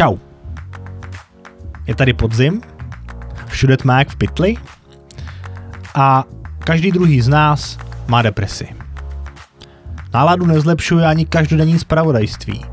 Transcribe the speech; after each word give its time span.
Čau. 0.00 0.16
Je 1.86 1.94
tady 1.94 2.12
podzim, 2.12 2.62
všude 3.46 3.76
tmá 3.76 3.98
jak 3.98 4.08
v 4.08 4.16
pytli 4.16 4.56
a 5.94 6.24
každý 6.58 6.90
druhý 6.92 7.20
z 7.20 7.28
nás 7.28 7.78
má 8.08 8.22
depresi. 8.22 8.68
Náladu 10.14 10.46
nezlepšuje 10.46 11.06
ani 11.06 11.26
každodenní 11.26 11.78
zpravodajství, 11.78 12.64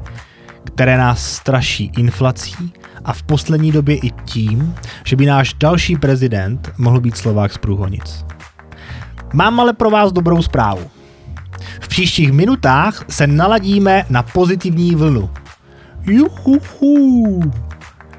které 0.64 0.98
nás 0.98 1.32
straší 1.32 1.92
inflací 1.98 2.74
a 3.06 3.14
v 3.14 3.24
poslední 3.24 3.72
době 3.72 3.96
i 3.96 4.12
tím, 4.26 4.76
že 5.04 5.16
by 5.16 5.26
náš 5.26 5.54
další 5.54 5.96
prezident 5.96 6.72
mohl 6.78 7.02
být 7.02 7.18
Slovák 7.18 7.54
z 7.54 7.58
Průhonic. 7.58 8.26
Mám 9.34 9.60
ale 9.60 9.74
pro 9.74 9.90
vás 9.90 10.12
dobrou 10.12 10.42
zprávu. 10.42 10.90
V 11.82 11.88
příštích 11.88 12.32
minutách 12.32 13.06
se 13.10 13.28
naladíme 13.28 14.06
na 14.10 14.24
pozitivní 14.24 14.96
vlnu. 14.96 15.30
Juhuhu. 16.08 17.42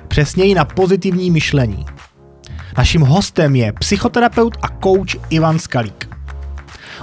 Přesněji 0.08 0.54
na 0.54 0.64
pozitivní 0.64 1.30
myšlení. 1.30 1.86
Naším 2.78 3.02
hostem 3.02 3.56
je 3.56 3.72
psychoterapeut 3.72 4.56
a 4.62 4.68
coach 4.82 5.30
Ivan 5.30 5.58
Skalík. 5.58 6.10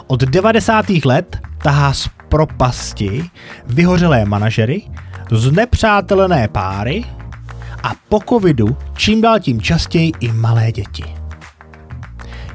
Od 0.08 0.24
90. 0.24 0.86
let 1.06 1.38
tahá 1.64 1.94
z 1.94 2.10
propasti 2.30 3.30
vyhořelé 3.66 4.26
manažery, 4.26 4.82
znepřátelené 5.32 6.48
páry 6.48 7.04
a 7.84 7.92
po 8.10 8.20
covidu 8.30 8.78
čím 8.98 9.22
dál 9.22 9.40
tím 9.40 9.62
častěji 9.62 10.12
i 10.20 10.32
malé 10.32 10.72
děti. 10.72 11.04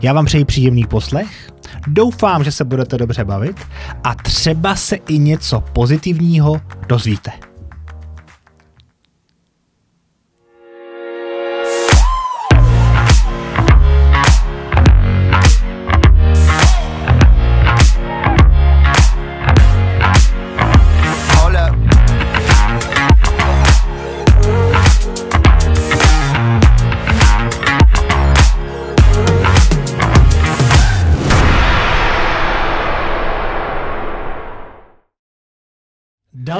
Já 0.03 0.13
vám 0.13 0.25
přeji 0.25 0.45
příjemný 0.45 0.87
poslech, 0.87 1.51
doufám, 1.87 2.45
že 2.45 2.53
se 2.53 2.65
budete 2.65 2.99
dobře 2.99 3.25
bavit 3.25 3.57
a 4.05 4.15
třeba 4.15 4.77
se 4.77 4.97
i 4.97 5.19
něco 5.19 5.61
pozitivního 5.61 6.61
dozvíte. 6.89 7.50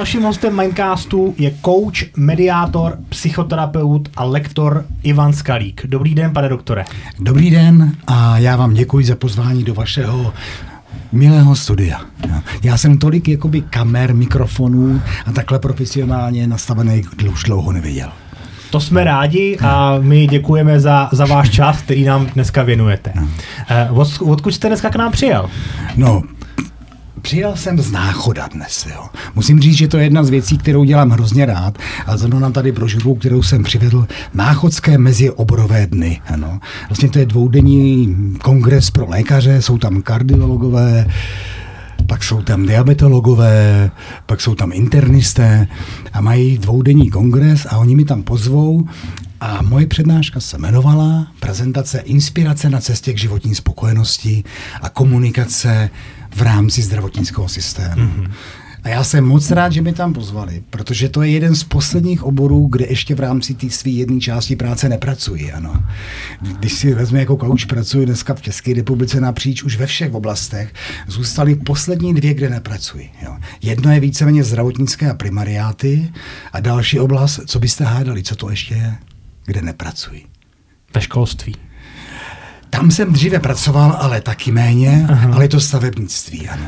Dalším 0.01 0.23
hostem 0.23 0.57
Mindcastu 0.57 1.35
je 1.37 1.53
coach, 1.65 2.17
mediátor, 2.17 2.97
psychoterapeut 3.09 4.09
a 4.17 4.23
lektor 4.23 4.85
Ivan 5.03 5.33
Skalík. 5.33 5.81
Dobrý 5.85 6.15
den, 6.15 6.33
pane 6.33 6.49
doktore. 6.49 6.85
Dobrý 7.19 7.49
den 7.49 7.91
a 8.07 8.37
já 8.37 8.55
vám 8.55 8.73
děkuji 8.73 9.05
za 9.05 9.15
pozvání 9.15 9.63
do 9.63 9.73
vašeho 9.73 10.33
milého 11.11 11.55
studia. 11.55 12.01
Já 12.63 12.77
jsem 12.77 12.97
tolik 12.97 13.27
jakoby 13.27 13.61
kamer, 13.61 14.15
mikrofonů 14.15 15.01
a 15.25 15.31
takhle 15.31 15.59
profesionálně 15.59 16.47
nastavený 16.47 17.03
už 17.31 17.43
dlouho 17.43 17.71
neviděl. 17.71 18.09
To 18.71 18.79
jsme 18.79 19.03
rádi 19.03 19.57
a 19.61 19.97
my 20.01 20.27
děkujeme 20.27 20.79
za, 20.79 21.09
za 21.11 21.25
váš 21.25 21.49
čas, 21.49 21.81
který 21.81 22.03
nám 22.03 22.25
dneska 22.25 22.63
věnujete. 22.63 23.11
No. 23.15 23.27
Od, 23.89 24.07
odkud 24.21 24.51
jste 24.51 24.67
dneska 24.67 24.89
k 24.89 24.95
nám 24.95 25.11
přijel? 25.11 25.49
No, 25.95 26.23
Přijel 27.21 27.55
jsem 27.55 27.81
z 27.81 27.91
náchoda 27.91 28.47
dnes, 28.47 28.87
jo. 28.93 29.05
Musím 29.35 29.59
říct, 29.59 29.77
že 29.77 29.87
to 29.87 29.97
je 29.97 30.03
jedna 30.03 30.23
z 30.23 30.29
věcí, 30.29 30.57
kterou 30.57 30.83
dělám 30.83 31.09
hrozně 31.09 31.45
rád. 31.45 31.77
A 32.05 32.17
zrovna 32.17 32.39
nám 32.39 32.53
tady 32.53 32.71
brožuru, 32.71 33.15
kterou 33.15 33.43
jsem 33.43 33.63
přivedl, 33.63 34.07
Náchodské 34.33 34.97
mezioborové 34.97 35.87
dny. 35.87 36.21
Ano. 36.27 36.59
Vlastně 36.89 37.09
to 37.09 37.19
je 37.19 37.25
dvoudenní 37.25 38.15
kongres 38.41 38.91
pro 38.91 39.05
lékaře, 39.09 39.61
jsou 39.61 39.77
tam 39.77 40.01
kardiologové, 40.01 41.05
pak 42.07 42.23
jsou 42.23 42.41
tam 42.41 42.65
diabetologové, 42.65 43.91
pak 44.25 44.41
jsou 44.41 44.55
tam 44.55 44.71
internisté 44.71 45.67
a 46.13 46.21
mají 46.21 46.57
dvoudenní 46.57 47.09
kongres 47.09 47.65
a 47.69 47.77
oni 47.77 47.95
mi 47.95 48.05
tam 48.05 48.23
pozvou 48.23 48.87
a 49.41 49.61
moje 49.61 49.87
přednáška 49.87 50.39
se 50.39 50.57
jmenovala 50.57 51.27
Prezentace 51.39 51.99
inspirace 51.99 52.69
na 52.69 52.79
cestě 52.79 53.13
k 53.13 53.17
životní 53.17 53.55
spokojenosti 53.55 54.43
a 54.81 54.89
komunikace 54.89 55.89
v 56.35 56.41
rámci 56.41 56.81
zdravotnického 56.81 57.49
systému. 57.49 58.01
Mm-hmm. 58.01 58.31
A 58.83 58.89
já 58.89 59.03
jsem 59.03 59.23
moc 59.25 59.51
rád, 59.51 59.71
že 59.71 59.81
mi 59.81 59.93
tam 59.93 60.13
pozvali, 60.13 60.63
protože 60.69 61.09
to 61.09 61.21
je 61.21 61.31
jeden 61.31 61.55
z 61.55 61.63
posledních 61.63 62.23
oborů, 62.23 62.67
kde 62.67 62.85
ještě 62.85 63.15
v 63.15 63.19
rámci 63.19 63.53
té 63.53 63.69
své 63.69 63.91
jedné 63.91 64.19
části 64.19 64.55
práce 64.55 64.89
nepracuji. 64.89 65.51
Ano. 65.51 65.83
Když 66.59 66.73
si 66.73 66.93
vezme 66.93 67.19
jako 67.19 67.37
coach, 67.37 67.65
pracuji 67.65 68.05
dneska 68.05 68.33
v 68.33 68.41
České 68.41 68.73
republice 68.73 69.21
napříč 69.21 69.63
už 69.63 69.77
ve 69.77 69.85
všech 69.85 70.13
oblastech, 70.13 70.73
zůstaly 71.07 71.55
poslední 71.55 72.13
dvě, 72.13 72.33
kde 72.33 72.49
nepracuji. 72.49 73.09
Jo. 73.23 73.37
Jedno 73.61 73.91
je 73.91 73.99
víceméně 73.99 74.43
zdravotnické 74.43 75.09
a 75.09 75.13
primariáty 75.13 76.11
a 76.53 76.59
další 76.59 76.99
oblast, 76.99 77.39
co 77.45 77.59
byste 77.59 77.83
hádali, 77.83 78.23
co 78.23 78.35
to 78.35 78.49
ještě 78.49 78.73
je, 78.73 78.95
kde 79.45 79.61
nepracuji. 79.61 80.25
Ve 80.93 81.01
školství. 81.01 81.55
Tam 82.73 82.91
jsem 82.91 83.13
dříve 83.13 83.39
pracoval, 83.39 83.97
ale 83.99 84.21
taky 84.21 84.51
méně, 84.51 85.05
Aha. 85.09 85.33
ale 85.33 85.43
je 85.43 85.49
to 85.49 85.59
stavebnictví, 85.59 86.49
ano. 86.49 86.63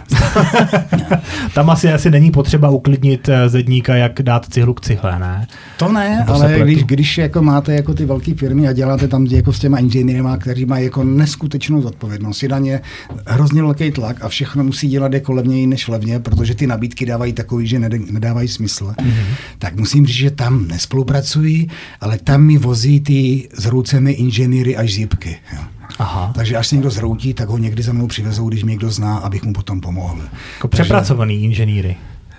Tam 1.53 1.69
asi 1.69 1.94
asi 1.94 2.12
není 2.12 2.31
potřeba 2.31 2.69
uklidnit 2.69 3.30
eh, 3.30 3.50
zedníka, 3.50 3.96
jak 3.96 4.22
dát 4.22 4.46
cihlu 4.53 4.74
k 4.74 4.81
cihle, 4.81 5.19
ne? 5.19 5.47
To 5.78 5.92
ne, 5.92 6.24
to 6.28 6.34
ale 6.34 6.59
když, 6.59 6.84
když 6.84 7.18
jako 7.18 7.42
máte 7.42 7.74
jako 7.74 7.94
ty 7.94 8.06
velké 8.06 8.34
firmy 8.34 8.68
a 8.68 8.74
děláte 8.74 9.08
tam 9.08 9.25
jako 9.25 9.53
s 9.53 9.59
těma 9.59 9.78
inženýrima, 9.78 10.38
kteří 10.38 10.66
mají 10.66 10.86
jako 10.86 11.03
neskutečnou 11.03 11.81
zodpovědnost, 11.81 12.44
je 12.44 12.50
na 12.50 12.59
ně 12.59 12.81
hrozně 13.28 13.62
velký 13.62 13.92
tlak 13.92 14.24
a 14.24 14.30
všechno 14.30 14.63
musí 14.63 14.88
dělat 14.88 15.13
jako 15.13 15.34
levněji 15.34 15.68
než 15.68 15.88
levně, 15.88 16.19
protože 16.19 16.56
ty 16.56 16.68
nabídky 16.68 17.06
dávají 17.06 17.34
takový, 17.34 17.68
že 17.68 17.80
nedávají 18.12 18.47
smysl. 18.47 18.94
Mm-hmm. 18.97 19.25
Tak 19.59 19.75
musím 19.75 20.06
říct, 20.06 20.16
že 20.16 20.31
tam 20.31 20.68
nespolupracují, 20.68 21.69
ale 22.02 22.18
tam 22.18 22.44
mi 22.44 22.58
vozí 22.58 23.00
ty 23.00 23.50
zroucené 23.58 24.12
inženýry 24.12 24.78
až 24.78 24.94
zípky. 24.94 25.38
Jo. 25.53 25.59
Aha. 26.00 26.32
Takže 26.36 26.58
až 26.58 26.68
se 26.68 26.76
někdo 26.76 26.90
zroutí, 26.90 27.34
tak 27.34 27.50
ho 27.50 27.58
někdy 27.58 27.84
za 27.84 27.94
mnou 27.94 28.08
přivezou, 28.08 28.50
když 28.50 28.64
mě 28.64 28.72
někdo 28.72 28.92
zná, 28.92 29.18
abych 29.18 29.44
mu 29.44 29.54
potom 29.54 29.82
pomohl. 29.82 30.22
Jako 30.54 30.68
přepracovaný 30.68 31.36
Takže, 31.36 31.46
inženýry. 31.46 31.96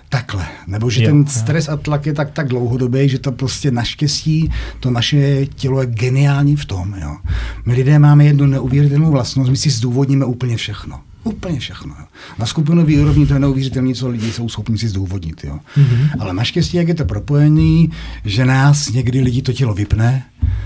Takhle. 0.09 0.45
Nebo 0.67 0.89
že 0.89 1.03
jo, 1.03 1.09
ten 1.09 1.27
stres 1.27 1.69
a 1.69 1.77
tlak 1.77 2.05
je 2.05 2.13
tak, 2.13 2.31
tak 2.31 2.47
dlouhodobý, 2.47 3.09
že 3.09 3.19
to 3.19 3.31
prostě 3.31 3.71
naštěstí, 3.71 4.51
to 4.79 4.91
naše 4.91 5.45
tělo 5.45 5.81
je 5.81 5.87
geniální 5.87 6.55
v 6.55 6.65
tom. 6.65 6.95
Jo. 7.01 7.17
My 7.65 7.73
lidé 7.73 7.99
máme 7.99 8.25
jednu 8.25 8.45
neuvěřitelnou 8.45 9.11
vlastnost, 9.11 9.51
my 9.51 9.57
si 9.57 9.69
zdůvodníme 9.69 10.25
úplně 10.25 10.57
všechno. 10.57 10.99
Úplně 11.25 11.59
všechno. 11.59 11.95
Jo. 11.99 12.05
Na 12.39 12.45
skupinové 12.45 13.01
úrovni 13.01 13.25
to 13.27 13.33
je 13.33 13.39
neuvěřitelné, 13.39 13.93
co 13.93 14.07
lidi 14.07 14.31
jsou 14.31 14.49
schopni 14.49 14.77
si 14.77 14.87
zdůvodnit. 14.87 15.43
Jo. 15.43 15.59
Mm-hmm. 15.77 16.09
Ale 16.19 16.33
naštěstí, 16.33 16.77
jak 16.77 16.87
je 16.87 16.93
to 16.93 17.05
propojený, 17.05 17.91
že 18.25 18.45
nás 18.45 18.89
někdy 18.89 19.21
lidi 19.21 19.41
to 19.41 19.53
tělo 19.53 19.73
vypne 19.73 20.25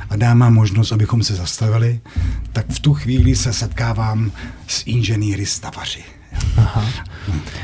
a 0.10 0.16
dá 0.16 0.34
nám 0.34 0.54
možnost, 0.54 0.92
abychom 0.92 1.24
se 1.24 1.36
zastavili, 1.36 2.00
tak 2.54 2.66
v 2.70 2.80
tu 2.80 2.94
chvíli 2.94 3.36
se 3.36 3.54
setkávám 3.54 4.32
s 4.68 4.84
inženýry 4.86 5.46
stavaři. 5.46 6.04
Aha. 6.58 6.86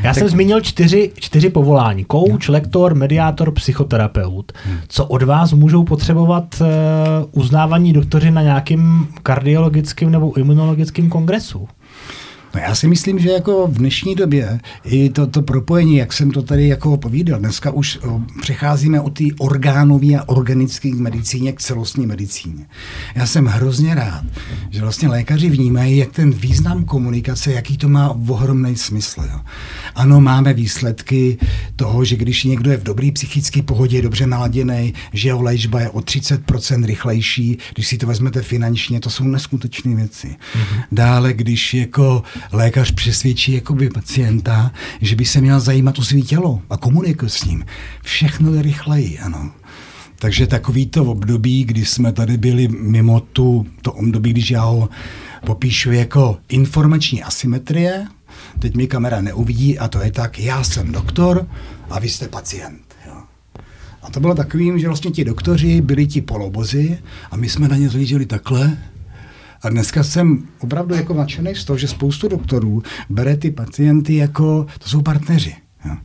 Já 0.02 0.14
tak... 0.14 0.16
jsem 0.16 0.30
zmínil 0.30 0.62
čtyři, 0.62 1.12
čtyři 1.16 1.50
povolání. 1.50 2.06
Coach, 2.12 2.50
no. 2.50 2.54
lektor, 2.54 2.96
mediátor, 2.96 3.52
psychoterapeut. 3.52 4.52
Hmm. 4.66 4.78
Co 4.88 5.06
od 5.06 5.24
vás 5.24 5.54
můžou 5.54 5.84
potřebovat 5.84 6.62
uh, 6.62 6.68
uznávaní 7.32 7.94
doktoři 7.94 8.32
na 8.32 8.42
nějakým 8.42 9.08
kardiologickém 9.24 10.12
nebo 10.12 10.38
imunologickém 10.38 11.10
kongresu? 11.10 11.68
No 12.56 12.62
já 12.62 12.76
si 12.76 12.88
myslím, 12.88 13.20
že 13.20 13.30
jako 13.30 13.68
v 13.68 13.74
dnešní 13.74 14.16
době 14.16 14.60
i 14.84 15.10
to, 15.10 15.28
to 15.28 15.42
propojení, 15.42 15.96
jak 15.96 16.14
jsem 16.14 16.32
to 16.32 16.42
tady 16.42 16.68
jako 16.68 16.98
povídal, 16.98 17.40
dneska 17.40 17.72
už 17.72 18.00
přecházíme 18.42 19.02
od 19.02 19.10
té 19.10 19.24
orgánové 19.40 20.16
a 20.16 20.30
organické 20.30 20.96
medicíně 20.96 21.54
k 21.54 21.62
celostní 21.62 22.06
medicíně. 22.06 22.66
Já 23.16 23.26
jsem 23.26 23.46
hrozně 23.46 23.96
rád, 23.96 24.24
že 24.70 24.82
vlastně 24.82 25.08
lékaři 25.08 25.50
vnímají, 25.50 25.98
jak 25.98 26.12
ten 26.12 26.32
význam 26.32 26.84
komunikace, 26.84 27.54
jaký 27.54 27.78
to 27.78 27.90
má 27.90 28.10
ohromný 28.30 28.76
smysl. 28.76 29.22
Jo. 29.32 29.40
Ano, 29.96 30.22
máme 30.22 30.54
výsledky 30.54 31.38
toho, 31.76 32.06
že 32.06 32.16
když 32.16 32.44
někdo 32.44 32.72
je 32.72 32.78
v 32.78 32.84
dobrý 32.84 33.12
psychické 33.12 33.62
pohodě, 33.62 33.98
je 33.98 34.02
dobře 34.02 34.28
naladěný, 34.28 34.94
že 35.14 35.30
jeho 35.30 35.42
léčba 35.42 35.82
je 35.82 35.90
o 35.90 36.00
30% 36.00 36.86
rychlejší, 36.86 37.58
když 37.74 37.88
si 37.88 37.98
to 37.98 38.08
vezmete 38.08 38.42
finančně, 38.42 39.00
to 39.00 39.10
jsou 39.10 39.24
neskutečné 39.24 39.96
věci. 39.96 40.28
Mm-hmm. 40.28 40.84
Dále, 40.92 41.34
když 41.34 41.74
jako 41.74 42.24
lékař 42.52 42.92
přesvědčí 42.92 43.54
jakoby 43.54 43.90
pacienta, 43.90 44.72
že 45.02 45.16
by 45.16 45.26
se 45.26 45.42
měl 45.42 45.60
zajímat 45.60 46.00
o 46.00 46.04
svý 46.04 46.24
tělo 46.24 46.62
a 46.70 46.78
komunikovat 46.78 47.32
s 47.32 47.46
ním. 47.46 47.66
Všechno 48.04 48.54
je 48.54 48.62
rychleji, 48.62 49.20
ano. 49.20 49.52
Takže 50.20 50.48
takový 50.48 50.86
to 50.86 51.06
období, 51.06 51.64
kdy 51.64 51.86
jsme 51.86 52.12
tady 52.12 52.38
byli 52.38 52.68
mimo 52.68 53.20
tu, 53.20 53.66
to 53.82 53.94
období, 53.94 54.32
když 54.32 54.52
já 54.52 54.64
ho 54.64 54.90
popíšu 55.46 55.92
jako 55.92 56.38
informační 56.50 57.24
asymetrie, 57.24 58.08
teď 58.60 58.76
mi 58.76 58.88
kamera 58.88 59.22
neuvidí 59.22 59.80
a 59.80 59.88
to 59.88 60.02
je 60.02 60.12
tak, 60.12 60.40
já 60.40 60.64
jsem 60.64 60.92
doktor 60.92 61.48
a 61.90 62.00
vy 62.00 62.10
jste 62.10 62.28
pacient. 62.28 62.86
A 64.02 64.10
to 64.10 64.20
bylo 64.20 64.36
takovým, 64.36 64.80
že 64.80 64.88
vlastně 64.88 65.12
ti 65.12 65.26
doktoři 65.26 65.82
byli 65.82 66.08
ti 66.08 66.22
polobozy 66.22 66.98
a 67.32 67.38
my 67.38 67.50
jsme 67.50 67.68
na 67.68 67.78
ně 67.78 67.90
zlíželi 67.90 68.26
takhle. 68.26 68.78
A 69.66 69.70
dneska 69.70 70.04
jsem 70.04 70.44
opravdu 70.60 70.96
jako 70.96 71.14
nadšený 71.14 71.56
z 71.56 71.66
toho, 71.66 71.78
že 71.78 71.88
spoustu 71.88 72.28
doktorů 72.28 72.84
bere 73.10 73.38
ty 73.38 73.52
pacienty 73.52 74.16
jako, 74.16 74.68
to 74.80 74.90
jsou 74.90 75.02
partneři. 75.02 75.56
Jo. 75.86 75.96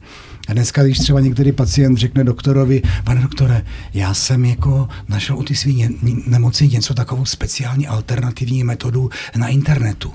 A 0.48 0.52
dneska, 0.52 0.82
když 0.82 0.98
třeba 0.98 1.20
některý 1.20 1.52
pacient 1.52 1.96
řekne 1.96 2.24
doktorovi, 2.24 2.82
pane 3.04 3.20
doktore, 3.20 3.64
já 3.94 4.14
jsem 4.14 4.44
jako 4.44 4.88
našel 5.08 5.38
u 5.38 5.42
ty 5.42 5.56
svý 5.56 5.88
nemoci 6.26 6.68
něco 6.68 6.94
takovou 6.94 7.24
speciální 7.24 7.86
alternativní 7.86 8.64
metodu 8.64 9.10
na 9.36 9.48
internetu. 9.48 10.12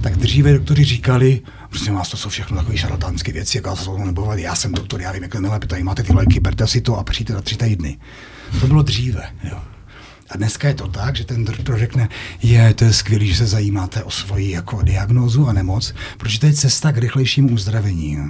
Tak 0.00 0.16
dříve 0.16 0.52
doktory 0.52 0.84
říkali, 0.84 1.40
prostě 1.68 1.92
vás, 1.92 2.08
to 2.08 2.16
jsou 2.16 2.28
všechno 2.28 2.56
takové 2.56 2.78
šarlatánské 2.78 3.32
věci, 3.32 3.58
jak 3.58 3.78
se 3.78 3.84
to 3.84 3.98
nebovat, 3.98 4.38
já 4.38 4.54
jsem 4.54 4.72
doktor, 4.72 5.00
já 5.00 5.12
vím, 5.12 5.22
jak 5.22 5.32
to 5.32 5.40
nejlépe, 5.40 5.66
tady 5.66 5.82
máte 5.82 6.02
ty 6.02 6.12
léky, 6.12 6.40
berte 6.40 6.66
si 6.66 6.80
to 6.80 6.98
a 6.98 7.04
přijďte 7.04 7.32
za 7.32 7.40
tři 7.40 7.56
týdny. 7.56 7.98
To 8.60 8.66
bylo 8.66 8.82
dříve, 8.82 9.22
jo. 9.44 9.58
A 10.30 10.36
dneska 10.36 10.68
je 10.68 10.74
to 10.74 10.88
tak, 10.88 11.16
že 11.16 11.24
ten 11.24 11.44
doktor 11.44 11.78
řekne, 11.78 12.08
je, 12.42 12.74
to 12.74 12.84
je 12.84 12.92
skvělé, 12.92 13.24
že 13.24 13.34
se 13.34 13.46
zajímáte 13.46 14.04
o 14.04 14.10
svoji 14.10 14.50
jako 14.50 14.82
diagnózu 14.82 15.48
a 15.48 15.52
nemoc, 15.52 15.94
protože 16.18 16.40
to 16.40 16.46
je 16.46 16.52
cesta 16.52 16.92
k 16.92 16.98
rychlejšímu 16.98 17.48
uzdravení. 17.48 18.12
Jo. 18.12 18.24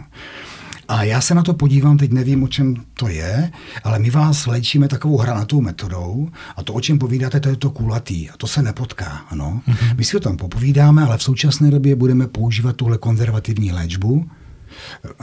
A 0.89 1.03
já 1.03 1.21
se 1.21 1.35
na 1.35 1.43
to 1.43 1.55
podívám, 1.55 1.99
teď 1.99 2.13
nevím, 2.13 2.43
o 2.43 2.49
čem 2.49 2.75
to 2.95 3.09
je, 3.09 3.53
ale 3.85 3.99
my 3.99 4.11
vás 4.11 4.47
léčíme 4.47 4.89
takovou 4.89 5.17
hranatou 5.17 5.61
metodou 5.61 6.29
a 6.57 6.63
to, 6.63 6.73
o 6.73 6.81
čem 6.81 6.99
povídáte, 6.99 7.41
to 7.41 7.49
je 7.49 7.57
to 7.57 7.71
kulatý 7.71 8.31
a 8.31 8.37
to 8.37 8.47
se 8.47 8.63
nepotká. 8.63 9.25
Ano. 9.31 9.63
Mm-hmm. 9.69 9.97
My 9.97 10.05
si 10.05 10.17
o 10.17 10.21
tom 10.21 10.37
popovídáme, 10.37 11.03
ale 11.03 11.19
v 11.19 11.23
současné 11.23 11.71
době 11.71 11.97
budeme 11.97 12.27
používat 12.27 12.77
tuhle 12.77 12.99
konzervativní 12.99 13.73
léčbu. 13.73 14.31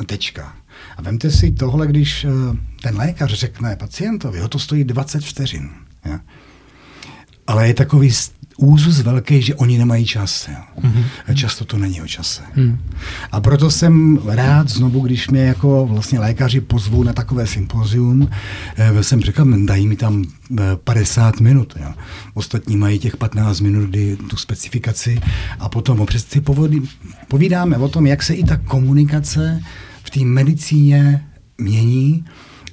Tečka. 0.06 0.54
A 0.98 1.02
vemte 1.02 1.32
si 1.32 1.52
tohle, 1.52 1.88
když 1.88 2.26
eh, 2.26 2.30
ten 2.82 2.98
lékař 2.98 3.34
řekne 3.34 3.76
pacientovi, 3.76 4.40
ho 4.40 4.48
to 4.48 4.60
stojí 4.60 4.84
20 4.84 5.24
vteřin. 5.24 5.70
Ja? 6.06 6.20
Ale 7.48 7.68
je 7.68 7.74
takový 7.74 8.12
úzus 8.58 9.00
velký, 9.02 9.42
že 9.42 9.56
oni 9.56 9.78
nemají 9.78 10.06
čas. 10.06 10.50
Jo. 10.52 10.58
Mm-hmm. 10.82 11.36
Často 11.36 11.66
to 11.66 11.78
není 11.78 12.02
o 12.02 12.08
čase. 12.08 12.42
Mm. 12.56 12.80
A 13.32 13.42
proto 13.42 13.72
jsem 13.72 14.20
rád 14.26 14.70
znovu, 14.70 15.00
když 15.00 15.30
mě 15.30 15.42
jako 15.42 15.88
vlastně 15.88 16.20
lékaři 16.20 16.62
pozvou 16.62 17.04
na 17.04 17.14
takové 17.14 17.48
sympozium, 17.48 18.30
eh, 18.78 19.04
jsem 19.04 19.22
řekl, 19.22 19.46
dají 19.66 19.88
mi 19.88 19.96
tam 19.96 20.24
50 20.84 21.36
eh, 21.40 21.44
minut. 21.44 21.74
Jo. 21.80 21.94
Ostatní 22.34 22.78
mají 22.78 23.00
těch 23.00 23.18
15 23.18 23.60
minut, 23.60 23.90
kdy 23.90 24.18
tu 24.30 24.38
specifikaci 24.38 25.22
a 25.60 25.70
potom 25.70 26.06
si 26.18 26.42
povídáme 27.28 27.78
o 27.78 27.88
tom, 27.88 28.08
jak 28.08 28.24
se 28.24 28.34
i 28.34 28.44
ta 28.44 28.58
komunikace 28.58 29.62
v 30.04 30.10
té 30.10 30.20
medicíně 30.20 31.28
mění 31.58 32.26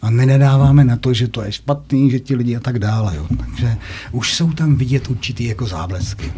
a 0.05 0.11
nenadáváme 0.11 0.85
na 0.85 0.97
to, 0.97 1.15
že 1.15 1.29
to 1.29 1.43
je 1.43 1.53
špatný, 1.53 2.11
že 2.11 2.21
ti 2.21 2.35
lidi 2.35 2.57
a 2.57 2.61
tak 2.61 2.79
dále. 2.79 3.17
Jo. 3.17 3.27
Takže 3.37 3.77
už 4.13 4.35
jsou 4.35 4.53
tam 4.53 4.77
vidět 4.77 5.11
určitý 5.11 5.45
jako 5.45 5.67
záblesky. 5.67 6.33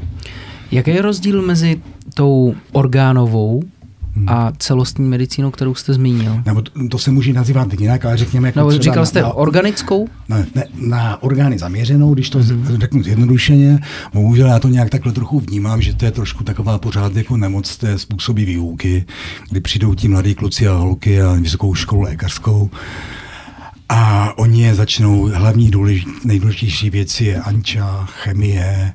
Jaký 0.70 0.90
je 0.90 1.02
rozdíl 1.02 1.42
mezi 1.42 1.80
tou 2.14 2.54
orgánovou 2.72 3.62
hmm. 4.14 4.28
a 4.28 4.52
celostní 4.58 5.08
medicínou, 5.08 5.50
kterou 5.50 5.74
jste 5.74 5.94
zmínil? 5.94 6.42
Nebo 6.46 6.62
to, 6.62 6.70
to 6.90 6.98
se 6.98 7.10
může 7.10 7.32
nazývat 7.32 7.80
jinak, 7.80 8.04
ale 8.04 8.16
řekněme... 8.16 8.48
Jako 8.48 8.60
no, 8.60 8.70
říkal 8.70 9.06
jste 9.06 9.22
na, 9.22 9.32
organickou? 9.32 10.08
Ne, 10.28 10.46
ne, 10.54 10.64
na 10.74 11.22
orgány 11.22 11.58
zaměřenou, 11.58 12.14
když 12.14 12.30
to 12.30 12.38
hmm. 12.38 12.76
řeknu 12.80 13.02
zjednodušeně. 13.02 13.78
Bohužel 14.14 14.48
já 14.48 14.58
to 14.58 14.68
nějak 14.68 14.90
takhle 14.90 15.12
trochu 15.12 15.40
vnímám, 15.40 15.82
že 15.82 15.94
to 15.94 16.04
je 16.04 16.10
trošku 16.10 16.44
taková 16.44 16.78
pořád 16.78 17.16
jako 17.16 17.36
nemoc 17.36 17.76
té 17.76 17.98
způsoby 17.98 18.44
výuky, 18.44 19.04
kdy 19.50 19.60
přijdou 19.60 19.94
ti 19.94 20.08
mladí 20.08 20.34
kluci 20.34 20.68
a 20.68 20.74
holky 20.74 21.22
a 21.22 21.32
vysokou 21.32 21.74
školu 21.74 22.02
lékařskou 22.02 22.70
a 23.88 24.32
oni 24.38 24.62
je 24.62 24.74
začnou, 24.74 25.30
hlavní 25.34 25.70
důležit, 25.70 26.24
nejdůležitější 26.24 26.90
věci 26.90 27.24
je 27.24 27.40
anča, 27.40 28.06
chemie, 28.06 28.92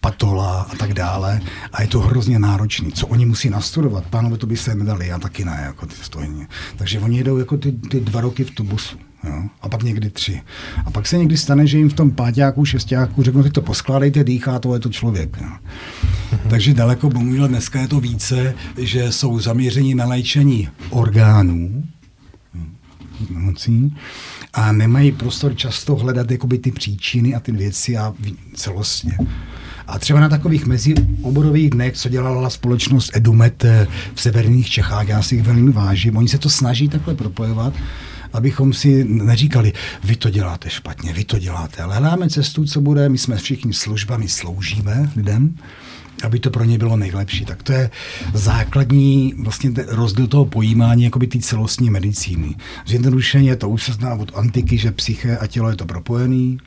patola 0.00 0.60
a 0.60 0.76
tak 0.76 0.94
dále. 0.94 1.40
A 1.72 1.82
je 1.82 1.88
to 1.88 2.00
hrozně 2.00 2.38
náročný. 2.38 2.92
Co 2.92 3.06
oni 3.06 3.26
musí 3.26 3.50
nastudovat? 3.50 4.04
Pánové 4.10 4.36
to 4.36 4.46
by 4.46 4.56
se 4.56 4.74
nedali, 4.74 5.08
já 5.08 5.18
taky 5.18 5.44
ne, 5.44 5.62
jako 5.64 5.86
ty 5.86 5.94
stojně. 6.02 6.46
Takže 6.76 7.00
oni 7.00 7.18
jedou 7.18 7.38
jako 7.38 7.56
ty, 7.56 7.72
ty 7.72 8.00
dva 8.00 8.20
roky 8.20 8.44
v 8.44 8.50
tu 8.50 8.64
busu. 8.64 8.96
Jo? 9.24 9.42
A 9.62 9.68
pak 9.68 9.82
někdy 9.82 10.10
tři. 10.10 10.42
A 10.86 10.90
pak 10.90 11.06
se 11.06 11.18
někdy 11.18 11.36
stane, 11.36 11.66
že 11.66 11.78
jim 11.78 11.88
v 11.88 11.94
tom 11.94 12.10
páťáku, 12.10 12.64
šestáku 12.64 13.22
řeknou, 13.22 13.42
ty 13.42 13.50
to 13.50 13.62
poskládejte, 13.62 14.24
dýchá, 14.24 14.58
to 14.58 14.74
je 14.74 14.80
to 14.80 14.88
člověk. 14.88 15.36
Jo? 15.40 15.48
Takže 16.50 16.74
daleko, 16.74 17.10
bohužel 17.10 17.48
dneska 17.48 17.80
je 17.80 17.88
to 17.88 18.00
více, 18.00 18.54
že 18.78 19.12
jsou 19.12 19.40
zaměření 19.40 19.94
na 19.94 20.04
léčení 20.04 20.68
orgánů, 20.90 21.84
nemocí 23.30 23.96
a 24.52 24.72
nemají 24.72 25.12
prostor 25.12 25.56
často 25.56 25.94
hledat 25.94 26.30
jakoby 26.30 26.58
ty 26.58 26.72
příčiny 26.72 27.34
a 27.34 27.40
ty 27.40 27.52
věci 27.52 27.96
a 27.96 28.14
celostně. 28.54 29.18
A 29.86 29.98
třeba 29.98 30.20
na 30.20 30.28
takových 30.28 30.66
mezioborových 30.66 31.70
dnech, 31.70 31.96
co 31.96 32.08
dělala 32.08 32.50
společnost 32.50 33.10
Edumet 33.16 33.64
eh, 33.64 33.86
v 34.14 34.20
severních 34.20 34.70
Čechách, 34.70 35.08
já 35.08 35.22
si 35.22 35.34
jich 35.34 35.44
velmi 35.44 35.72
vážím, 35.72 36.16
oni 36.16 36.28
se 36.28 36.38
to 36.38 36.50
snaží 36.50 36.88
takhle 36.88 37.14
propojovat, 37.14 37.74
abychom 38.32 38.72
si 38.72 39.04
neříkali, 39.04 39.72
vy 40.04 40.16
to 40.16 40.30
děláte 40.30 40.70
špatně, 40.70 41.12
vy 41.12 41.24
to 41.24 41.38
děláte, 41.38 41.82
ale 41.82 41.96
hledáme 41.96 42.30
cestu, 42.30 42.64
co 42.64 42.80
bude, 42.80 43.08
my 43.08 43.18
jsme 43.18 43.36
všichni 43.36 43.72
službami, 43.72 44.28
sloužíme 44.28 45.10
lidem 45.16 45.54
aby 46.22 46.38
to 46.38 46.50
pro 46.50 46.64
ně 46.64 46.78
bylo 46.78 46.96
nejlepší. 46.96 47.44
Tak 47.44 47.62
to 47.62 47.72
je 47.72 47.90
základní 48.34 49.34
vlastně 49.38 49.70
rozdíl 49.88 50.26
toho 50.26 50.44
pojímání 50.44 51.04
jakoby 51.04 51.26
té 51.26 51.38
celostní 51.38 51.90
medicíny. 51.90 52.54
Zjednodušeně 52.86 53.56
to 53.56 53.68
už 53.68 53.82
se 53.84 53.92
zná 53.92 54.14
od 54.14 54.32
antiky, 54.34 54.78
že 54.78 54.92
psyché 54.92 55.38
a 55.38 55.46
tělo 55.46 55.70
je 55.70 55.76
to 55.76 55.86
propojený. 55.86 56.58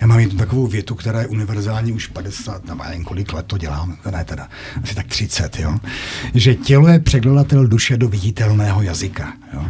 Já 0.00 0.06
mám 0.06 0.18
jednu 0.18 0.38
takovou 0.38 0.66
větu, 0.66 0.94
která 0.94 1.20
je 1.20 1.26
univerzální 1.26 1.92
už 1.92 2.06
50, 2.06 2.66
nebo 2.66 2.84
nevím, 2.84 3.04
kolik 3.04 3.32
let 3.32 3.46
to 3.46 3.58
dělám, 3.58 3.96
ne 4.10 4.24
teda, 4.24 4.48
asi 4.82 4.94
tak 4.94 5.06
30, 5.06 5.58
jo? 5.58 5.78
že 6.34 6.54
tělo 6.54 6.88
je 6.88 6.98
překladatel 6.98 7.66
duše 7.66 7.96
do 7.96 8.08
viditelného 8.08 8.82
jazyka. 8.82 9.32
Jo? 9.54 9.66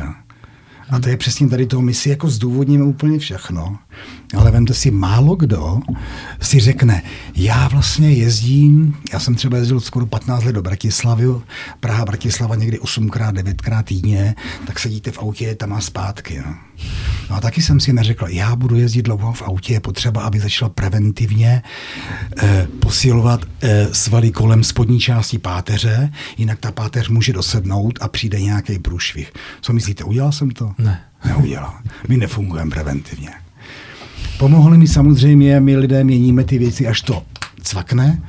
Jo. 0.00 0.12
A 0.90 0.98
to 0.98 1.08
je 1.08 1.16
přesně 1.16 1.48
tady 1.48 1.66
to, 1.66 1.80
my 1.80 1.94
si 1.94 2.08
jako 2.08 2.30
zdůvodníme 2.30 2.84
úplně 2.84 3.18
všechno, 3.18 3.78
ale 4.36 4.50
vemte 4.50 4.74
si, 4.74 4.90
málo 4.90 5.36
kdo 5.36 5.80
si 6.40 6.60
řekne, 6.60 7.02
já 7.34 7.68
vlastně 7.68 8.12
jezdím, 8.12 8.96
já 9.12 9.20
jsem 9.20 9.34
třeba 9.34 9.56
jezdil 9.56 9.80
skoro 9.80 10.06
15 10.06 10.44
let 10.44 10.52
do 10.52 10.62
Bratislavy, 10.62 11.24
Praha, 11.80 12.04
Bratislava 12.04 12.54
někdy 12.54 12.78
8krát, 12.78 13.32
9krát 13.32 13.82
týdně, 13.82 14.34
tak 14.66 14.78
sedíte 14.78 15.10
v 15.10 15.18
autě 15.18 15.54
tam 15.54 15.72
a 15.72 15.80
zpátky. 15.80 16.42
No. 16.46 16.54
no 17.30 17.36
a 17.36 17.40
taky 17.40 17.62
jsem 17.62 17.80
si 17.80 17.92
neřekl, 17.92 18.26
já 18.28 18.56
budu 18.56 18.76
jezdit 18.76 19.02
dlouho 19.02 19.32
v 19.32 19.42
autě, 19.42 19.72
je 19.72 19.80
potřeba, 19.80 20.22
aby 20.22 20.40
začal 20.40 20.68
preventivně 20.68 21.62
eh, 22.42 22.66
posilovat 22.80 23.40
eh, 23.60 23.88
svaly 23.92 24.30
kolem 24.30 24.64
spodní 24.64 25.00
části 25.00 25.38
páteře, 25.38 26.12
jinak 26.36 26.58
ta 26.58 26.72
páteř 26.72 27.08
může 27.08 27.32
dosednout 27.32 27.98
a 28.02 28.08
přijde 28.08 28.40
nějaký 28.40 28.78
průšvih. 28.78 29.32
Co 29.60 29.72
myslíte, 29.72 30.04
udělal 30.04 30.32
jsem 30.32 30.50
to? 30.50 30.72
Ne. 30.78 31.00
Neudělal. 31.24 31.74
My 32.08 32.16
nefungujeme 32.16 32.70
preventivně. 32.70 33.30
Pomohli 34.38 34.78
mi 34.78 34.88
samozřejmě, 34.88 35.60
my 35.60 35.76
lidé 35.76 36.04
měníme 36.04 36.44
ty 36.44 36.58
věci, 36.58 36.86
až 36.86 37.00
to 37.00 37.22
cvakne. 37.62 38.22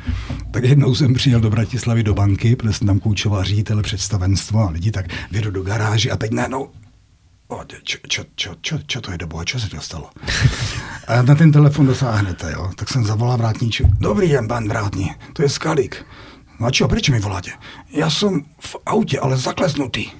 Tak 0.51 0.63
jednou 0.63 0.95
jsem 0.95 1.13
přijel 1.13 1.39
do 1.39 1.49
Bratislavy 1.49 2.03
do 2.03 2.13
banky, 2.13 2.55
protože 2.55 2.73
jsem 2.73 2.87
tam 2.87 2.99
koučoval 2.99 3.43
ředitel 3.43 3.81
představenstvo 3.81 4.59
a 4.59 4.69
lidi, 4.69 4.91
tak 4.91 5.05
vědu 5.31 5.51
do 5.51 5.63
garáži 5.63 6.11
a 6.11 6.17
teď 6.17 6.31
najednou 6.31 6.69
čo, 8.85 9.01
to 9.01 9.11
je 9.11 9.17
dobo, 9.17 9.43
čo 9.43 9.59
se 9.59 9.69
to 9.69 9.81
stalo? 9.81 10.09
A 11.07 11.21
na 11.21 11.35
ten 11.35 11.51
telefon 11.51 11.85
dosáhnete, 11.85 12.51
jo? 12.51 12.71
Tak 12.75 12.89
jsem 12.89 13.05
zavolal 13.05 13.37
vrátníču. 13.37 13.83
Dobrý 13.99 14.29
den, 14.29 14.47
pan 14.47 14.67
vrátní, 14.67 15.11
to 15.33 15.41
je 15.41 15.49
Skalík. 15.49 16.05
No 16.59 16.67
a 16.67 16.71
čo, 16.75 16.91
prečo 16.91 17.15
mi 17.15 17.23
voláte? 17.23 17.55
Ja 17.87 18.11
som 18.11 18.43
v 18.59 18.73
aute, 18.83 19.15
ale 19.15 19.39
zaklesnutý. 19.39 20.11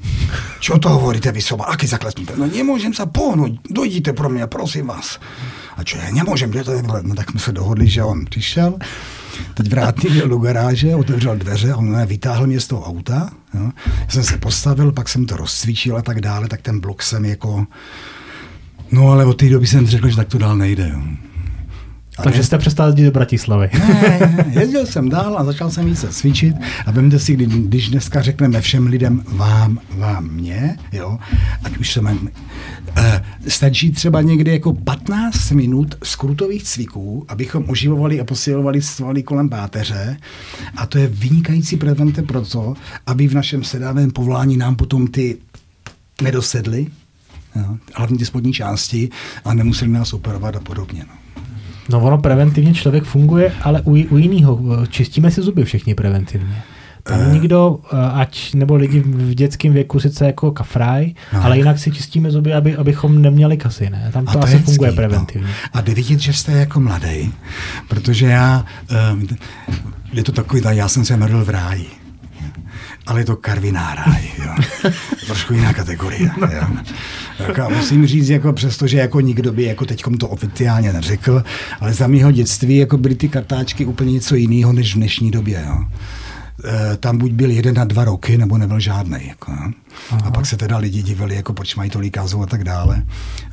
Čo 0.63 0.79
to 0.79 0.87
hovoríte 0.87 1.35
vy 1.35 1.43
soba? 1.43 1.67
Aký 1.67 1.83
zaklesnutý? 1.83 2.39
No 2.39 2.47
nemôžem 2.47 2.95
sa 2.95 3.11
pohnúť. 3.11 3.59
Dojdite 3.67 4.15
pro 4.15 4.31
mňa, 4.31 4.47
prosím 4.47 4.87
vás. 4.87 5.19
A 5.79 5.83
čo, 5.87 5.95
ja 5.95 6.11
nemôžem, 6.11 6.51
že 6.51 6.67
to 6.67 6.75
je... 6.75 6.83
No 6.83 7.15
tak 7.15 7.31
jsme 7.31 7.39
se 7.39 7.51
dohodli, 7.55 7.87
že 7.87 8.03
on 8.03 8.27
přišel. 8.27 8.75
Teď 9.53 9.69
vrátný 9.69 10.11
byl 10.11 10.27
do 10.27 10.37
garáže, 10.37 10.95
otevřel 10.95 11.35
dveře, 11.35 11.75
on 11.75 11.91
ne, 11.91 12.05
vytáhl 12.05 12.47
mě 12.47 12.59
z 12.59 12.67
toho 12.67 12.83
auta. 12.83 13.31
Jo. 13.53 13.71
Já 13.99 14.09
jsem 14.09 14.23
se 14.23 14.37
postavil, 14.37 14.91
pak 14.91 15.09
jsem 15.09 15.25
to 15.25 15.37
rozcvičil 15.37 15.97
a 15.97 16.01
tak 16.01 16.21
dále, 16.21 16.47
tak 16.47 16.61
ten 16.61 16.79
blok 16.79 17.03
jsem 17.03 17.25
jako... 17.25 17.67
No 18.91 19.11
ale 19.11 19.25
od 19.25 19.33
té 19.33 19.49
doby 19.49 19.67
jsem 19.67 19.87
řekl, 19.87 20.09
že 20.09 20.15
tak 20.15 20.27
to 20.27 20.37
dál 20.37 20.57
nejde. 20.57 20.91
Jo. 20.93 21.28
Takže 22.23 22.43
jste 22.43 22.57
přestal 22.57 22.87
jezdit 22.87 23.05
do 23.05 23.11
Bratislavy. 23.11 23.69
Ne, 23.73 24.45
jezdil 24.49 24.85
jsem 24.85 25.09
dál 25.09 25.37
a 25.37 25.43
začal 25.43 25.71
jsem 25.71 25.85
více 25.85 26.07
cvičit. 26.07 26.55
A 26.85 26.91
vemte 26.91 27.19
si, 27.19 27.35
když 27.35 27.89
dneska 27.89 28.21
řekneme 28.21 28.61
všem 28.61 28.87
lidem 28.87 29.23
vám, 29.27 29.79
vám, 29.97 30.29
mě, 30.29 30.77
jo, 30.91 31.19
ať 31.63 31.77
už 31.77 31.93
se 31.93 32.01
mám, 32.01 32.29
eh, 32.95 33.23
stačí 33.47 33.91
třeba 33.91 34.21
někdy 34.21 34.51
jako 34.51 34.73
15 34.73 35.51
minut 35.51 35.95
skrutových 36.03 36.63
cviků, 36.63 37.25
abychom 37.27 37.63
oživovali 37.67 38.19
a 38.19 38.23
posilovali 38.23 38.81
svaly 38.81 39.23
kolem 39.23 39.49
páteře. 39.49 40.17
A 40.75 40.85
to 40.85 40.97
je 40.97 41.07
vynikající 41.07 41.77
prevente 41.77 42.21
pro 42.21 42.41
to, 42.41 42.73
aby 43.05 43.27
v 43.27 43.33
našem 43.33 43.63
sedavém 43.63 44.11
povolání 44.11 44.57
nám 44.57 44.75
potom 44.75 45.07
ty 45.07 45.37
nedosedly, 46.21 46.87
hlavně 47.95 48.17
ty 48.17 48.25
spodní 48.25 48.53
části 48.53 49.09
a 49.45 49.53
nemuseli 49.53 49.91
nás 49.91 50.13
operovat 50.13 50.55
a 50.55 50.59
podobně. 50.59 51.05
No. 51.07 51.18
No 51.89 51.99
ono 51.99 52.17
preventivně 52.17 52.73
člověk 52.73 53.03
funguje, 53.03 53.53
ale 53.61 53.81
u, 53.81 53.91
u 53.91 54.17
jiného. 54.17 54.59
Čistíme 54.89 55.31
si 55.31 55.41
zuby 55.41 55.63
všichni 55.63 55.95
preventivně. 55.95 56.63
Tam 57.03 57.19
uh, 57.19 57.33
nikdo, 57.33 57.79
eh, 57.93 57.97
ať 58.13 58.53
nebo 58.53 58.75
lidi 58.75 58.99
v 58.99 59.33
dětském 59.33 59.73
věku 59.73 59.99
sice 59.99 60.25
jako 60.25 60.51
kafraj, 60.51 61.13
no. 61.33 61.43
ale 61.43 61.57
jinak 61.57 61.79
si 61.79 61.91
čistíme 61.91 62.31
zuby, 62.31 62.53
aby, 62.53 62.75
abychom 62.75 63.21
neměli 63.21 63.57
kasy, 63.57 63.89
ne? 63.89 64.09
Tam 64.13 64.25
to, 64.25 64.31
to 64.31 64.43
asi 64.43 64.53
hezký, 64.53 64.65
funguje 64.65 64.91
no. 64.91 64.95
preventivně. 64.95 65.47
No. 65.47 65.53
A 65.73 65.81
jde 65.81 65.93
vidět, 65.93 66.19
že 66.19 66.33
jste 66.33 66.51
jako 66.51 66.79
mladý, 66.79 67.33
protože 67.87 68.25
já, 68.25 68.65
um, 69.13 69.27
je 70.13 70.23
to 70.23 70.31
takový, 70.31 70.61
já 70.69 70.87
jsem 70.87 71.05
se 71.05 71.17
narodil 71.17 71.45
v 71.45 71.49
ráji 71.49 71.98
ale 73.09 73.21
je 73.21 73.25
to 73.25 73.35
karvinára, 73.35 74.05
jo. 74.45 74.91
Trošku 75.25 75.53
jiná 75.53 75.73
kategorie, 75.73 76.31
jo. 76.41 76.67
Jako, 77.39 77.61
a 77.61 77.69
musím 77.69 78.07
říct, 78.07 78.29
jako 78.29 78.53
přesto, 78.53 78.87
že 78.87 78.97
jako 78.97 79.19
nikdo 79.19 79.53
by 79.53 79.63
jako 79.63 79.85
teďkom 79.85 80.17
to 80.17 80.27
oficiálně 80.27 80.93
neřekl, 80.93 81.43
ale 81.79 81.93
za 81.93 82.07
mého 82.07 82.31
dětství 82.31 82.77
jako 82.77 82.97
byly 82.97 83.15
ty 83.15 83.29
kartáčky 83.29 83.85
úplně 83.85 84.11
něco 84.11 84.35
jiného 84.35 84.73
než 84.73 84.93
v 84.93 84.97
dnešní 84.97 85.31
době, 85.31 85.63
jo. 85.67 85.85
E, 86.93 86.97
tam 86.97 87.17
buď 87.17 87.31
byl 87.31 87.51
jeden 87.51 87.75
na 87.75 87.85
dva 87.85 88.05
roky, 88.05 88.37
nebo 88.37 88.57
nebyl 88.57 88.79
žádný. 88.79 89.17
Jako, 89.27 89.51
a 90.23 90.31
pak 90.31 90.45
se 90.45 90.57
teda 90.57 90.77
lidi 90.77 91.03
divili, 91.03 91.35
jako 91.35 91.53
proč 91.53 91.75
mají 91.75 91.89
tolik 91.89 92.13
kázů 92.13 92.41
a 92.41 92.45
tak 92.45 92.63
dále. 92.63 93.03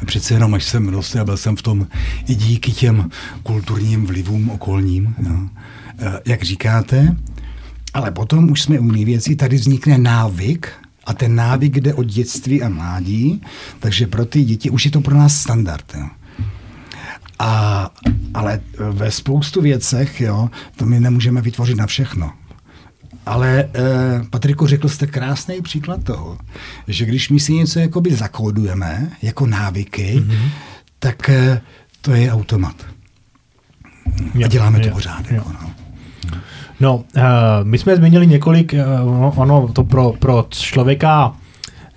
A 0.02 0.04
přece 0.04 0.34
jenom, 0.34 0.54
až 0.54 0.64
jsem 0.64 0.90
dostal, 0.90 1.24
byl 1.24 1.36
jsem 1.36 1.56
v 1.56 1.62
tom 1.62 1.86
i 2.28 2.34
díky 2.34 2.72
těm 2.72 3.10
kulturním 3.42 4.06
vlivům 4.06 4.50
okolním. 4.50 5.14
Jo. 5.18 5.36
E, 5.98 6.20
jak 6.26 6.42
říkáte, 6.42 7.16
ale 7.96 8.10
potom 8.10 8.50
už 8.50 8.62
jsme 8.62 8.80
u 8.80 8.88
věci, 8.88 9.36
tady 9.36 9.56
vznikne 9.56 9.98
návyk, 9.98 10.72
a 11.06 11.14
ten 11.14 11.34
návyk 11.34 11.76
jde 11.76 11.94
od 11.94 12.06
dětství 12.06 12.62
a 12.62 12.68
mládí, 12.68 13.42
takže 13.80 14.06
pro 14.06 14.24
ty 14.24 14.44
děti 14.44 14.70
už 14.70 14.84
je 14.84 14.90
to 14.90 15.00
pro 15.00 15.16
nás 15.16 15.40
standard. 15.40 15.94
Jo. 15.94 16.08
A, 17.38 17.90
ale 18.34 18.60
ve 18.90 19.10
spoustu 19.10 19.60
věcech, 19.60 20.20
jo, 20.20 20.50
to 20.76 20.86
my 20.86 21.00
nemůžeme 21.00 21.42
vytvořit 21.42 21.76
na 21.76 21.86
všechno. 21.86 22.32
Ale 23.26 23.68
eh, 23.74 24.24
Patriku, 24.30 24.66
řekl 24.66 24.88
jste 24.88 25.06
krásný 25.06 25.62
příklad 25.62 26.04
toho, 26.04 26.38
že 26.88 27.04
když 27.04 27.30
my 27.30 27.40
si 27.40 27.52
něco 27.52 27.78
jakoby 27.78 28.14
zakódujeme 28.14 29.10
jako 29.22 29.46
návyky, 29.46 30.16
mm-hmm. 30.16 30.48
tak 30.98 31.28
eh, 31.28 31.60
to 32.00 32.12
je 32.12 32.32
automat. 32.32 32.76
A 34.44 34.48
děláme 34.48 34.80
to 34.80 34.90
pořád. 34.90 35.30
Jako, 35.30 35.52
no. 35.52 35.70
No, 36.80 36.96
uh, 36.96 37.22
my 37.62 37.78
jsme 37.78 37.96
změnili 37.96 38.26
několik, 38.26 38.74
uh, 39.04 39.38
ono 39.40 39.68
to 39.68 39.84
pro, 39.84 40.12
pro 40.18 40.46
člověka 40.48 41.34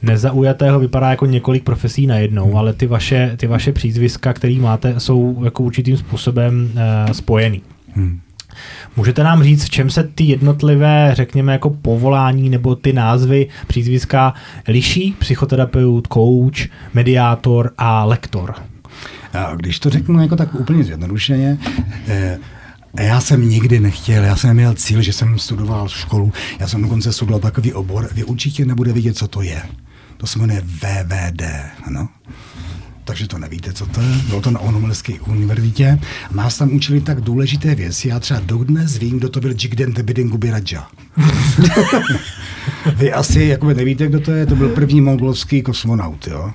nezaujatého 0.01 0.79
vypadá 0.79 1.09
jako 1.09 1.25
několik 1.25 1.63
profesí 1.63 2.07
najednou, 2.07 2.45
hmm. 2.45 2.57
ale 2.57 2.73
ty 2.73 2.87
vaše, 2.87 3.33
ty 3.37 3.47
vaše 3.47 3.71
přízviska, 3.71 4.33
které 4.33 4.55
máte, 4.55 4.99
jsou 4.99 5.43
jako 5.43 5.63
určitým 5.63 5.97
způsobem 5.97 6.71
uh, 6.73 7.11
spojený. 7.11 7.61
Hmm. 7.95 8.19
Můžete 8.97 9.23
nám 9.23 9.43
říct, 9.43 9.65
v 9.65 9.69
čem 9.69 9.89
se 9.89 10.03
ty 10.03 10.23
jednotlivé, 10.23 11.11
řekněme, 11.13 11.51
jako 11.51 11.69
povolání 11.69 12.49
nebo 12.49 12.75
ty 12.75 12.93
názvy 12.93 13.47
přízviska 13.67 14.33
liší? 14.67 15.15
Psychoterapeut, 15.19 16.07
coach, 16.13 16.69
mediátor 16.93 17.71
a 17.77 18.05
lektor. 18.05 18.55
A 19.33 19.55
když 19.55 19.79
to 19.79 19.89
řeknu 19.89 20.21
jako 20.21 20.35
tak 20.35 20.55
úplně 20.55 20.83
zjednodušeně, 20.83 21.57
eh, 22.07 22.37
já 22.97 23.21
jsem 23.21 23.49
nikdy 23.49 23.79
nechtěl, 23.79 24.23
já 24.23 24.35
jsem 24.35 24.53
měl 24.53 24.73
cíl, 24.73 25.01
že 25.01 25.13
jsem 25.13 25.39
studoval 25.39 25.89
školu, 25.89 26.33
já 26.59 26.67
jsem 26.67 26.81
dokonce 26.81 27.13
studoval 27.13 27.39
takový 27.39 27.73
obor, 27.73 28.09
vy 28.11 28.23
určitě 28.23 28.65
nebude 28.65 28.93
vidět, 28.93 29.17
co 29.17 29.27
to 29.27 29.41
je. 29.41 29.61
To 30.17 30.27
se 30.27 30.39
jmenuje 30.39 30.61
VVD, 30.61 31.41
ano. 31.83 32.09
Takže 33.09 33.27
to 33.27 33.37
nevíte, 33.37 33.73
co 33.73 33.85
to 33.85 34.01
je. 34.01 34.07
Bylo 34.27 34.41
to 34.41 34.51
na 34.51 34.59
Onomelské 34.59 35.13
univerzitě. 35.19 35.99
Nás 36.31 36.57
tam 36.57 36.73
učili 36.73 37.01
tak 37.01 37.21
důležité 37.21 37.75
věci. 37.75 38.07
Já 38.07 38.19
třeba 38.19 38.39
dodnes 38.39 38.97
vím, 38.97 39.17
kdo 39.17 39.29
to 39.29 39.39
byl 39.39 39.51
Jigden 39.51 39.93
Tebidin 39.93 40.29
Gubiradja. 40.29 40.87
Vy 42.95 43.13
asi 43.13 43.43
jako 43.43 43.73
nevíte, 43.73 44.07
kdo 44.07 44.19
to 44.19 44.31
je, 44.31 44.45
to 44.45 44.55
byl 44.55 44.69
první 44.69 45.01
mongolský 45.01 45.61
kosmonaut. 45.61 46.27
Jo? 46.27 46.51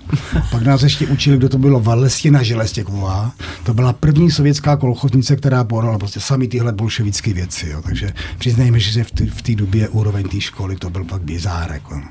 Pak 0.50 0.62
nás 0.62 0.82
ještě 0.82 1.06
učili, 1.06 1.36
kdo 1.36 1.48
to 1.48 1.58
bylo 1.58 1.80
Valestina 1.80 2.42
Želestěková. 2.42 3.32
To 3.62 3.74
byla 3.74 3.92
první 3.92 4.30
sovětská 4.30 4.76
kolchotnice, 4.76 5.36
která 5.36 5.64
porala 5.64 5.98
prostě 5.98 6.20
sami 6.20 6.48
tyhle 6.48 6.72
bolševické 6.72 7.32
věci. 7.32 7.68
Jo? 7.68 7.82
Takže 7.82 8.12
přiznejme, 8.38 8.80
že 8.80 9.04
v 9.30 9.42
té 9.42 9.54
době 9.54 9.88
úroveň 9.88 10.28
té 10.28 10.40
školy 10.40 10.76
to 10.76 10.90
byl 10.90 11.04
pak 11.04 11.22
bizár. 11.22 11.72
Jako. 11.72 12.02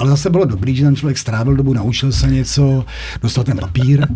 Ale 0.00 0.10
zase 0.10 0.30
bylo 0.30 0.44
dobrý, 0.44 0.76
že 0.76 0.84
ten 0.84 0.96
člověk 0.96 1.18
strávil 1.18 1.56
dobu, 1.56 1.72
naučil 1.72 2.12
se 2.12 2.26
něco, 2.26 2.84
dostal 3.22 3.44
ten 3.44 3.58
papír 3.58 4.06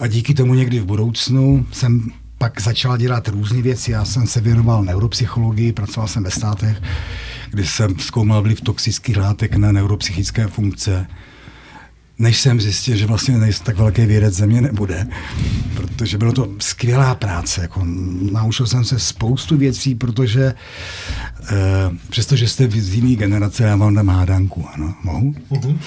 a 0.00 0.06
díky 0.06 0.34
tomu 0.34 0.54
někdy 0.54 0.80
v 0.80 0.84
budoucnu 0.84 1.66
jsem 1.72 2.10
pak 2.38 2.60
začal 2.60 2.96
dělat 2.96 3.28
různé 3.28 3.62
věci. 3.62 3.90
Já 3.90 4.04
jsem 4.04 4.26
se 4.26 4.40
věnoval 4.40 4.84
neuropsychologii, 4.84 5.72
pracoval 5.72 6.08
jsem 6.08 6.22
ve 6.22 6.30
státech, 6.30 6.82
kdy 7.50 7.66
jsem 7.66 7.98
zkoumal 7.98 8.42
vliv 8.42 8.60
toxických 8.60 9.16
látek 9.16 9.56
na 9.56 9.72
neuropsychické 9.72 10.46
funkce 10.46 11.06
než 12.20 12.40
jsem 12.40 12.60
zjistil, 12.60 12.96
že 12.96 13.06
vlastně 13.06 13.38
nejsem 13.38 13.64
tak 13.64 13.76
velký 13.76 14.06
vědec 14.06 14.34
země 14.34 14.60
nebude, 14.60 15.06
protože 15.74 16.18
bylo 16.18 16.32
to 16.32 16.48
skvělá 16.58 17.14
práce. 17.14 17.60
Jako, 17.60 17.82
naučil 18.32 18.66
jsem 18.66 18.84
se 18.84 18.98
spoustu 18.98 19.56
věcí, 19.56 19.94
protože 19.94 20.54
eh, 21.42 21.56
přestože 22.10 22.48
jste 22.48 22.70
z 22.70 22.94
jiný 22.94 23.16
generace, 23.16 23.62
já 23.62 23.76
vám 23.76 23.94
dám 23.94 24.08
hádanku, 24.08 24.66
ano, 24.74 24.94
mohu? 25.02 25.34
Uh-huh. 25.50 25.78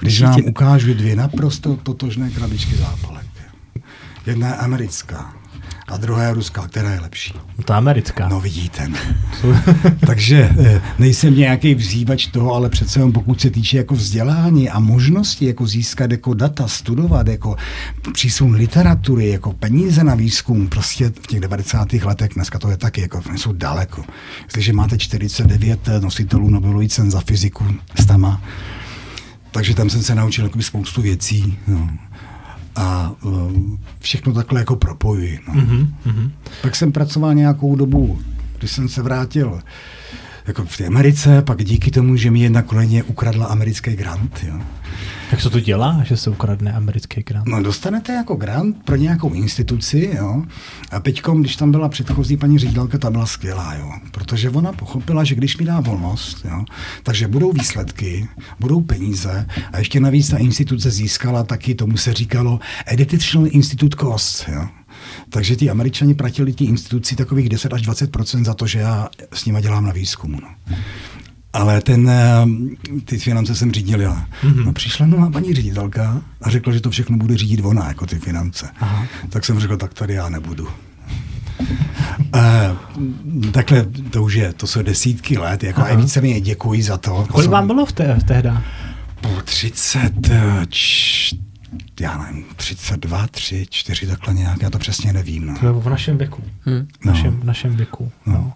Když 0.00 0.22
vám 0.22 0.40
ukážu 0.46 0.94
dvě 0.94 1.16
naprosto 1.16 1.76
totožné 1.76 2.30
krabičky 2.30 2.76
zápalek. 2.76 3.26
Jedna 4.26 4.48
je 4.48 4.54
americká, 4.54 5.34
a 5.90 5.96
druhá 5.96 6.22
je 6.22 6.34
ruská, 6.34 6.68
která 6.68 6.92
je 6.92 7.00
lepší. 7.00 7.34
Ta 7.64 7.76
americká. 7.76 8.28
No 8.28 8.40
vidíte. 8.40 8.88
Takže 10.06 10.50
eh, 10.58 10.82
nejsem 10.98 11.36
nějaký 11.36 11.74
vzývač 11.74 12.26
toho, 12.26 12.54
ale 12.54 12.68
přece 12.68 12.98
jenom 12.98 13.12
pokud 13.12 13.40
se 13.40 13.50
týče 13.50 13.76
jako 13.76 13.94
vzdělání 13.94 14.70
a 14.70 14.80
možnosti 14.80 15.46
jako 15.46 15.66
získat 15.66 16.10
jako 16.10 16.34
data, 16.34 16.68
studovat, 16.68 17.26
jako 17.26 17.56
přísun 18.12 18.54
literatury, 18.54 19.28
jako 19.28 19.52
peníze 19.52 20.04
na 20.04 20.14
výzkum, 20.14 20.68
prostě 20.68 21.12
v 21.22 21.26
těch 21.26 21.40
90. 21.40 21.92
letech, 21.92 22.30
dneska 22.34 22.58
to 22.58 22.70
je 22.70 22.76
taky, 22.76 23.00
jako 23.00 23.22
jsou 23.36 23.52
daleko. 23.52 24.04
Jestliže 24.44 24.72
máte 24.72 24.98
49 24.98 25.88
nositelů 26.00 26.50
Nobelový 26.50 26.88
cen 26.88 27.10
za 27.10 27.20
fyziku 27.20 27.66
s 28.00 28.06
tama, 28.06 28.42
takže 29.50 29.74
tam 29.74 29.90
jsem 29.90 30.02
se 30.02 30.14
naučil 30.14 30.44
jako 30.44 30.62
spoustu 30.62 31.02
věcí. 31.02 31.58
No 31.68 31.90
a 32.80 33.12
um, 33.22 33.80
všechno 33.98 34.32
takhle 34.32 34.60
jako 34.60 34.76
propojuji. 34.76 35.40
No. 35.48 35.54
Mm-hmm. 35.54 36.30
Pak 36.62 36.76
jsem 36.76 36.92
pracoval 36.92 37.34
nějakou 37.34 37.76
dobu, 37.76 38.20
když 38.58 38.70
jsem 38.70 38.88
se 38.88 39.02
vrátil 39.02 39.60
jako 40.50 40.64
v 40.64 40.76
té 40.76 40.86
Americe, 40.86 41.42
pak 41.42 41.64
díky 41.64 41.90
tomu, 41.90 42.16
že 42.16 42.30
mi 42.30 42.40
jedna 42.40 42.62
kolegyně 42.62 43.02
ukradla 43.02 43.46
americký 43.46 43.96
grant. 43.96 44.44
Jo. 44.48 44.60
Jak 45.30 45.40
se 45.40 45.50
to 45.50 45.60
dělá, 45.60 46.02
že 46.04 46.16
se 46.16 46.30
ukradne 46.30 46.72
americký 46.72 47.22
grant? 47.22 47.48
No 47.48 47.62
dostanete 47.62 48.12
jako 48.12 48.34
grant 48.34 48.76
pro 48.84 48.96
nějakou 48.96 49.32
instituci, 49.32 50.10
jo. 50.16 50.44
A 50.90 51.00
teďkom, 51.00 51.40
když 51.40 51.56
tam 51.56 51.70
byla 51.70 51.88
předchozí 51.88 52.36
paní 52.36 52.58
ředitelka, 52.58 52.98
ta 52.98 53.10
byla 53.10 53.26
skvělá, 53.26 53.74
jo. 53.74 53.92
Protože 54.10 54.50
ona 54.50 54.72
pochopila, 54.72 55.24
že 55.24 55.34
když 55.34 55.58
mi 55.58 55.64
dá 55.64 55.80
volnost, 55.80 56.44
jo, 56.44 56.64
takže 57.02 57.28
budou 57.28 57.52
výsledky, 57.52 58.28
budou 58.60 58.80
peníze 58.80 59.46
a 59.72 59.78
ještě 59.78 60.00
navíc 60.00 60.30
ta 60.30 60.36
instituce 60.36 60.90
získala 60.90 61.44
taky, 61.44 61.74
tomu 61.74 61.96
se 61.96 62.12
říkalo 62.12 62.60
Educational 62.86 63.48
Institute 63.52 63.96
Costs, 63.96 64.48
jo. 64.48 64.68
Takže 65.30 65.56
ti 65.56 65.70
američani 65.70 66.14
platili 66.14 66.52
ti 66.52 66.64
instituci 66.64 67.16
takových 67.16 67.48
10 67.48 67.72
až 67.72 67.82
20% 67.82 68.44
za 68.44 68.54
to, 68.54 68.66
že 68.66 68.78
já 68.78 69.08
s 69.34 69.44
nima 69.44 69.60
dělám 69.60 69.84
na 69.84 69.92
výzkumu. 69.92 70.38
No. 70.40 70.76
Ale 71.52 71.80
ten, 71.80 72.10
eh, 72.10 72.46
ty 73.04 73.18
finance 73.18 73.54
jsem 73.54 73.72
řídil 73.72 74.00
já. 74.00 74.26
Mm-hmm. 74.42 74.64
No, 74.64 74.72
přišla 74.72 75.06
nová 75.06 75.30
paní 75.30 75.54
ředitelka 75.54 76.22
a 76.42 76.50
řekla, 76.50 76.72
že 76.72 76.80
to 76.80 76.90
všechno 76.90 77.16
bude 77.16 77.36
řídit 77.36 77.60
ona, 77.64 77.88
jako 77.88 78.06
ty 78.06 78.18
finance. 78.18 78.68
Aha. 78.80 79.06
Tak 79.28 79.44
jsem 79.44 79.60
řekl, 79.60 79.76
tak 79.76 79.94
tady 79.94 80.14
já 80.14 80.28
nebudu. 80.28 80.68
Uh, 82.34 83.50
takhle 83.52 83.86
to 84.10 84.22
už 84.22 84.34
je, 84.34 84.52
to 84.52 84.66
jsou 84.66 84.82
desítky 84.82 85.38
let, 85.38 85.64
jako 85.64 85.80
a 85.80 85.94
více 85.94 86.20
mi 86.20 86.40
děkuji 86.40 86.82
za 86.82 86.96
to. 86.96 87.26
Kolik 87.30 87.50
vám 87.50 87.66
bylo 87.66 87.86
v 87.86 87.92
té, 87.92 88.18
tehda? 88.26 88.62
Po 89.20 89.28
30, 89.44 90.12
č, 90.68 91.36
já 92.00 92.18
nevím, 92.18 92.44
32, 92.56 93.26
3, 93.26 93.66
4, 93.70 94.06
takhle 94.06 94.34
nějak, 94.34 94.62
já 94.62 94.70
to 94.70 94.78
přesně 94.78 95.12
nevím. 95.12 95.46
No. 95.46 95.58
To 95.58 95.66
je 95.66 95.72
v 95.72 95.88
našem 95.88 96.18
věku. 96.18 96.42
Hmm. 96.60 96.88
V 97.00 97.04
našem, 97.04 97.36
no. 97.38 97.44
našem 97.44 97.76
věku. 97.76 98.12
No. 98.26 98.32
No. 98.32 98.52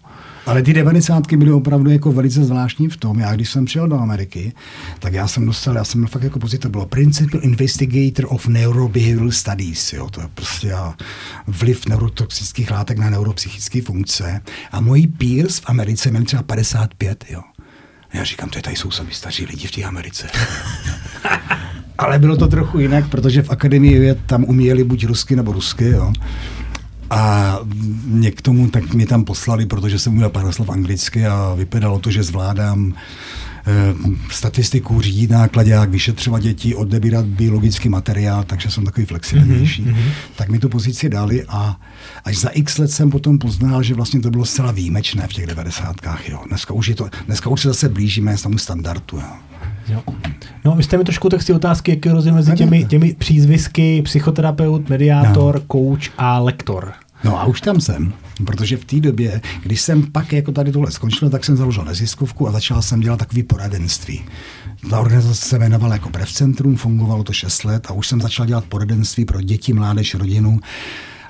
Ale 0.46 0.62
ty 0.62 0.72
devadesátky 0.74 1.36
byly 1.36 1.52
opravdu 1.52 1.90
jako 1.90 2.12
velice 2.12 2.44
zvláštní 2.44 2.88
v 2.88 2.96
tom. 2.96 3.18
Já 3.18 3.34
když 3.34 3.50
jsem 3.50 3.64
přijel 3.64 3.88
do 3.88 3.98
Ameriky, 3.98 4.52
tak 4.98 5.12
já 5.12 5.28
jsem 5.28 5.46
dostal, 5.46 5.74
já 5.76 5.84
jsem 5.84 6.00
měl 6.00 6.08
fakt 6.08 6.22
jako 6.22 6.38
pocit, 6.38 6.58
to 6.58 6.68
bylo 6.68 6.86
Principal 6.86 7.40
Investigator 7.44 8.26
of 8.28 8.46
Neurobehavioral 8.46 9.30
Studies. 9.30 9.92
Jo. 9.92 10.10
To 10.10 10.20
je 10.20 10.28
prostě 10.34 10.74
vliv 11.46 11.86
neurotoxických 11.86 12.70
látek 12.70 12.98
na 12.98 13.10
neuropsychické 13.10 13.82
funkce. 13.82 14.40
A 14.70 14.80
moji 14.80 15.06
peers 15.06 15.58
v 15.58 15.64
Americe 15.66 16.10
měli 16.10 16.24
třeba 16.24 16.42
55. 16.42 17.24
Jo. 17.28 17.42
Já 18.12 18.24
říkám, 18.24 18.48
to 18.48 18.58
je 18.58 18.62
tady 18.62 18.76
jsou 18.76 18.90
sami 18.90 19.12
staří 19.12 19.44
lidi 19.46 19.66
v 19.66 19.70
té 19.70 19.82
Americe. 19.82 20.28
ale 21.98 22.18
bylo 22.18 22.36
to 22.36 22.48
trochu 22.48 22.78
jinak, 22.78 23.08
protože 23.08 23.42
v 23.42 23.50
Akademii 23.50 23.98
věd 23.98 24.18
tam 24.26 24.44
uměli 24.44 24.84
buď 24.84 25.04
rusky 25.06 25.36
nebo 25.36 25.52
rusky, 25.52 25.90
jo. 25.90 26.12
A 27.10 27.58
mě 28.04 28.30
k 28.30 28.42
tomu, 28.42 28.68
tak 28.68 28.94
mě 28.94 29.06
tam 29.06 29.24
poslali, 29.24 29.66
protože 29.66 29.98
jsem 29.98 30.12
uměl 30.12 30.30
pár 30.30 30.52
slov 30.52 30.70
anglicky 30.70 31.26
a 31.26 31.54
vypadalo 31.54 31.98
to, 31.98 32.10
že 32.10 32.22
zvládám 32.22 32.94
Eh, 33.66 33.94
statistiku, 34.30 35.00
řídit 35.00 35.30
nákladák, 35.30 35.90
vyšetřovat 35.90 36.42
děti, 36.42 36.74
odebírat 36.74 37.26
biologický 37.26 37.88
materiál, 37.88 38.44
takže 38.44 38.70
jsem 38.70 38.84
takový 38.84 39.06
flexibilnější. 39.06 39.84
Mm-hmm. 39.84 40.10
Tak 40.36 40.48
mi 40.48 40.58
tu 40.58 40.68
pozici 40.68 41.08
dali 41.08 41.44
a 41.48 41.76
až 42.24 42.38
za 42.38 42.48
x 42.48 42.78
let 42.78 42.90
jsem 42.90 43.10
potom 43.10 43.38
poznal, 43.38 43.82
že 43.82 43.94
vlastně 43.94 44.20
to 44.20 44.30
bylo 44.30 44.44
zcela 44.44 44.72
výjimečné 44.72 45.26
v 45.26 45.32
těch 45.32 45.46
devadesátkách. 45.46 46.28
Jo. 46.28 46.40
Dneska, 46.48 46.74
už 46.74 46.88
je 46.88 46.94
to, 46.94 47.08
dneska 47.26 47.50
už 47.50 47.60
se 47.60 47.68
zase 47.68 47.88
blížíme 47.88 48.36
tomu 48.42 48.58
standardu. 48.58 49.18
Jo. 49.18 49.32
Jo. 49.88 50.02
No, 50.64 50.76
vy 50.76 50.82
jste 50.82 50.98
mi 50.98 51.04
trošku 51.04 51.28
tak 51.28 51.44
ty 51.44 51.52
otázky, 51.52 51.90
jaký 51.90 52.08
je 52.08 52.12
rozdíl 52.12 52.34
mezi 52.34 52.52
těmi, 52.52 52.84
těmi 52.84 53.14
přízvisky 53.18 54.02
psychoterapeut, 54.02 54.88
mediátor, 54.88 55.54
no. 55.54 55.60
coach 55.72 56.12
a 56.18 56.38
lektor. 56.38 56.92
No 57.24 57.40
a 57.40 57.44
už 57.44 57.60
tam 57.60 57.80
jsem, 57.80 58.12
protože 58.46 58.76
v 58.76 58.84
té 58.84 59.00
době, 59.00 59.40
když 59.62 59.80
jsem 59.80 60.12
pak 60.12 60.32
jako 60.32 60.52
tady 60.52 60.72
tohle 60.72 60.90
skončil, 60.90 61.30
tak 61.30 61.44
jsem 61.44 61.56
založil 61.56 61.84
neziskovku 61.84 62.48
a 62.48 62.52
začal 62.52 62.82
jsem 62.82 63.00
dělat 63.00 63.16
takový 63.16 63.42
poradenství. 63.42 64.24
Ta 64.90 65.00
organizace 65.00 65.48
se 65.48 65.56
jmenovala 65.56 65.94
jako 65.94 66.10
Brev 66.10 66.32
Centrum, 66.32 66.76
fungovalo 66.76 67.24
to 67.24 67.32
6 67.32 67.64
let 67.64 67.86
a 67.90 67.92
už 67.92 68.08
jsem 68.08 68.20
začal 68.20 68.46
dělat 68.46 68.64
poradenství 68.64 69.24
pro 69.24 69.40
děti, 69.40 69.72
mládež, 69.72 70.14
rodinu. 70.14 70.60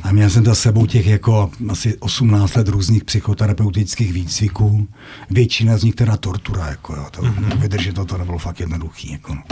A 0.04 0.12
měl 0.12 0.30
jsem 0.30 0.44
za 0.44 0.54
sebou 0.54 0.86
těch 0.86 1.06
jako 1.06 1.50
asi 1.68 1.98
18 1.98 2.54
let 2.54 2.68
různých 2.68 3.04
psychoterapeutických 3.04 4.12
výcviků. 4.12 4.88
Většina 5.30 5.78
z 5.78 5.84
nich 5.84 5.94
teda 5.94 6.16
tortura, 6.16 6.66
jako 6.66 6.94
jo, 6.96 7.06
to, 7.10 7.22
mm-hmm. 7.22 7.58
vydržet 7.58 7.94
to, 7.94 8.04
to 8.04 8.18
nebylo 8.18 8.38
fakt 8.38 8.60
jednoduchý. 8.60 9.12
Jako 9.12 9.34
no. 9.34 9.42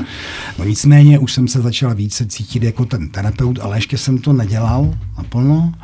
no. 0.58 0.64
nicméně 0.64 1.18
už 1.18 1.32
jsem 1.32 1.48
se 1.48 1.60
začal 1.60 1.94
více 1.94 2.26
cítit 2.26 2.62
jako 2.62 2.84
ten 2.84 3.08
terapeut, 3.08 3.58
ale 3.58 3.76
ještě 3.76 3.98
jsem 3.98 4.18
to 4.18 4.32
nedělal 4.32 4.94
naplno. 5.18 5.74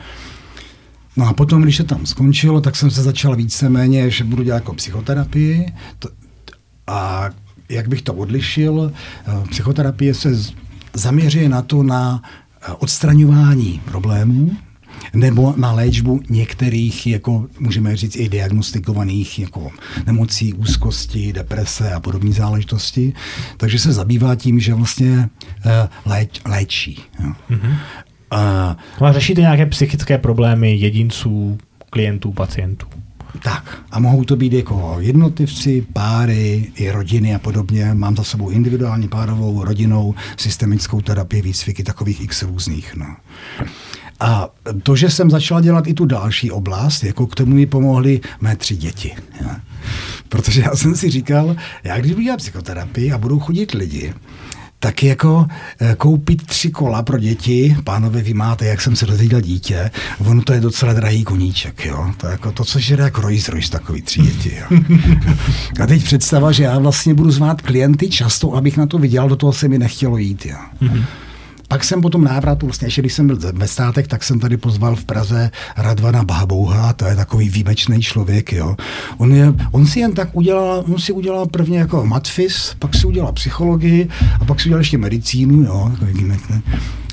No 1.16 1.28
a 1.28 1.32
potom, 1.32 1.62
když 1.62 1.76
se 1.76 1.84
tam 1.84 2.06
skončilo, 2.06 2.60
tak 2.60 2.76
jsem 2.76 2.90
se 2.90 3.02
začal 3.02 3.36
víceméně, 3.36 4.10
že 4.10 4.24
budu 4.24 4.42
dělat 4.42 4.56
jako 4.56 4.74
psychoterapii. 4.74 5.66
To, 5.98 6.08
a 6.86 7.30
jak 7.68 7.88
bych 7.88 8.02
to 8.02 8.14
odlišil, 8.14 8.92
eh, 9.26 9.48
psychoterapie 9.50 10.14
se 10.14 10.38
zaměřuje 10.94 11.48
na 11.48 11.62
to, 11.62 11.82
na 11.82 12.22
odstraňování 12.78 13.80
problémů, 13.84 14.50
nebo 15.14 15.54
na 15.56 15.72
léčbu 15.72 16.20
některých, 16.28 17.06
jako 17.06 17.46
můžeme 17.60 17.96
říct, 17.96 18.16
i 18.16 18.28
diagnostikovaných 18.28 19.38
jako 19.38 19.70
nemocí, 20.06 20.52
úzkosti, 20.54 21.32
deprese 21.32 21.92
a 21.92 22.00
podobné 22.00 22.32
záležitosti. 22.32 23.12
Takže 23.56 23.78
se 23.78 23.92
zabývá 23.92 24.34
tím, 24.34 24.60
že 24.60 24.74
vlastně 24.74 25.28
eh, 25.66 25.88
léč, 26.06 26.40
léčí. 26.44 26.98
Mm-hmm. 27.50 27.76
A, 28.30 28.76
a 29.00 29.12
řešíte 29.12 29.40
nějaké 29.40 29.66
psychické 29.66 30.18
problémy 30.18 30.76
jedinců, 30.76 31.58
klientů, 31.90 32.32
pacientů? 32.32 32.86
Tak, 33.42 33.78
a 33.90 33.98
mohou 33.98 34.24
to 34.24 34.36
být 34.36 34.52
jako 34.52 34.96
jednotlivci, 35.00 35.86
páry, 35.92 36.72
i 36.74 36.90
rodiny 36.90 37.34
a 37.34 37.38
podobně. 37.38 37.94
Mám 37.94 38.16
za 38.16 38.24
sebou 38.24 38.50
individuální 38.50 39.08
párovou, 39.08 39.64
rodinou, 39.64 40.14
systemickou 40.36 41.00
terapii, 41.00 41.42
výcviky, 41.42 41.84
takových 41.84 42.20
x 42.20 42.42
různých. 42.42 42.96
No. 42.96 43.16
A 44.20 44.48
to, 44.82 44.96
že 44.96 45.10
jsem 45.10 45.30
začal 45.30 45.60
dělat 45.60 45.86
i 45.86 45.94
tu 45.94 46.04
další 46.04 46.50
oblast, 46.50 47.04
jako 47.04 47.26
k 47.26 47.34
tomu 47.34 47.54
mi 47.54 47.66
pomohly 47.66 48.20
mé 48.40 48.56
tři 48.56 48.76
děti. 48.76 49.16
Ja. 49.40 49.60
Protože 50.28 50.60
já 50.60 50.76
jsem 50.76 50.96
si 50.96 51.10
říkal, 51.10 51.56
já 51.84 51.98
když 51.98 52.12
budu 52.12 52.24
dělat 52.24 52.36
psychoterapii 52.36 53.12
a 53.12 53.18
budou 53.18 53.38
chodit 53.38 53.70
lidi, 53.70 54.14
tak 54.80 55.02
jako 55.02 55.46
eh, 55.80 55.94
koupit 55.98 56.46
tři 56.46 56.70
kola 56.70 57.02
pro 57.02 57.18
děti, 57.18 57.76
pánové, 57.84 58.22
vy 58.22 58.34
máte, 58.34 58.66
jak 58.66 58.80
jsem 58.80 58.96
se 58.96 59.06
dozvěděl 59.06 59.40
dítě, 59.40 59.90
ono 60.18 60.42
to 60.42 60.52
je 60.52 60.60
docela 60.60 60.92
drahý 60.92 61.24
koníček, 61.24 61.84
jo. 61.84 62.12
To 62.16 62.26
jako 62.26 62.52
to, 62.52 62.64
co 62.64 62.78
žere 62.78 63.04
jako 63.04 63.20
Rolls 63.20 63.48
Royce, 63.48 63.70
takový 63.70 64.02
tři 64.02 64.22
děti, 64.22 64.52
jo. 64.56 64.80
A 65.82 65.86
teď 65.86 66.04
představa, 66.04 66.52
že 66.52 66.64
já 66.64 66.78
vlastně 66.78 67.14
budu 67.14 67.30
zvát 67.30 67.62
klienty 67.62 68.08
často, 68.08 68.54
abych 68.54 68.76
na 68.76 68.86
to 68.86 68.98
viděl, 68.98 69.28
do 69.28 69.36
toho 69.36 69.52
se 69.52 69.68
mi 69.68 69.78
nechtělo 69.78 70.18
jít, 70.18 70.46
jo. 70.46 70.58
Mm-hmm. 70.82 71.04
Pak 71.68 71.84
jsem 71.84 72.00
po 72.00 72.10
tom 72.10 72.24
návratu, 72.24 72.66
vlastně 72.66 72.86
ještě 72.86 73.02
když 73.02 73.12
jsem 73.12 73.26
byl 73.26 73.38
ve 73.52 73.68
státech, 73.68 74.08
tak 74.08 74.24
jsem 74.24 74.40
tady 74.40 74.56
pozval 74.56 74.96
v 74.96 75.04
Praze 75.04 75.50
Radvana 75.76 76.24
Bahbouha, 76.24 76.92
to 76.92 77.04
je 77.04 77.16
takový 77.16 77.48
výjimečný 77.48 78.02
člověk, 78.02 78.52
jo. 78.52 78.76
On, 79.18 79.34
je, 79.34 79.54
on 79.72 79.86
si 79.86 80.00
jen 80.00 80.12
tak 80.12 80.28
udělal, 80.32 80.84
on 80.88 80.98
si 80.98 81.12
udělal 81.12 81.46
prvně 81.46 81.78
jako 81.78 82.06
matfis, 82.06 82.76
pak 82.78 82.94
si 82.94 83.06
udělal 83.06 83.32
psychologii 83.32 84.08
a 84.40 84.44
pak 84.44 84.60
si 84.60 84.68
udělal 84.68 84.80
ještě 84.80 84.98
medicínu, 84.98 85.62
jo, 85.62 85.88
takový 85.92 86.12
výjimečný. 86.12 86.62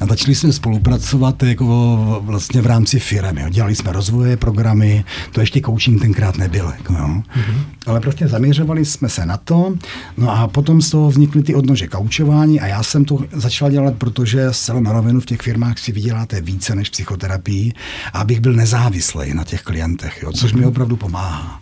A 0.02 0.06
začali 0.06 0.36
jsme 0.36 0.54
spolupracovat 0.54 1.44
jako 1.44 2.22
vlastně 2.26 2.62
v 2.62 2.66
rámci 2.66 3.00
firmy. 3.00 3.42
Jo. 3.42 3.50
Dělali 3.50 3.76
jsme 3.76 3.92
rozvoje 3.92 4.38
programy, 4.38 5.06
to 5.32 5.42
ještě 5.42 5.62
coaching 5.62 6.02
tenkrát 6.02 6.38
nebyl. 6.38 6.74
Jako, 6.78 6.94
jo. 6.94 7.08
Mm-hmm. 7.08 7.60
Ale 7.86 8.00
prostě 8.00 8.28
zaměřovali 8.28 8.86
jsme 8.86 9.10
se 9.10 9.26
na 9.26 9.38
to. 9.38 9.76
No 10.18 10.32
a 10.32 10.48
potom 10.48 10.82
z 10.82 10.90
toho 10.90 11.10
vznikly 11.10 11.44
ty 11.44 11.56
odnože 11.56 11.88
koučování 11.88 12.62
a 12.62 12.68
já 12.68 12.84
jsem 12.84 13.06
to 13.06 13.20
začal 13.34 13.72
dělat, 13.72 13.96
protože 13.96 14.48
celou 14.52 14.80
na 14.80 14.92
rovinu 14.92 15.20
v 15.20 15.26
těch 15.26 15.42
firmách 15.42 15.80
si 15.80 15.92
vyděláte 15.92 16.42
více 16.42 16.76
než 16.76 16.90
psychoterapii, 16.90 17.74
abych 18.14 18.40
byl 18.40 18.54
nezávislý 18.54 19.34
na 19.34 19.44
těch 19.44 19.62
klientech, 19.62 20.20
jo, 20.24 20.32
což 20.32 20.54
mi 20.54 20.60
mhm. 20.60 20.70
opravdu 20.70 20.96
pomáhá. 20.96 21.62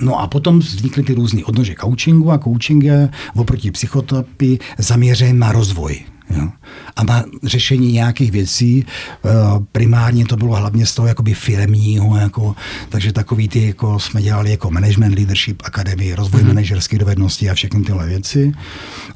No 0.00 0.20
a 0.20 0.26
potom 0.26 0.58
vznikly 0.58 1.02
ty 1.02 1.14
různé 1.14 1.44
odnože 1.44 1.74
coachingu 1.80 2.32
a 2.32 2.38
coaching 2.38 2.84
je 2.84 3.08
oproti 3.36 3.70
psychoterapii 3.70 4.58
zaměřen 4.78 5.38
na 5.38 5.52
rozvoj. 5.52 6.00
Jo. 6.30 6.48
A 6.96 7.04
na 7.04 7.24
řešení 7.42 7.92
nějakých 7.92 8.30
věcí, 8.30 8.86
eh, 8.86 9.28
primárně 9.72 10.24
to 10.24 10.36
bylo 10.36 10.56
hlavně 10.56 10.86
z 10.86 10.94
toho 10.94 11.08
jakoby 11.08 11.34
firmního, 11.34 12.16
jako, 12.16 12.56
takže 12.88 13.12
takový 13.12 13.48
ty, 13.48 13.66
jako 13.66 14.00
jsme 14.00 14.22
dělali 14.22 14.50
jako 14.50 14.70
Management 14.70 15.14
Leadership 15.14 15.62
Academy, 15.64 16.14
rozvoj 16.14 16.42
mm-hmm. 16.42 16.46
manažerských 16.46 16.98
dovedností 16.98 17.50
a 17.50 17.54
všechny 17.54 17.82
tyhle 17.82 18.06
věci. 18.06 18.52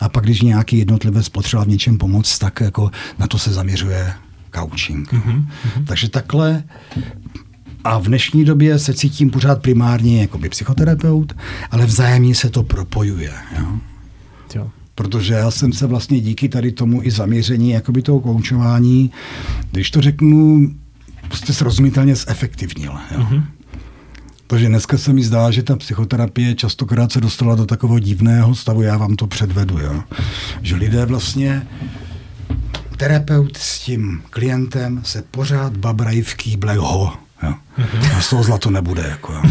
A 0.00 0.08
pak, 0.08 0.24
když 0.24 0.42
nějaký 0.42 0.78
jednotlivec 0.78 1.28
potřeboval 1.28 1.64
v 1.64 1.68
něčem 1.68 1.98
pomoct, 1.98 2.38
tak 2.38 2.60
jako 2.60 2.90
na 3.18 3.26
to 3.26 3.38
se 3.38 3.52
zaměřuje 3.52 4.12
coaching. 4.54 5.12
Mm-hmm. 5.12 5.44
Takže 5.86 6.08
takhle 6.08 6.64
a 7.84 7.98
v 7.98 8.06
dnešní 8.06 8.44
době 8.44 8.78
se 8.78 8.94
cítím 8.94 9.30
pořád 9.30 9.62
primárně 9.62 10.20
jako 10.20 10.38
by 10.38 10.48
psychoterapeut, 10.48 11.32
ale 11.70 11.86
vzájemně 11.86 12.34
se 12.34 12.50
to 12.50 12.62
propojuje. 12.62 13.32
Jo? 13.58 13.78
Jo 14.54 14.70
protože 14.94 15.34
já 15.34 15.50
jsem 15.50 15.72
se 15.72 15.86
vlastně 15.86 16.20
díky 16.20 16.48
tady 16.48 16.72
tomu 16.72 17.02
i 17.02 17.10
zaměření 17.10 17.70
jakoby 17.70 18.02
toho 18.02 18.20
koučování, 18.20 19.10
když 19.70 19.90
to 19.90 20.00
řeknu, 20.00 20.70
prostě 21.28 21.52
srozumitelně 21.52 22.16
zefektivnil. 22.16 22.92
Jo. 23.10 23.20
Mm-hmm. 23.20 23.44
Takže 24.46 24.68
dneska 24.68 24.98
se 24.98 25.12
mi 25.12 25.22
zdá, 25.22 25.50
že 25.50 25.62
ta 25.62 25.76
psychoterapie 25.76 26.54
častokrát 26.54 27.12
se 27.12 27.20
dostala 27.20 27.54
do 27.54 27.66
takového 27.66 27.98
divného 27.98 28.54
stavu, 28.54 28.82
já 28.82 28.96
vám 28.96 29.16
to 29.16 29.26
předvedu, 29.26 29.78
jo. 29.78 30.02
že 30.62 30.76
lidé 30.76 31.06
vlastně 31.06 31.66
terapeut 32.96 33.56
s 33.56 33.78
tím 33.78 34.22
klientem 34.30 35.00
se 35.04 35.22
pořád 35.30 35.76
babrají 35.76 36.22
v 36.22 36.34
kýblech 36.34 36.78
ho. 36.78 37.12
Jo. 37.42 37.54
Mm-hmm. 37.78 38.16
A 38.16 38.20
z 38.20 38.30
toho 38.30 38.42
zlato 38.42 38.70
nebude. 38.70 39.06
Jako, 39.08 39.32
jo. 39.32 39.42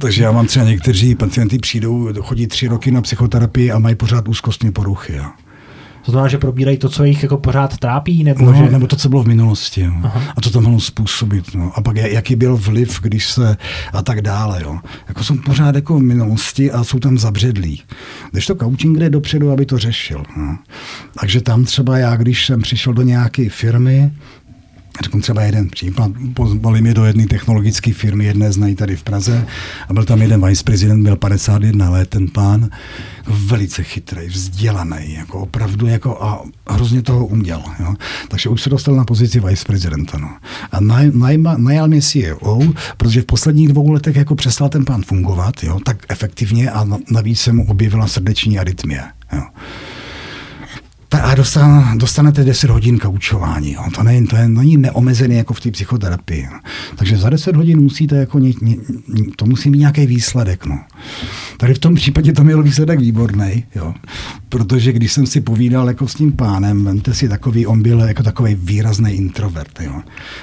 Takže 0.00 0.22
já 0.22 0.32
mám 0.32 0.46
třeba 0.46 0.64
někteří 0.64 1.14
pacienti 1.14 1.58
přijdou, 1.58 2.08
chodí 2.22 2.46
tři 2.46 2.66
roky 2.66 2.90
na 2.90 3.02
psychoterapii 3.02 3.72
a 3.72 3.78
mají 3.78 3.94
pořád 3.94 4.28
úzkostní 4.28 4.72
poruchy. 4.72 5.16
Jo. 5.16 5.24
To 6.04 6.10
znamená, 6.10 6.28
že 6.28 6.38
probírají 6.38 6.78
to, 6.78 6.88
co 6.88 7.04
jich 7.04 7.22
jako 7.22 7.36
pořád 7.36 7.78
trápí? 7.78 8.24
Nebo, 8.24 8.44
no, 8.44 8.54
že... 8.54 8.70
nebo 8.70 8.86
to, 8.86 8.96
co 8.96 9.08
bylo 9.08 9.22
v 9.22 9.26
minulosti. 9.26 9.80
Jo. 9.80 9.92
A 10.36 10.40
co 10.40 10.50
to 10.50 10.60
mohlo 10.60 10.80
způsobit. 10.80 11.54
No. 11.54 11.72
A 11.74 11.80
pak 11.80 11.96
jaký 11.96 12.36
byl 12.36 12.56
vliv, 12.56 13.00
když 13.02 13.26
se 13.26 13.56
a 13.92 14.02
tak 14.02 14.22
dále. 14.22 14.62
Jo. 14.62 14.78
Jako 15.08 15.24
jsou 15.24 15.36
pořád 15.36 15.74
jako 15.74 15.98
v 15.98 16.02
minulosti 16.02 16.72
a 16.72 16.84
jsou 16.84 16.98
tam 16.98 17.18
zabředlí. 17.18 17.82
Když 18.32 18.46
to 18.46 18.54
coaching 18.54 18.98
jde 18.98 19.10
dopředu, 19.10 19.50
aby 19.50 19.66
to 19.66 19.78
řešil. 19.78 20.22
No. 20.36 20.58
Takže 21.20 21.40
tam 21.40 21.64
třeba 21.64 21.98
já, 21.98 22.16
když 22.16 22.46
jsem 22.46 22.62
přišel 22.62 22.92
do 22.92 23.02
nějaké 23.02 23.48
firmy, 23.48 24.12
Řeknu 25.02 25.20
třeba 25.20 25.42
jeden 25.42 25.68
případ, 25.68 26.10
pozvali 26.34 26.80
mě 26.80 26.94
do 26.94 27.04
jedné 27.04 27.26
technologické 27.26 27.92
firmy, 27.92 28.24
jedné 28.24 28.52
znají 28.52 28.74
tady 28.74 28.96
v 28.96 29.02
Praze 29.02 29.46
a 29.88 29.92
byl 29.92 30.04
tam 30.04 30.22
jeden 30.22 30.46
viceprezident, 30.46 31.02
byl 31.02 31.16
51 31.16 31.90
let, 31.90 32.08
ten 32.08 32.28
pán, 32.28 32.70
velice 33.26 33.82
chytrý, 33.82 34.26
vzdělaný, 34.26 35.14
jako 35.14 35.40
opravdu 35.40 35.86
jako 35.86 36.22
a 36.22 36.42
hrozně 36.68 37.02
toho 37.02 37.26
uměl. 37.26 37.62
Jo. 37.80 37.94
Takže 38.28 38.48
už 38.48 38.62
se 38.62 38.70
dostal 38.70 38.94
na 38.94 39.04
pozici 39.04 39.40
viceprezidenta. 39.40 40.18
No. 40.18 40.30
A 40.72 40.80
naj, 40.80 41.10
najma, 41.14 41.56
najal 41.56 41.88
mě 41.88 42.02
CEO, 42.02 42.60
protože 42.96 43.22
v 43.22 43.26
posledních 43.26 43.68
dvou 43.68 43.92
letech 43.92 44.16
jako 44.16 44.34
přestal 44.34 44.68
ten 44.68 44.84
pán 44.84 45.02
fungovat, 45.02 45.54
jo, 45.62 45.78
tak 45.84 45.96
efektivně 46.08 46.70
a 46.70 46.86
navíc 47.10 47.40
se 47.40 47.52
mu 47.52 47.66
objevila 47.66 48.06
srdeční 48.06 48.58
arytmie. 48.58 49.02
Jo 49.32 49.42
a 51.18 51.34
dostan, 51.34 51.98
dostanete 51.98 52.44
10 52.44 52.70
hodin 52.70 52.98
kaučování. 52.98 53.72
Jo. 53.72 53.82
To, 53.94 54.02
není, 54.02 54.26
to 54.26 54.36
je, 54.36 54.48
není 54.48 54.76
neomezený 54.76 55.36
jako 55.36 55.54
v 55.54 55.60
té 55.60 55.70
psychoterapii. 55.70 56.48
Takže 56.96 57.16
za 57.16 57.30
10 57.30 57.56
hodin 57.56 57.80
musíte 57.80 58.16
jako 58.16 58.38
ně, 58.38 58.52
ně, 58.62 58.76
to 59.36 59.46
musí 59.46 59.70
mít 59.70 59.78
nějaký 59.78 60.06
výsledek. 60.06 60.66
No. 60.66 60.78
Tady 61.56 61.74
v 61.74 61.78
tom 61.78 61.94
případě 61.94 62.32
to 62.32 62.44
měl 62.44 62.62
výsledek 62.62 63.00
výborný, 63.00 63.64
jo. 63.74 63.94
Protože 64.48 64.92
když 64.92 65.12
jsem 65.12 65.26
si 65.26 65.40
povídal 65.40 65.88
jako 65.88 66.08
s 66.08 66.14
tím 66.14 66.32
pánem, 66.32 66.84
vemte 66.84 67.14
si 67.14 67.28
takový, 67.28 67.66
on 67.66 67.82
byl 67.82 68.00
jako 68.00 68.22
takový 68.22 68.54
výrazný 68.54 69.12
introvert, 69.12 69.80
jo. 69.80 70.02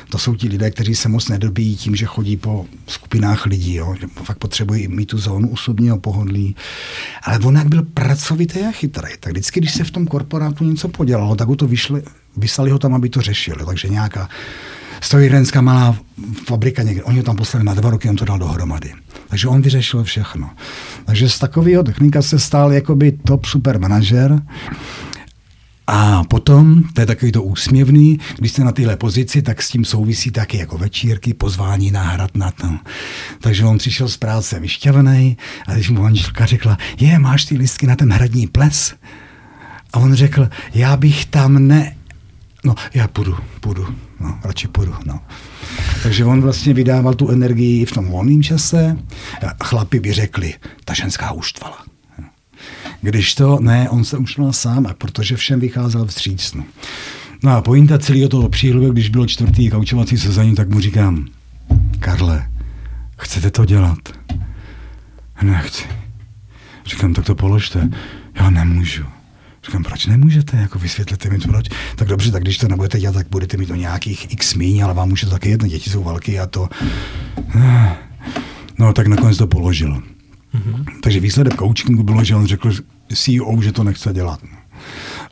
To 0.09 0.17
jsou 0.17 0.35
ti 0.35 0.47
lidé, 0.47 0.71
kteří 0.71 0.95
se 0.95 1.09
moc 1.09 1.29
nedobíjí 1.29 1.75
tím, 1.75 1.95
že 1.95 2.05
chodí 2.05 2.37
po 2.37 2.65
skupinách 2.87 3.45
lidí, 3.45 3.75
jo. 3.75 3.95
Že 4.01 4.07
fakt 4.07 4.37
potřebují 4.37 4.87
mít 4.87 5.05
tu 5.05 5.17
zónu 5.17 5.49
osobního 5.49 5.97
pohodlí. 5.97 6.55
Ale 7.23 7.39
on 7.39 7.55
jak 7.55 7.67
byl 7.67 7.83
pracovitý 7.93 8.59
a 8.59 8.71
chytrý, 8.71 9.09
tak 9.19 9.31
vždycky, 9.31 9.59
když 9.59 9.73
se 9.73 9.83
v 9.83 9.91
tom 9.91 10.05
korporátu 10.05 10.56
něco 10.65 10.87
podělalo, 10.87 11.35
tak 11.35 11.47
ho 11.47 11.55
to 11.55 11.67
vyšli, 11.67 12.03
vyslali 12.37 12.71
ho 12.71 12.79
tam, 12.79 12.93
aby 12.93 13.09
to 13.09 13.21
řešili. 13.21 13.65
Takže 13.65 13.87
nějaká 13.87 14.29
strojírenská 15.01 15.61
malá 15.61 15.97
fabrika 16.47 16.83
někde, 16.83 17.03
oni 17.03 17.17
ho 17.17 17.23
tam 17.23 17.35
poslali 17.35 17.65
na 17.65 17.73
dva 17.73 17.89
roky, 17.89 18.09
on 18.09 18.15
to 18.15 18.25
dal 18.25 18.39
dohromady. 18.39 18.93
Takže 19.27 19.47
on 19.47 19.61
vyřešil 19.61 20.03
všechno. 20.03 20.49
Takže 21.05 21.29
z 21.29 21.39
takového 21.39 21.83
technika 21.83 22.21
se 22.21 22.39
stal 22.39 22.73
jakoby 22.73 23.11
top 23.11 23.45
super 23.45 23.79
manažer. 23.79 24.41
A 25.89 26.23
potom, 26.23 26.83
to 26.93 27.01
je 27.01 27.07
takový 27.07 27.31
to 27.31 27.43
úsměvný, 27.43 28.19
když 28.37 28.51
jste 28.51 28.63
na 28.63 28.71
téhle 28.71 28.95
pozici, 28.95 29.41
tak 29.41 29.61
s 29.61 29.69
tím 29.69 29.85
souvisí 29.85 30.31
taky 30.31 30.57
jako 30.57 30.77
večírky, 30.77 31.33
pozvání 31.33 31.91
na 31.91 32.03
hrad 32.03 32.37
na 32.37 32.51
to. 32.51 32.67
Takže 33.41 33.65
on 33.65 33.77
přišel 33.77 34.09
z 34.09 34.17
práce 34.17 34.59
vyšťavený 34.59 35.37
a 35.67 35.73
když 35.73 35.89
mu 35.89 36.01
manželka 36.01 36.45
řekla, 36.45 36.77
je, 36.99 37.19
máš 37.19 37.45
ty 37.45 37.57
listky 37.57 37.87
na 37.87 37.95
ten 37.95 38.13
hradní 38.13 38.47
ples? 38.47 38.93
A 39.93 39.99
on 39.99 40.13
řekl, 40.13 40.49
já 40.73 40.97
bych 40.97 41.25
tam 41.25 41.67
ne... 41.67 41.95
No, 42.65 42.75
já 42.93 43.07
půjdu, 43.07 43.37
půjdu, 43.59 43.95
no, 44.19 44.39
radši 44.43 44.67
půjdu, 44.67 44.95
no. 45.05 45.19
Takže 46.03 46.25
on 46.25 46.41
vlastně 46.41 46.73
vydával 46.73 47.13
tu 47.13 47.29
energii 47.29 47.85
v 47.85 47.91
tom 47.91 48.05
volném 48.05 48.43
čase. 48.43 48.97
Chlapi 49.63 49.99
by 49.99 50.13
řekli, 50.13 50.53
ta 50.85 50.93
ženská 50.93 51.31
uštvala. 51.31 51.85
Když 53.01 53.35
to, 53.35 53.59
ne, 53.61 53.89
on 53.89 54.03
se 54.05 54.17
uštval 54.17 54.53
sám, 54.53 54.87
a 54.87 54.93
protože 54.93 55.35
všem 55.35 55.59
vycházel 55.59 56.05
vstříc. 56.05 56.53
No. 56.53 56.63
no 57.43 57.51
a 57.51 57.61
pointa 57.61 57.99
celého 57.99 58.29
toho 58.29 58.49
přílohu, 58.49 58.91
když 58.91 59.09
bylo 59.09 59.25
čtvrtý 59.25 59.69
kaučovací 59.69 60.17
sezení, 60.17 60.55
tak 60.55 60.69
mu 60.69 60.79
říkám, 60.79 61.27
Karle, 61.99 62.49
chcete 63.17 63.51
to 63.51 63.65
dělat? 63.65 63.99
Nechci. 65.41 65.83
Říkám, 66.85 67.13
tak 67.13 67.25
to 67.25 67.35
položte. 67.35 67.89
Já 68.35 68.49
nemůžu. 68.49 69.05
Říkám, 69.67 69.83
proč 69.83 70.05
nemůžete, 70.05 70.57
jako 70.57 70.79
vysvětlete 70.79 71.29
mi 71.29 71.37
to 71.37 71.47
proč. 71.47 71.65
Tak 71.95 72.07
dobře, 72.07 72.31
tak 72.31 72.43
když 72.43 72.57
to 72.57 72.67
nebudete 72.67 72.99
dělat, 72.99 73.13
tak 73.13 73.27
budete 73.29 73.57
mít 73.57 73.71
o 73.71 73.75
nějakých 73.75 74.33
x 74.33 74.53
míň, 74.53 74.83
ale 74.83 74.93
vám 74.93 75.11
už 75.11 75.21
to 75.21 75.29
taky 75.29 75.49
jedno, 75.49 75.67
děti 75.67 75.89
jsou 75.89 76.03
velké 76.03 76.39
a 76.39 76.45
to... 76.45 76.69
No, 78.79 78.93
tak 78.93 79.07
nakonec 79.07 79.37
to 79.37 79.47
položil. 79.47 79.95
Mm-hmm. 79.95 80.85
Takže 81.03 81.19
výsledek 81.19 81.55
coachingu 81.55 82.03
bylo, 82.03 82.23
že 82.23 82.35
on 82.35 82.47
řekl 82.47 82.71
CEO, 83.13 83.61
že 83.61 83.71
to 83.71 83.83
nechce 83.83 84.13
dělat. 84.13 84.39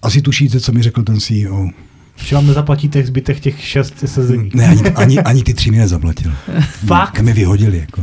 Asi 0.01 0.21
tušíte, 0.21 0.59
co 0.59 0.71
mi 0.71 0.83
řekl 0.83 1.03
ten 1.03 1.19
CEO. 1.19 1.69
Že 2.15 2.35
vám 2.35 2.47
nezaplatí 2.47 2.89
těch 2.89 3.07
zbytek 3.07 3.39
těch 3.39 3.61
šest 3.61 3.93
sezení. 4.05 4.51
Ne, 4.53 4.67
ani, 4.67 4.81
ani, 4.89 5.19
ani 5.19 5.43
ty 5.43 5.53
tři 5.53 5.71
mi 5.71 5.77
nezaplatil. 5.77 6.31
Fakt? 6.85 7.19
Mi 7.19 7.33
vyhodili, 7.33 7.77
jako. 7.77 8.01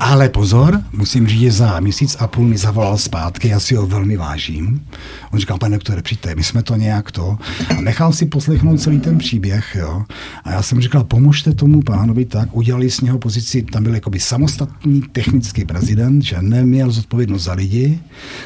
Ale 0.00 0.28
pozor, 0.28 0.82
musím 0.92 1.26
říct, 1.26 1.40
že 1.40 1.52
za 1.52 1.80
měsíc 1.80 2.16
a 2.20 2.26
půl 2.26 2.46
mi 2.46 2.58
zavolal 2.58 2.98
zpátky, 2.98 3.48
já 3.48 3.60
si 3.60 3.74
ho 3.74 3.86
velmi 3.86 4.16
vážím. 4.16 4.86
On 5.30 5.38
říkal, 5.38 5.58
pane 5.58 5.76
doktore, 5.76 6.02
přijďte, 6.02 6.34
my 6.34 6.44
jsme 6.44 6.62
to 6.62 6.76
nějak 6.76 7.12
to. 7.12 7.38
A 7.78 7.80
nechal 7.80 8.12
si 8.12 8.26
poslechnout 8.26 8.80
celý 8.80 9.00
ten 9.00 9.18
příběh, 9.18 9.76
jo. 9.78 10.04
A 10.44 10.50
já 10.50 10.62
jsem 10.62 10.80
říkal, 10.80 11.04
pomožte 11.04 11.52
tomu 11.52 11.82
pánovi 11.82 12.24
tak, 12.24 12.56
udělali 12.56 12.90
z 12.90 13.00
něho 13.00 13.18
pozici, 13.18 13.62
tam 13.62 13.82
byl 13.82 13.94
jakoby 13.94 14.20
samostatný 14.20 15.02
technický 15.12 15.64
prezident, 15.64 16.22
že 16.22 16.42
neměl 16.42 16.90
zodpovědnost 16.90 17.42
za 17.42 17.52
lidi, 17.52 18.00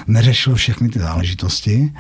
neřešil 0.07 0.55
všechny 0.55 0.89
ty 0.89 0.99
záležitosti, 0.99 1.93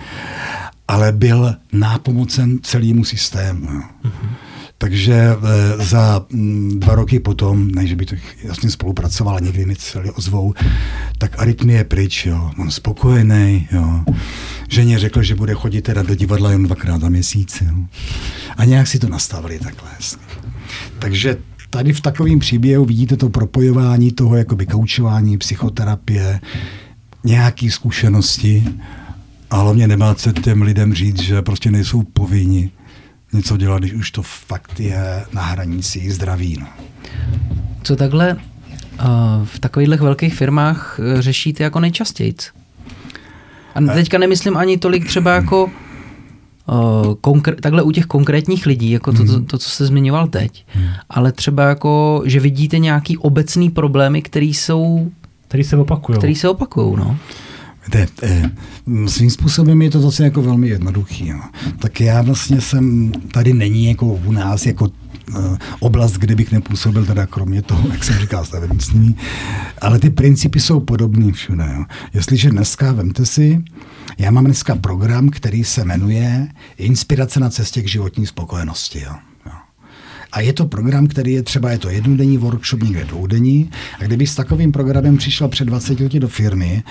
ale 0.89 1.13
byl 1.13 1.55
nápomocen 1.73 2.59
celému 2.63 3.05
systému. 3.05 3.73
Jo. 3.73 3.83
Mm-hmm. 4.05 4.54
Takže 4.85 5.15
e, 5.15 5.37
za 5.85 6.27
mm, 6.33 6.81
dva 6.81 6.95
roky 6.95 7.21
potom, 7.21 7.71
ne, 7.71 7.87
že 7.87 7.97
by 7.97 8.07
to 8.07 8.15
jasně 8.43 8.71
spolupracoval, 8.71 9.41
někdy 9.41 9.65
mi 9.65 9.77
celý 9.77 10.11
ozvou, 10.11 10.55
tak 11.19 11.39
arytmie 11.39 11.79
je 11.79 11.85
pryč, 11.85 12.27
jo. 12.27 12.51
On 12.59 12.71
spokojený, 12.71 13.69
jo. 13.73 14.05
Ženě 14.69 14.99
řekl, 14.99 15.23
že 15.23 15.35
bude 15.35 15.55
chodit 15.55 15.83
teda 15.83 16.03
do 16.03 16.15
divadla 16.15 16.51
jen 16.51 16.63
dvakrát 16.63 17.01
za 17.01 17.09
měsíc, 17.09 17.63
jo. 17.67 17.75
A 18.57 18.65
nějak 18.65 18.87
si 18.87 18.99
to 18.99 19.09
nastavili 19.09 19.59
takhle. 19.59 19.91
Takže 20.99 21.37
tady 21.71 21.93
v 21.93 22.01
takovém 22.01 22.39
příběhu 22.39 22.85
vidíte 22.85 23.17
to 23.17 23.29
propojování 23.29 24.13
toho 24.13 24.37
jakoby 24.37 24.67
koučování, 24.67 25.39
psychoterapie, 25.39 26.41
nějaké 27.25 27.71
zkušenosti 27.71 28.65
a 29.51 29.57
hlavně 29.57 29.89
nemáte 29.89 30.33
těm 30.33 30.63
lidem 30.63 30.95
říct, 30.95 31.23
že 31.23 31.43
prostě 31.43 31.71
nejsou 31.71 32.03
povinni 32.03 32.71
něco 33.35 33.57
dělat, 33.57 33.79
když 33.79 33.93
už 33.93 34.11
to 34.11 34.23
fakt 34.23 34.81
je 34.81 35.25
na 35.33 35.43
hranici 35.43 36.11
zdraví. 36.11 36.57
No. 36.61 36.67
Co 37.83 37.97
takhle 37.97 38.35
uh, 38.35 38.41
v 39.45 39.59
takových 39.59 40.01
velkých 40.01 40.35
firmách 40.35 40.99
uh, 40.99 41.21
řešíte 41.21 41.65
jako 41.65 41.81
nejčastěji? 41.81 42.35
A 43.75 43.81
eh. 43.83 43.95
teďka 43.95 44.19
nemyslím 44.19 44.57
ani 44.57 44.79
tolik 44.79 45.07
třeba 45.07 45.35
jako 45.35 45.65
uh, 45.65 46.75
konkr- 47.15 47.61
takhle 47.61 47.83
u 47.83 47.91
těch 47.91 48.07
konkrétních 48.07 48.67
lidí, 48.67 48.91
jako 48.91 49.13
to, 49.13 49.25
to, 49.25 49.33
hmm. 49.33 49.47
to 49.47 49.59
co 49.59 49.71
jste 49.71 49.87
zmiňoval 49.87 50.29
teď, 50.29 50.65
hmm. 50.69 50.89
ale 51.11 51.33
třeba 51.33 51.69
jako, 51.69 52.23
že 52.25 52.41
vidíte 52.41 52.79
nějaký 52.79 53.19
obecný 53.19 53.71
problémy, 53.71 54.23
které 54.23 54.47
jsou... 54.47 55.11
Který 55.49 55.65
se 55.65 55.77
opakují. 55.77 56.19
Který 56.19 56.35
se 56.35 56.49
opakují, 56.49 56.97
no. 56.97 57.17
Víte, 57.85 58.07
eh, 58.23 58.51
svým 59.07 59.31
způsobem 59.31 59.83
je 59.83 59.91
to 59.91 60.01
zase 60.01 60.25
jako 60.25 60.43
velmi 60.43 60.69
jednoduchý. 60.69 61.29
Jo. 61.29 61.41
Tak 61.79 62.01
já 62.01 62.23
vlastně 62.23 62.61
jsem, 62.61 63.13
tady 63.33 63.53
není 63.53 63.87
jako 63.87 64.07
u 64.07 64.33
nás 64.33 64.67
jako 64.67 64.91
eh, 65.37 65.59
oblast, 65.81 66.13
kde 66.13 66.35
bych 66.35 66.53
nepůsobil, 66.53 67.07
teda 67.07 67.27
kromě 67.27 67.63
toho, 67.63 67.89
jak 67.93 68.05
jsem 68.05 68.19
říkal, 68.19 68.45
stavebnictví, 68.45 69.17
ale 69.81 69.99
ty 69.99 70.11
principy 70.11 70.61
jsou 70.61 70.81
podobné 70.81 71.33
všude. 71.33 71.65
Jo. 71.75 71.85
Jestliže 72.15 72.51
dneska, 72.51 72.93
vemte 72.93 73.27
si, 73.27 73.63
já 74.19 74.31
mám 74.31 74.45
dneska 74.45 74.75
program, 74.75 75.29
který 75.29 75.65
se 75.65 75.85
jmenuje 75.85 76.49
Inspirace 76.79 77.41
na 77.41 77.51
cestě 77.51 77.83
k 77.83 77.89
životní 77.89 78.27
spokojenosti. 78.27 79.01
Jo. 79.01 79.13
A 80.35 80.41
je 80.41 80.53
to 80.53 80.67
program, 80.67 81.07
který 81.07 81.33
je 81.33 81.43
třeba, 81.43 81.71
je 81.71 81.79
to 81.79 81.91
jednodenní 81.91 82.39
workshop, 82.39 82.83
někde 82.83 83.05
dvoudenní. 83.05 83.71
A 84.01 84.05
kdyby 84.05 84.27
s 84.27 84.35
takovým 84.35 84.73
programem 84.73 85.17
přišel 85.17 85.49
před 85.49 85.65
20 85.65 86.01
lety 86.01 86.21
do 86.21 86.29
firmy, 86.29 86.83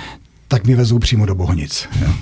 tak 0.47 0.65
mi 0.65 0.75
vezou 0.75 0.99
přímo 0.99 1.25
do 1.25 1.35
Bohnic. 1.35 1.87
Jo. 2.01 2.13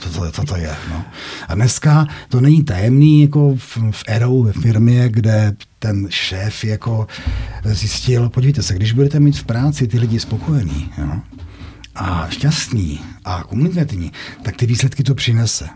Co 0.00 0.10
to, 0.10 0.32
to, 0.32 0.44
to 0.44 0.56
je. 0.56 0.76
No. 0.90 1.04
A 1.48 1.54
dneska 1.54 2.06
to 2.28 2.40
není 2.40 2.64
tajemný 2.64 3.22
jako 3.22 3.56
v, 3.56 3.78
v 3.90 4.04
Erou, 4.06 4.42
ve 4.42 4.52
firmě, 4.52 5.08
kde 5.08 5.56
ten 5.78 6.06
šéf 6.10 6.64
jako 6.64 7.06
zjistil, 7.64 8.28
podívejte 8.28 8.62
se, 8.62 8.74
když 8.74 8.92
budete 8.92 9.20
mít 9.20 9.38
v 9.38 9.44
práci 9.44 9.86
ty 9.86 9.98
lidi 9.98 10.20
spokojený 10.20 10.90
jo, 10.98 11.20
a 11.94 12.26
šťastný 12.30 13.00
a 13.24 13.42
komunikativní, 13.42 14.12
tak 14.42 14.56
ty 14.56 14.66
výsledky 14.66 15.02
to 15.02 15.14
přinese. 15.14 15.68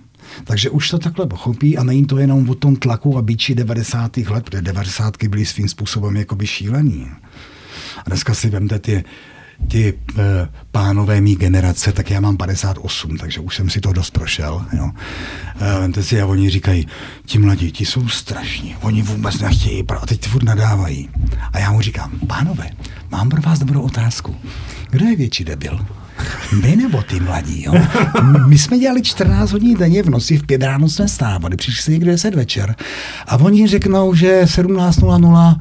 Takže 0.45 0.71
už 0.71 0.91
to 0.91 0.99
takhle 0.99 1.27
pochopí 1.27 1.79
a 1.79 1.85
není 1.85 2.07
to 2.07 2.19
jenom 2.19 2.51
o 2.51 2.55
tom 2.55 2.77
tlaku 2.77 3.19
a 3.19 3.23
bíči 3.23 3.55
90. 3.55 4.17
let, 4.17 4.45
protože 4.45 4.63
90. 4.63 5.25
byly 5.25 5.47
svým 5.47 5.69
způsobem 5.69 6.17
jakoby 6.17 6.47
šílený. 6.47 7.11
A 7.99 8.03
dneska 8.07 8.35
si 8.35 8.51
vemte 8.51 8.79
ty 8.79 9.05
ti 9.69 9.89
e, 9.89 10.49
pánové 10.71 11.21
mý 11.21 11.37
generace, 11.37 11.93
tak 11.93 12.11
já 12.11 12.21
mám 12.21 12.37
58, 12.37 13.17
takže 13.17 13.41
už 13.41 13.57
jsem 13.57 13.71
si 13.71 13.81
to 13.81 13.93
dost 13.93 14.11
prošel. 14.11 14.67
Jo. 14.73 14.91
E, 15.61 15.81
vemte 15.81 16.03
si, 16.03 16.21
a 16.21 16.27
oni 16.27 16.51
říkají, 16.51 16.87
ti 17.27 17.39
mladí, 17.39 17.73
ti 17.73 17.85
jsou 17.85 18.09
strašní, 18.09 18.77
oni 18.81 19.03
vůbec 19.03 19.41
nechtějí, 19.41 19.85
a 20.03 20.07
teď 20.07 20.29
furt 20.29 20.45
nadávají. 20.45 21.09
A 21.53 21.59
já 21.59 21.73
mu 21.73 21.81
říkám, 21.81 22.11
pánové, 22.27 22.71
mám 23.11 23.29
pro 23.29 23.43
vás 23.43 23.59
dobrou 23.59 23.81
otázku. 23.81 24.37
Kdo 24.91 25.07
je 25.07 25.17
větší 25.17 25.45
debil? 25.45 25.87
My 26.63 26.77
nebo 26.77 27.03
ty 27.03 27.21
mladí, 27.21 27.65
jo? 27.65 27.73
My 28.47 28.59
jsme 28.59 28.79
dělali 28.79 29.03
14 29.03 29.53
hodin 29.53 29.79
denně 29.79 30.03
v 30.03 30.11
noci, 30.11 30.37
v 30.37 30.47
pět 30.47 30.63
ráno 30.63 30.89
jsme 30.89 31.09
stávali, 31.09 31.57
přišli 31.57 31.83
se 31.83 31.91
někde 31.91 32.11
10 32.11 32.35
večer 32.35 32.77
a 33.27 33.37
oni 33.37 33.67
řeknou, 33.67 34.15
že 34.15 34.43
17.00, 34.45 35.61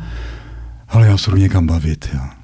ale 0.89 1.07
já 1.07 1.17
se 1.17 1.31
jdu 1.31 1.37
někam 1.37 1.67
bavit, 1.67 2.09
jo. 2.13 2.42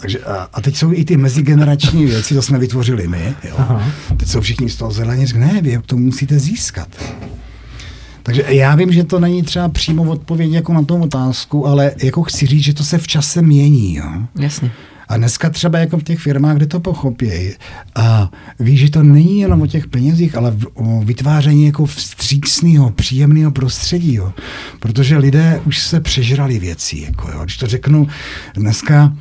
Takže 0.00 0.18
a, 0.18 0.48
a 0.52 0.60
teď 0.60 0.76
jsou 0.76 0.92
i 0.92 1.04
ty 1.04 1.16
mezigenerační 1.16 2.06
věci, 2.06 2.34
to 2.34 2.42
jsme 2.42 2.58
vytvořili 2.58 3.08
my. 3.08 3.34
Jo. 3.48 3.54
Aha. 3.58 3.92
Teď 4.16 4.28
jsou 4.28 4.40
všichni 4.40 4.70
z 4.70 4.76
toho 4.76 4.90
zeleně, 4.90 5.26
ne, 5.34 5.62
vy 5.62 5.80
to 5.86 5.96
musíte 5.96 6.38
získat. 6.38 6.88
Takže 8.22 8.44
já 8.48 8.74
vím, 8.74 8.92
že 8.92 9.04
to 9.04 9.20
není 9.20 9.42
třeba 9.42 9.68
přímo 9.68 10.02
odpověď 10.02 10.52
jako 10.52 10.72
na 10.72 10.82
tu 10.82 10.96
otázku, 10.96 11.66
ale 11.66 11.92
jako 12.02 12.22
chci 12.22 12.46
říct, 12.46 12.64
že 12.64 12.74
to 12.74 12.84
se 12.84 12.98
v 12.98 13.06
čase 13.06 13.42
mění. 13.42 13.94
Jo. 13.94 14.04
Jasně. 14.38 14.72
A 15.08 15.16
dneska 15.16 15.50
třeba 15.50 15.78
jako 15.78 15.98
v 15.98 16.02
těch 16.02 16.18
firmách, 16.18 16.56
kde 16.56 16.66
to 16.66 16.80
pochopějí 16.80 17.52
a 17.94 18.30
ví, 18.60 18.76
že 18.76 18.90
to 18.90 19.02
není 19.02 19.40
jenom 19.40 19.62
o 19.62 19.66
těch 19.66 19.86
penězích, 19.86 20.36
ale 20.36 20.56
o 20.74 21.00
vytváření 21.04 21.66
jako 21.66 21.86
vstřícného, 21.86 22.90
příjemného 22.90 23.50
prostředí, 23.50 24.14
jo. 24.14 24.32
protože 24.78 25.18
lidé 25.18 25.60
už 25.66 25.78
se 25.78 26.00
přežrali 26.00 26.58
věcí. 26.58 27.02
Jako, 27.02 27.30
jo. 27.30 27.40
Když 27.44 27.56
to 27.56 27.66
řeknu, 27.66 28.08
dneska 28.54 29.12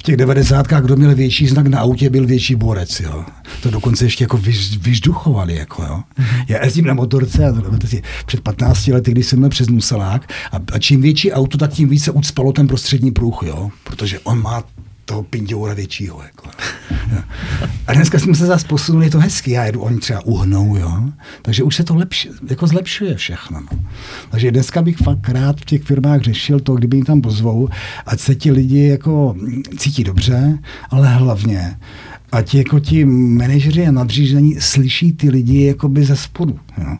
v 0.00 0.02
těch 0.02 0.16
devadesátkách, 0.16 0.82
kdo 0.82 0.96
měl 0.96 1.14
větší 1.14 1.48
znak 1.48 1.66
na 1.66 1.80
autě, 1.80 2.10
byl 2.10 2.26
větší 2.26 2.54
borec, 2.54 3.00
jo. 3.00 3.24
To 3.62 3.70
dokonce 3.70 4.04
ještě 4.04 4.24
jako 4.24 4.36
vyž, 4.36 4.78
vyžduchovali, 4.78 5.54
jako 5.54 5.82
jo. 5.82 6.02
Já 6.48 6.64
jezdím 6.64 6.86
na 6.86 6.94
motorce 6.94 7.46
a 7.46 7.52
to, 7.52 7.86
si, 7.86 8.02
před 8.26 8.40
15 8.40 8.86
lety, 8.86 9.10
když 9.10 9.26
jsem 9.26 9.38
měl 9.38 9.50
přes 9.50 9.68
Nuselák 9.68 10.32
a, 10.52 10.56
a, 10.72 10.78
čím 10.78 11.02
větší 11.02 11.32
auto, 11.32 11.58
tak 11.58 11.70
tím 11.72 11.88
více 11.88 12.10
ucpalo 12.10 12.52
ten 12.52 12.66
prostřední 12.66 13.10
pruh, 13.10 13.42
jo. 13.42 13.70
Protože 13.84 14.18
on 14.18 14.42
má 14.42 14.64
toho 15.04 15.22
pindoura 15.22 15.74
většího. 15.74 16.22
Jako. 16.22 16.50
A 17.86 17.92
dneska 17.92 18.18
jsme 18.18 18.34
se 18.34 18.46
zase 18.46 18.66
posunuli, 18.68 19.06
je 19.06 19.10
to 19.10 19.20
hezky, 19.20 19.50
já 19.50 19.64
jedu, 19.64 19.80
oni 19.80 19.98
třeba 19.98 20.24
uhnou, 20.24 20.76
jo. 20.76 21.02
Takže 21.42 21.62
už 21.62 21.76
se 21.76 21.84
to 21.84 21.94
lepši, 21.94 22.30
jako 22.50 22.66
zlepšuje 22.66 23.14
všechno. 23.14 23.60
No. 23.60 23.78
Takže 24.30 24.50
dneska 24.50 24.82
bych 24.82 24.96
fakt 24.96 25.28
rád 25.28 25.60
v 25.60 25.64
těch 25.64 25.82
firmách 25.82 26.20
řešil 26.20 26.60
to, 26.60 26.74
kdyby 26.74 26.96
jim 26.96 27.06
tam 27.06 27.20
pozvou, 27.20 27.68
ať 28.06 28.20
se 28.20 28.34
ti 28.34 28.50
lidi 28.50 28.86
jako 28.86 29.36
cítí 29.78 30.04
dobře, 30.04 30.58
ale 30.90 31.08
hlavně, 31.14 31.76
ať 32.32 32.54
jako 32.54 32.80
ti 32.80 33.04
manažeři 33.04 33.86
a 33.86 33.92
nadřízení 33.92 34.56
slyší 34.60 35.12
ty 35.12 35.30
lidi 35.30 35.64
jakoby 35.64 36.04
ze 36.04 36.16
spodu. 36.16 36.58
Jo. 36.78 36.96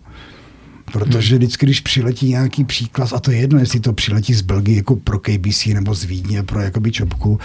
Protože 0.92 1.36
vždycky, 1.36 1.66
když 1.66 1.80
přiletí 1.80 2.28
nějaký 2.28 2.64
příklad, 2.64 3.12
a 3.12 3.20
to 3.20 3.30
je 3.30 3.38
jedno, 3.38 3.58
jestli 3.58 3.80
to 3.80 3.92
přiletí 3.92 4.34
z 4.34 4.40
Belgie 4.40 4.76
jako 4.76 4.96
pro 4.96 5.18
KBC 5.18 5.66
nebo 5.66 5.94
z 5.94 6.04
Vídně 6.04 6.42
pro 6.42 6.60
jakoby 6.60 6.92
čopku, 6.92 7.38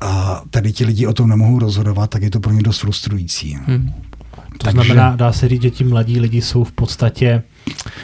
a 0.00 0.42
tady 0.50 0.72
ti 0.72 0.84
lidi 0.84 1.06
o 1.06 1.12
tom 1.12 1.28
nemohou 1.28 1.58
rozhodovat, 1.58 2.10
tak 2.10 2.22
je 2.22 2.30
to 2.30 2.40
pro 2.40 2.52
ně 2.52 2.62
dost 2.62 2.78
frustrující. 2.78 3.58
Hmm. 3.66 3.92
To 4.58 4.58
Takže... 4.58 4.70
znamená, 4.70 5.16
dá 5.16 5.32
se 5.32 5.48
říct, 5.48 5.62
že 5.62 5.70
ti 5.70 5.84
mladí 5.84 6.20
lidi 6.20 6.42
jsou 6.42 6.64
v 6.64 6.72
podstatě 6.72 7.42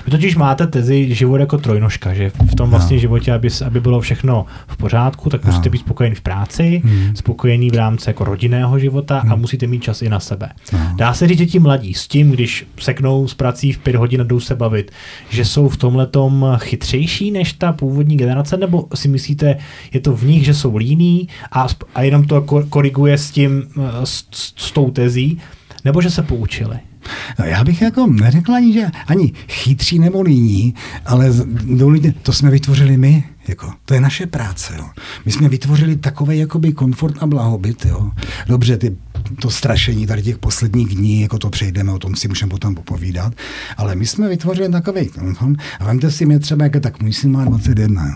vy 0.04 0.10
totiž 0.10 0.36
máte 0.36 0.66
tezi 0.66 1.14
život 1.14 1.36
jako 1.36 1.58
trojnožka, 1.58 2.14
že 2.14 2.30
v 2.30 2.54
tom 2.54 2.70
vlastně 2.70 2.96
no. 2.96 3.00
životě, 3.00 3.32
aby, 3.32 3.48
aby 3.66 3.80
bylo 3.80 4.00
všechno 4.00 4.46
v 4.66 4.76
pořádku, 4.76 5.30
tak 5.30 5.44
no. 5.44 5.50
musíte 5.52 5.70
být 5.70 5.78
spokojený 5.78 6.14
v 6.14 6.20
práci, 6.20 6.82
hmm. 6.84 7.16
spokojený 7.16 7.70
v 7.70 7.74
rámci 7.74 8.10
jako 8.10 8.24
rodinného 8.24 8.78
života 8.78 9.18
hmm. 9.18 9.32
a 9.32 9.36
musíte 9.36 9.66
mít 9.66 9.82
čas 9.82 10.02
i 10.02 10.08
na 10.08 10.20
sebe. 10.20 10.48
No. 10.72 10.78
Dá 10.96 11.14
se 11.14 11.28
říct, 11.28 11.38
že 11.38 11.46
ti 11.46 11.58
mladí 11.58 11.94
s 11.94 12.08
tím, 12.08 12.30
když 12.30 12.66
seknou 12.78 13.28
z 13.28 13.34
prací 13.34 13.72
v 13.72 13.78
pět 13.78 13.96
hodin 13.96 14.20
a 14.20 14.24
jdou 14.24 14.40
se 14.40 14.54
bavit, 14.54 14.90
že 15.30 15.44
jsou 15.44 15.68
v 15.68 15.76
tomhle 15.76 16.08
chytřejší 16.58 17.30
než 17.30 17.52
ta 17.52 17.72
původní 17.72 18.16
generace, 18.16 18.56
nebo 18.56 18.86
si 18.94 19.08
myslíte, 19.08 19.56
je 19.92 20.00
to 20.00 20.16
v 20.16 20.24
nich, 20.24 20.44
že 20.44 20.54
jsou 20.54 20.76
líní 20.76 21.28
a, 21.52 21.66
a 21.94 22.02
jenom 22.02 22.24
to 22.24 22.42
koriguje 22.68 23.18
s 23.18 23.30
tím, 23.30 23.62
s, 24.04 24.24
s 24.56 24.72
tou 24.72 24.90
tezí, 24.90 25.40
nebo 25.84 26.02
že 26.02 26.10
se 26.10 26.22
poučili? 26.22 26.78
No, 27.38 27.44
já 27.44 27.64
bych 27.64 27.82
jako 27.82 28.06
neřekl 28.06 28.54
ani, 28.54 28.72
že 28.72 28.86
ani 29.06 29.32
chytří 29.48 29.98
nebo 29.98 30.22
líní, 30.22 30.74
ale 31.06 31.30
to 32.22 32.32
jsme 32.32 32.50
vytvořili 32.50 32.96
my. 32.96 33.24
Jako, 33.48 33.72
to 33.84 33.94
je 33.94 34.00
naše 34.00 34.26
práce. 34.26 34.74
Jo. 34.78 34.84
My 35.24 35.32
jsme 35.32 35.48
vytvořili 35.48 35.96
takový 35.96 36.38
jakoby 36.38 36.72
komfort 36.72 37.16
a 37.20 37.26
blahobyt. 37.26 37.86
Jo. 37.86 38.10
Dobře, 38.46 38.76
ty, 38.76 38.96
to 39.40 39.50
strašení 39.50 40.06
tady 40.06 40.22
těch 40.22 40.38
posledních 40.38 40.94
dní, 40.94 41.20
jako 41.20 41.38
to 41.38 41.50
přejdeme, 41.50 41.92
o 41.92 41.98
tom 41.98 42.16
si 42.16 42.28
můžeme 42.28 42.50
potom 42.50 42.74
popovídat, 42.74 43.32
ale 43.76 43.94
my 43.94 44.06
jsme 44.06 44.28
vytvořili 44.28 44.68
takový 44.68 45.06
komfort. 45.08 45.58
A 45.80 45.84
vemte 45.84 46.10
si 46.10 46.26
mě 46.26 46.38
třeba, 46.38 46.64
jako 46.64 46.80
tak 46.80 47.02
můj 47.02 47.12
syn 47.12 47.32
má 47.32 47.44
21. 47.44 48.06
Jo. 48.06 48.14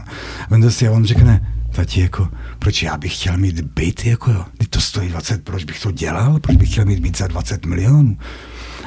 Vemte 0.51 0.71
si 0.71 0.89
a 0.89 0.93
on 0.93 1.05
řekne, 1.05 1.53
tati, 1.71 2.01
jako, 2.01 2.29
proč 2.59 2.83
já 2.83 2.97
bych 2.97 3.15
chtěl 3.17 3.39
mít 3.39 3.61
byt, 3.61 4.07
jako 4.07 4.31
jo, 4.31 4.45
to 4.71 4.81
stojí 4.81 5.09
20, 5.09 5.45
proč 5.45 5.65
bych 5.65 5.81
to 5.81 5.91
dělal, 5.91 6.41
proč 6.41 6.57
bych 6.57 6.71
chtěl 6.71 6.85
mít 6.85 7.01
byt 7.01 7.19
za 7.19 7.27
20 7.27 7.67
milionů. 7.67 8.17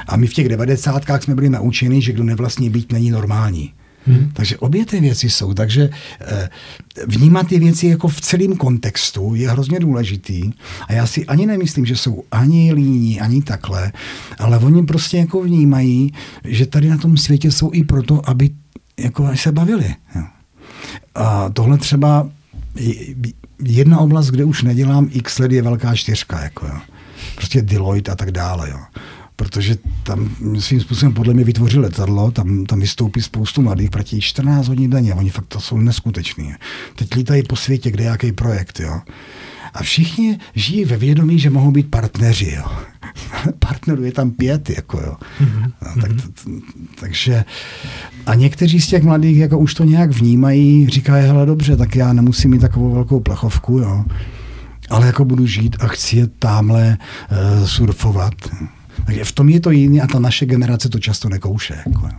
A 0.07 0.17
my 0.17 0.27
v 0.27 0.33
těch 0.33 0.49
devadesátkách 0.49 1.23
jsme 1.23 1.35
byli 1.35 1.49
naučeni, 1.49 2.01
že 2.01 2.13
kdo 2.13 2.23
nevlastní 2.23 2.69
být 2.69 2.91
není 2.91 3.11
normální. 3.11 3.73
Hmm. 4.05 4.31
Takže 4.33 4.57
obě 4.57 4.85
ty 4.85 4.99
věci 4.99 5.29
jsou. 5.29 5.53
Takže 5.53 5.89
eh, 6.21 6.49
vnímat 7.07 7.47
ty 7.47 7.59
věci 7.59 7.87
jako 7.87 8.07
v 8.07 8.21
celém 8.21 8.57
kontextu 8.57 9.35
je 9.35 9.49
hrozně 9.49 9.79
důležitý. 9.79 10.51
A 10.87 10.93
já 10.93 11.07
si 11.07 11.25
ani 11.25 11.45
nemyslím, 11.45 11.85
že 11.85 11.95
jsou 11.95 12.23
ani 12.31 12.73
líní, 12.73 13.21
ani 13.21 13.41
takhle, 13.41 13.91
ale 14.39 14.57
oni 14.57 14.83
prostě 14.83 15.17
jako 15.17 15.41
vnímají, 15.41 16.13
že 16.43 16.65
tady 16.65 16.89
na 16.89 16.97
tom 16.97 17.17
světě 17.17 17.51
jsou 17.51 17.69
i 17.73 17.83
proto, 17.83 18.29
aby 18.29 18.49
jako 18.99 19.29
se 19.35 19.51
bavili. 19.51 19.95
A 21.15 21.49
tohle 21.49 21.77
třeba 21.77 22.29
jedna 23.63 23.99
oblast, 23.99 24.27
kde 24.27 24.43
už 24.43 24.63
nedělám 24.63 25.09
x 25.11 25.39
let, 25.39 25.51
je 25.51 25.61
velká 25.61 25.95
čtyřka. 25.95 26.43
Jako 26.43 26.65
jo. 26.65 26.77
Prostě 27.35 27.61
Deloitte 27.61 28.11
a 28.11 28.15
tak 28.15 28.31
dále. 28.31 28.69
Jo 28.69 28.79
protože 29.41 29.77
tam 30.03 30.29
svým 30.59 30.81
způsobem 30.81 31.13
podle 31.13 31.33
mě 31.33 31.43
vytvoří 31.43 31.77
letadlo, 31.77 32.31
tam, 32.31 32.65
tam 32.65 32.79
vystoupí 32.79 33.21
spoustu 33.21 33.61
mladých, 33.61 33.89
platí 33.89 34.21
14 34.21 34.67
hodin 34.67 34.89
denně, 34.89 35.13
oni 35.13 35.29
fakt 35.29 35.45
to 35.45 35.59
jsou 35.59 35.77
neskuteční. 35.77 36.53
Teď 36.95 37.15
lítají 37.15 37.43
po 37.43 37.55
světě, 37.55 37.91
kde 37.91 38.03
jaký 38.03 38.31
projekt, 38.31 38.79
jo. 38.79 39.01
A 39.73 39.83
všichni 39.83 40.39
žijí 40.55 40.85
ve 40.85 40.97
vědomí, 40.97 41.39
že 41.39 41.49
mohou 41.49 41.71
být 41.71 41.89
partneři, 41.89 42.53
jo. 42.55 42.63
Partnerů 43.59 44.03
je 44.03 44.11
tam 44.11 44.31
pět, 44.31 44.69
jako 44.69 44.97
jo. 44.97 45.15
Mm-hmm. 45.41 45.71
No, 45.95 46.01
tak, 46.01 46.11
t, 46.11 46.51
takže 46.99 47.45
a 48.25 48.35
někteří 48.35 48.81
z 48.81 48.87
těch 48.87 49.03
mladých 49.03 49.37
jako 49.37 49.59
už 49.59 49.73
to 49.73 49.83
nějak 49.83 50.11
vnímají, 50.11 50.89
říkají, 50.89 51.27
hele 51.27 51.45
dobře, 51.45 51.77
tak 51.77 51.95
já 51.95 52.13
nemusím 52.13 52.51
mít 52.51 52.61
takovou 52.61 52.93
velkou 52.93 53.19
plechovku, 53.19 53.77
jo. 53.77 54.05
Ale 54.89 55.07
jako 55.07 55.25
budu 55.25 55.45
žít 55.45 55.75
a 55.79 55.87
chci 55.87 56.17
je 56.17 56.27
tamhle 56.27 56.97
uh, 57.31 57.67
surfovat. 57.67 58.33
Takže 59.05 59.23
v 59.23 59.31
tom 59.31 59.49
je 59.49 59.59
to 59.59 59.71
jiný 59.71 60.01
a 60.01 60.07
ta 60.07 60.19
naše 60.19 60.45
generace 60.45 60.89
to 60.89 60.99
často 60.99 61.29
nekouše. 61.29 61.77
Jako. 61.87 62.09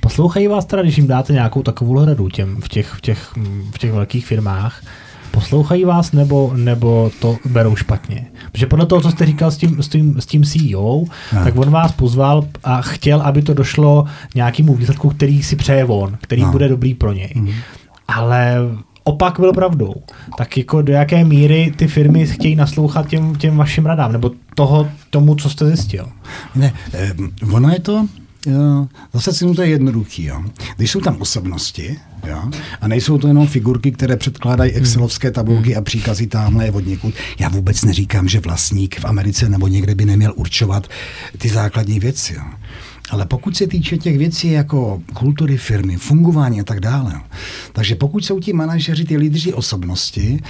Poslouchají 0.00 0.46
vás 0.46 0.64
teda, 0.64 0.82
když 0.82 0.96
jim 0.96 1.06
dáte 1.06 1.32
nějakou 1.32 1.62
takovou 1.62 2.04
radu 2.04 2.28
těm 2.28 2.56
v 2.60 2.68
těch, 2.68 2.92
v 2.92 3.00
těch, 3.00 3.32
v 3.74 3.78
těch 3.78 3.92
velkých 3.92 4.26
firmách, 4.26 4.82
poslouchají 5.30 5.84
vás 5.84 6.12
nebo, 6.12 6.52
nebo 6.56 7.10
to 7.20 7.36
berou 7.44 7.76
špatně? 7.76 8.26
Protože 8.52 8.66
podle 8.66 8.86
toho, 8.86 9.00
co 9.00 9.10
jste 9.10 9.26
říkal 9.26 9.50
s 9.50 9.56
tím, 9.56 9.82
s 9.82 9.88
tím, 9.88 10.20
s 10.20 10.26
tím 10.26 10.44
CEO, 10.44 11.04
no. 11.32 11.44
tak 11.44 11.56
on 11.56 11.70
vás 11.70 11.92
pozval 11.92 12.48
a 12.64 12.82
chtěl, 12.82 13.20
aby 13.20 13.42
to 13.42 13.54
došlo 13.54 14.04
nějakému 14.34 14.74
výsledku, 14.74 15.10
který 15.10 15.42
si 15.42 15.56
přeje 15.56 15.84
on, 15.84 16.18
který 16.20 16.42
no. 16.42 16.52
bude 16.52 16.68
dobrý 16.68 16.94
pro 16.94 17.12
něj. 17.12 17.32
Mm. 17.34 17.52
Ale 18.08 18.56
opak 19.06 19.40
byl 19.40 19.52
pravdou. 19.52 19.94
Tak 20.38 20.56
jako 20.56 20.82
do 20.82 20.92
jaké 20.92 21.24
míry 21.24 21.72
ty 21.76 21.86
firmy 21.86 22.26
chtějí 22.26 22.56
naslouchat 22.56 23.08
těm, 23.08 23.34
těm 23.34 23.56
vašim 23.56 23.86
radám, 23.86 24.12
nebo 24.12 24.30
toho, 24.54 24.88
tomu, 25.10 25.34
co 25.34 25.50
jste 25.50 25.66
zjistil? 25.66 26.08
Ne, 26.54 26.72
eh, 26.94 27.14
ono 27.52 27.70
je 27.70 27.80
to, 27.80 28.06
jo, 28.46 28.88
zase 29.12 29.32
si 29.32 29.54
to 29.54 29.62
je 29.62 29.68
jednoduchý. 29.68 30.24
Jo. 30.24 30.44
Když 30.76 30.90
jsou 30.90 31.00
tam 31.00 31.16
osobnosti, 31.20 31.98
jo, 32.28 32.42
a 32.80 32.88
nejsou 32.88 33.18
to 33.18 33.28
jenom 33.28 33.46
figurky, 33.46 33.92
které 33.92 34.16
předkládají 34.16 34.70
hmm. 34.70 34.80
excelovské 34.80 35.30
tabulky 35.30 35.76
a 35.76 35.80
příkazy 35.80 36.26
tamhle 36.26 36.64
je 36.64 36.72
od 36.72 36.86
někud. 36.86 37.14
Já 37.38 37.48
vůbec 37.48 37.84
neříkám, 37.84 38.28
že 38.28 38.40
vlastník 38.40 39.00
v 39.00 39.04
Americe 39.04 39.48
nebo 39.48 39.68
někde 39.68 39.94
by 39.94 40.04
neměl 40.04 40.32
určovat 40.36 40.88
ty 41.38 41.48
základní 41.48 42.00
věci. 42.00 42.34
Jo. 42.34 42.42
Ale 43.10 43.26
pokud 43.26 43.56
se 43.56 43.66
týče 43.66 43.98
těch 43.98 44.18
věcí 44.18 44.50
jako 44.50 45.02
kultury 45.14 45.56
firmy, 45.56 45.96
fungování 45.96 46.60
a 46.60 46.64
tak 46.64 46.80
dále, 46.80 47.20
takže 47.72 47.94
pokud 47.94 48.24
jsou 48.24 48.40
ti 48.40 48.52
manažeři, 48.52 49.04
ty 49.04 49.16
lídři 49.16 49.52
osobnosti, 49.52 50.42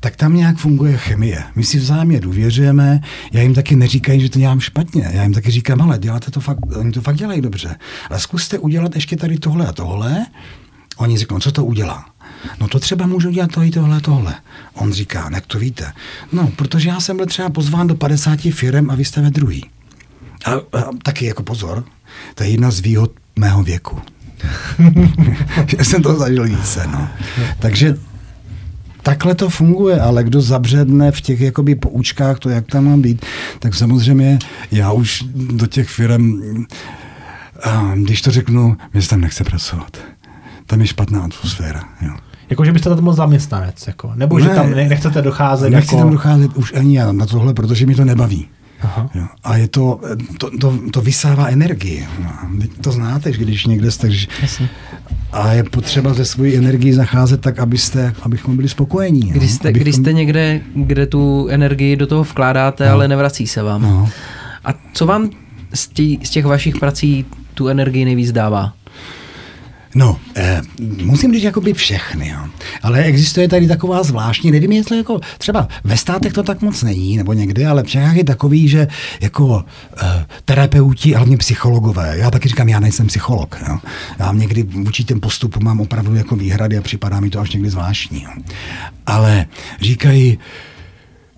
tak 0.00 0.16
tam 0.16 0.36
nějak 0.36 0.56
funguje 0.56 0.96
chemie. 0.96 1.44
My 1.54 1.64
si 1.64 1.78
vzájemně 1.78 2.20
důvěřujeme, 2.20 3.00
já 3.32 3.42
jim 3.42 3.54
taky 3.54 3.76
neříkají, 3.76 4.20
že 4.20 4.30
to 4.30 4.38
dělám 4.38 4.60
špatně. 4.60 5.10
Já 5.12 5.22
jim 5.22 5.32
taky 5.32 5.50
říkám, 5.50 5.82
ale 5.82 5.98
děláte 5.98 6.30
to 6.30 6.40
fakt, 6.40 6.58
oni 6.76 6.92
to 6.92 7.00
fakt 7.00 7.16
dělají 7.16 7.40
dobře. 7.40 7.76
Ale 8.10 8.20
zkuste 8.20 8.58
udělat 8.58 8.94
ještě 8.94 9.16
tady 9.16 9.38
tohle 9.38 9.66
a 9.66 9.72
tohle. 9.72 10.26
Oni 10.96 11.18
řeknou, 11.18 11.38
co 11.38 11.52
to 11.52 11.64
udělá? 11.64 12.04
No 12.60 12.68
to 12.68 12.80
třeba 12.80 13.06
můžu 13.06 13.30
dělat 13.30 13.50
to 13.52 13.60
tohle, 13.74 14.00
tohle. 14.00 14.34
On 14.74 14.92
říká, 14.92 15.30
jak 15.34 15.46
to 15.46 15.58
víte? 15.58 15.92
No, 16.32 16.52
protože 16.56 16.88
já 16.88 17.00
jsem 17.00 17.16
byl 17.16 17.26
třeba 17.26 17.50
pozván 17.50 17.86
do 17.86 17.94
50 17.94 18.40
firm 18.40 18.90
a 18.90 18.94
vy 18.94 19.04
jste 19.04 19.20
ve 19.20 19.30
druhý. 19.30 19.64
A, 20.44 20.52
a 20.52 20.90
taky 21.02 21.26
jako 21.26 21.42
pozor, 21.42 21.84
to 22.34 22.44
je 22.44 22.50
jedna 22.50 22.70
z 22.70 22.80
výhod 22.80 23.10
mého 23.36 23.62
věku. 23.62 23.98
že 25.66 25.84
jsem 25.84 26.02
to 26.02 26.14
zažil 26.14 26.44
více. 26.44 26.86
No. 26.92 27.08
Takže 27.58 27.94
takhle 29.02 29.34
to 29.34 29.48
funguje, 29.50 30.00
ale 30.00 30.24
kdo 30.24 30.40
zabředne 30.40 31.12
v 31.12 31.20
těch 31.20 31.40
jakoby 31.40 31.74
poučkách, 31.74 32.38
to 32.38 32.48
jak 32.48 32.66
tam 32.66 32.84
má 32.84 32.96
být, 32.96 33.26
tak 33.58 33.74
samozřejmě 33.74 34.38
já 34.70 34.92
už 34.92 35.24
do 35.34 35.66
těch 35.66 35.88
firm, 35.88 36.40
když 37.94 38.22
to 38.22 38.30
řeknu, 38.30 38.76
mě 38.92 39.02
se 39.02 39.08
tam 39.08 39.20
nechce 39.20 39.44
pracovat. 39.44 39.96
Tam 40.66 40.80
je 40.80 40.86
špatná 40.86 41.20
atmosféra. 41.20 41.84
Jo. 42.02 42.16
Jako, 42.50 42.64
že 42.64 42.72
byste 42.72 42.88
tam 42.88 43.04
byl 43.04 43.12
zaměstnanec, 43.12 43.86
jako. 43.86 44.12
nebo 44.14 44.38
ne, 44.38 44.44
že 44.44 44.50
tam 44.50 44.70
nechcete 44.70 45.22
docházet. 45.22 45.70
Nechci 45.70 45.94
jako... 45.94 46.04
tam 46.04 46.12
docházet 46.12 46.56
už 46.56 46.72
ani 46.74 46.98
já 46.98 47.12
na 47.12 47.26
tohle, 47.26 47.54
protože 47.54 47.86
mi 47.86 47.94
to 47.94 48.04
nebaví. 48.04 48.48
Aha. 48.82 49.10
Jo. 49.14 49.24
A 49.44 49.56
je 49.56 49.68
to, 49.68 50.00
to, 50.38 50.50
to, 50.58 50.78
to 50.90 51.00
vysává 51.00 51.46
energii. 51.46 52.06
No. 52.22 52.30
To 52.80 52.92
znáte, 52.92 53.32
že 53.32 53.38
když 53.38 53.66
někde 53.66 53.90
jste... 53.90 54.08
Jasně. 54.42 54.68
A 55.32 55.52
je 55.52 55.62
potřeba 55.64 56.14
ze 56.14 56.24
svojí 56.24 56.56
energii 56.56 56.92
zacházet 56.92 57.40
tak, 57.40 57.58
abyste, 57.58 58.14
abychom 58.22 58.56
byli 58.56 58.68
spokojení. 58.68 59.20
Když 59.20 59.50
jste, 59.50 59.68
abychom... 59.68 59.82
když 59.82 59.94
jste 59.94 60.12
někde, 60.12 60.60
kde 60.74 61.06
tu 61.06 61.48
energii 61.48 61.96
do 61.96 62.06
toho 62.06 62.24
vkládáte, 62.24 62.86
no. 62.86 62.92
ale 62.92 63.08
nevrací 63.08 63.46
se 63.46 63.62
vám. 63.62 63.82
No. 63.82 64.08
A 64.64 64.70
co 64.92 65.06
vám 65.06 65.30
z, 65.74 65.88
tí, 65.88 66.18
z 66.22 66.30
těch 66.30 66.44
vašich 66.44 66.76
prací 66.76 67.24
tu 67.54 67.68
energii 67.68 68.04
nejvíc 68.04 68.32
dává? 68.32 68.72
No, 69.94 70.20
eh, 70.36 70.62
musím 71.02 71.34
říct 71.34 71.42
jakoby 71.42 71.72
všechny, 71.72 72.28
jo. 72.28 72.38
ale 72.82 73.02
existuje 73.02 73.48
tady 73.48 73.68
taková 73.68 74.02
zvláštní, 74.02 74.50
nevím, 74.50 74.72
jestli 74.72 74.96
jako 74.96 75.20
třeba 75.38 75.68
ve 75.84 75.96
státech 75.96 76.32
to 76.32 76.42
tak 76.42 76.62
moc 76.62 76.82
není, 76.82 77.16
nebo 77.16 77.32
někde, 77.32 77.66
ale 77.66 77.82
v 77.82 77.86
Čechách 77.86 78.16
je 78.16 78.24
takový, 78.24 78.68
že 78.68 78.88
jako 79.20 79.64
eh, 80.02 80.26
terapeuti, 80.44 81.12
hlavně 81.12 81.36
psychologové, 81.36 82.18
já 82.18 82.30
taky 82.30 82.48
říkám, 82.48 82.68
já 82.68 82.80
nejsem 82.80 83.06
psycholog, 83.06 83.56
jo. 83.68 83.78
já 84.18 84.32
někdy 84.32 84.62
vůči 84.62 85.04
těm 85.04 85.20
postupu 85.20 85.60
mám 85.60 85.80
opravdu 85.80 86.14
jako 86.14 86.36
výhrady 86.36 86.78
a 86.78 86.82
připadá 86.82 87.20
mi 87.20 87.30
to 87.30 87.40
až 87.40 87.52
někdy 87.52 87.70
zvláštní, 87.70 88.22
jo. 88.22 88.30
ale 89.06 89.46
říkají, 89.80 90.38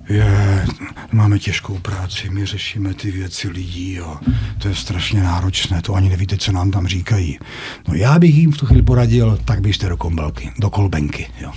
je, 0.08 0.66
máme 1.12 1.38
těžkou 1.38 1.78
práci, 1.78 2.30
my 2.30 2.46
řešíme 2.46 2.94
ty 2.94 3.10
věci 3.10 3.48
lidí, 3.48 3.94
jo. 3.94 4.16
to 4.58 4.68
je 4.68 4.74
strašně 4.74 5.22
náročné, 5.22 5.82
to 5.82 5.94
ani 5.94 6.08
nevíte, 6.08 6.36
co 6.36 6.52
nám 6.52 6.70
tam 6.70 6.86
říkají. 6.86 7.38
No 7.88 7.94
já 7.94 8.18
bych 8.18 8.34
jim 8.34 8.52
v 8.52 8.56
tu 8.56 8.66
chvíli 8.66 8.82
poradil, 8.82 9.38
tak 9.44 9.60
běžte 9.60 9.88
do 9.88 9.96
kombelky, 9.96 10.52
do 10.58 10.70
kolbenky, 10.70 11.26
jo. 11.40 11.52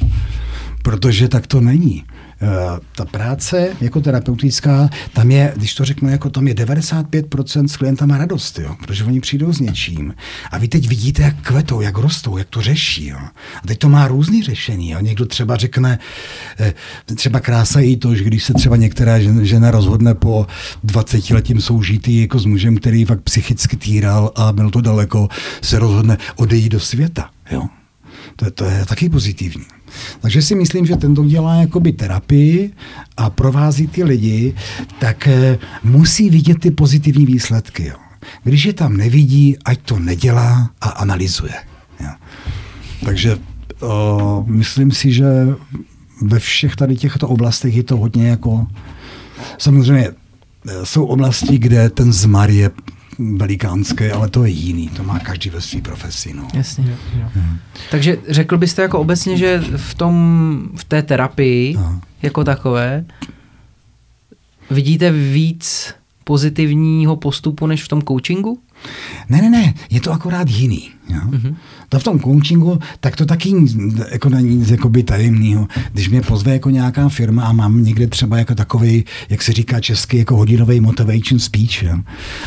protože 0.81 1.27
tak 1.27 1.47
to 1.47 1.61
není. 1.61 2.03
Eh, 2.41 2.79
ta 2.95 3.05
práce 3.05 3.69
jako 3.81 4.01
terapeutická, 4.01 4.89
tam 5.13 5.31
je, 5.31 5.53
když 5.55 5.75
to 5.75 5.85
řeknu, 5.85 6.09
jako 6.09 6.29
tam 6.29 6.47
je 6.47 6.53
95% 6.53 7.65
s 7.65 7.77
klientama 7.77 8.17
radost, 8.17 8.59
jo, 8.59 8.75
protože 8.83 9.03
oni 9.03 9.19
přijdou 9.19 9.53
s 9.53 9.59
něčím 9.59 10.13
a 10.51 10.57
vy 10.57 10.67
teď 10.67 10.87
vidíte, 10.87 11.21
jak 11.21 11.35
kvetou, 11.41 11.81
jak 11.81 11.97
rostou, 11.97 12.37
jak 12.37 12.47
to 12.49 12.61
řeší. 12.61 13.07
Jo. 13.07 13.17
A 13.63 13.67
teď 13.67 13.79
to 13.79 13.89
má 13.89 14.07
různý 14.07 14.43
řešení. 14.43 14.89
Jo. 14.89 14.99
Někdo 14.99 15.25
třeba 15.25 15.55
řekne, 15.55 15.99
eh, 16.59 16.73
třeba 17.15 17.39
krása 17.39 17.79
i 17.79 17.95
to, 17.95 18.15
že 18.15 18.23
když 18.23 18.43
se 18.43 18.53
třeba 18.53 18.75
některá 18.75 19.19
žena 19.41 19.71
rozhodne 19.71 20.13
po 20.13 20.47
20 20.83 21.33
letím 21.33 21.61
soužití 21.61 22.21
jako 22.21 22.39
s 22.39 22.45
mužem, 22.45 22.77
který 22.77 23.05
fakt 23.05 23.21
psychicky 23.21 23.77
týral 23.77 24.31
a 24.35 24.51
byl 24.51 24.69
to 24.69 24.81
daleko, 24.81 25.27
se 25.61 25.79
rozhodne 25.79 26.17
odejít 26.35 26.71
do 26.71 26.79
světa. 26.79 27.29
Jo. 27.51 27.67
To, 28.37 28.45
je, 28.45 28.51
to 28.51 28.65
je 28.65 28.85
taky 28.85 29.09
pozitivní. 29.09 29.65
Takže 30.21 30.41
si 30.41 30.55
myslím, 30.55 30.85
že 30.85 30.95
ten, 30.95 31.13
kdo 31.13 31.25
dělá 31.25 31.55
jakoby 31.55 31.91
terapii 31.91 32.71
a 33.17 33.29
provází 33.29 33.87
ty 33.87 34.03
lidi, 34.03 34.53
tak 34.99 35.27
eh, 35.27 35.59
musí 35.83 36.29
vidět 36.29 36.59
ty 36.59 36.71
pozitivní 36.71 37.25
výsledky. 37.25 37.85
Jo. 37.85 37.95
Když 38.43 38.65
je 38.65 38.73
tam 38.73 38.97
nevidí, 38.97 39.57
ať 39.65 39.79
to 39.81 39.99
nedělá 39.99 40.71
a 40.81 40.89
analyzuje. 40.89 41.53
Jo. 41.99 42.09
Takže 43.05 43.37
o, 43.81 44.43
myslím 44.47 44.91
si, 44.91 45.13
že 45.13 45.25
ve 46.21 46.39
všech 46.39 46.75
tady 46.75 46.95
těchto 46.95 47.27
oblastech 47.27 47.75
je 47.75 47.83
to 47.83 47.97
hodně 47.97 48.27
jako... 48.27 48.67
Samozřejmě 49.57 50.07
eh, 50.07 50.85
jsou 50.85 51.05
oblasti, 51.05 51.57
kde 51.57 51.89
ten 51.89 52.13
zmar 52.13 52.49
je 52.49 52.71
velikánské, 53.19 54.11
ale 54.11 54.29
to 54.29 54.45
je 54.45 54.51
jiný, 54.51 54.89
to 54.89 55.03
má 55.03 55.19
každý 55.19 55.49
ve 55.49 55.61
své 55.61 55.81
profesi. 55.81 56.33
No. 56.33 56.47
Jasně. 56.53 56.95
Hmm. 57.33 57.57
Takže 57.91 58.17
řekl 58.29 58.57
byste 58.57 58.81
jako 58.81 58.99
obecně, 58.99 59.37
že 59.37 59.63
v, 59.77 59.93
tom, 59.95 60.69
v 60.75 60.83
té 60.83 61.01
terapii 61.01 61.75
Aha. 61.75 62.01
jako 62.21 62.43
takové 62.43 63.05
vidíte 64.71 65.11
víc 65.11 65.93
pozitivního 66.23 67.15
postupu 67.15 67.67
než 67.67 67.83
v 67.83 67.87
tom 67.87 68.01
coachingu? 68.01 68.59
Ne, 69.29 69.41
ne, 69.41 69.49
ne, 69.49 69.73
je 69.89 70.01
to 70.01 70.11
akorát 70.11 70.49
jiný. 70.49 70.89
Jo? 71.09 71.21
Mm-hmm. 71.29 71.55
To 71.89 71.99
v 71.99 72.03
tom 72.03 72.19
coachingu, 72.19 72.79
tak 72.99 73.15
to 73.15 73.25
taky 73.25 73.53
jako 74.11 74.29
není 74.29 74.55
nic 74.55 74.69
jakoby 74.69 75.03
tajemného. 75.03 75.67
Když 75.93 76.09
mě 76.09 76.21
pozve 76.21 76.53
jako 76.53 76.69
nějaká 76.69 77.09
firma 77.09 77.43
a 77.43 77.51
mám 77.51 77.83
někde 77.83 78.07
třeba 78.07 78.37
jako 78.37 78.55
takový, 78.55 79.05
jak 79.29 79.41
se 79.41 79.53
říká 79.53 79.79
česky, 79.79 80.17
jako 80.17 80.35
hodinový 80.35 80.79
motivation 80.79 81.39
speech, 81.39 81.83
jo? 81.83 81.97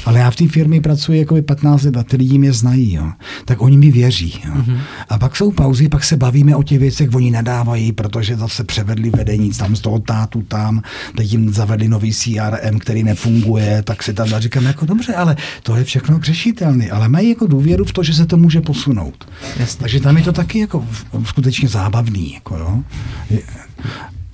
ale 0.05 0.19
já 0.19 0.31
v 0.31 0.37
té 0.37 0.49
firmě 0.49 0.81
pracuji 0.81 1.19
jako 1.19 1.43
15 1.43 1.83
let 1.83 1.97
a 1.97 2.03
ty 2.03 2.17
lidi 2.17 2.39
mě 2.39 2.53
znají, 2.53 2.95
jo? 2.95 3.13
tak 3.45 3.63
oni 3.63 3.77
mi 3.77 3.91
věří. 3.91 4.41
Jo? 4.45 4.53
Mm-hmm. 4.55 4.79
A 5.09 5.19
pak 5.19 5.37
jsou 5.37 5.53
pauzy, 5.53 5.89
pak 5.89 6.05
se 6.05 6.17
bavíme 6.17 6.57
o 6.57 6.63
těch 6.63 6.79
věcech, 6.79 7.15
oni 7.15 7.31
nadávají, 7.31 7.93
protože 7.93 8.37
zase 8.37 8.65
převedli 8.65 9.11
vedení 9.11 9.51
tam 9.51 9.77
z 9.77 9.81
toho 9.81 9.99
tátu 9.99 10.43
tam, 10.43 10.83
teď 11.17 11.33
jim 11.33 11.53
zavedli 11.53 11.89
nový 11.89 12.13
CRM, 12.13 12.79
který 12.79 13.03
nefunguje, 13.03 13.83
tak 13.83 14.03
si 14.03 14.15
tam 14.15 14.29
říkám, 14.29 14.65
jako 14.65 14.87
dobře, 14.87 15.15
ale 15.15 15.37
to 15.63 15.77
je 15.77 15.85
všechno 15.85 16.21
řešitelné, 16.23 16.91
ale 16.91 17.09
mají 17.09 17.29
jako 17.29 17.47
důvěru 17.47 17.85
v 17.85 17.93
to, 17.93 18.03
že 18.03 18.15
se 18.15 18.27
to 18.27 18.37
může 18.37 18.61
posunout. 18.61 19.30
Jasně. 19.61 19.81
Takže 19.81 20.01
tam 20.01 20.17
je 20.17 20.23
to 20.23 20.33
taky 20.33 20.59
jako 20.59 20.85
skutečně 21.25 21.69
zábavný. 21.69 22.35
Jako 22.35 22.57
jo. 22.57 22.83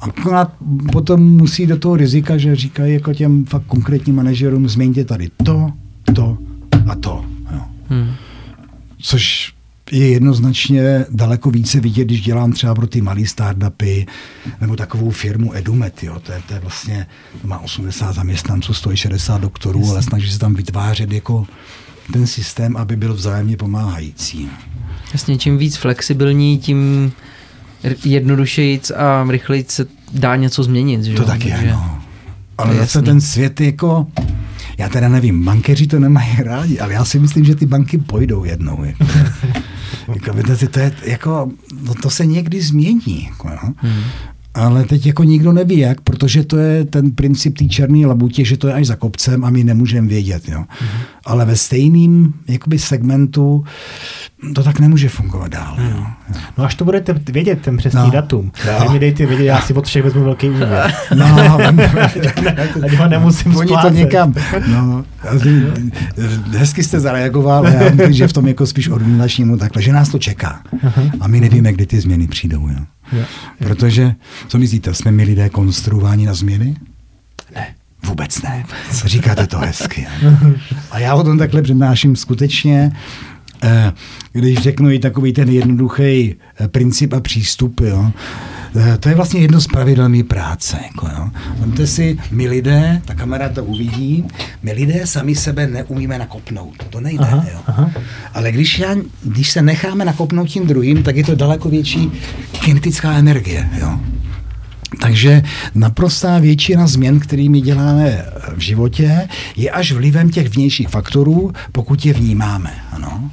Akorát 0.01 0.53
potom 0.93 1.23
musí 1.23 1.67
do 1.67 1.79
toho 1.79 1.97
rizika, 1.97 2.39
že 2.39 2.57
říkají 2.57 2.95
jako 2.95 3.15
těm 3.15 3.45
fakt 3.45 3.67
konkrétním 3.67 4.17
manažerům, 4.17 4.69
změňte 4.69 5.05
tady 5.05 5.31
to, 5.45 5.73
to 6.15 6.39
a 6.89 6.95
to. 6.95 7.25
Jo. 7.53 7.61
Hmm. 7.89 8.15
Což 8.99 9.53
je 9.91 10.09
jednoznačně 10.09 11.05
daleko 11.11 11.51
více 11.51 11.81
vidět, 11.81 12.05
když 12.05 12.21
dělám 12.21 12.53
třeba 12.53 12.75
pro 12.75 12.87
ty 12.87 13.01
malé 13.01 13.27
startupy 13.27 14.07
nebo 14.61 14.77
takovou 14.77 15.11
firmu 15.11 15.55
Edumet. 15.55 16.03
Jo. 16.03 16.21
To, 16.21 16.33
je, 16.33 16.43
to 16.49 16.55
je 16.55 16.61
vlastně, 16.61 17.07
to 17.43 17.49
má 17.49 17.59
80 17.59 18.13
zaměstnanců, 18.13 18.75
160 18.75 19.41
doktorů, 19.41 19.79
Jasně. 19.79 19.93
ale 19.93 20.03
snaží 20.03 20.31
se 20.31 20.39
tam 20.39 20.55
vytvářet 20.55 21.13
jako 21.13 21.47
ten 22.13 22.27
systém, 22.27 22.77
aby 22.77 22.97
byl 22.97 23.15
vzájemně 23.15 23.57
pomáhající. 23.57 24.49
Jasně, 25.13 25.39
čím 25.39 25.59
víc 25.59 25.77
flexibilní, 25.77 26.59
tím 26.59 27.13
jednodušejíc 28.05 28.91
a 28.91 29.27
rychleji 29.29 29.65
se 29.69 29.87
dá 30.13 30.37
něco 30.37 30.63
změnit. 30.63 31.05
Že? 31.05 31.15
To 31.15 31.25
tak 31.25 31.45
je, 31.45 31.69
no. 31.71 31.99
Ale 32.59 32.75
je 32.75 32.81
zase 32.81 33.03
ten 33.03 33.21
svět 33.21 33.61
jako, 33.61 34.07
já 34.79 34.89
teda 34.89 35.09
nevím, 35.09 35.45
bankeři 35.45 35.87
to 35.87 35.99
nemají 35.99 36.37
rádi, 36.43 36.79
ale 36.79 36.93
já 36.93 37.05
si 37.05 37.19
myslím, 37.19 37.45
že 37.45 37.55
ty 37.55 37.67
banky 37.67 37.99
pojdou 37.99 38.45
jednou. 38.45 38.85
Jako, 38.85 39.05
jako, 40.15 40.43
to, 40.43 40.69
to, 40.69 40.81
je, 40.81 40.93
jako, 41.03 41.51
no 41.83 41.95
to 41.95 42.11
se 42.11 42.27
někdy 42.27 42.63
změní. 42.63 43.25
Jako, 43.31 43.49
no. 43.49 43.75
hmm 43.77 44.03
ale 44.57 44.85
teď 44.85 45.07
jako 45.07 45.25
nikdo 45.25 45.53
neví 45.53 45.79
jak, 45.79 46.01
protože 46.01 46.45
to 46.45 46.57
je 46.57 46.85
ten 46.85 47.11
princip 47.11 47.59
té 47.59 47.65
černé 47.65 48.07
labutě, 48.07 48.45
že 48.45 48.57
to 48.57 48.69
je 48.69 48.75
až 48.75 48.87
za 48.87 48.97
kopcem 48.97 49.45
a 49.45 49.51
my 49.51 49.65
nemůžeme 49.65 50.09
vědět. 50.09 50.49
Jo. 50.49 50.61
Mm-hmm. 50.61 50.99
Ale 51.25 51.45
ve 51.45 51.57
stejném 51.57 52.33
jakoby 52.49 52.79
segmentu 52.79 53.65
to 54.55 54.63
tak 54.63 54.81
nemůže 54.81 55.09
fungovat 55.09 55.49
dál. 55.49 55.77
Mm. 55.79 55.91
Jo. 55.91 56.07
No 56.59 56.65
až 56.65 56.75
to 56.75 56.85
budete 56.85 57.15
vědět, 57.33 57.61
ten 57.61 57.77
přesný 57.77 58.01
no. 58.01 58.11
datum, 58.11 58.53
no. 58.85 58.93
mi 58.93 58.99
dejte 58.99 59.27
vědět, 59.27 59.45
já 59.45 59.61
si 59.61 59.75
od 59.75 59.87
všech 59.87 60.05
vezmu 60.05 60.25
velký 60.25 60.51
úvěr. 60.51 60.93
No, 61.15 61.59
ať 62.85 62.93
ho 62.93 63.09
nemusím 63.09 63.57
Oni 63.57 63.73
to 63.83 63.89
někam. 63.89 64.35
No, 64.67 65.05
hezky 66.51 66.83
jste 66.83 67.01
zareagoval, 67.01 67.67
já 67.67 67.91
myslím, 67.91 68.13
že 68.13 68.29
v 68.29 68.33
tom 68.33 68.49
jako 68.49 68.67
spíš 68.67 68.89
organizačnímu 68.89 69.57
takhle, 69.57 69.83
že 69.83 69.93
nás 69.93 70.09
to 70.09 70.19
čeká. 70.19 70.63
A 71.21 71.29
my 71.29 71.41
nevíme, 71.41 71.73
kdy 71.73 71.87
ty 71.87 72.01
změny 72.01 72.29
přijdou. 72.29 72.69
Jo. 72.69 72.96
Protože, 73.59 74.15
co 74.49 74.59
myslíte, 74.59 74.95
jsme 74.95 75.11
my 75.11 75.23
lidé 75.23 75.49
konstruováni 75.49 76.27
na 76.27 76.35
změny? 76.35 76.77
Ne. 77.55 77.75
Vůbec 78.07 78.43
ne. 78.43 78.65
Říkáte 79.05 79.47
to 79.47 79.59
hezky. 79.59 80.07
A 80.91 80.99
já 80.99 81.15
o 81.15 81.25
tom 81.25 81.39
takhle 81.39 81.63
přednáším 81.63 82.17
skutečně, 82.17 82.93
když 84.33 84.59
řeknu 84.59 84.91
i 84.91 84.99
takový 84.99 85.33
ten 85.33 85.49
jednoduchý 85.49 86.35
eh, 86.61 86.69
princip 86.69 87.13
a 87.13 87.21
přístup, 87.21 87.81
jo, 87.81 88.13
Eh, 88.79 88.99
to 88.99 89.09
je 89.09 89.15
vlastně 89.15 89.41
jedno 89.41 89.61
z 89.61 89.67
pravidel 89.67 90.09
mý 90.09 90.23
práce. 90.23 90.77
Jako, 90.87 91.09
jo. 91.17 91.31
Vemte 91.59 91.87
si, 91.87 92.19
my 92.31 92.49
lidé, 92.49 93.03
ta 93.05 93.15
kamera 93.15 93.49
to 93.49 93.65
uvidí, 93.65 94.25
my 94.63 94.73
lidé 94.73 95.07
sami 95.07 95.35
sebe 95.35 95.67
neumíme 95.67 96.19
nakopnout. 96.19 96.85
To 96.91 97.01
nejde. 97.01 97.25
Aha, 97.25 97.47
jo. 97.53 97.59
Aha. 97.67 97.91
Ale 98.35 98.53
když, 98.53 98.79
já, 98.79 98.97
když 99.25 99.51
se 99.51 99.63
necháme 99.63 100.05
nakopnout 100.05 100.49
tím 100.49 100.67
druhým, 100.67 101.03
tak 101.03 101.17
je 101.17 101.25
to 101.25 101.35
daleko 101.35 101.69
větší 101.69 102.11
kinetická 102.53 103.13
energie. 103.13 103.69
Jo. 103.81 104.01
Takže 105.01 105.43
naprostá 105.75 106.39
většina 106.39 106.87
změn, 106.87 107.21
kterými 107.21 107.61
děláme 107.61 108.25
v 108.57 108.61
životě, 108.61 109.29
je 109.57 109.71
až 109.71 109.93
vlivem 109.93 110.31
těch 110.31 110.49
vnějších 110.49 110.89
faktorů, 110.89 111.53
pokud 111.73 112.07
je 112.07 112.13
vnímáme. 112.13 112.71
Ano. 112.93 113.31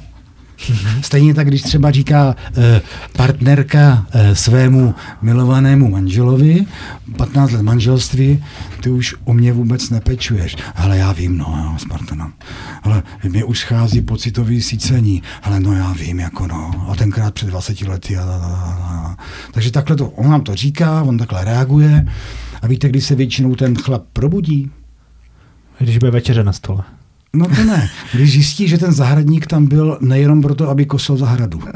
Mm-hmm. 0.58 1.00
Stejně 1.00 1.34
tak, 1.34 1.48
když 1.48 1.62
třeba 1.62 1.90
říká 1.90 2.36
eh, 2.56 2.80
partnerka 3.12 4.06
eh, 4.12 4.34
svému 4.34 4.94
milovanému 5.22 5.90
manželovi, 5.90 6.66
15 7.16 7.50
let 7.50 7.62
manželství, 7.62 8.44
ty 8.80 8.90
už 8.90 9.14
o 9.24 9.32
mě 9.32 9.52
vůbec 9.52 9.90
nepečuješ. 9.90 10.56
Ale 10.74 10.98
já 10.98 11.12
vím, 11.12 11.38
no, 11.38 11.64
jo, 11.64 11.78
Spartana. 11.78 12.32
Ale 12.82 13.02
mě 13.28 13.44
už 13.44 13.58
schází 13.58 14.00
pocitový 14.00 14.62
sícení. 14.62 15.22
Ale 15.42 15.60
no, 15.60 15.72
já 15.72 15.92
vím, 15.92 16.20
jako 16.20 16.46
no. 16.46 16.86
A 16.88 16.96
tenkrát 16.96 17.34
před 17.34 17.46
20 17.46 17.80
lety. 17.80 18.16
A, 18.16 18.22
a, 18.22 18.24
a, 18.24 19.06
a. 19.06 19.16
Takže 19.52 19.70
takhle 19.70 19.96
to, 19.96 20.08
on 20.08 20.30
nám 20.30 20.42
to 20.42 20.54
říká, 20.54 21.02
on 21.02 21.18
takhle 21.18 21.44
reaguje. 21.44 22.06
A 22.62 22.66
víte, 22.66 22.88
kdy 22.88 23.00
se 23.00 23.14
většinou 23.14 23.54
ten 23.54 23.76
chlap 23.76 24.04
probudí? 24.12 24.70
Když 25.78 25.98
bude 25.98 26.10
večeře 26.10 26.44
na 26.44 26.52
stole. 26.52 26.84
No 27.34 27.46
to 27.48 27.64
ne. 27.64 27.90
Když 28.12 28.32
zjistí, 28.32 28.68
že 28.68 28.78
ten 28.78 28.92
zahradník 28.92 29.46
tam 29.46 29.66
byl 29.66 29.98
nejenom 30.00 30.42
proto, 30.42 30.70
aby 30.70 30.86
kosil 30.86 31.16
zahradu. 31.16 31.60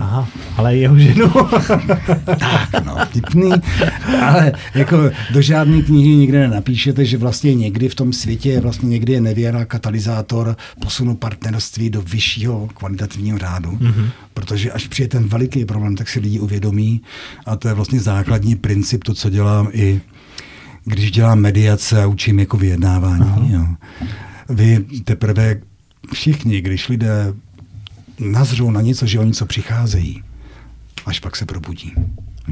Aha, 0.00 0.28
ale 0.56 0.76
jeho 0.76 0.98
ženu. 0.98 1.28
tak, 2.24 2.84
no, 2.84 2.96
tipný. 3.12 3.50
Ale 4.22 4.52
jako 4.74 5.10
do 5.32 5.42
žádné 5.42 5.82
knihy 5.82 6.16
nikde 6.16 6.40
nenapíšete, 6.40 7.04
že 7.04 7.18
vlastně 7.18 7.54
někdy 7.54 7.88
v 7.88 7.94
tom 7.94 8.12
světě 8.12 8.60
vlastně 8.60 8.88
někdy 8.88 9.12
je 9.12 9.20
nevěra 9.20 9.64
katalyzátor 9.64 10.56
posunu 10.80 11.14
partnerství 11.14 11.90
do 11.90 12.02
vyššího 12.02 12.68
kvalitativního 12.74 13.38
řádu. 13.38 13.70
Mm-hmm. 13.70 14.10
Protože 14.34 14.72
až 14.72 14.88
přijde 14.88 15.08
ten 15.08 15.28
veliký 15.28 15.64
problém, 15.64 15.96
tak 15.96 16.08
si 16.08 16.20
lidi 16.20 16.38
uvědomí 16.38 17.00
a 17.46 17.56
to 17.56 17.68
je 17.68 17.74
vlastně 17.74 18.00
základní 18.00 18.56
princip, 18.56 19.04
to, 19.04 19.14
co 19.14 19.30
dělám 19.30 19.68
i 19.72 20.00
když 20.84 21.10
dělám 21.10 21.40
mediace 21.40 22.02
a 22.02 22.06
učím 22.06 22.38
jako 22.38 22.56
vyjednávání. 22.56 23.52
Jo. 23.52 23.66
Vy 24.48 24.78
teprve 25.04 25.56
všichni, 26.12 26.60
když 26.60 26.88
lidé 26.88 27.34
nazřou 28.20 28.70
na 28.70 28.80
něco, 28.80 29.06
že 29.06 29.18
o 29.18 29.24
něco 29.24 29.46
přicházejí, 29.46 30.22
až 31.06 31.20
pak 31.20 31.36
se 31.36 31.46
probudí. 31.46 31.92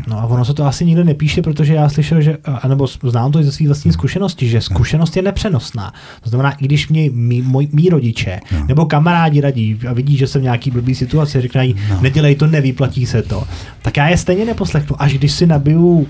No 0.09 0.19
a 0.19 0.25
ono 0.25 0.45
se 0.45 0.55
to 0.55 0.67
asi 0.67 0.85
nikdo 0.85 1.05
nepíše, 1.05 1.43
protože 1.43 1.75
já 1.75 1.89
slyšel, 1.89 2.21
že, 2.21 2.37
anebo 2.63 2.87
znám 2.87 3.33
to 3.33 3.41
i 3.41 3.45
ze 3.45 3.53
své 3.53 3.67
vlastní 3.67 3.93
zkušenosti, 3.93 4.49
že 4.49 4.61
zkušenost 4.61 5.17
je 5.17 5.23
nepřenosná. 5.23 5.93
To 6.21 6.31
znamená, 6.31 6.51
i 6.51 6.65
když 6.65 6.89
mě 6.89 7.11
mý, 7.11 7.43
mý, 7.43 7.69
mý 7.73 7.89
rodiče 7.89 8.41
no. 8.53 8.65
nebo 8.69 8.87
kamarádi 8.87 9.41
radí 9.41 9.79
a 9.89 9.93
vidí, 9.93 10.17
že 10.17 10.27
jsem 10.27 10.41
v 10.41 10.45
nějaký 10.45 10.71
blbý 10.71 10.95
situaci 10.95 11.39
a 11.39 11.41
říkají, 11.41 11.77
no. 11.91 12.01
nedělej 12.01 12.35
to, 12.35 12.47
nevyplatí 12.47 13.07
se 13.07 13.23
to, 13.23 13.45
tak 13.83 13.97
já 13.97 14.09
je 14.09 14.17
stejně 14.17 14.45
neposlechnu, 14.45 15.03
až 15.03 15.15
když 15.15 15.33
si 15.33 15.47
nabiju 15.47 16.07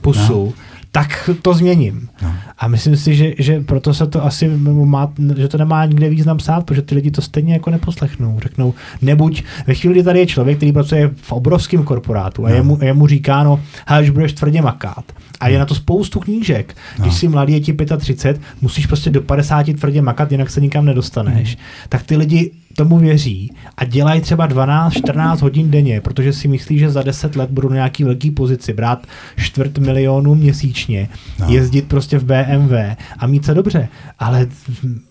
pusu, 0.00 0.54
no 0.58 0.66
tak 0.96 1.30
to 1.42 1.54
změním. 1.54 2.08
No. 2.22 2.34
A 2.58 2.68
myslím 2.68 2.96
si, 2.96 3.14
že, 3.14 3.32
že 3.38 3.60
proto 3.60 3.94
se 3.94 4.06
to 4.06 4.24
asi 4.24 4.48
má, 4.84 5.12
že 5.36 5.48
to 5.48 5.58
nemá 5.58 5.84
nikde 5.84 6.08
význam 6.08 6.36
psát, 6.36 6.66
protože 6.66 6.82
ty 6.82 6.94
lidi 6.94 7.10
to 7.10 7.22
stejně 7.22 7.52
jako 7.52 7.70
neposlechnou. 7.70 8.40
Řeknou, 8.42 8.74
nebuď, 9.02 9.42
ve 9.66 9.74
chvíli, 9.74 9.94
kdy 9.94 10.02
tady 10.02 10.18
je 10.18 10.26
člověk, 10.26 10.56
který 10.56 10.72
pracuje 10.72 11.10
v 11.22 11.32
obrovském 11.32 11.84
korporátu 11.84 12.46
a 12.46 12.48
no. 12.48 12.54
jemu, 12.54 12.78
jemu 12.82 13.06
říká, 13.06 13.42
no, 13.42 13.60
hele, 13.86 14.02
už 14.02 14.10
budeš 14.10 14.32
tvrdě 14.32 14.62
makát. 14.62 15.04
A 15.40 15.48
je 15.48 15.58
na 15.58 15.66
to 15.66 15.74
spoustu 15.74 16.20
knížek. 16.20 16.76
No. 16.98 17.04
Když 17.04 17.14
si 17.14 17.28
mladý, 17.28 17.52
je 17.52 17.60
ti 17.60 17.76
35, 17.98 18.40
musíš 18.60 18.86
prostě 18.86 19.10
do 19.10 19.22
50 19.22 19.66
tvrdě 19.66 20.02
makat, 20.02 20.32
jinak 20.32 20.50
se 20.50 20.60
nikam 20.60 20.84
nedostaneš. 20.84 21.56
Mm. 21.56 21.62
Tak 21.88 22.02
ty 22.02 22.16
lidi 22.16 22.50
tomu 22.76 22.98
věří 22.98 23.52
a 23.76 23.84
dělají 23.84 24.20
třeba 24.20 24.48
12-14 24.48 25.38
hodin 25.38 25.70
denně, 25.70 26.00
protože 26.00 26.32
si 26.32 26.48
myslí, 26.48 26.78
že 26.78 26.90
za 26.90 27.02
10 27.02 27.36
let 27.36 27.50
budou 27.50 27.68
na 27.68 27.74
nějaký 27.74 28.04
velký 28.04 28.30
pozici, 28.30 28.72
brát 28.72 29.06
čtvrt 29.36 29.78
milionu 29.78 30.34
měsíčně, 30.34 31.08
no. 31.40 31.46
jezdit 31.48 31.88
prostě 31.88 32.18
v 32.18 32.24
BMW 32.24 32.74
a 33.18 33.26
mít 33.26 33.44
se 33.44 33.54
dobře. 33.54 33.88
Ale 34.18 34.48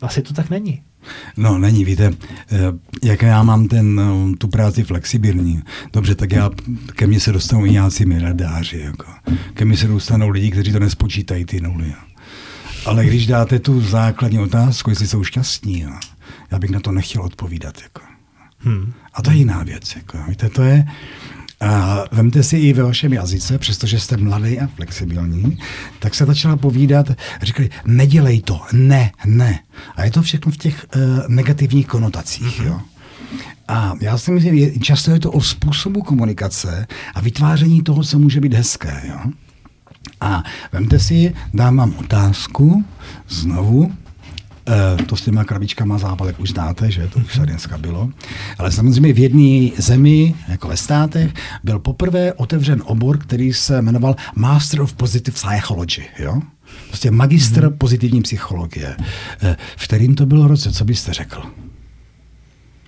asi 0.02 0.22
to 0.22 0.34
tak 0.34 0.50
není. 0.50 0.82
No, 1.38 1.58
není, 1.58 1.86
víte, 1.86 2.14
eh, 2.52 2.58
jak 3.04 3.22
já 3.22 3.44
mám 3.44 3.68
ten, 3.68 4.02
eh, 4.02 4.38
tu 4.38 4.48
práci 4.48 4.84
flexibilní, 4.84 5.62
dobře, 5.94 6.16
tak 6.16 6.32
já, 6.32 6.50
ke 6.96 7.08
mně 7.08 7.20
se 7.20 7.32
dostanou 7.32 7.66
i 7.66 7.72
nějací 7.72 8.06
miliardáři, 8.06 8.80
jako. 8.80 9.06
ke 9.54 9.66
mně 9.66 9.78
se 9.78 9.88
dostanou 9.88 10.30
lidi, 10.30 10.52
kteří 10.52 10.72
to 10.72 10.80
nespočítají, 10.80 11.46
ty 11.46 11.62
nuly. 11.62 11.94
Ale 12.86 13.06
když 13.06 13.28
dáte 13.28 13.60
tu 13.60 13.82
základní 13.82 14.40
otázku, 14.40 14.90
jestli 14.90 15.08
jsou 15.08 15.24
šťastní, 15.24 15.80
jo, 15.80 15.92
já 16.52 16.60
bych 16.60 16.70
na 16.70 16.80
to 16.80 16.92
nechtěl 16.92 17.22
odpovídat. 17.22 17.82
Jako. 17.84 18.02
Hmm. 18.60 18.94
A 19.14 19.22
to 19.22 19.32
je 19.32 19.38
jiná 19.38 19.64
věc. 19.64 19.96
Jako. 19.96 20.18
Víte, 20.28 20.50
to 20.50 20.64
je, 20.64 20.86
a 21.60 22.04
vemte 22.12 22.44
si 22.44 22.58
i 22.58 22.74
ve 22.74 22.84
vašem 22.84 23.14
jazyce, 23.14 23.58
přestože 23.58 24.00
jste 24.00 24.18
mladý 24.18 24.60
a 24.60 24.68
flexibilní, 24.68 25.58
tak 26.00 26.16
se 26.16 26.26
začala 26.26 26.58
povídat, 26.58 27.12
říkali, 27.42 27.70
nedělej 27.86 28.42
to, 28.42 28.62
ne, 28.74 29.12
ne. 29.26 29.60
A 29.96 30.04
je 30.04 30.12
to 30.12 30.22
všechno 30.22 30.52
v 30.52 30.58
těch 30.58 30.86
uh, 30.96 31.02
negativních 31.28 31.88
konotacích. 31.88 32.62
Mm-hmm. 32.62 32.66
Jo. 32.66 32.82
A 33.68 33.94
já 34.02 34.18
si 34.18 34.32
myslím, 34.32 34.58
že 34.58 34.80
často 34.80 35.12
je 35.12 35.20
to 35.20 35.32
o 35.32 35.42
způsobu 35.42 36.02
komunikace 36.02 36.88
a 37.14 37.22
vytváření 37.22 37.84
toho, 37.84 38.04
co 38.04 38.20
může 38.20 38.42
být 38.42 38.54
hezké. 38.54 39.02
Jo. 39.08 39.32
A 40.22 40.44
vemte 40.72 41.00
si, 41.00 41.34
dám 41.54 41.78
vám 41.78 41.94
otázku 41.98 42.86
znovu, 43.28 43.94
to 45.06 45.16
s 45.16 45.22
těma 45.22 45.44
krabičkama 45.44 45.98
zápalek 45.98 46.40
už 46.40 46.50
znáte, 46.50 46.92
že 46.92 47.08
to 47.08 47.20
už 47.20 47.36
tady 47.36 47.52
dneska 47.52 47.78
bylo. 47.78 48.10
Ale 48.58 48.72
samozřejmě 48.72 49.14
v 49.14 49.20
jedné 49.20 49.70
zemi, 49.78 50.36
jako 50.48 50.68
ve 50.68 50.78
státech, 50.78 51.32
byl 51.64 51.80
poprvé 51.80 52.34
otevřen 52.34 52.82
obor, 52.86 53.18
který 53.18 53.54
se 53.54 53.82
jmenoval 53.82 54.16
Master 54.36 54.82
of 54.82 54.94
Positive 54.94 55.36
Psychology. 55.36 56.04
Jo? 56.20 56.42
Prostě 56.88 57.12
magistr 57.12 57.62
hmm. 57.66 57.78
pozitivní 57.78 58.22
psychologie. 58.22 58.96
Eh, 59.44 59.58
v 59.78 59.84
kterým 59.84 60.16
to 60.16 60.26
bylo 60.26 60.48
roce, 60.48 60.72
co 60.72 60.86
byste 60.86 61.14
řekl? 61.14 61.44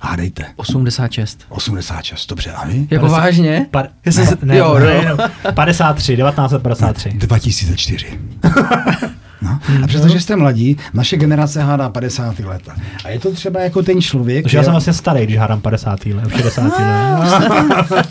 Hádejte. 0.02 0.46
86. 0.56 1.46
86, 1.50 2.30
dobře, 2.30 2.52
a 2.52 2.68
vy? 2.68 2.88
Jako 2.92 3.06
50, 3.06 3.22
vážně? 3.22 3.68
Pa, 3.72 3.84
ne, 4.06 4.12
se, 4.12 4.38
ne, 4.44 4.58
jo, 4.58 4.80
ne, 4.80 5.06
no. 5.10 5.18
53, 5.54 6.16
1953. 6.16 7.10
2004. 7.10 8.20
No. 9.42 9.60
Hmm. 9.62 9.84
A 9.84 9.88
přestože 9.88 10.20
jste 10.20 10.36
mladí, 10.36 10.78
naše 10.94 11.18
generace 11.18 11.62
hádá 11.64 11.90
50. 11.90 12.40
let. 12.40 12.62
A 13.06 13.10
je 13.10 13.20
to 13.20 13.32
třeba 13.32 13.60
jako 13.60 13.84
ten 13.84 14.02
člověk... 14.02 14.44
Takže 14.44 14.58
já 14.58 14.64
jsem 14.64 14.72
vlastně 14.72 14.94
starý, 14.94 15.26
když 15.26 15.38
hádám 15.38 15.62
50. 15.62 16.06
let, 16.06 16.30
60. 16.38 16.64
let. 17.90 18.08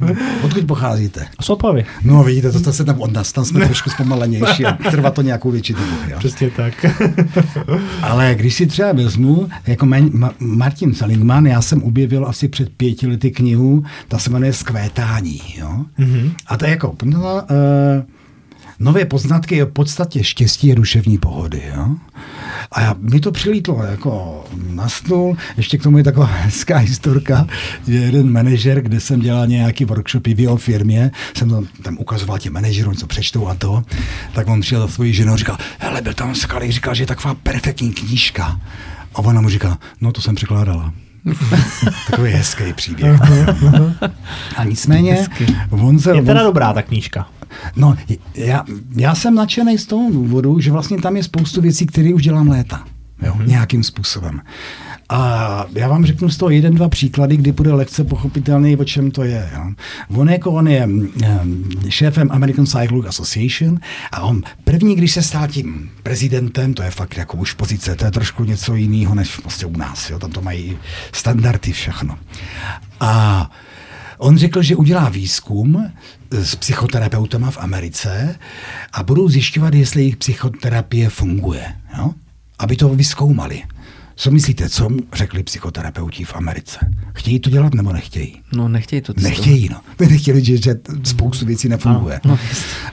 Odkud 0.42 0.64
pocházíte? 0.64 1.26
Z 1.40 1.50
Opavy. 1.50 1.84
No 2.04 2.22
vidíte, 2.24 2.52
to, 2.52 2.60
to 2.60 2.72
se 2.72 2.84
tam 2.84 3.00
od 3.00 3.12
nás, 3.12 3.32
tam 3.32 3.44
jsme 3.44 3.64
trošku 3.64 3.90
zpomalenější 3.90 4.66
a 4.66 4.72
trvá 4.90 5.10
to 5.10 5.22
nějakou 5.22 5.50
větší 5.50 5.72
dobu. 5.72 5.86
Jo. 6.10 6.16
Přesně 6.18 6.50
tak. 6.50 6.86
Ale 8.02 8.34
když 8.34 8.54
si 8.54 8.66
třeba 8.66 8.92
vezmu, 8.92 9.48
jako 9.66 9.86
Ma- 9.86 10.32
Martin 10.38 10.94
Seligman, 10.94 11.46
já 11.46 11.62
jsem 11.62 11.82
objevil 11.82 12.26
asi 12.26 12.48
před 12.48 12.68
pěti 12.76 13.06
lety 13.06 13.30
knihu, 13.30 13.84
ta 14.08 14.18
se 14.18 14.30
jmenuje 14.30 14.52
Skvétání. 14.52 15.40
Jo? 15.58 15.84
Mm-hmm. 15.98 16.32
A 16.46 16.56
to 16.56 16.64
je 16.64 16.70
jako... 16.70 16.96
No, 17.04 17.34
uh, 17.34 18.15
nové 18.78 19.04
poznatky 19.04 19.56
je 19.56 19.64
v 19.64 19.72
podstatě 19.72 20.24
štěstí 20.24 20.72
a 20.72 20.74
duševní 20.74 21.18
pohody. 21.18 21.62
Jo? 21.76 21.88
A 22.72 22.80
já, 22.80 22.94
mi 22.98 23.20
to 23.20 23.32
přilítlo 23.32 23.82
jako 23.82 24.44
na 24.70 24.88
stůl. 24.88 25.36
Ještě 25.56 25.78
k 25.78 25.82
tomu 25.82 25.98
je 25.98 26.04
taková 26.04 26.26
hezká 26.32 26.76
historka, 26.76 27.46
že 27.88 27.94
jeden 27.94 28.32
manažer, 28.32 28.80
kde 28.80 29.00
jsem 29.00 29.20
dělal 29.20 29.46
nějaký 29.46 29.84
workshopy 29.84 30.34
v 30.34 30.40
jeho 30.40 30.56
firmě, 30.56 31.10
jsem 31.36 31.50
tam, 31.50 31.66
tam 31.82 31.96
ukazoval 31.98 32.38
těm 32.38 32.52
manažerům, 32.52 32.94
co 32.94 33.06
přečtou 33.06 33.48
a 33.48 33.54
to, 33.54 33.82
tak 34.32 34.48
on 34.48 34.60
přišel 34.60 34.80
za 34.80 34.88
svoji 34.88 35.12
ženu 35.12 35.32
a 35.32 35.36
říkal, 35.36 35.58
hele, 35.78 36.02
byl 36.02 36.14
tam 36.14 36.34
skalý, 36.34 36.72
říkal, 36.72 36.94
že 36.94 37.02
je 37.02 37.06
taková 37.06 37.34
perfektní 37.34 37.92
knížka. 37.92 38.60
A 39.14 39.18
ona 39.18 39.40
mu 39.40 39.48
říká, 39.48 39.78
no 40.00 40.12
to 40.12 40.20
jsem 40.20 40.34
překládala. 40.34 40.92
Takový 42.10 42.30
hezký 42.30 42.72
příběh. 42.72 43.20
A 44.56 44.64
nicméně, 44.64 45.26
on 45.70 45.98
se... 45.98 46.16
Je 46.16 46.22
teda 46.22 46.40
on, 46.40 46.46
dobrá 46.46 46.72
ta 46.72 46.82
knížka. 46.82 47.28
No, 47.76 47.96
já, 48.34 48.64
já 48.96 49.14
jsem 49.14 49.34
nadšený 49.34 49.78
z 49.78 49.86
toho 49.86 50.12
důvodu, 50.12 50.60
že 50.60 50.72
vlastně 50.72 50.98
tam 50.98 51.16
je 51.16 51.22
spoustu 51.22 51.60
věcí, 51.60 51.86
které 51.86 52.14
už 52.14 52.22
dělám 52.22 52.48
léta. 52.48 52.84
Jo, 53.22 53.34
mm-hmm. 53.34 53.46
nějakým 53.46 53.82
způsobem. 53.82 54.40
A 55.08 55.64
já 55.72 55.88
vám 55.88 56.04
řeknu 56.04 56.28
z 56.28 56.36
toho 56.36 56.50
jeden, 56.50 56.74
dva 56.74 56.88
příklady, 56.88 57.36
kdy 57.36 57.52
bude 57.52 57.72
lekce 57.72 58.04
pochopitelný, 58.04 58.76
o 58.76 58.84
čem 58.84 59.10
to 59.10 59.24
je. 59.24 59.50
Jo. 59.54 59.72
On 60.16 60.28
jako 60.28 60.52
on 60.52 60.68
je 60.68 60.86
um, 60.86 61.10
šéfem 61.88 62.28
American 62.32 62.64
Psychological 62.64 63.08
Association 63.08 63.78
a 64.12 64.20
on 64.20 64.42
první, 64.64 64.96
když 64.96 65.12
se 65.12 65.22
stál 65.22 65.48
tím 65.48 65.90
prezidentem, 66.02 66.74
to 66.74 66.82
je 66.82 66.90
fakt 66.90 67.16
jako 67.16 67.36
už 67.36 67.52
pozice, 67.52 67.96
to 67.96 68.04
je 68.04 68.10
trošku 68.10 68.44
něco 68.44 68.74
jiného 68.74 69.14
než 69.14 69.36
prostě 69.36 69.66
u 69.66 69.76
nás. 69.76 70.10
Jo. 70.10 70.18
Tam 70.18 70.30
to 70.30 70.42
mají 70.42 70.78
standardy 71.12 71.72
všechno. 71.72 72.18
A 73.00 73.50
On 74.18 74.38
řekl, 74.38 74.62
že 74.62 74.76
udělá 74.76 75.08
výzkum 75.08 75.92
s 76.30 76.56
psychoterapeutama 76.56 77.50
v 77.50 77.58
Americe 77.58 78.38
a 78.92 79.02
budou 79.02 79.28
zjišťovat, 79.28 79.74
jestli 79.74 80.00
jejich 80.00 80.16
psychoterapie 80.16 81.08
funguje. 81.08 81.64
Jo? 81.98 82.10
Aby 82.58 82.76
to 82.76 82.88
vyskoumali. 82.88 83.62
Co 84.18 84.30
myslíte, 84.30 84.68
co 84.68 84.88
řekli 85.12 85.42
psychoterapeuti 85.42 86.24
v 86.24 86.34
Americe? 86.34 86.78
Chtějí 87.14 87.40
to 87.40 87.50
dělat 87.50 87.74
nebo 87.74 87.92
nechtějí? 87.92 88.42
No 88.52 88.68
nechtějí 88.68 89.02
to. 89.02 89.12
Nechtějí, 89.20 89.68
no. 89.68 89.80
Nechtěli, 90.10 90.44
že, 90.44 90.56
že 90.56 90.74
spoustu 91.04 91.46
věcí 91.46 91.68
nefunguje. 91.68 92.20
No, 92.24 92.30
no. 92.30 92.38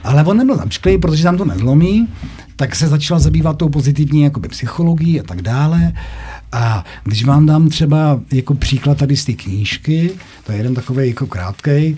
Ale 0.04 0.24
on 0.24 0.36
nebyl 0.36 0.56
zamčklý, 0.56 0.98
protože 0.98 1.22
tam 1.22 1.36
to 1.36 1.44
nezlomí, 1.44 2.08
tak 2.56 2.76
se 2.76 2.88
začal 2.88 3.20
zabývat 3.20 3.58
tou 3.58 3.68
pozitivní 3.68 4.22
jakoby, 4.22 4.48
psychologií 4.48 5.20
a 5.20 5.22
tak 5.22 5.42
dále. 5.42 5.92
A 6.52 6.84
když 7.04 7.24
vám 7.24 7.46
dám 7.46 7.68
třeba 7.68 8.20
jako 8.32 8.54
příklad 8.54 8.98
tady 8.98 9.16
z 9.16 9.24
té 9.24 9.32
knížky, 9.32 10.10
to 10.44 10.52
je 10.52 10.58
jeden 10.58 10.74
takový 10.74 11.08
jako 11.08 11.26
krátký, 11.26 11.70
eh, 11.70 11.96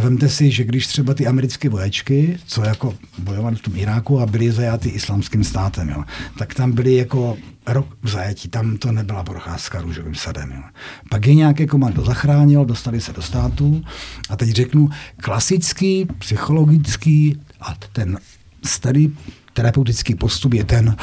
vemte 0.00 0.28
si, 0.28 0.50
že 0.50 0.64
když 0.64 0.86
třeba 0.86 1.14
ty 1.14 1.26
americké 1.26 1.68
vojačky, 1.68 2.38
co 2.46 2.64
jako 2.64 2.94
bojovali 3.18 3.56
v 3.56 3.60
tom 3.60 3.76
Iráku 3.76 4.20
a 4.20 4.26
byli 4.26 4.52
zajaty 4.52 4.88
islamským 4.88 5.44
státem, 5.44 5.88
jo, 5.88 6.04
tak 6.38 6.54
tam 6.54 6.72
byli 6.72 6.94
jako 6.94 7.36
rok 7.66 7.86
v 8.02 8.08
zajetí, 8.08 8.48
tam 8.48 8.76
to 8.76 8.92
nebyla 8.92 9.24
procházka 9.24 9.80
růžovým 9.80 10.14
sadem. 10.14 10.52
Jo. 10.52 10.62
Pak 11.10 11.26
je 11.26 11.34
nějaké 11.34 11.66
komando 11.66 12.04
zachránil, 12.04 12.64
dostali 12.64 13.00
se 13.00 13.12
do 13.12 13.22
státu 13.22 13.84
a 14.30 14.36
teď 14.36 14.50
řeknu 14.50 14.88
klasický, 15.16 16.06
psychologický 16.18 17.40
a 17.60 17.74
ten 17.92 18.18
starý 18.64 19.12
terapeutický 19.52 20.14
postup 20.14 20.54
je 20.54 20.64
ten, 20.64 20.96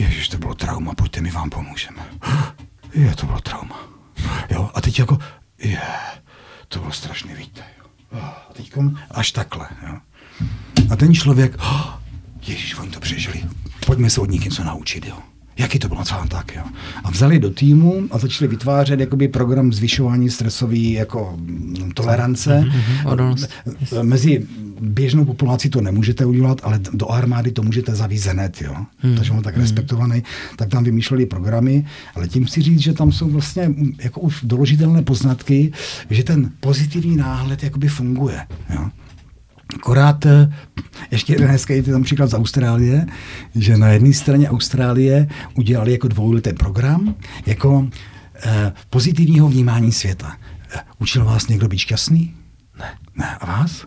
Ježiš, 0.00 0.28
to 0.28 0.38
bylo 0.38 0.54
trauma, 0.54 0.94
pojďte, 0.94 1.20
my 1.20 1.30
vám 1.30 1.50
pomůžeme. 1.50 2.02
Je, 2.94 3.14
to 3.14 3.26
bylo 3.26 3.40
trauma. 3.40 3.88
Jo, 4.50 4.70
a 4.74 4.80
teď 4.80 4.98
jako, 4.98 5.18
je, 5.58 5.80
až 9.10 9.32
takhle. 9.32 9.68
Jo. 9.86 9.98
A 10.90 10.96
ten 10.96 11.14
člověk, 11.14 11.56
ježiš, 12.46 12.78
oni 12.78 12.90
to 12.90 13.00
přežili, 13.00 13.44
pojďme 13.86 14.10
se 14.10 14.20
od 14.20 14.30
nich 14.30 14.44
něco 14.44 14.64
naučit. 14.64 15.06
Jo. 15.06 15.18
Jaký 15.56 15.78
to 15.78 15.88
bylo 15.88 16.04
třeba 16.04 16.26
tak, 16.26 16.54
jo. 16.54 16.62
A 17.04 17.10
vzali 17.10 17.38
do 17.38 17.50
týmu 17.50 18.02
a 18.10 18.18
začali 18.18 18.48
vytvářet 18.48 19.00
jakoby 19.00 19.28
program 19.28 19.72
zvyšování 19.72 20.30
stresové 20.30 20.78
jako 20.78 21.34
mm, 21.36 21.92
tolerance. 21.94 22.60
Mm-hmm. 22.60 24.02
Mezi 24.02 24.46
běžnou 24.80 25.24
populací 25.24 25.70
to 25.70 25.80
nemůžete 25.80 26.24
udělat, 26.24 26.60
ale 26.62 26.80
do 26.92 27.10
armády 27.10 27.52
to 27.52 27.62
můžete 27.62 27.94
zavízt 27.94 28.26
hned, 28.26 28.62
jo. 28.62 28.76
Hmm. 28.98 29.16
Takže 29.16 29.32
on 29.32 29.42
tak 29.42 29.54
hmm. 29.54 29.62
respektovaný, 29.62 30.22
tak 30.56 30.68
tam 30.68 30.84
vymýšleli 30.84 31.26
programy, 31.26 31.86
ale 32.14 32.28
tím 32.28 32.44
chci 32.44 32.62
říct, 32.62 32.80
že 32.80 32.92
tam 32.92 33.12
jsou 33.12 33.30
vlastně 33.30 33.68
mm, 33.68 33.92
jako 34.02 34.20
už 34.20 34.40
doložitelné 34.42 35.02
poznatky, 35.02 35.72
že 36.10 36.24
ten 36.24 36.50
pozitivní 36.60 37.16
náhled 37.16 37.62
jakoby 37.62 37.88
funguje, 37.88 38.40
jo. 38.74 38.90
Akorát 39.74 40.26
eh, 40.26 40.52
ještě 41.10 41.32
jeden 41.32 41.48
hezký 41.48 41.82
tam 41.82 42.02
příklad 42.02 42.30
z 42.30 42.34
Austrálie, 42.34 43.06
že 43.54 43.76
na 43.76 43.88
jedné 43.88 44.12
straně 44.12 44.50
Austrálie 44.50 45.28
udělali 45.54 45.92
jako 45.92 46.08
dvouletý 46.08 46.52
program 46.52 47.14
jako 47.46 47.88
eh, 48.44 48.72
pozitivního 48.90 49.48
vnímání 49.48 49.92
světa. 49.92 50.36
Eh, 50.76 50.80
učil 50.98 51.24
vás 51.24 51.48
někdo 51.48 51.68
být 51.68 51.78
šťastný? 51.78 52.34
Ne. 52.78 52.94
Ne. 53.16 53.36
A 53.40 53.46
vás? 53.46 53.86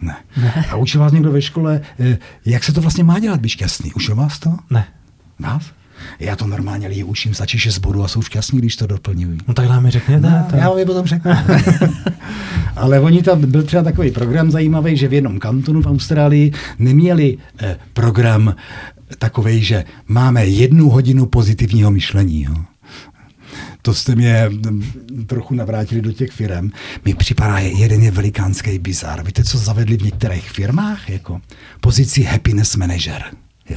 Ne. 0.00 0.16
ne. 0.36 0.64
A 0.70 0.76
učil 0.76 1.00
vás 1.00 1.12
někdo 1.12 1.32
ve 1.32 1.42
škole, 1.42 1.80
eh, 2.00 2.18
jak 2.46 2.64
se 2.64 2.72
to 2.72 2.80
vlastně 2.80 3.04
má 3.04 3.18
dělat 3.18 3.40
být 3.40 3.48
šťastný? 3.48 3.92
Učil 3.92 4.14
vás 4.14 4.38
to? 4.38 4.56
Ne. 4.70 4.84
Vás? 5.38 5.62
Já 6.20 6.36
to 6.36 6.46
normálně 6.46 6.88
lidi 6.88 7.04
učím, 7.04 7.34
stačí 7.34 7.58
6 7.58 7.78
bodů 7.78 8.04
a 8.04 8.08
jsou 8.08 8.22
šťastní, 8.22 8.58
když 8.58 8.76
to 8.76 8.86
doplňují. 8.86 9.38
No 9.48 9.54
tak 9.54 9.68
nám 9.68 9.82
mi 9.82 9.90
řekněte. 9.90 10.30
No, 10.30 10.46
to... 10.50 10.56
Já 10.56 10.68
vám 10.68 10.78
je 10.78 10.86
potom 10.86 11.06
řeknu. 11.06 11.32
Ale 12.76 13.00
oni 13.00 13.22
tam 13.22 13.50
byl 13.50 13.62
třeba 13.62 13.82
takový 13.82 14.10
program 14.10 14.50
zajímavý, 14.50 14.96
že 14.96 15.08
v 15.08 15.12
jednom 15.12 15.38
kantonu 15.38 15.82
v 15.82 15.86
Austrálii 15.86 16.52
neměli 16.78 17.36
eh, 17.60 17.76
program 17.92 18.54
takový, 19.18 19.64
že 19.64 19.84
máme 20.08 20.46
jednu 20.46 20.88
hodinu 20.88 21.26
pozitivního 21.26 21.90
myšlení. 21.90 22.42
Jo. 22.42 22.54
To 23.82 23.94
jste 23.94 24.14
mě 24.14 24.50
trochu 25.26 25.54
navrátili 25.54 26.02
do 26.02 26.12
těch 26.12 26.30
firm. 26.30 26.70
Mi 27.04 27.14
připadá, 27.14 27.58
jeden 27.58 28.02
je 28.02 28.10
velikánský 28.10 28.78
bizar. 28.78 29.26
Víte, 29.26 29.44
co 29.44 29.58
zavedli 29.58 29.96
v 29.96 30.02
některých 30.02 30.50
firmách? 30.50 31.10
Jako 31.10 31.40
pozici 31.80 32.22
happiness 32.22 32.76
manager. 32.76 33.24
Jo. 33.70 33.76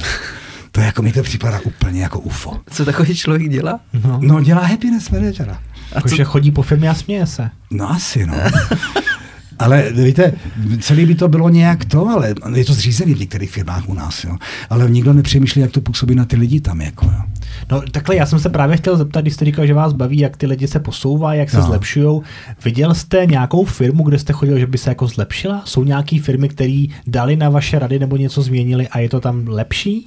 To 0.72 0.80
je 0.80 0.86
jako 0.86 1.02
mi 1.02 1.12
to 1.12 1.22
připadá 1.22 1.60
úplně 1.60 2.02
jako 2.02 2.20
UFO. 2.20 2.60
Co 2.70 2.84
takový 2.84 3.16
člověk 3.16 3.48
dělá? 3.48 3.80
No, 4.04 4.20
no 4.22 4.40
dělá 4.40 4.66
happiness 4.66 5.10
managera. 5.10 5.54
A 5.92 5.94
jako, 5.94 6.08
co? 6.08 6.16
že 6.16 6.24
chodí 6.24 6.50
po 6.50 6.62
firmě 6.62 6.90
a 6.90 6.94
směje 6.94 7.26
se. 7.26 7.50
No 7.70 7.90
asi, 7.90 8.26
no. 8.26 8.34
Ale 9.58 9.92
víte, 9.92 10.32
celý 10.80 11.06
by 11.06 11.14
to 11.14 11.28
bylo 11.28 11.48
nějak 11.48 11.84
to, 11.84 12.08
ale 12.08 12.34
je 12.54 12.64
to 12.64 12.74
zřízený 12.74 13.14
v 13.14 13.20
některých 13.20 13.50
firmách 13.50 13.88
u 13.88 13.94
nás, 13.94 14.24
jo. 14.24 14.36
Ale 14.70 14.90
nikdo 14.90 15.12
nepřemýšlí, 15.12 15.60
jak 15.60 15.70
to 15.70 15.80
působí 15.80 16.14
na 16.14 16.24
ty 16.24 16.36
lidi 16.36 16.60
tam, 16.60 16.80
jako, 16.80 17.06
jo. 17.06 17.22
No 17.70 17.82
takhle, 17.90 18.16
já 18.16 18.26
jsem 18.26 18.38
se 18.38 18.48
právě 18.48 18.76
chtěl 18.76 18.96
zeptat, 18.96 19.20
když 19.20 19.34
jste 19.34 19.44
říkal, 19.44 19.66
že 19.66 19.74
vás 19.74 19.92
baví, 19.92 20.18
jak 20.18 20.36
ty 20.36 20.46
lidi 20.46 20.68
se 20.68 20.80
posouvají, 20.80 21.38
jak 21.38 21.50
se 21.50 21.56
no. 21.56 21.62
zlepšují. 21.62 22.20
Viděl 22.64 22.94
jste 22.94 23.26
nějakou 23.26 23.64
firmu, 23.64 24.02
kde 24.02 24.18
jste 24.18 24.32
chodil, 24.32 24.58
že 24.58 24.66
by 24.66 24.78
se 24.78 24.90
jako 24.90 25.06
zlepšila? 25.06 25.62
Jsou 25.64 25.84
nějaké 25.84 26.20
firmy, 26.20 26.48
které 26.48 26.84
dali 27.06 27.36
na 27.36 27.48
vaše 27.48 27.78
rady 27.78 27.98
nebo 27.98 28.16
něco 28.16 28.42
změnili 28.42 28.88
a 28.88 28.98
je 28.98 29.08
to 29.08 29.20
tam 29.20 29.48
lepší? 29.48 30.04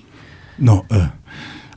No, 0.59 0.81
uh. 0.91 1.07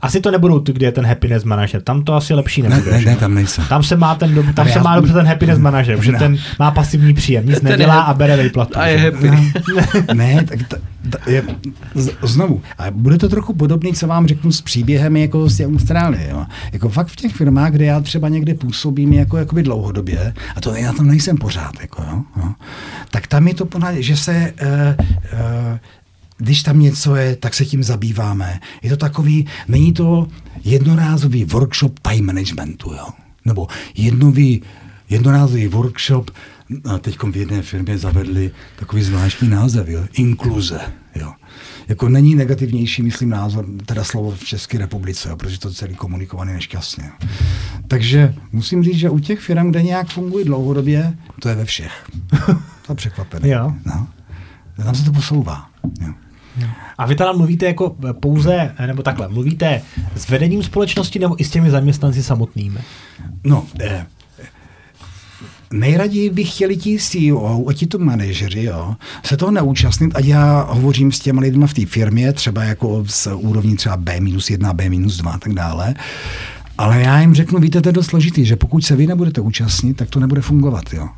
Asi 0.01 0.21
to 0.21 0.31
nebudou 0.31 0.59
ty, 0.59 0.73
kde 0.73 0.85
je 0.85 0.91
ten 0.91 1.05
happiness 1.05 1.43
manager. 1.43 1.81
Tam 1.81 2.03
to 2.03 2.13
asi 2.13 2.33
lepší 2.33 2.61
nebude. 2.61 2.91
Ne, 2.91 2.97
ne, 2.97 3.05
ne 3.05 3.15
tam 3.15 3.33
nejsem. 3.33 3.65
Tam 3.69 3.83
se 3.83 3.95
má, 3.95 4.15
ten, 4.15 4.53
tam 4.53 4.67
se 4.67 4.77
já... 4.77 4.83
má 4.83 4.95
dobře 4.95 5.13
ten 5.13 5.25
happiness 5.25 5.59
manager, 5.59 5.97
protože 5.97 6.11
ten 6.11 6.37
má 6.59 6.71
pasivní 6.71 7.13
příjem, 7.13 7.45
nic 7.45 7.59
ten 7.59 7.71
nedělá 7.71 7.95
je, 7.95 8.01
a 8.01 8.13
bere 8.13 8.43
výplatu. 8.43 8.79
A 8.79 8.85
je 8.85 8.97
happy. 8.97 9.31
ne, 10.13 10.43
tak 10.43 10.59
t, 10.67 10.81
t, 11.09 11.31
je, 11.31 11.43
z, 11.95 12.11
znovu. 12.21 12.61
A 12.77 12.91
bude 12.91 13.17
to 13.17 13.29
trochu 13.29 13.53
podobný, 13.53 13.93
co 13.93 14.07
vám 14.07 14.27
řeknu 14.27 14.51
s 14.51 14.61
příběhem 14.61 15.17
jako 15.17 15.49
z 15.49 15.57
té 15.57 15.65
Austrálie. 15.65 16.29
Jo. 16.29 16.45
Jako 16.73 16.89
fakt 16.89 17.07
v 17.07 17.15
těch 17.15 17.33
firmách, 17.33 17.71
kde 17.71 17.85
já 17.85 17.99
třeba 17.99 18.29
někde 18.29 18.53
působím 18.53 19.13
jako 19.13 19.37
jakoby 19.37 19.63
dlouhodobě, 19.63 20.33
a 20.55 20.61
to 20.61 20.75
já 20.75 20.93
tam 20.93 21.07
nejsem 21.07 21.37
pořád, 21.37 21.71
jako, 21.81 22.03
jo, 22.11 22.23
jo, 22.37 22.51
tak 23.11 23.27
tam 23.27 23.47
je 23.47 23.53
to, 23.53 23.67
že 23.99 24.17
se 24.17 24.53
uh, 24.61 24.69
uh, 25.33 25.77
když 26.39 26.63
tam 26.63 26.79
něco 26.79 27.15
je, 27.15 27.35
tak 27.35 27.53
se 27.53 27.65
tím 27.65 27.83
zabýváme. 27.83 28.59
Je 28.81 28.89
to 28.89 28.97
takový, 28.97 29.47
není 29.67 29.93
to 29.93 30.27
jednorázový 30.63 31.45
workshop 31.45 31.99
time 31.99 32.25
managementu, 32.25 32.93
jo? 32.93 33.07
nebo 33.45 33.67
jednový, 33.95 34.61
jednorázový 35.09 35.67
workshop, 35.67 36.31
a 36.85 36.97
teď 36.97 37.17
v 37.23 37.37
jedné 37.37 37.61
firmě 37.61 37.97
zavedli 37.97 38.51
takový 38.79 39.03
zvláštní 39.03 39.49
název, 39.49 39.87
jo? 39.87 40.05
inkluze. 40.13 40.81
Jo? 41.15 41.33
Jako 41.87 42.09
není 42.09 42.35
negativnější, 42.35 43.03
myslím, 43.03 43.29
názor, 43.29 43.65
teda 43.85 44.03
slovo 44.03 44.31
v 44.31 44.45
České 44.45 44.77
republice, 44.77 45.29
jo? 45.29 45.35
protože 45.35 45.59
to 45.59 45.73
celý 45.73 45.95
komunikovaný 45.95 46.53
nešťastně. 46.53 47.03
Jo? 47.03 47.29
Takže 47.87 48.35
musím 48.51 48.83
říct, 48.83 48.97
že 48.97 49.09
u 49.09 49.19
těch 49.19 49.39
firm, 49.39 49.69
kde 49.69 49.83
nějak 49.83 50.07
fungují 50.09 50.45
dlouhodobě, 50.45 51.17
to 51.41 51.49
je 51.49 51.55
ve 51.55 51.65
všech. 51.65 51.91
to 52.85 52.91
je 52.91 52.95
překvapené. 52.95 53.49
Jo. 53.49 53.73
No. 53.85 54.07
Tam 54.83 54.95
se 54.95 55.05
to 55.05 55.11
posouvá. 55.11 55.69
Jo. 56.01 56.13
A 56.97 57.05
vy 57.05 57.15
teda 57.15 57.31
mluvíte 57.31 57.65
jako 57.65 57.95
pouze, 58.19 58.75
nebo 58.87 59.03
takhle, 59.03 59.27
mluvíte 59.27 59.81
s 60.15 60.29
vedením 60.29 60.63
společnosti 60.63 61.19
nebo 61.19 61.41
i 61.41 61.43
s 61.43 61.49
těmi 61.49 61.71
zaměstnanci 61.71 62.23
samotnými? 62.23 62.79
No, 63.43 63.65
eh, 63.79 64.05
nejraději 65.73 66.29
bych 66.29 66.53
chtěli 66.53 66.77
ti 66.77 66.97
CEO 66.99 67.69
a 67.69 67.73
ti 67.73 67.87
to 67.87 67.99
manažeři, 67.99 68.63
jo, 68.63 68.95
se 69.25 69.37
toho 69.37 69.51
neúčastnit, 69.51 70.11
ať 70.15 70.25
já 70.25 70.67
hovořím 70.69 71.11
s 71.11 71.19
těmi 71.19 71.39
lidmi 71.39 71.67
v 71.67 71.73
té 71.73 71.85
firmě, 71.85 72.33
třeba 72.33 72.63
jako 72.63 73.03
z 73.07 73.27
úrovní 73.35 73.75
třeba 73.75 73.97
B-1, 73.97 74.73
B-2 74.73 75.29
a 75.29 75.37
tak 75.37 75.53
dále, 75.53 75.95
ale 76.77 77.01
já 77.01 77.21
jim 77.21 77.35
řeknu, 77.35 77.59
víte, 77.59 77.81
to 77.81 77.89
je 77.89 77.93
dost 77.93 78.07
složitý, 78.07 78.45
že 78.45 78.55
pokud 78.55 78.85
se 78.85 78.95
vy 78.95 79.07
nebudete 79.07 79.41
účastnit, 79.41 79.93
tak 79.93 80.09
to 80.09 80.19
nebude 80.19 80.41
fungovat. 80.41 80.93
Jo. 80.93 81.09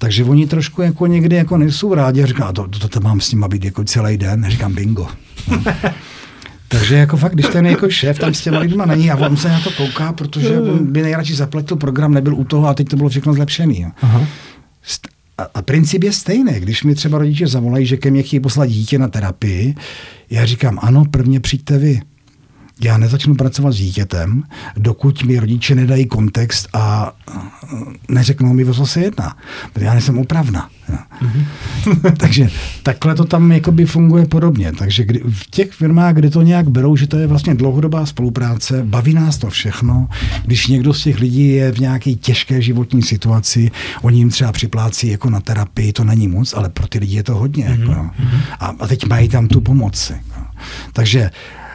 Takže 0.00 0.24
oni 0.24 0.46
trošku 0.46 0.82
jako 0.82 1.06
někdy 1.06 1.36
jako 1.36 1.58
nejsou 1.58 1.94
rádi 1.94 2.22
a 2.22 2.26
říká, 2.26 2.52
to, 2.52 2.68
to, 2.68 2.88
to 2.88 3.00
mám 3.00 3.20
s 3.20 3.32
nima 3.32 3.48
být 3.48 3.64
jako 3.64 3.84
celý 3.84 4.16
den. 4.16 4.46
Říkám 4.48 4.74
bingo. 4.74 5.08
No. 5.50 5.62
Takže 6.68 6.96
jako 6.96 7.16
fakt, 7.16 7.32
když 7.32 7.46
ten 7.46 7.66
jako 7.66 7.90
šéf 7.90 8.18
tam 8.18 8.34
s 8.34 8.40
těma 8.40 8.58
lidma 8.58 8.86
není 8.86 9.10
a 9.10 9.16
on 9.16 9.36
se 9.36 9.48
na 9.48 9.60
to 9.60 9.70
kouká, 9.70 10.12
protože 10.12 10.60
on 10.60 10.92
by 10.92 11.02
nejradši 11.02 11.34
zapletil 11.34 11.76
program, 11.76 12.14
nebyl 12.14 12.34
u 12.34 12.44
toho 12.44 12.68
a 12.68 12.74
teď 12.74 12.88
to 12.88 12.96
bylo 12.96 13.08
všechno 13.08 13.34
zlepšený. 13.34 13.80
Jo. 13.80 13.90
Aha. 14.02 14.26
A, 15.38 15.46
a 15.54 15.62
princip 15.62 16.04
je 16.04 16.12
stejný. 16.12 16.52
Když 16.60 16.84
mi 16.84 16.94
třeba 16.94 17.18
rodiče 17.18 17.46
zavolají, 17.46 17.86
že 17.86 17.96
ke 17.96 18.10
mně 18.10 18.22
chtějí 18.22 18.40
poslat 18.40 18.66
dítě 18.66 18.98
na 18.98 19.08
terapii, 19.08 19.74
já 20.30 20.44
říkám, 20.44 20.78
ano, 20.82 21.04
prvně 21.10 21.40
přijďte 21.40 21.78
vy 21.78 22.00
já 22.80 22.98
nezačnu 22.98 23.34
pracovat 23.34 23.72
s 23.72 23.76
dítětem, 23.76 24.42
dokud 24.76 25.22
mi 25.22 25.38
rodiče 25.40 25.74
nedají 25.74 26.06
kontext 26.06 26.68
a 26.72 27.12
neřeknou 28.08 28.52
mi, 28.52 28.64
o 28.64 28.74
co 28.74 28.86
se 28.86 29.00
jedná. 29.00 29.36
Protože 29.72 29.86
já 29.86 29.92
nejsem 29.92 30.18
opravna. 30.18 30.68
Mm-hmm. 31.22 31.44
Takže 32.16 32.48
takhle 32.82 33.14
to 33.14 33.24
tam 33.24 33.52
jakoby 33.52 33.86
funguje 33.86 34.26
podobně. 34.26 34.72
Takže 34.72 35.04
kdy, 35.04 35.22
v 35.30 35.50
těch 35.50 35.72
firmách, 35.72 36.14
kde 36.14 36.30
to 36.30 36.42
nějak 36.42 36.68
berou, 36.68 36.96
že 36.96 37.06
to 37.06 37.16
je 37.16 37.26
vlastně 37.26 37.54
dlouhodobá 37.54 38.06
spolupráce, 38.06 38.82
baví 38.84 39.14
nás 39.14 39.38
to 39.38 39.50
všechno. 39.50 40.08
Když 40.44 40.66
někdo 40.66 40.94
z 40.94 41.02
těch 41.02 41.20
lidí 41.20 41.48
je 41.48 41.72
v 41.72 41.78
nějaké 41.78 42.14
těžké 42.14 42.62
životní 42.62 43.02
situaci, 43.02 43.70
oni 44.02 44.18
jim 44.18 44.30
třeba 44.30 44.52
připlácí 44.52 45.08
jako 45.08 45.30
na 45.30 45.40
terapii, 45.40 45.92
to 45.92 46.04
není 46.04 46.28
moc, 46.28 46.54
ale 46.54 46.68
pro 46.68 46.86
ty 46.86 46.98
lidi 46.98 47.16
je 47.16 47.22
to 47.22 47.34
hodně. 47.34 47.64
Mm-hmm. 47.64 47.80
Jako, 47.80 47.92
mm-hmm. 47.92 48.40
a, 48.60 48.74
a 48.80 48.86
teď 48.86 49.06
mají 49.06 49.28
tam 49.28 49.48
tu 49.48 49.60
pomoc. 49.60 50.10
Jako. 50.10 50.40
Takže 50.92 51.30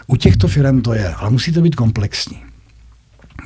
u 0.07 0.15
těchto 0.15 0.47
firm 0.47 0.81
to 0.81 0.93
je, 0.93 1.13
ale 1.13 1.29
musí 1.29 1.51
to 1.51 1.61
být 1.61 1.75
komplexní. 1.75 2.37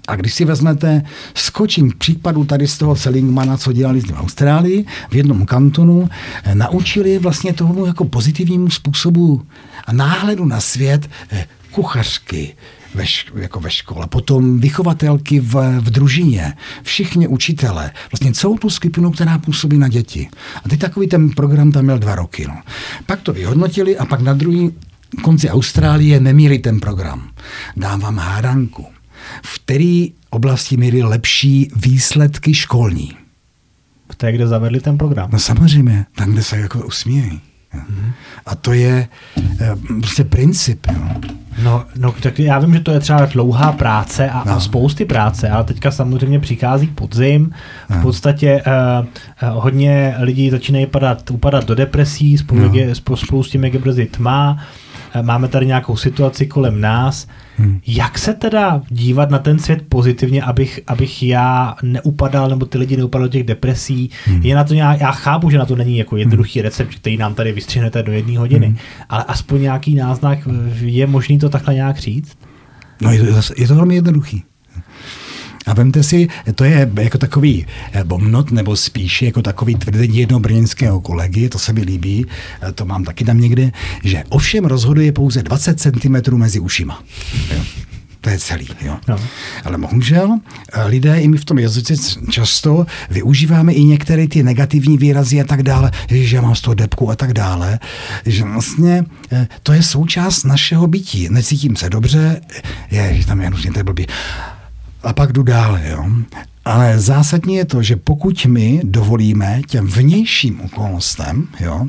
A 0.07 0.15
když 0.15 0.33
si 0.33 0.45
vezmete, 0.45 1.03
skočím 1.35 1.93
případu 1.97 2.45
tady 2.45 2.67
z 2.67 2.77
toho 2.77 2.95
Selingmana, 2.95 3.57
co 3.57 3.71
dělali 3.71 4.01
v 4.01 4.13
Austrálii, 4.13 4.85
v 5.09 5.15
jednom 5.15 5.45
kantonu, 5.45 6.09
eh, 6.43 6.55
naučili 6.55 7.19
vlastně 7.19 7.53
tomu 7.53 7.85
jako 7.85 8.05
pozitivnímu 8.05 8.69
způsobu 8.69 9.45
a 9.85 9.93
náhledu 9.93 10.45
na 10.45 10.59
svět 10.59 11.09
eh, 11.31 11.45
kuchařky, 11.71 12.55
ve, 12.93 13.03
jako 13.35 13.59
ve 13.59 13.71
škole, 13.71 14.07
potom 14.07 14.59
vychovatelky 14.59 15.39
v, 15.39 15.79
v 15.79 15.89
družině, 15.89 16.53
všichni 16.83 17.27
učitele, 17.27 17.91
vlastně 18.11 18.33
celou 18.33 18.57
tu 18.57 18.69
skupinu, 18.69 19.11
která 19.11 19.37
působí 19.37 19.77
na 19.77 19.87
děti. 19.87 20.29
A 20.65 20.69
teď 20.69 20.79
takový 20.79 21.07
ten 21.07 21.29
program 21.29 21.71
tam 21.71 21.83
měl 21.83 21.99
dva 21.99 22.15
roky. 22.15 22.45
No. 22.47 22.61
Pak 23.05 23.21
to 23.21 23.33
vyhodnotili 23.33 23.97
a 23.97 24.05
pak 24.05 24.21
na 24.21 24.33
druhý 24.33 24.71
konci 25.21 25.49
Austrálie 25.49 26.19
nemíli 26.19 26.59
ten 26.59 26.79
program. 26.79 27.29
Dám 27.77 27.99
vám 27.99 28.17
hádanku. 28.17 28.85
V 29.43 29.59
které 29.59 30.05
oblasti 30.29 30.77
měli 30.77 31.03
lepší 31.03 31.71
výsledky 31.75 32.53
školní? 32.53 33.11
V 34.11 34.15
té, 34.15 34.31
kde 34.31 34.47
zavedli 34.47 34.79
ten 34.79 34.97
program. 34.97 35.29
No 35.33 35.39
samozřejmě, 35.39 36.05
tam, 36.15 36.31
kde 36.31 36.43
se 36.43 36.57
jako 36.57 36.85
usmějí. 36.85 37.41
Mm-hmm. 37.75 38.11
A 38.45 38.55
to 38.55 38.73
je 38.73 39.07
e, 39.61 39.75
prostě 39.99 40.23
princip. 40.23 40.87
Jo. 40.93 41.01
No, 41.63 41.85
no, 41.95 42.11
tak 42.11 42.39
já 42.39 42.59
vím, 42.59 42.73
že 42.73 42.79
to 42.79 42.91
je 42.91 42.99
třeba 42.99 43.25
dlouhá 43.25 43.71
práce 43.71 44.29
a, 44.29 44.43
no. 44.45 44.51
a 44.51 44.59
spousty 44.59 45.05
práce, 45.05 45.49
ale 45.49 45.63
teďka 45.63 45.91
samozřejmě 45.91 46.39
přichází 46.39 46.87
podzim. 46.87 47.53
V 47.89 47.95
no. 47.95 48.01
podstatě 48.01 48.63
uh, 49.01 49.05
uh, 49.05 49.63
hodně 49.63 50.15
lidí 50.19 50.49
začínají 50.49 50.85
padat, 50.85 51.31
upadat 51.31 51.65
do 51.65 51.75
depresí, 51.75 52.37
spolu, 52.37 52.61
no. 52.61 52.73
je, 52.73 52.95
spolu, 52.95 53.17
spolu 53.17 53.43
s 53.43 53.49
tím, 53.49 53.63
jak 53.63 53.73
je 53.73 53.79
brzy 53.79 54.05
tma. 54.05 54.51
Uh, 54.53 54.59
máme 55.21 55.47
tady 55.47 55.65
nějakou 55.65 55.97
situaci 55.97 56.47
kolem 56.47 56.81
nás. 56.81 57.27
Hmm. 57.57 57.79
Jak 57.87 58.17
se 58.17 58.33
teda 58.33 58.81
dívat 58.89 59.29
na 59.29 59.39
ten 59.39 59.59
svět 59.59 59.81
pozitivně, 59.89 60.43
abych, 60.43 60.79
abych 60.87 61.23
já 61.23 61.75
neupadal, 61.83 62.49
nebo 62.49 62.65
ty 62.65 62.77
lidi 62.77 62.97
neupadali 62.97 63.29
do 63.29 63.31
těch 63.31 63.43
depresí? 63.43 64.09
Hmm. 64.25 64.41
Je 64.41 64.55
na 64.55 64.63
to 64.63 64.73
nějak, 64.73 64.99
já 64.99 65.11
chápu, 65.11 65.49
že 65.49 65.57
na 65.57 65.65
to 65.65 65.75
není 65.75 65.97
jako 65.97 66.17
jednoduchý 66.17 66.59
hmm. 66.59 66.63
recept, 66.63 66.95
který 66.95 67.17
nám 67.17 67.33
tady 67.33 67.51
vystřihnete 67.51 68.03
do 68.03 68.11
jedné 68.11 68.37
hodiny, 68.37 68.67
hmm. 68.67 68.77
ale 69.09 69.23
aspoň 69.23 69.61
nějaký 69.61 69.95
náznak, 69.95 70.39
je 70.75 71.07
možný 71.07 71.39
to 71.39 71.49
takhle 71.49 71.73
nějak 71.73 71.97
říct? 71.97 72.37
No 73.01 73.11
je 73.11 73.23
to, 73.23 73.53
je 73.57 73.67
to 73.67 73.75
velmi 73.75 73.95
jednoduchý. 73.95 74.43
A 75.65 75.73
vemte 75.73 76.03
si, 76.03 76.27
to 76.55 76.63
je 76.63 76.91
jako 77.01 77.17
takový 77.17 77.65
eh, 77.91 78.03
bomnot, 78.03 78.51
nebo 78.51 78.75
spíš 78.75 79.21
jako 79.21 79.41
takový 79.41 79.75
tvrzení 79.75 80.17
jednoho 80.17 80.39
brněnského 80.39 81.01
kolegy, 81.01 81.49
to 81.49 81.59
se 81.59 81.73
mi 81.73 81.81
líbí, 81.81 82.25
eh, 82.61 82.71
to 82.71 82.85
mám 82.85 83.03
taky 83.03 83.25
tam 83.25 83.39
někde, 83.39 83.71
že 84.03 84.23
ovšem 84.29 84.65
rozhoduje 84.65 85.11
pouze 85.11 85.43
20 85.43 85.79
cm 85.79 86.37
mezi 86.37 86.59
ušima. 86.59 87.03
Jo. 87.55 87.63
To 88.21 88.29
je 88.29 88.39
celý. 88.39 88.67
Jo. 88.81 88.97
No. 89.07 89.17
Ale 89.63 89.77
bohužel 89.77 90.39
eh, 90.73 90.83
lidé 90.87 91.19
i 91.19 91.27
my 91.27 91.37
v 91.37 91.45
tom 91.45 91.59
jazyce 91.59 91.93
často 92.31 92.85
využíváme 93.09 93.73
i 93.73 93.83
některé 93.83 94.27
ty 94.27 94.43
negativní 94.43 94.97
výrazy 94.97 95.41
a 95.41 95.43
tak 95.43 95.63
dále, 95.63 95.91
že 96.09 96.35
já 96.35 96.41
mám 96.41 96.55
z 96.55 96.61
toho 96.61 96.73
depku 96.73 97.11
a 97.11 97.15
tak 97.15 97.33
dále, 97.33 97.79
že 98.25 98.43
vlastně 98.43 99.05
to 99.63 99.73
je 99.73 99.83
součást 99.83 100.43
našeho 100.43 100.87
bytí. 100.87 101.27
Necítím 101.29 101.75
se 101.75 101.89
dobře, 101.89 102.41
je, 102.91 103.13
že 103.13 103.27
tam 103.27 103.41
je 103.41 103.49
nutně 103.49 103.71
to 103.71 103.83
blbý 103.83 104.07
a 105.03 105.13
pak 105.13 105.31
jdu 105.31 105.43
dál. 105.43 105.79
Jo. 105.83 106.05
Ale 106.65 106.99
zásadní 106.99 107.55
je 107.55 107.65
to, 107.65 107.83
že 107.83 107.95
pokud 107.95 108.45
my 108.45 108.81
dovolíme 108.83 109.61
těm 109.67 109.87
vnějším 109.87 110.61
okolnostem, 110.61 111.47
jo, 111.59 111.87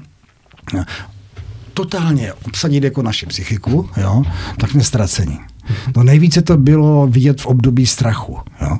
totálně 1.74 2.32
obsadit 2.32 2.84
jako 2.84 3.02
naši 3.02 3.26
psychiku, 3.26 3.90
jo, 3.96 4.22
tak 4.56 4.70
jsme 4.70 4.84
ztraceni. 4.84 5.38
No 5.96 6.02
nejvíce 6.02 6.42
to 6.42 6.56
bylo 6.56 7.06
vidět 7.06 7.40
v 7.40 7.46
období 7.46 7.86
strachu. 7.86 8.38
Jo. 8.62 8.78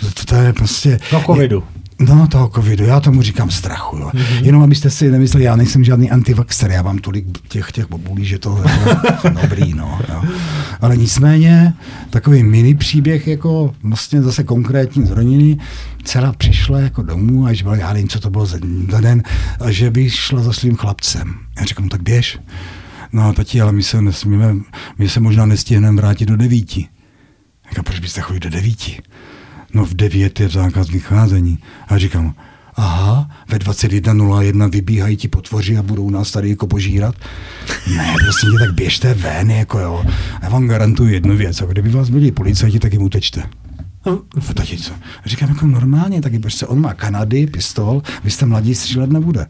To, 0.00 0.24
to 0.24 0.34
je 0.34 0.52
prostě... 0.52 0.98
No 1.12 1.22
covidu. 1.26 1.64
No, 1.98 2.26
toho 2.26 2.48
covidu, 2.48 2.84
já 2.84 3.00
tomu 3.00 3.22
říkám 3.22 3.50
strachu. 3.50 3.96
Jo. 3.96 4.10
Mm-hmm. 4.14 4.44
Jenom 4.44 4.62
abyste 4.62 4.90
si 4.90 5.10
nemysleli, 5.10 5.44
já 5.44 5.56
nejsem 5.56 5.84
žádný 5.84 6.10
antivaxer, 6.10 6.70
já 6.70 6.82
mám 6.82 6.98
tolik 6.98 7.48
těch, 7.48 7.72
těch 7.72 7.88
bobulí, 7.88 8.24
že 8.24 8.38
to 8.38 8.62
je 8.64 9.30
dobrý. 9.42 9.74
No, 9.74 10.00
jo. 10.08 10.22
Ale 10.80 10.96
nicméně, 10.96 11.74
takový 12.10 12.42
mini 12.42 12.74
příběh, 12.74 13.26
jako 13.26 13.74
vlastně 13.82 14.22
zase 14.22 14.44
konkrétní 14.44 15.06
z 15.06 15.10
rodiny, 15.10 15.58
dcera 16.04 16.32
přišla 16.32 16.80
jako 16.80 17.02
domů, 17.02 17.46
až 17.46 17.62
byl, 17.62 17.74
já 17.74 17.92
nevím, 17.92 18.08
co 18.08 18.20
to 18.20 18.30
bylo 18.30 18.46
za, 18.46 18.58
za 18.90 19.00
den, 19.00 19.22
a 19.60 19.70
že 19.70 19.90
by 19.90 20.10
šla 20.10 20.42
za 20.42 20.52
svým 20.52 20.76
chlapcem. 20.76 21.34
Já 21.58 21.64
říkám, 21.64 21.84
no, 21.84 21.90
tak 21.90 22.02
běž. 22.02 22.38
No 23.12 23.32
tati, 23.32 23.60
ale 23.60 23.72
my 23.72 23.82
se 23.82 24.02
nesmíme, 24.02 24.54
my 24.98 25.08
se 25.08 25.20
možná 25.20 25.46
nestihneme 25.46 25.96
vrátit 26.00 26.26
do 26.26 26.36
devíti. 26.36 26.88
Říkám, 27.68 27.84
proč 27.84 27.98
byste 27.98 28.20
chodili 28.20 28.40
do 28.40 28.50
devíti? 28.50 29.02
No 29.74 29.84
v 29.84 29.94
9 29.94 30.40
je 30.40 30.48
zákaz 30.48 30.88
vycházení. 30.88 31.58
A 31.88 31.98
říkám, 31.98 32.34
aha, 32.74 33.30
ve 33.48 33.58
21.01 33.58 34.70
vybíhají 34.70 35.16
ti 35.16 35.28
potvoři 35.28 35.76
a 35.76 35.82
budou 35.82 36.10
nás 36.10 36.30
tady 36.30 36.50
jako 36.50 36.66
požírat. 36.66 37.14
Ne, 37.96 38.14
prostě 38.24 38.46
tak 38.58 38.74
běžte 38.74 39.14
ven, 39.14 39.50
jako 39.50 39.78
jo. 39.78 40.04
Já 40.42 40.48
vám 40.48 40.68
garantuju 40.68 41.10
jednu 41.10 41.36
věc, 41.36 41.62
a 41.62 41.64
kdyby 41.64 41.90
vás 41.90 42.08
byli 42.10 42.32
policajti, 42.32 42.78
tak 42.78 42.92
jim 42.92 43.02
utečte. 43.02 43.42
No, 44.06 44.22
tati, 44.54 44.76
co? 44.76 44.92
Říkám 45.24 45.48
jako 45.48 45.66
normálně, 45.66 46.22
taky 46.22 46.38
prostě 46.38 46.66
on 46.66 46.80
má 46.80 46.94
Kanady, 46.94 47.46
pistol, 47.46 48.02
vy 48.24 48.30
jste 48.30 48.46
mladí, 48.46 48.74
střílet 48.74 49.12
nebude. 49.12 49.46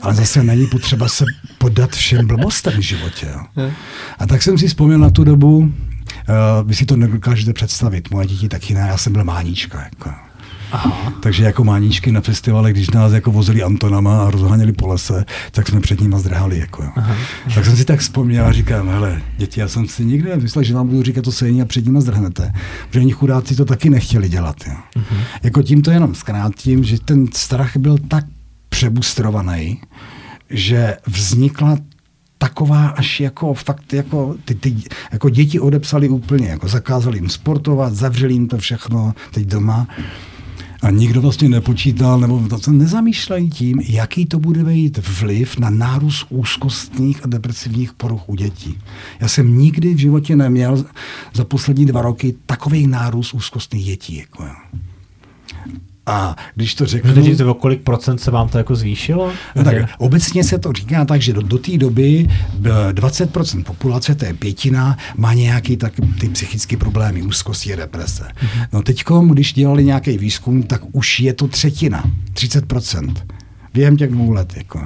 Ale 0.00 0.14
zase 0.14 0.44
není 0.44 0.66
potřeba 0.66 1.08
se 1.08 1.24
podat 1.58 1.90
všem 1.90 2.26
blbostem 2.26 2.72
v 2.72 2.80
životě. 2.80 3.26
Jo. 3.56 3.70
A 4.18 4.26
tak 4.26 4.42
jsem 4.42 4.58
si 4.58 4.68
vzpomněl 4.68 4.98
na 4.98 5.10
tu 5.10 5.24
dobu, 5.24 5.72
vy 6.64 6.74
si 6.74 6.84
to 6.84 6.96
nedokážete 6.96 7.52
představit. 7.52 8.10
Moje 8.10 8.26
děti 8.26 8.48
taky 8.48 8.74
ne, 8.74 8.80
já 8.80 8.96
jsem 8.96 9.12
byl 9.12 9.24
mánička. 9.24 9.82
Jako. 9.82 10.10
Aha. 10.72 11.12
Takže 11.20 11.44
jako 11.44 11.64
máničky 11.64 12.12
na 12.12 12.20
festivale, 12.20 12.72
když 12.72 12.90
nás 12.90 13.12
jako 13.12 13.32
vozili 13.32 13.62
Antonama 13.62 14.22
a 14.24 14.30
rozháněli 14.30 14.72
po 14.72 14.86
lese, 14.86 15.24
tak 15.50 15.68
jsme 15.68 15.80
před 15.80 16.00
nimi 16.00 16.16
zdrhali. 16.18 16.58
Jako. 16.58 16.84
Aha. 16.96 17.16
Tak 17.54 17.64
jsem 17.64 17.76
si 17.76 17.84
tak 17.84 18.00
vzpomněl 18.00 18.46
a 18.46 18.52
říkám, 18.52 18.88
hele, 18.88 19.22
děti, 19.36 19.60
já 19.60 19.68
jsem 19.68 19.88
si 19.88 20.04
nikdy 20.04 20.30
nemyslel, 20.30 20.62
že 20.62 20.74
vám 20.74 20.88
budu 20.88 21.02
říkat 21.02 21.24
to 21.24 21.32
stejně 21.32 21.62
a 21.62 21.64
před 21.64 21.86
nimi 21.86 22.00
zdrhnete. 22.00 22.52
Protože 22.88 23.00
oni 23.00 23.12
chudáci 23.12 23.56
to 23.56 23.64
taky 23.64 23.90
nechtěli 23.90 24.28
dělat. 24.28 24.56
Jo. 24.66 24.74
Uh-huh. 24.96 25.20
Jako 25.42 25.62
tím 25.62 25.82
to 25.82 25.90
jenom 25.90 26.14
zkrátím, 26.14 26.84
že 26.84 27.00
ten 27.00 27.26
strach 27.32 27.76
byl 27.76 27.98
tak 28.08 28.24
přebustrovaný, 28.68 29.80
že 30.50 30.96
vznikla 31.06 31.76
taková 32.38 32.88
až 32.88 33.20
jako 33.20 33.54
fakt 33.54 33.92
jako 33.92 34.36
ty, 34.44 34.54
ty 34.54 34.76
jako 35.12 35.28
děti 35.28 35.60
odepsali 35.60 36.08
úplně, 36.08 36.48
jako 36.48 36.68
zakázali 36.68 37.18
jim 37.18 37.28
sportovat, 37.28 37.94
zavřeli 37.94 38.32
jim 38.32 38.48
to 38.48 38.58
všechno 38.58 39.14
teď 39.30 39.46
doma. 39.46 39.88
A 40.82 40.90
nikdo 40.90 41.20
vlastně 41.20 41.48
nepočítal, 41.48 42.20
nebo 42.20 42.58
se 42.58 42.72
nezamýšlejí 42.72 43.50
tím, 43.50 43.80
jaký 43.80 44.26
to 44.26 44.38
bude 44.38 44.64
mít 44.64 44.98
vliv 45.20 45.58
na 45.58 45.70
nárůst 45.70 46.26
úzkostných 46.28 47.24
a 47.24 47.28
depresivních 47.28 47.92
poruch 47.92 48.28
u 48.28 48.34
dětí. 48.34 48.78
Já 49.20 49.28
jsem 49.28 49.58
nikdy 49.58 49.94
v 49.94 49.98
životě 49.98 50.36
neměl 50.36 50.84
za 51.34 51.44
poslední 51.44 51.86
dva 51.86 52.02
roky 52.02 52.34
takový 52.46 52.86
nárůst 52.86 53.34
úzkostných 53.34 53.84
dětí. 53.84 54.16
Jako, 54.16 54.44
a 56.08 56.36
když 56.54 56.74
to 56.74 56.86
řeknu... 56.86 57.10
Můžete 57.10 57.26
říct, 57.26 57.40
o 57.40 57.54
kolik 57.54 57.80
procent 57.80 58.18
se 58.18 58.30
vám 58.30 58.48
to 58.48 58.58
jako 58.58 58.76
zvýšilo? 58.76 59.32
No 59.56 59.64
tak 59.64 59.76
obecně 59.98 60.44
se 60.44 60.58
to 60.58 60.72
říká 60.72 61.04
tak, 61.04 61.22
že 61.22 61.32
do, 61.32 61.42
do 61.42 61.58
té 61.58 61.78
doby 61.78 62.28
20% 62.92 63.64
populace, 63.64 64.14
to 64.14 64.24
je 64.24 64.34
pětina, 64.34 64.96
má 65.16 65.34
nějaký 65.34 65.76
tak, 65.76 65.92
ty 66.20 66.28
psychické 66.28 66.76
problémy, 66.76 67.22
úzkosti, 67.22 67.76
deprese. 67.76 68.24
Mm-hmm. 68.24 68.68
No 68.72 68.82
teď, 68.82 69.04
když 69.30 69.52
dělali 69.52 69.84
nějaký 69.84 70.18
výzkum, 70.18 70.62
tak 70.62 70.82
už 70.92 71.20
je 71.20 71.32
to 71.32 71.48
třetina, 71.48 72.04
30% 72.34 73.14
během 73.74 73.96
těch 73.96 74.10
dvou 74.10 74.30
let. 74.30 74.56
Jako. 74.56 74.80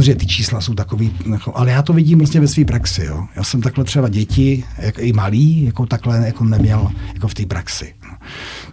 že 0.00 0.14
ty 0.14 0.26
čísla 0.26 0.60
jsou 0.60 0.74
takový, 0.74 1.12
jako, 1.32 1.56
ale 1.56 1.70
já 1.70 1.82
to 1.82 1.92
vidím 1.92 2.18
vlastně 2.18 2.40
ve 2.40 2.48
své 2.48 2.64
praxi. 2.64 3.04
Jo. 3.04 3.26
Já 3.36 3.42
jsem 3.44 3.60
takhle 3.60 3.84
třeba 3.84 4.08
děti, 4.08 4.64
jak, 4.78 4.98
i 4.98 5.12
malý, 5.12 5.64
jako 5.64 5.86
takhle 5.86 6.26
jako 6.26 6.44
neměl 6.44 6.90
jako 7.14 7.28
v 7.28 7.34
té 7.34 7.46
praxi. 7.46 7.94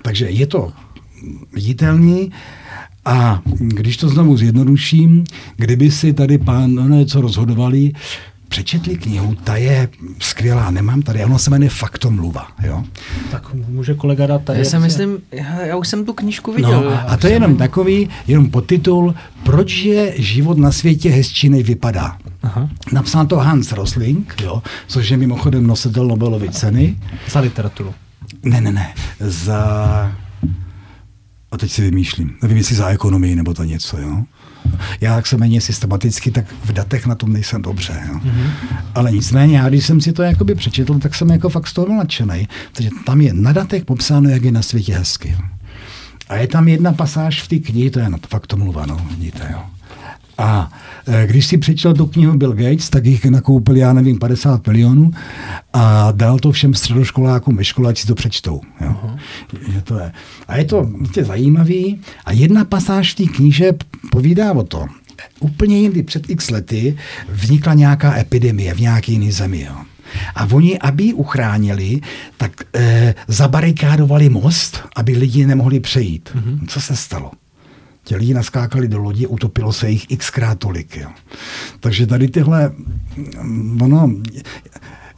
Takže 0.01 0.29
je 0.29 0.47
to 0.47 0.73
viditelný. 1.53 2.31
A 3.05 3.41
když 3.57 3.97
to 3.97 4.09
znovu 4.09 4.37
zjednoduším, 4.37 5.23
kdyby 5.55 5.91
si 5.91 6.13
tady 6.13 6.37
pán 6.37 6.97
něco 6.99 7.21
rozhodovali, 7.21 7.91
přečetli 8.47 8.95
knihu, 8.95 9.35
ta 9.43 9.55
je 9.55 9.89
skvělá, 10.19 10.71
nemám 10.71 11.01
tady, 11.01 11.25
ono 11.25 11.39
se 11.39 11.49
jmenuje 11.49 11.69
Faktomluva. 11.69 12.47
Jo? 12.63 12.83
Tak 13.31 13.53
může 13.53 13.93
kolega 13.93 14.27
dát 14.27 14.43
tady. 14.43 14.59
Já 14.59 14.65
si 14.65 14.79
myslím, 14.79 15.17
já, 15.31 15.61
já 15.61 15.75
už 15.75 15.87
jsem 15.87 16.05
tu 16.05 16.13
knížku 16.13 16.51
viděl. 16.51 16.83
No, 16.83 17.09
a 17.11 17.17
to 17.17 17.27
je 17.27 17.33
jenom 17.33 17.57
takový, 17.57 18.09
jenom 18.27 18.49
podtitul, 18.49 19.15
proč 19.43 19.83
je 19.83 20.13
život 20.17 20.57
na 20.57 20.71
světě 20.71 21.09
hezčí, 21.09 21.49
než 21.49 21.63
vypadá. 21.63 22.17
Aha. 22.43 22.69
Napsal 22.91 23.25
to 23.25 23.37
Hans 23.37 23.71
Rosling, 23.71 24.35
jo, 24.43 24.63
což 24.87 25.09
je 25.09 25.17
mimochodem 25.17 25.67
nositel 25.67 26.07
Nobelovy 26.07 26.49
ceny. 26.49 26.97
Za 27.29 27.39
literaturu. 27.39 27.93
Ne, 28.43 28.61
ne, 28.61 28.71
ne, 28.71 28.93
za 29.19 30.15
a 31.55 31.57
teď 31.57 31.71
si 31.71 31.81
vymýšlím. 31.81 32.35
Nevím, 32.41 32.57
jestli 32.57 32.75
za 32.75 32.89
ekonomii 32.89 33.35
nebo 33.35 33.53
to 33.53 33.63
něco. 33.63 33.97
Jo? 33.97 34.23
Já, 35.01 35.15
jak 35.15 35.27
jsem 35.27 35.39
méně 35.39 35.61
systematicky, 35.61 36.31
tak 36.31 36.45
v 36.63 36.71
datech 36.71 37.05
na 37.05 37.15
tom 37.15 37.33
nejsem 37.33 37.61
dobře. 37.61 38.03
Jo? 38.07 38.13
Mm-hmm. 38.13 38.49
Ale 38.95 39.11
nicméně, 39.11 39.57
já 39.57 39.69
když 39.69 39.85
jsem 39.85 40.01
si 40.01 40.13
to 40.13 40.23
jakoby 40.23 40.55
přečetl, 40.55 40.99
tak 40.99 41.15
jsem 41.15 41.29
jako 41.29 41.49
fakt 41.49 41.67
z 41.67 41.73
toho 41.73 41.97
nadšený. 41.97 42.47
Takže 42.71 42.89
tam 43.05 43.21
je 43.21 43.33
na 43.33 43.51
datech 43.51 43.85
popsáno, 43.85 44.29
jak 44.29 44.43
je 44.43 44.51
na 44.51 44.61
světě 44.61 44.97
hezky. 44.97 45.37
A 46.29 46.35
je 46.35 46.47
tam 46.47 46.67
jedna 46.67 46.93
pasáž 46.93 47.41
v 47.41 47.47
té 47.47 47.55
knihe, 47.59 47.91
to 47.91 47.99
je 47.99 48.09
na 48.09 48.17
to 48.17 48.27
fakt 48.27 48.47
to 48.47 48.57
mluva, 48.57 48.85
no, 48.85 49.07
vidíte, 49.09 49.49
jo. 49.51 49.59
A 50.37 50.71
e, 51.07 51.27
když 51.27 51.45
si 51.45 51.57
přečetl 51.57 51.93
tu 51.93 52.05
knihu 52.05 52.37
Bill 52.37 52.53
Gates, 52.53 52.89
tak 52.89 53.05
jich 53.05 53.25
nakoupil, 53.25 53.75
já 53.75 53.93
nevím, 53.93 54.19
50 54.19 54.67
milionů 54.67 55.11
a 55.73 56.11
dal 56.11 56.39
to 56.39 56.51
všem 56.51 56.73
středoškolákům 56.73 57.57
ve 57.57 57.63
škole, 57.63 57.89
ať 57.89 57.97
si 57.97 58.07
to 58.07 58.15
přečtou. 58.15 58.61
Jo. 58.81 58.95
Uh-huh. 59.03 59.17
Je 59.75 59.81
to 59.81 59.99
je. 59.99 60.11
A 60.47 60.57
je 60.57 60.65
to 60.65 60.83
vlastně 60.83 61.23
zajímavý. 61.23 61.99
A 62.25 62.31
jedna 62.31 62.65
pasáž 62.65 63.13
té 63.13 63.23
kníže 63.23 63.73
povídá 64.11 64.53
o 64.53 64.63
tom, 64.63 64.87
úplně 65.39 65.79
jindy 65.79 66.03
před 66.03 66.29
x 66.29 66.49
lety 66.49 66.97
vznikla 67.29 67.73
nějaká 67.73 68.17
epidemie 68.17 68.73
v 68.73 68.79
nějaké 68.79 69.11
jiné 69.11 69.31
zemi. 69.31 69.61
Jo. 69.61 69.75
A 70.35 70.47
oni, 70.51 70.79
aby 70.79 71.03
ji 71.03 71.13
uchránili, 71.13 72.01
tak 72.37 72.51
e, 72.75 73.15
zabarikádovali 73.27 74.29
most, 74.29 74.83
aby 74.95 75.17
lidi 75.17 75.45
nemohli 75.45 75.79
přejít. 75.79 76.29
Mm-hmm. 76.35 76.67
Co 76.67 76.81
se 76.81 76.95
stalo? 76.95 77.31
Ti 78.05 78.15
lidi 78.15 78.33
naskákali 78.33 78.87
do 78.87 78.99
lodi, 78.99 79.27
utopilo 79.27 79.73
se 79.73 79.89
jich 79.89 80.07
xkrát 80.17 80.59
tolik. 80.59 80.97
Jo. 80.97 81.09
Takže 81.79 82.07
tady 82.07 82.27
tyhle, 82.27 82.71
ono, 83.81 84.11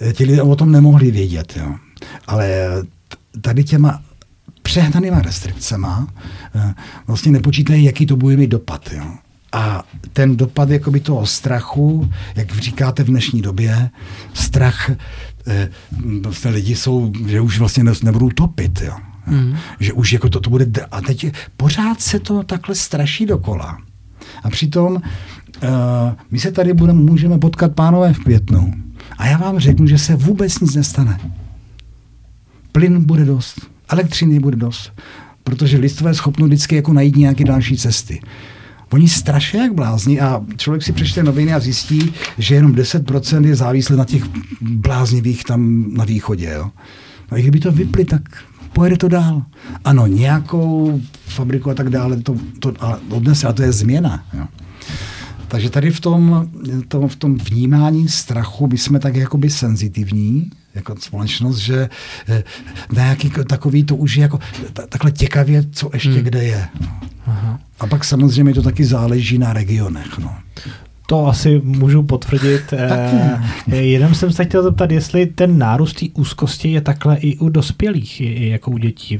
eh, 0.02 0.14
ti 0.14 0.26
lidé 0.26 0.42
o 0.42 0.56
tom 0.56 0.72
nemohli 0.72 1.12
vědět. 1.12 1.54
Jo. 1.58 1.76
Ale 2.28 2.68
tady 3.42 3.64
těma 3.64 4.02
přehnanýma 4.62 5.22
restrikcema 5.22 6.08
eh, 6.56 6.74
vlastně 7.08 7.32
nepočítají, 7.32 7.84
jaký 7.84 8.06
to 8.06 8.16
bude 8.16 8.38
mít 8.38 8.48
dopad. 8.50 8.90
Jo. 8.92 9.06
A 9.52 9.84
ten 10.14 10.38
dopad 10.38 10.70
jakoby 10.70 11.00
toho 11.00 11.26
strachu, 11.26 12.10
jak 12.36 12.56
říkáte 12.56 13.04
v 13.04 13.08
dnešní 13.08 13.42
době, 13.42 13.90
strach, 14.34 14.92
vlastně 16.22 16.52
lidi 16.52 16.76
jsou, 16.76 17.12
že 17.28 17.42
už 17.42 17.60
vlastně 17.60 17.84
ne- 17.84 17.94
nebudou 18.04 18.30
topit. 18.30 18.82
Jo. 18.82 18.94
Mm. 19.28 19.56
Že 19.80 19.94
už 19.94 20.14
jako 20.14 20.30
to, 20.30 20.40
to 20.40 20.50
bude... 20.50 20.66
dr- 20.66 20.88
A 20.92 21.02
teď 21.02 21.32
pořád 21.58 22.02
se 22.02 22.20
to 22.20 22.44
takhle 22.44 22.76
straší 22.76 23.26
dokola. 23.26 23.78
A 24.44 24.50
přitom 24.50 24.94
uh, 24.94 25.02
my 26.32 26.40
se 26.40 26.52
tady 26.52 26.74
budeme, 26.74 27.02
můžeme 27.02 27.38
potkat 27.38 27.76
pánové 27.76 28.14
v 28.14 28.20
květnu. 28.20 28.74
A 29.18 29.28
já 29.28 29.38
vám 29.38 29.60
řeknu, 29.60 29.88
že 29.88 29.98
se 29.98 30.16
vůbec 30.16 30.60
nic 30.60 30.76
nestane. 30.76 31.20
Plyn 32.72 33.06
bude 33.06 33.26
dost, 33.26 33.68
elektřiny 33.90 34.40
bude 34.40 34.58
dost, 34.58 34.92
protože 35.44 35.78
lidstvo 35.78 36.08
je 36.08 36.14
schopno 36.14 36.46
vždycky 36.46 36.76
jako 36.76 36.94
najít 36.94 37.16
nějaké 37.16 37.44
další 37.44 37.78
cesty. 37.78 38.20
Oni 38.90 39.08
straší 39.08 39.58
jak 39.58 39.74
blázni 39.74 40.20
a 40.20 40.42
člověk 40.58 40.84
si 40.84 40.94
přečte 40.94 41.24
noviny 41.24 41.54
a 41.54 41.60
zjistí, 41.60 42.14
že 42.38 42.56
jenom 42.56 42.72
10% 42.72 43.46
je 43.46 43.56
závislé 43.56 43.96
na 43.96 44.06
těch 44.06 44.24
bláznivých 44.62 45.44
tam 45.44 45.86
na 45.94 46.06
východě. 46.06 46.52
Jo. 46.56 46.72
No 47.32 47.38
i 47.38 47.42
kdyby 47.42 47.60
to 47.60 47.72
vypli, 47.72 48.06
tak 48.06 48.22
pojede 48.78 48.98
to 48.98 49.08
dál. 49.08 49.44
Ano, 49.84 50.08
nějakou 50.08 51.02
fabriku 51.26 51.70
a 51.70 51.74
tak 51.74 51.90
dále, 51.90 52.22
to, 52.22 52.36
to 52.60 52.74
ale 52.80 53.00
odnese, 53.10 53.48
a 53.48 53.54
to 53.54 53.64
je 53.64 53.72
změna. 53.72 54.26
Jo. 54.34 54.46
Takže 55.48 55.70
tady 55.70 55.92
v 55.92 56.00
tom, 56.00 56.50
tom, 56.88 57.08
v 57.10 57.16
tom 57.16 57.38
vnímání 57.38 58.10
strachu 58.10 58.68
my 58.68 58.78
jsme 58.78 59.00
tak 59.00 59.16
jakoby 59.16 59.50
senzitivní, 59.50 60.52
jako 60.76 60.96
společnost, 61.00 61.58
že 61.58 61.90
eh, 62.28 62.44
nějaký 62.92 63.30
k- 63.30 63.46
takový 63.46 63.84
to 63.84 63.96
už 63.96 64.16
je 64.16 64.22
jako 64.22 64.40
ta, 64.74 64.88
takhle 64.88 65.12
těkavě, 65.12 65.64
co 65.72 65.90
ještě 65.94 66.10
hmm. 66.10 66.24
kde 66.24 66.44
je. 66.44 66.68
Aha. 67.26 67.60
A 67.80 67.88
pak 67.88 68.06
samozřejmě 68.06 68.54
to 68.54 68.62
taky 68.62 68.86
záleží 68.86 69.38
na 69.38 69.54
regionech. 69.54 70.18
No. 70.18 70.36
To 71.10 71.28
asi 71.28 71.62
můžu 71.64 72.04
potvrdit. 72.04 72.74
Eh, 73.72 73.76
jenom 73.76 74.16
jsem 74.16 74.32
se 74.32 74.46
chtěl 74.46 74.64
zeptat, 74.64 74.92
jestli 74.92 75.26
ten 75.26 75.58
nárůst 75.58 75.94
té 75.94 76.06
úzkosti 76.14 76.72
je 76.72 76.82
takhle 76.82 77.18
i 77.18 77.38
u 77.38 77.50
dospělých, 77.50 78.22
i, 78.22 78.26
i 78.26 78.50
jako 78.50 78.72
u 78.72 78.78
dětí. 78.78 79.20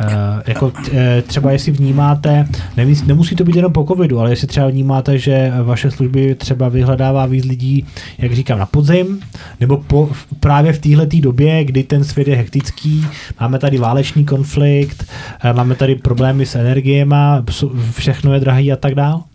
Eh, 0.00 0.06
jako 0.46 0.72
eh, 0.92 1.22
třeba 1.22 1.52
jestli 1.52 1.72
vnímáte, 1.72 2.48
nemusí, 2.76 3.06
nemusí 3.06 3.36
to 3.36 3.44
být 3.44 3.56
jenom 3.56 3.72
po 3.72 3.84
covidu, 3.84 4.20
ale 4.20 4.30
jestli 4.30 4.46
třeba 4.46 4.66
vnímáte, 4.68 5.18
že 5.18 5.52
vaše 5.62 5.90
služby 5.90 6.34
třeba 6.34 6.68
vyhledává 6.68 7.26
víc 7.26 7.44
lidí, 7.44 7.86
jak 8.18 8.32
říkám, 8.32 8.58
na 8.58 8.66
podzim, 8.66 9.20
nebo 9.60 9.76
po, 9.76 10.10
právě 10.40 10.72
v 10.72 10.78
téhle 10.78 11.06
době, 11.06 11.64
kdy 11.64 11.82
ten 11.82 12.04
svět 12.04 12.28
je 12.28 12.36
hektický, 12.36 13.06
máme 13.40 13.58
tady 13.58 13.78
válečný 13.78 14.24
konflikt, 14.24 15.06
eh, 15.42 15.52
máme 15.52 15.74
tady 15.74 15.94
problémy 15.94 16.46
s 16.46 16.54
energiema, 16.54 17.44
všechno 17.92 18.34
je 18.34 18.40
drahý 18.40 18.72
a 18.72 18.76
tak 18.76 18.94
dále? 18.94 19.27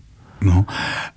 No 0.43 0.65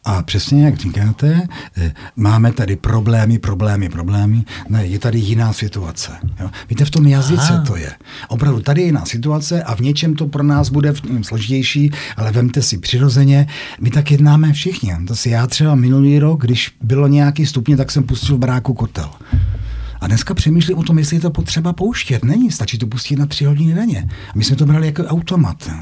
a 0.05 0.23
přesně 0.23 0.65
jak 0.65 0.77
říkáte, 0.77 1.49
eh, 1.77 1.93
máme 2.17 2.53
tady 2.53 2.77
problémy, 2.77 3.39
problémy, 3.39 3.89
problémy, 3.89 4.45
ne, 4.69 4.87
je 4.87 4.99
tady 4.99 5.19
jiná 5.19 5.53
situace. 5.53 6.13
Jo. 6.41 6.51
Víte, 6.69 6.85
v 6.85 6.91
tom 6.91 7.07
jazyce 7.07 7.53
Aha. 7.53 7.65
to 7.67 7.77
je. 7.77 7.93
Opravdu 8.29 8.61
tady 8.61 8.81
je 8.81 8.87
jiná 8.87 9.05
situace 9.05 9.63
a 9.63 9.75
v 9.75 9.81
něčem 9.81 10.15
to 10.15 10.27
pro 10.27 10.43
nás 10.43 10.69
bude 10.69 10.93
v 10.93 11.05
něm 11.05 11.25
složitější, 11.25 11.91
ale 12.17 12.33
vemte 12.33 12.63
si 12.63 12.79
přirozeně, 12.79 13.47
my 13.81 13.91
tak 13.91 14.11
jednáme 14.11 14.53
všichni. 14.53 14.97
To 15.07 15.17
si 15.17 15.31
já 15.31 15.47
třeba 15.47 15.75
minulý 15.75 16.19
rok, 16.19 16.41
když 16.41 16.77
bylo 16.83 17.07
nějaký 17.07 17.47
stupně, 17.47 17.77
tak 17.77 17.91
jsem 17.91 18.03
pustil 18.03 18.37
v 18.37 18.39
baráku 18.39 18.75
kotel. 18.75 19.11
A 20.01 20.07
dneska 20.07 20.35
přemýšlím 20.35 20.79
o 20.79 20.83
tom, 20.83 20.99
jestli 20.99 21.17
je 21.17 21.21
to 21.21 21.31
potřeba 21.31 21.73
pouštět. 21.73 22.25
Není, 22.25 22.51
stačí 22.51 22.79
to 22.79 22.87
pustit 22.87 23.17
na 23.17 23.27
tři 23.27 23.45
hodiny 23.45 23.75
denně. 23.75 24.09
A 24.29 24.33
my 24.35 24.45
jsme 24.45 24.57
to 24.57 24.67
brali 24.67 24.87
jako 24.87 25.03
automat. 25.03 25.57
Jo. 25.69 25.79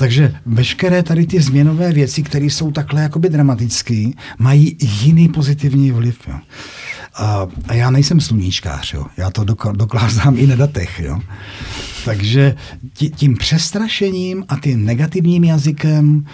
Takže 0.00 0.34
veškeré 0.46 1.02
tady 1.02 1.26
ty 1.26 1.40
změnové 1.40 1.92
věci, 1.92 2.22
které 2.22 2.44
jsou 2.44 2.70
takhle 2.70 3.02
jakoby 3.02 3.28
dramatické, 3.28 4.10
mají 4.38 4.76
jiný 4.80 5.28
pozitivní 5.28 5.90
vliv. 5.90 6.18
Jo. 6.28 6.34
A, 7.14 7.46
a 7.68 7.74
já 7.74 7.90
nejsem 7.90 8.20
sluníčkář, 8.20 8.94
jo. 8.94 9.06
já 9.16 9.30
to 9.30 9.42
dok- 9.42 9.76
dokládám 9.76 10.38
i 10.38 10.46
na 10.46 10.56
datech. 10.56 11.00
Jo. 11.00 11.20
Takže 12.04 12.54
tí, 12.92 13.10
tím 13.10 13.36
přestrašením 13.36 14.44
a 14.48 14.56
tím 14.56 14.84
negativním 14.84 15.44
jazykem 15.44 16.26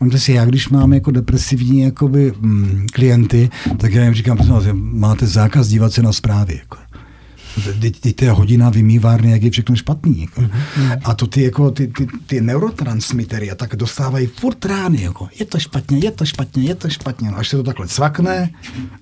Máte 0.00 0.18
si, 0.18 0.32
já 0.32 0.44
když 0.44 0.68
mám 0.68 0.92
jako 0.92 1.10
depresivní 1.10 1.80
jakoby, 1.80 2.32
mm, 2.40 2.86
klienty, 2.92 3.50
tak 3.76 3.92
já 3.92 4.04
jim 4.04 4.14
říkám, 4.14 4.38
máte 4.72 5.26
zákaz 5.26 5.68
dívat 5.68 5.92
se 5.92 6.02
na 6.02 6.12
zprávy. 6.12 6.58
Jako. 6.58 6.76
Teď, 7.80 8.00
teď 8.00 8.16
to 8.16 8.24
je 8.24 8.30
hodina 8.30 8.70
vymývárny, 8.70 9.30
jak 9.30 9.42
je 9.42 9.50
všechno 9.50 9.76
špatný. 9.76 10.20
Jako. 10.20 10.40
Mm-hmm. 10.40 11.00
A 11.04 11.14
to 11.14 11.26
ty, 11.26 11.42
jako, 11.42 11.70
ty, 11.70 11.86
ty, 11.86 12.06
ty 12.26 12.40
neurotransmitery 12.40 13.50
a 13.50 13.54
tak 13.54 13.76
dostávají 13.76 14.26
furt 14.26 14.64
rány. 14.64 15.02
Jako. 15.02 15.28
Je 15.38 15.46
to 15.46 15.58
špatně, 15.58 15.98
je 15.98 16.10
to 16.10 16.24
špatně, 16.24 16.62
je 16.62 16.74
to 16.74 16.88
špatně. 16.88 17.30
No, 17.30 17.38
až 17.38 17.48
se 17.48 17.56
to 17.56 17.62
takhle 17.62 17.88
cvakne 17.88 18.50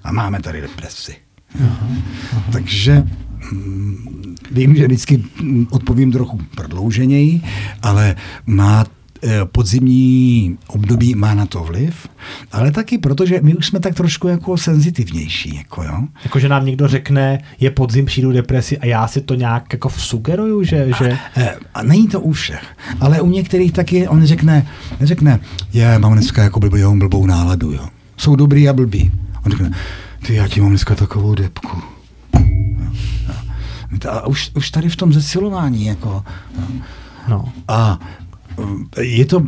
a 0.05 0.13
máme 0.13 0.43
tady 0.43 0.61
depresi. 0.61 1.15
Aha, 1.61 1.89
aha. 2.33 2.45
Takže 2.53 3.03
mm, 3.53 4.37
vím, 4.51 4.77
že 4.77 4.87
vždycky 4.87 5.25
mm, 5.41 5.67
odpovím 5.71 6.13
trochu 6.13 6.41
prodlouženěji, 6.55 7.43
ale 7.83 8.17
má 8.47 8.85
podzimní 9.53 10.59
období 10.67 11.15
má 11.15 11.35
na 11.35 11.47
to 11.47 11.65
vliv, 11.65 12.09
ale 12.53 12.71
taky 12.71 12.99
protože 12.99 13.41
my 13.43 13.55
už 13.55 13.67
jsme 13.67 13.81
tak 13.81 13.95
trošku 13.95 14.29
jako 14.29 14.57
senzitivnější. 14.57 15.57
Jako, 15.57 15.83
jo? 15.83 15.99
jako 16.25 16.39
že 16.39 16.49
nám 16.49 16.67
někdo 16.67 16.89
řekne, 16.89 17.39
je 17.61 17.71
podzim, 17.71 18.07
přijdu 18.07 18.33
depresi 18.33 18.79
a 18.79 18.87
já 18.87 19.09
si 19.09 19.21
to 19.21 19.35
nějak 19.35 19.73
jako 19.73 19.91
sugeruju, 19.91 20.65
že... 20.65 20.89
že... 20.99 21.13
A, 21.13 21.51
a 21.75 21.83
není 21.83 22.09
to 22.09 22.21
u 22.21 22.33
všech, 22.33 22.77
ale 23.01 23.21
u 23.21 23.31
některých 23.31 23.73
taky 23.73 24.09
on 24.09 24.27
řekne, 24.27 24.67
neřekne, 25.01 25.41
je, 25.73 25.99
mám 25.99 26.13
dneska 26.13 26.43
jako 26.43 26.61
blbou, 26.61 26.99
blbou 26.99 27.27
náladu, 27.27 27.73
jo. 27.73 27.89
Jsou 28.17 28.37
dobrý 28.37 28.69
a 28.69 28.73
blbý. 28.73 29.13
On 29.47 29.53
řekne, 29.53 29.71
ty, 30.27 30.35
já 30.35 30.49
ti 30.49 30.61
mám 30.61 30.71
dneska 30.71 30.95
takovou 30.95 31.35
depku. 31.35 31.83
A 34.09 34.27
už, 34.27 34.51
už 34.55 34.71
tady 34.71 34.89
v 34.89 34.97
tom 34.97 35.13
zesilování, 35.13 35.87
jako... 35.87 36.25
No. 37.29 37.53
A 37.69 37.99
je 39.01 39.25
to, 39.27 39.45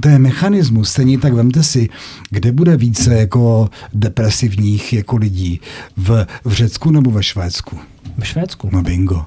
to 0.00 0.08
je 0.08 0.18
mechanismus, 0.18 0.90
stejně 0.90 1.18
tak 1.18 1.32
vemte 1.32 1.62
si, 1.62 1.88
kde 2.30 2.52
bude 2.52 2.76
více 2.76 3.14
jako 3.14 3.70
depresivních 3.94 4.92
jako 4.92 5.16
lidí, 5.16 5.60
v, 5.96 6.26
v 6.44 6.52
Řecku 6.52 6.90
nebo 6.90 7.10
ve 7.10 7.22
Švédsku? 7.22 7.78
Ve 8.18 8.24
Švédsku. 8.24 8.68
No 8.72 8.82
bingo. 8.82 9.24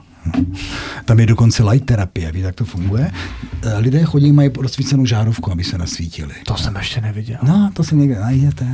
Tam 1.05 1.19
je 1.19 1.25
dokonce 1.25 1.63
light 1.63 1.85
terapie, 1.85 2.31
víte, 2.31 2.45
jak 2.45 2.55
to 2.55 2.65
funguje? 2.65 3.11
Lidé 3.77 4.03
chodí, 4.03 4.31
mají 4.31 4.49
rozsvícenou 4.59 5.05
žárovku, 5.05 5.51
aby 5.51 5.63
se 5.63 5.77
nasvítili. 5.77 6.33
To 6.45 6.57
jsem 6.57 6.75
ještě 6.75 7.01
neviděl. 7.01 7.37
No, 7.43 7.69
to 7.73 7.83
se 7.83 7.95
někde 7.95 8.19
najdete. 8.19 8.73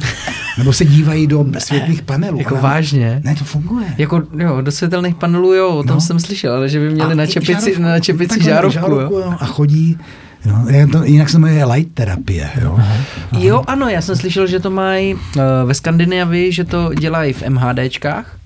Nebo 0.57 0.73
se 0.73 0.85
dívají 0.85 1.27
do 1.27 1.45
světlých 1.57 2.01
panelů. 2.01 2.37
Jako 2.37 2.55
vážně? 2.55 3.21
Ne, 3.23 3.35
to 3.35 3.45
funguje. 3.45 3.95
Jako, 3.97 4.23
jo, 4.37 4.61
do 4.61 4.71
světelných 4.71 5.15
panelů, 5.15 5.53
jo, 5.53 5.69
o 5.69 5.83
tom 5.83 5.95
no. 5.95 6.01
jsem 6.01 6.19
slyšel, 6.19 6.53
ale 6.53 6.69
že 6.69 6.79
by 6.79 6.89
měli 6.89 7.15
na 7.15 7.25
čepici, 7.25 7.79
na 7.79 7.99
čepici 7.99 8.43
žárovku, 8.43 8.79
žárovku 8.79 9.15
jo. 9.15 9.35
A 9.39 9.45
chodí 9.45 9.97
No, 10.45 10.65
to, 10.91 11.03
jinak 11.03 11.29
se 11.29 11.39
jmenuje 11.39 11.65
light 11.65 11.93
terapie. 11.93 12.49
Jo? 12.61 12.75
Aha. 12.79 12.95
jo, 13.37 13.63
ano, 13.67 13.89
já 13.89 14.01
jsem 14.01 14.15
slyšel, 14.15 14.47
že 14.47 14.59
to 14.59 14.71
mají 14.71 15.13
uh, 15.13 15.21
ve 15.65 15.73
Skandinávii, 15.73 16.51
že 16.51 16.63
to 16.63 16.93
dělají 16.93 17.33
v 17.33 17.43
MHDčkách, 17.49 18.37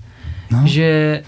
no. 0.50 0.62
že 0.64 1.22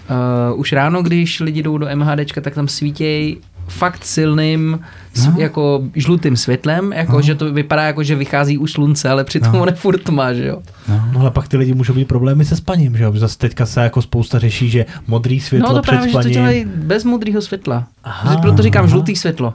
uh, 0.53 0.59
už 0.59 0.73
ráno, 0.73 1.03
když 1.03 1.39
lidi 1.39 1.63
jdou 1.63 1.77
do 1.77 1.87
MHDčka, 1.95 2.41
tak 2.41 2.53
tam 2.53 2.67
svítějí 2.67 3.37
fakt 3.67 4.05
silným, 4.05 4.79
no. 5.25 5.35
jako 5.37 5.83
žlutým 5.95 6.37
světlem, 6.37 6.93
jako 6.93 7.11
no. 7.11 7.21
že 7.21 7.35
to 7.35 7.53
vypadá 7.53 7.83
jako, 7.83 8.03
že 8.03 8.15
vychází 8.15 8.57
už 8.57 8.71
slunce, 8.71 9.09
ale 9.09 9.23
přitom 9.23 9.51
no. 9.53 9.61
on 9.61 9.67
je 9.67 9.73
furt 9.73 10.03
tma, 10.03 10.33
že 10.33 10.47
jo. 10.47 10.61
No. 10.89 11.03
no 11.13 11.19
ale 11.19 11.31
pak 11.31 11.47
ty 11.47 11.57
lidi 11.57 11.73
můžou 11.73 11.93
být 11.93 12.07
problémy 12.07 12.45
se 12.45 12.55
spaním, 12.55 12.97
že 12.97 13.03
jo, 13.03 13.13
zase 13.15 13.37
teďka 13.37 13.65
se 13.65 13.81
jako 13.81 14.01
spousta 14.01 14.39
řeší, 14.39 14.69
že 14.69 14.85
modrý 15.07 15.39
světlo 15.39 15.69
no, 15.69 15.75
to 15.75 15.81
před 15.81 15.91
právě, 15.91 16.09
spaním. 16.09 16.23
že 16.23 16.29
to 16.29 16.33
dělají 16.33 16.65
bez 16.65 17.03
modrého 17.03 17.41
světla. 17.41 17.87
Aha, 18.03 18.37
proto 18.37 18.63
říkám 18.63 18.83
aha. 18.83 18.89
žlutý 18.89 19.15
světlo. 19.15 19.53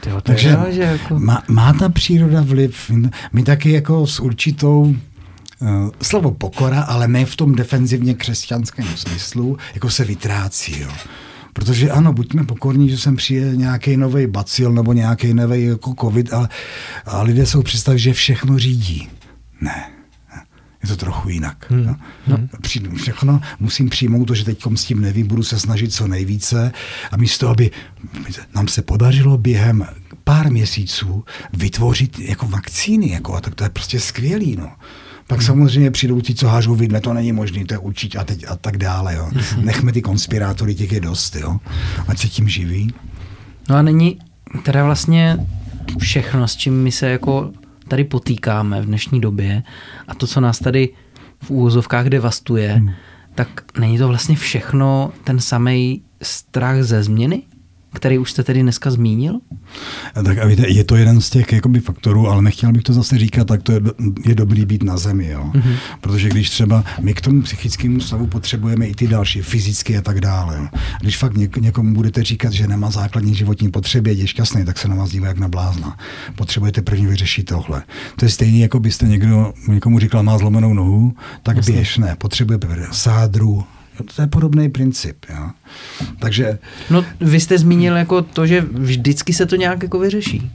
Tyjo, 0.00 0.20
Takže 0.20 0.48
jo, 0.48 0.66
že 0.70 0.82
jako... 0.82 1.18
má, 1.18 1.42
má 1.48 1.72
ta 1.72 1.88
příroda 1.88 2.42
vliv. 2.42 2.90
My 3.32 3.42
taky 3.42 3.70
jako 3.70 4.06
s 4.06 4.20
určitou 4.20 4.80
uh, 4.80 5.68
slovo 6.02 6.30
pokora, 6.30 6.82
ale 6.82 7.08
ne 7.08 7.24
v 7.24 7.36
tom 7.36 7.54
defenzivně 7.54 8.14
křesťanském 8.14 8.86
smyslu, 8.96 9.58
jako 9.74 9.90
se 9.90 10.04
vytrácí. 10.04 10.80
Jo. 10.80 10.90
Protože 11.52 11.90
ano, 11.90 12.12
buďme 12.12 12.44
pokorní, 12.44 12.90
že 12.90 12.98
sem 12.98 13.16
přijde 13.16 13.56
nějaký 13.56 13.96
nový 13.96 14.26
bacil 14.26 14.72
nebo 14.72 14.92
nějaký 14.92 15.34
nový 15.34 15.64
jako 15.64 15.94
covid, 16.00 16.32
ale, 16.32 16.48
a 17.06 17.22
lidé 17.22 17.46
jsou 17.46 17.62
představí, 17.62 17.98
že 17.98 18.12
všechno 18.12 18.58
řídí. 18.58 19.08
Ne. 19.60 19.99
Je 20.82 20.88
to 20.88 20.96
trochu 20.96 21.28
jinak. 21.28 21.70
Hmm. 21.70 21.86
No. 21.86 21.96
No. 22.26 22.38
Přijdu 22.60 22.96
všechno, 22.96 23.40
musím 23.60 23.88
přijmout 23.88 24.24
to, 24.24 24.34
že 24.34 24.44
teď 24.44 24.62
s 24.74 24.84
tím 24.84 25.00
nevím, 25.00 25.26
budu 25.26 25.42
se 25.42 25.58
snažit 25.58 25.92
co 25.92 26.08
nejvíce 26.08 26.72
a 27.10 27.16
místo, 27.16 27.48
aby 27.48 27.70
nám 28.54 28.68
se 28.68 28.82
podařilo 28.82 29.38
během 29.38 29.86
pár 30.24 30.50
měsíců 30.50 31.24
vytvořit 31.52 32.18
jako 32.18 32.46
vakcíny, 32.46 33.10
jako, 33.10 33.34
a 33.34 33.40
tak 33.40 33.54
to 33.54 33.64
je 33.64 33.70
prostě 33.70 34.00
skvělý. 34.00 34.56
No 34.56 34.72
Pak 35.30 35.42
samozřejmě 35.42 35.90
přijdou 35.90 36.20
ti, 36.20 36.34
co 36.34 36.48
hážou 36.48 36.74
vidle, 36.74 37.00
to 37.00 37.12
není 37.12 37.32
možné, 37.32 37.64
to 37.64 37.74
je 37.74 37.78
určitě 37.78 38.18
a, 38.18 38.24
teď, 38.24 38.44
a 38.48 38.56
tak 38.56 38.76
dále. 38.78 39.14
Jo. 39.14 39.30
Nechme 39.60 39.92
ty 39.92 40.02
konspirátory, 40.02 40.74
těch 40.74 40.92
je 40.92 41.00
dost, 41.00 41.36
jo. 41.36 41.58
ať 42.08 42.18
se 42.18 42.28
tím 42.28 42.48
živí. 42.48 42.94
No 43.68 43.76
a 43.76 43.82
není 43.82 44.18
teda 44.62 44.84
vlastně 44.84 45.38
všechno, 45.98 46.48
s 46.48 46.56
čím 46.56 46.82
my 46.82 46.92
se 46.92 47.10
jako 47.10 47.52
tady 47.90 48.04
potýkáme 48.04 48.82
v 48.82 48.86
dnešní 48.86 49.20
době 49.20 49.62
a 50.08 50.14
to, 50.14 50.26
co 50.26 50.40
nás 50.40 50.58
tady 50.58 50.88
v 51.42 51.50
úvozovkách 51.50 52.06
devastuje, 52.06 52.72
hmm. 52.72 52.90
tak 53.34 53.48
není 53.78 53.98
to 53.98 54.08
vlastně 54.08 54.36
všechno 54.36 55.12
ten 55.24 55.40
samý 55.40 56.02
strach 56.22 56.82
ze 56.82 57.02
změny? 57.02 57.42
Který 57.92 58.18
už 58.18 58.30
jste 58.30 58.42
tedy 58.42 58.62
dneska 58.62 58.90
zmínil? 58.90 59.40
Tak 60.24 60.38
a 60.38 60.46
víte, 60.46 60.68
je 60.68 60.84
to 60.84 60.96
jeden 60.96 61.20
z 61.20 61.30
těch 61.30 61.52
jakoby, 61.52 61.80
faktorů, 61.80 62.28
ale 62.28 62.42
nechtěl 62.42 62.72
bych 62.72 62.82
to 62.82 62.92
zase 62.92 63.18
říkat, 63.18 63.46
tak 63.46 63.62
to 63.62 63.72
je, 63.72 63.80
je 64.26 64.34
dobrý 64.34 64.64
být 64.66 64.82
na 64.82 64.96
zemi. 64.96 65.26
Jo? 65.26 65.50
Mm-hmm. 65.54 65.74
Protože 66.00 66.28
když 66.28 66.50
třeba 66.50 66.84
my 67.00 67.14
k 67.14 67.20
tomu 67.20 67.42
psychickému 67.42 68.00
stavu 68.00 68.26
potřebujeme 68.26 68.86
i 68.86 68.94
ty 68.94 69.08
další, 69.08 69.42
fyzicky 69.42 69.96
a 69.98 70.00
tak 70.00 70.20
dále. 70.20 70.56
Jo? 70.58 70.68
Když 71.00 71.16
fakt 71.16 71.34
něk- 71.34 71.60
někomu 71.60 71.94
budete 71.94 72.22
říkat, 72.22 72.52
že 72.52 72.66
nemá 72.66 72.90
základní 72.90 73.34
životní 73.34 73.70
potřeby, 73.70 74.14
je 74.14 74.26
šťastný, 74.26 74.64
tak 74.64 74.78
se 74.78 74.88
na 74.88 74.94
vás 74.94 75.10
dívá 75.10 75.26
jak 75.28 75.38
na 75.38 75.48
blázna. 75.48 75.96
Potřebujete 76.36 76.82
první 76.82 77.06
vyřešit 77.06 77.44
tohle. 77.44 77.82
To 78.16 78.24
je 78.24 78.28
stejné, 78.28 78.58
jako 78.58 78.80
byste 78.80 79.06
někdo, 79.06 79.52
někomu 79.68 79.98
říkal, 79.98 80.22
má 80.22 80.38
zlomenou 80.38 80.74
nohu, 80.74 81.14
tak 81.42 81.56
Jasně. 81.56 81.72
běž, 81.74 81.98
ne, 81.98 82.16
potřebuje 82.18 82.58
sádru, 82.92 83.64
to 84.02 84.22
je 84.22 84.28
podobný 84.28 84.68
princip. 84.68 85.16
Jo. 85.30 85.50
Takže... 86.18 86.58
No, 86.90 87.04
vy 87.20 87.40
jste 87.40 87.58
zmínil 87.58 87.96
jako 87.96 88.22
to, 88.22 88.46
že 88.46 88.60
vždycky 88.60 89.32
se 89.32 89.46
to 89.46 89.56
nějak 89.56 89.82
jako 89.82 89.98
vyřeší. 89.98 90.50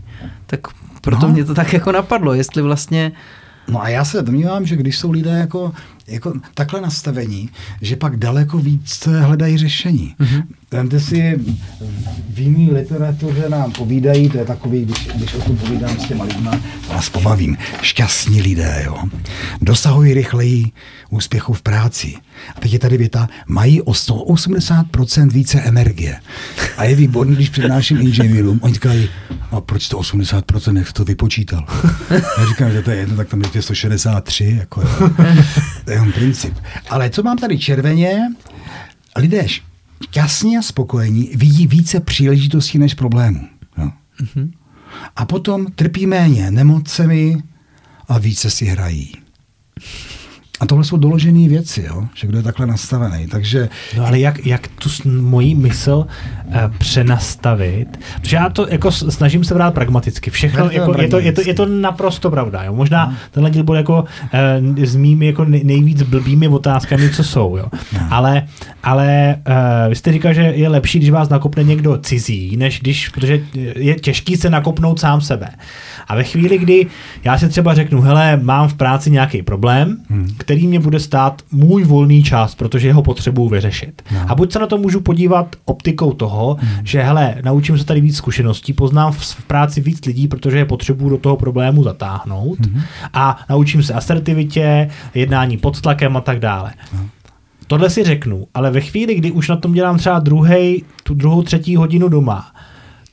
Tak 0.46 0.60
proto 1.02 1.28
no. 1.28 1.34
mě 1.34 1.46
to 1.46 1.54
tak 1.54 1.74
jako 1.74 1.92
napadlo, 1.92 2.34
jestli 2.34 2.62
vlastně... 2.62 3.12
No 3.68 3.82
a 3.82 3.90
já 3.90 4.06
se 4.06 4.22
domnívám, 4.22 4.66
že 4.66 4.76
když 4.76 4.98
jsou 4.98 5.12
lidé 5.12 5.32
jako, 5.32 5.74
jako 6.08 6.34
takhle 6.54 6.82
nastavení, 6.82 7.50
že 7.82 7.96
pak 7.96 8.18
daleko 8.18 8.60
víc 8.60 9.08
hledají 9.08 9.58
řešení. 9.58 10.16
Mm-hmm. 10.20 10.44
Vemte 10.76 11.00
si, 11.00 11.40
v 12.30 12.40
jiný 12.40 12.72
literatuře 12.72 13.50
nám 13.50 13.72
povídají, 13.72 14.30
to 14.30 14.38
je 14.38 14.46
takový, 14.46 14.86
když, 14.86 15.08
když 15.16 15.34
o 15.34 15.42
tom 15.42 15.58
povídám 15.58 16.00
s 16.00 16.08
těma 16.08 16.24
lidma, 16.24 16.52
vás 16.90 17.10
pobavím, 17.10 17.58
šťastní 17.82 18.42
lidé, 18.42 18.82
jo, 18.86 18.98
dosahují 19.62 20.14
rychleji 20.14 20.72
úspěchu 21.10 21.54
v 21.54 21.62
práci. 21.62 22.16
A 22.56 22.60
teď 22.60 22.74
je 22.74 22.80
tady 22.80 22.98
věta, 22.98 23.28
mají 23.48 23.82
o 23.82 23.92
180% 23.92 25.30
více 25.30 25.62
energie. 25.62 26.20
A 26.78 26.84
je 26.84 26.96
výborný, 26.96 27.36
když 27.36 27.50
přednáším 27.50 28.02
inženýrům, 28.02 28.60
oni 28.64 28.74
říkají, 28.74 29.10
a 29.52 29.62
proč 29.62 29.88
to 29.88 30.00
80%, 30.00 30.78
jak 30.78 30.94
to 30.94 31.04
vypočítal? 31.04 31.66
Já 32.12 32.48
říkám, 32.50 32.72
že 32.72 32.82
to 32.82 32.92
je 32.92 32.98
jedno, 32.98 33.16
tak 33.16 33.28
tam 33.28 33.42
je 33.56 33.62
163, 33.62 34.56
jako 34.60 34.82
je. 34.82 34.88
To 35.86 35.92
je 35.92 35.96
jenom 35.96 36.12
princip. 36.12 36.54
Ale 36.90 37.10
co 37.10 37.24
mám 37.24 37.38
tady 37.38 37.60
červeně, 37.60 38.20
lidé 39.18 39.48
šťastní 40.04 40.58
a 40.58 40.62
spokojení 40.62 41.30
vidí 41.36 41.68
více 41.68 42.00
příležitostí 42.00 42.78
než 42.78 42.94
problémů. 42.94 43.48
Jo. 43.78 43.92
Mm-hmm. 44.22 44.52
A 45.16 45.26
potom 45.26 45.66
trpí 45.66 46.06
méně 46.06 46.52
nemocemi 46.52 47.44
a 48.08 48.18
více 48.18 48.50
si 48.50 48.66
hrají. 48.66 49.12
A 50.60 50.66
tohle 50.66 50.84
jsou 50.84 50.98
doložené 50.98 51.50
věci, 51.50 51.86
jo? 51.88 52.04
že 52.16 52.28
kdo 52.28 52.38
je 52.38 52.44
takhle 52.44 52.66
nastavený. 52.66 53.28
Takže... 53.28 53.70
No 53.98 54.08
ale 54.08 54.20
jak, 54.20 54.46
jak 54.46 54.68
tu 54.68 54.90
moji 55.10 55.56
mysl 55.56 56.08
uh, 56.46 56.54
přenastavit? 56.78 58.00
Protože 58.22 58.36
já 58.36 58.50
to 58.50 58.68
jako 58.70 58.92
snažím 58.92 59.44
se 59.44 59.54
brát 59.54 59.74
pragmaticky. 59.74 60.32
Všechno, 60.32 60.70
jako, 60.72 61.02
je, 61.02 61.08
to, 61.08 61.20
je, 61.20 61.32
to, 61.32 61.42
je 61.46 61.54
to 61.54 61.66
naprosto 61.66 62.32
pravda. 62.32 62.64
Jo? 62.64 62.74
Možná 62.74 63.06
no. 63.06 63.16
tenhle 63.32 63.52
díl 63.52 63.64
bude 63.64 63.80
jako 63.80 64.06
uh, 64.74 64.84
s 64.84 64.96
mými 64.96 65.26
jako 65.26 65.46
nejvíc 65.46 66.02
blbými 66.02 66.48
otázkami, 66.48 67.10
co 67.10 67.24
jsou. 67.24 67.58
Jo? 67.58 67.66
No. 67.94 68.00
Ale, 68.10 68.48
ale 68.84 69.36
uh, 69.48 69.90
vy 69.90 69.96
jste 69.96 70.12
říkal, 70.12 70.34
že 70.34 70.42
je 70.42 70.70
lepší, 70.70 71.00
když 71.00 71.10
vás 71.10 71.30
nakopne 71.30 71.64
někdo 71.64 71.98
cizí, 71.98 72.58
než 72.58 72.80
když, 72.80 73.10
protože 73.10 73.40
je 73.76 73.96
těžký 73.96 74.36
se 74.36 74.50
nakopnout 74.50 75.00
sám 75.00 75.22
sebe. 75.22 75.50
A 76.08 76.16
ve 76.16 76.24
chvíli, 76.24 76.58
kdy 76.58 76.88
já 77.24 77.38
si 77.38 77.50
třeba 77.50 77.74
řeknu, 77.74 78.02
hele, 78.02 78.38
mám 78.38 78.68
v 78.68 78.74
práci 78.74 79.12
nějaký 79.12 79.42
problém, 79.42 79.98
hmm. 80.10 80.36
Který 80.46 80.68
mě 80.68 80.80
bude 80.80 81.00
stát 81.00 81.42
můj 81.52 81.84
volný 81.84 82.24
čas, 82.24 82.56
protože 82.56 82.88
jeho 82.88 83.04
potřebuji 83.04 83.50
vyřešit. 83.50 84.02
No. 84.12 84.20
A 84.28 84.36
buď 84.36 84.52
se 84.52 84.60
na 84.60 84.68
to 84.68 84.78
můžu 84.78 85.02
podívat 85.02 85.56
optikou 85.66 86.14
toho, 86.14 86.58
hmm. 86.60 86.86
že 86.86 87.04
hele, 87.04 87.36
naučím 87.44 87.78
se 87.78 87.86
tady 87.86 88.02
víc 88.02 88.18
zkušeností, 88.18 88.74
poznám 88.74 89.12
v, 89.12 89.22
v 89.22 89.44
práci 89.44 89.82
víc 89.82 90.06
lidí, 90.06 90.28
protože 90.28 90.58
je 90.58 90.66
potřebuji 90.66 91.10
do 91.10 91.18
toho 91.18 91.38
problému 91.38 91.84
zatáhnout 91.84 92.66
hmm. 92.66 92.82
a 93.14 93.40
naučím 93.50 93.84
se 93.84 93.94
asertivitě, 93.94 94.90
jednání 95.14 95.58
pod 95.58 95.82
tlakem 95.82 96.18
a 96.18 96.22
tak 96.22 96.40
dále. 96.40 96.74
No. 96.94 97.00
Tohle 97.68 97.90
si 97.90 98.04
řeknu, 98.04 98.48
ale 98.54 98.72
ve 98.72 98.82
chvíli, 98.82 99.16
kdy 99.16 99.32
už 99.32 99.50
na 99.50 99.56
tom 99.56 99.74
dělám 99.74 99.98
třeba 99.98 100.20
druhej, 100.20 100.84
tu 101.04 101.14
druhou, 101.14 101.42
třetí 101.42 101.76
hodinu 101.76 102.10
doma, 102.10 102.52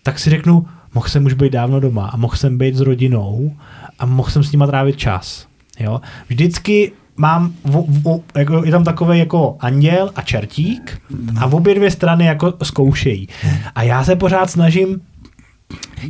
tak 0.02 0.18
si 0.18 0.30
řeknu, 0.30 0.66
mohl 0.94 1.08
jsem 1.08 1.24
už 1.24 1.32
být 1.32 1.52
dávno 1.52 1.80
doma 1.80 2.08
a 2.08 2.16
mohl 2.16 2.36
jsem 2.36 2.58
být 2.58 2.74
s 2.74 2.80
rodinou 2.80 3.56
a 3.98 4.06
mohl 4.06 4.30
jsem 4.30 4.44
s 4.44 4.52
nima 4.52 4.66
trávit 4.66 4.96
čas. 4.96 5.46
Jo? 5.80 6.00
Vždycky 6.28 6.92
mám, 7.16 7.52
v, 7.64 7.84
v, 7.88 8.20
jako, 8.34 8.64
je 8.64 8.70
tam 8.70 8.84
takový 8.84 9.18
jako 9.18 9.56
anděl 9.60 10.10
a 10.14 10.22
čertík 10.22 11.02
a 11.40 11.46
v 11.46 11.54
obě 11.54 11.74
dvě 11.74 11.90
strany 11.90 12.24
jako 12.24 12.54
zkoušejí. 12.62 13.28
A 13.74 13.82
já 13.82 14.04
se 14.04 14.16
pořád 14.16 14.50
snažím 14.50 15.00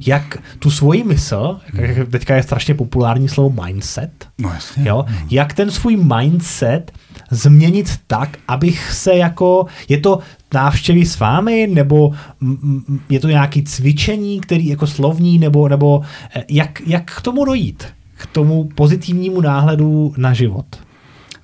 jak 0.07 0.39
tu 0.59 0.71
svoji 0.71 1.05
mysl, 1.05 1.61
teďka 2.11 2.37
je 2.37 2.43
strašně 2.43 2.75
populární 2.75 3.29
slovo 3.29 3.63
mindset, 3.65 4.29
no 4.39 4.49
jasně, 4.49 4.89
jo, 4.89 5.05
no. 5.09 5.27
jak 5.31 5.53
ten 5.53 5.71
svůj 5.71 5.97
mindset 5.97 6.93
změnit 7.31 8.01
tak, 8.07 8.39
abych 8.49 8.93
se 8.93 9.15
jako, 9.15 9.67
je 9.89 9.99
to 9.99 10.19
návštěvy 10.55 11.07
s 11.07 11.19
vámi, 11.19 11.69
nebo 11.73 12.13
je 13.09 13.21
to 13.21 13.29
nějaké 13.29 13.63
cvičení, 13.63 14.41
který 14.41 14.67
jako 14.67 14.87
slovní, 14.87 15.39
nebo, 15.39 15.69
nebo 15.69 16.03
eh, 16.37 16.45
jak, 16.51 16.83
jak 16.87 17.11
k 17.11 17.21
tomu 17.21 17.45
dojít? 17.45 17.85
K 18.15 18.27
tomu 18.27 18.69
pozitivnímu 18.75 19.41
náhledu 19.41 20.15
na 20.17 20.33
život? 20.33 20.67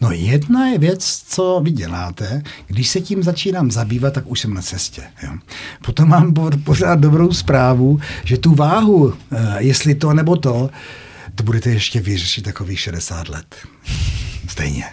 No 0.01 0.12
jedna 0.12 0.66
je 0.66 0.78
věc, 0.78 1.22
co 1.28 1.61
vy 1.64 1.70
děláte, 1.70 2.42
když 2.66 2.88
se 2.88 3.01
tím 3.01 3.22
začínám 3.22 3.70
zabývat, 3.70 4.14
tak 4.14 4.30
už 4.30 4.40
jsem 4.40 4.55
na 4.55 4.62
cestě. 4.62 5.03
Jo. 5.22 5.30
Potom 5.86 6.09
mám 6.09 6.34
pořád 6.64 7.01
dobrou 7.01 7.32
zprávu, 7.32 8.01
že 8.24 8.38
tu 8.38 8.55
váhu, 8.55 9.14
eh, 9.32 9.57
jestli 9.59 9.94
to 9.94 10.14
nebo 10.14 10.36
to, 10.36 10.70
to 11.34 11.42
budete 11.42 11.70
ještě 11.70 12.01
vyřešit 12.01 12.44
takových 12.44 12.80
60 12.80 13.28
let. 13.28 13.55
Stejně. 14.49 14.84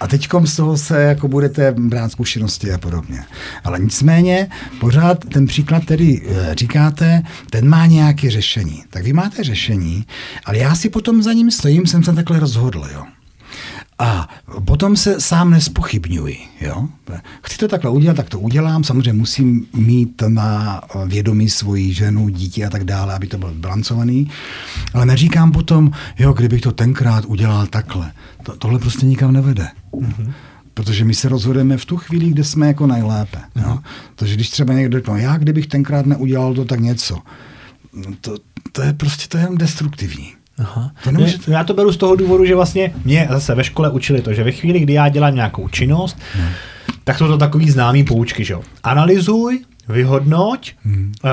A 0.00 0.06
teď 0.06 0.28
z 0.44 0.56
toho 0.56 0.76
se 0.76 1.02
jako 1.02 1.28
budete 1.28 1.72
brát 1.72 2.12
zkušenosti 2.12 2.72
a 2.72 2.78
podobně. 2.78 3.24
Ale 3.64 3.78
nicméně 3.78 4.48
pořád 4.80 5.24
ten 5.24 5.46
příklad, 5.46 5.84
který 5.84 6.20
eh, 6.22 6.54
říkáte, 6.54 7.22
ten 7.50 7.68
má 7.68 7.86
nějaké 7.86 8.30
řešení. 8.30 8.84
Tak 8.90 9.04
vy 9.04 9.12
máte 9.12 9.44
řešení, 9.44 10.06
ale 10.44 10.58
já 10.58 10.74
si 10.74 10.88
potom 10.88 11.22
za 11.22 11.32
ním 11.32 11.50
stojím, 11.50 11.86
jsem 11.86 12.04
se 12.04 12.12
takhle 12.12 12.40
rozhodl. 12.40 12.88
Jo. 12.92 13.04
A 14.00 14.28
potom 14.64 14.96
se 14.96 15.20
sám 15.20 15.50
nespochybňuji. 15.50 16.38
Jo? 16.60 16.88
Chci 17.42 17.58
to 17.58 17.68
takhle 17.68 17.90
udělat, 17.90 18.16
tak 18.16 18.28
to 18.28 18.40
udělám. 18.40 18.84
Samozřejmě 18.84 19.12
musím 19.12 19.66
mít 19.74 20.22
na 20.28 20.80
vědomí 21.06 21.50
svoji 21.50 21.94
ženu, 21.94 22.28
dítě 22.28 22.66
a 22.66 22.70
tak 22.70 22.84
dále, 22.84 23.14
aby 23.14 23.26
to 23.26 23.38
bylo 23.38 23.54
balancovaný. 23.54 24.30
Ale 24.94 25.06
neříkám 25.06 25.52
potom, 25.52 25.90
jo, 26.18 26.32
kdybych 26.32 26.60
to 26.60 26.72
tenkrát 26.72 27.24
udělal 27.24 27.66
takhle. 27.66 28.12
To, 28.42 28.56
tohle 28.56 28.78
prostě 28.78 29.06
nikam 29.06 29.32
nevede. 29.32 29.68
Mm-hmm. 29.92 30.32
Protože 30.74 31.04
my 31.04 31.14
se 31.14 31.28
rozhodujeme 31.28 31.76
v 31.76 31.84
tu 31.84 31.96
chvíli, 31.96 32.28
kde 32.28 32.44
jsme 32.44 32.66
jako 32.66 32.86
nejlépe. 32.86 33.38
Mm-hmm. 33.38 33.68
Jo? 33.68 33.78
Takže 34.14 34.34
když 34.34 34.50
třeba 34.50 34.74
někdo 34.74 34.98
řekne, 34.98 35.12
no, 35.12 35.18
já 35.18 35.36
kdybych 35.36 35.66
tenkrát 35.66 36.06
neudělal 36.06 36.54
to, 36.54 36.64
tak 36.64 36.80
něco. 36.80 37.18
To, 38.20 38.36
to 38.72 38.82
je 38.82 38.92
prostě 38.92 39.28
to 39.28 39.38
je 39.38 39.44
jen 39.44 39.58
destruktivní. 39.58 40.39
Aha. 40.60 40.90
To 41.04 41.10
nemůže... 41.10 41.38
Já 41.48 41.64
to 41.64 41.74
beru 41.74 41.92
z 41.92 41.96
toho 41.96 42.16
důvodu, 42.16 42.44
že 42.44 42.54
vlastně 42.54 42.92
mě 43.04 43.28
zase 43.30 43.54
ve 43.54 43.64
škole 43.64 43.90
učili 43.90 44.22
to, 44.22 44.34
že 44.34 44.44
ve 44.44 44.52
chvíli, 44.52 44.80
kdy 44.80 44.92
já 44.92 45.08
dělám 45.08 45.34
nějakou 45.34 45.68
činnost, 45.68 46.18
hmm. 46.34 46.48
tak 47.04 47.18
jsou 47.18 47.26
to 47.26 47.38
takový 47.38 47.70
známý 47.70 48.04
poučky, 48.04 48.44
že 48.44 48.52
jo. 48.52 48.62
Analyzuj, 48.82 49.60
vyhodnoť, 49.90 50.72
hmm. 50.84 51.12
Eh, 51.24 51.28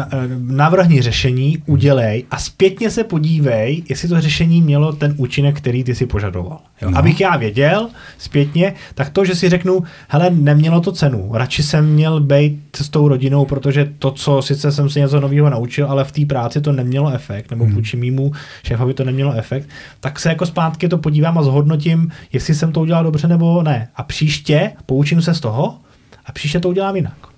eh, 0.00 0.06
navrhni 0.38 1.02
řešení, 1.02 1.62
udělej 1.66 2.24
a 2.30 2.38
zpětně 2.38 2.90
se 2.90 3.04
podívej, 3.04 3.82
jestli 3.88 4.08
to 4.08 4.20
řešení 4.20 4.62
mělo 4.62 4.92
ten 4.92 5.14
účinek, 5.16 5.56
který 5.56 5.84
ty 5.84 5.94
si 5.94 6.06
požadoval. 6.06 6.60
Jo? 6.82 6.90
No. 6.90 6.98
Abych 6.98 7.20
já 7.20 7.36
věděl 7.36 7.88
zpětně, 8.18 8.74
tak 8.94 9.10
to, 9.10 9.24
že 9.24 9.34
si 9.34 9.48
řeknu, 9.48 9.82
hele, 10.08 10.30
nemělo 10.30 10.80
to 10.80 10.92
cenu, 10.92 11.30
radši 11.32 11.62
jsem 11.62 11.92
měl 11.92 12.20
být 12.20 12.60
s 12.76 12.88
tou 12.88 13.08
rodinou, 13.08 13.44
protože 13.44 13.92
to, 13.98 14.10
co 14.10 14.42
sice 14.42 14.72
jsem 14.72 14.90
si 14.90 15.00
něco 15.00 15.20
nového 15.20 15.50
naučil, 15.50 15.86
ale 15.86 16.04
v 16.04 16.12
té 16.12 16.26
práci 16.26 16.60
to 16.60 16.72
nemělo 16.72 17.12
efekt, 17.12 17.50
nebo 17.50 17.64
hmm. 17.64 17.74
vůči 17.74 17.96
mýmu 17.96 18.32
šéfovi 18.62 18.94
to 18.94 19.04
nemělo 19.04 19.32
efekt, 19.32 19.68
tak 20.00 20.18
se 20.18 20.28
jako 20.28 20.46
zpátky 20.46 20.88
to 20.88 20.98
podívám 20.98 21.38
a 21.38 21.42
zhodnotím, 21.42 22.10
jestli 22.32 22.54
jsem 22.54 22.72
to 22.72 22.80
udělal 22.80 23.04
dobře 23.04 23.28
nebo 23.28 23.62
ne. 23.62 23.88
A 23.96 24.02
příště 24.02 24.72
poučím 24.86 25.22
se 25.22 25.34
z 25.34 25.40
toho 25.40 25.78
a 26.26 26.32
příště 26.32 26.60
to 26.60 26.68
udělám 26.68 26.96
jinak. 26.96 27.37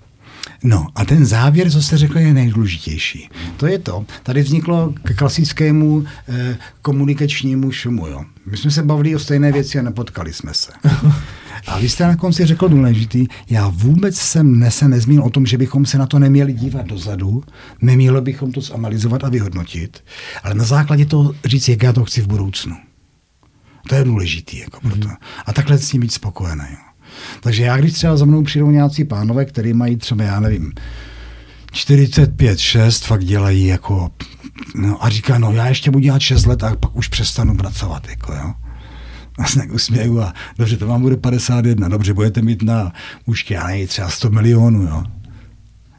No 0.63 0.87
a 0.95 1.05
ten 1.05 1.25
závěr, 1.25 1.71
co 1.71 1.81
jste 1.81 1.97
řekl, 1.97 2.19
je 2.19 2.33
nejdůležitější. 2.33 3.29
To 3.57 3.67
je 3.67 3.79
to, 3.79 4.05
tady 4.23 4.41
vzniklo 4.41 4.93
k 5.03 5.15
klasickému 5.15 6.03
eh, 6.29 6.57
komunikačnímu 6.81 7.71
šumu. 7.71 8.07
Jo. 8.07 8.23
My 8.45 8.57
jsme 8.57 8.71
se 8.71 8.83
bavili 8.83 9.15
o 9.15 9.19
stejné 9.19 9.51
věci 9.51 9.79
a 9.79 9.81
nepotkali 9.81 10.33
jsme 10.33 10.53
se. 10.53 10.71
A 11.67 11.79
vy 11.79 11.89
jste 11.89 12.07
na 12.07 12.15
konci 12.15 12.45
řekl 12.45 12.69
důležitý, 12.69 13.27
já 13.49 13.67
vůbec 13.67 14.15
jsem 14.15 14.71
se 14.71 14.87
nezmínil 14.87 15.23
o 15.23 15.29
tom, 15.29 15.45
že 15.45 15.57
bychom 15.57 15.85
se 15.85 15.97
na 15.97 16.05
to 16.05 16.19
neměli 16.19 16.53
dívat 16.53 16.85
dozadu, 16.85 17.43
neměli 17.81 18.21
bychom 18.21 18.51
to 18.51 18.61
zanalizovat 18.61 19.23
a 19.23 19.29
vyhodnotit, 19.29 20.03
ale 20.43 20.53
na 20.53 20.63
základě 20.63 21.05
toho 21.05 21.35
říct, 21.45 21.69
jak 21.69 21.83
já 21.83 21.93
to 21.93 22.05
chci 22.05 22.21
v 22.21 22.27
budoucnu. 22.27 22.75
To 23.87 23.95
je 23.95 24.03
důležitý. 24.03 24.59
Jako 24.59 24.79
proto. 24.81 25.07
A 25.45 25.53
takhle 25.53 25.77
s 25.77 25.89
tím 25.89 26.01
být 26.01 26.13
spokojený. 26.13 26.65
Jo. 26.71 26.90
Takže 27.41 27.63
já, 27.63 27.77
když 27.77 27.93
třeba 27.93 28.17
za 28.17 28.25
mnou 28.25 28.43
přijdou 28.43 28.71
nějací 28.71 29.03
pánové, 29.03 29.45
který 29.45 29.73
mají 29.73 29.97
třeba, 29.97 30.23
já 30.23 30.39
nevím, 30.39 30.73
45, 31.71 32.59
6, 32.59 33.05
fakt 33.05 33.23
dělají 33.23 33.65
jako, 33.65 34.11
no 34.75 35.05
a 35.05 35.09
říká, 35.09 35.37
no 35.37 35.51
já 35.51 35.67
ještě 35.67 35.91
budu 35.91 36.03
dělat 36.03 36.21
6 36.21 36.45
let 36.45 36.63
a 36.63 36.75
pak 36.75 36.95
už 36.95 37.07
přestanu 37.07 37.57
pracovat, 37.57 38.07
jako 38.09 38.33
jo. 38.33 38.53
A 39.37 39.45
se 39.45 39.63
usměju 39.63 40.21
a 40.21 40.33
dobře, 40.57 40.77
to 40.77 40.87
vám 40.87 41.01
bude 41.01 41.17
51, 41.17 41.87
dobře, 41.87 42.13
budete 42.13 42.41
mít 42.41 42.63
na 42.63 42.93
úšky, 43.25 43.53
já 43.53 43.67
nevím, 43.67 43.87
třeba 43.87 44.09
100 44.09 44.29
milionů, 44.29 44.83
jo. 44.83 45.03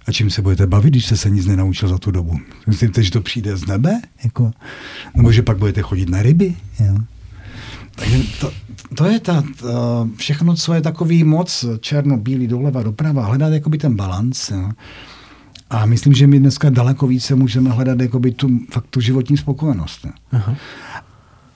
A 0.07 0.13
čím 0.13 0.31
se 0.31 0.43
budete 0.43 0.67
bavit, 0.67 0.91
když 0.91 1.07
jste 1.07 1.17
se 1.17 1.31
nic 1.31 1.47
nenaučil 1.47 1.89
za 1.89 1.99
tu 1.99 2.11
dobu? 2.11 2.41
Myslíte, 2.67 3.03
že 3.03 3.11
to 3.11 3.21
přijde 3.21 3.57
z 3.57 3.67
nebe? 3.67 4.01
Jako? 4.25 4.53
Nebo 5.15 5.33
že 5.33 5.43
pak 5.43 5.59
budete 5.59 5.83
chodit 5.83 6.09
na 6.09 6.23
ryby? 6.23 6.55
Jo? 6.81 6.95
Takže 7.95 8.19
to, 8.41 8.53
to 8.95 9.05
je 9.05 9.21
ta, 9.21 9.43
to, 9.61 10.09
všechno, 10.17 10.55
co 10.55 10.75
je 10.75 10.81
takový 10.81 11.25
moc 11.25 11.65
černo-bílý, 11.81 12.47
doleva, 12.47 12.83
doprava, 12.83 13.25
hledat 13.25 13.53
jakoby 13.53 13.79
ten 13.79 13.97
balans. 13.97 14.51
Jo. 14.51 14.71
A 15.71 15.87
myslím, 15.87 16.15
že 16.15 16.27
my 16.27 16.39
dneska 16.39 16.71
daleko 16.71 17.07
více 17.07 17.35
můžeme 17.35 17.71
hledat 17.71 18.01
jakoby 18.01 18.33
tu, 18.33 18.59
fakt 18.71 18.87
tu 18.91 19.01
životní 19.01 19.37
spokojenost. 19.37 20.07
Aha. 20.33 20.57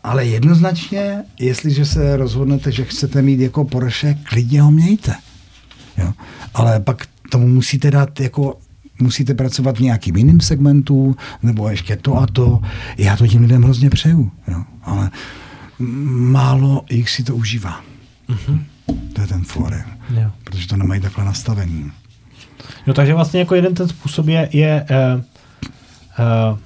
Ale 0.04 0.26
jednoznačně, 0.26 1.24
jestliže 1.40 1.84
se 1.84 2.16
rozhodnete, 2.16 2.72
že 2.72 2.84
chcete 2.84 3.22
mít 3.22 3.40
jako 3.40 3.64
Porsche, 3.64 4.14
klidně 4.14 4.62
ho 4.62 4.70
mějte. 4.70 5.14
Jo. 5.98 6.12
Ale 6.54 6.80
pak 6.80 7.06
tomu 7.30 7.48
musíte 7.48 7.90
dát 7.90 8.20
jako 8.20 8.58
musíte 9.00 9.34
pracovat 9.34 9.78
v 9.78 9.80
nějakým 9.80 10.16
jiným 10.16 10.40
segmentu, 10.40 11.16
nebo 11.42 11.68
ještě 11.68 11.96
to 11.96 12.16
a 12.16 12.26
to. 12.26 12.60
Já 12.98 13.16
to 13.16 13.26
tím 13.26 13.42
lidem 13.42 13.62
hrozně 13.62 13.90
přeju. 13.90 14.30
Jo. 14.48 14.64
Ale 14.82 15.10
málo 15.78 16.84
jich 16.90 17.10
si 17.10 17.24
to 17.24 17.36
užívá. 17.36 17.80
Mm-hmm. 18.28 18.64
To 19.12 19.20
je 19.20 19.26
ten 19.26 19.44
fore. 19.44 19.84
Jo. 20.10 20.30
Protože 20.44 20.68
to 20.68 20.76
nemají 20.76 21.00
takhle 21.00 21.24
nastavený. 21.24 21.92
No 22.86 22.94
takže 22.94 23.14
vlastně 23.14 23.40
jako 23.40 23.54
jeden 23.54 23.74
ten 23.74 23.88
způsob 23.88 24.28
je, 24.28 24.48
je 24.52 24.86
uh, 24.90 25.20
uh, 26.52 26.58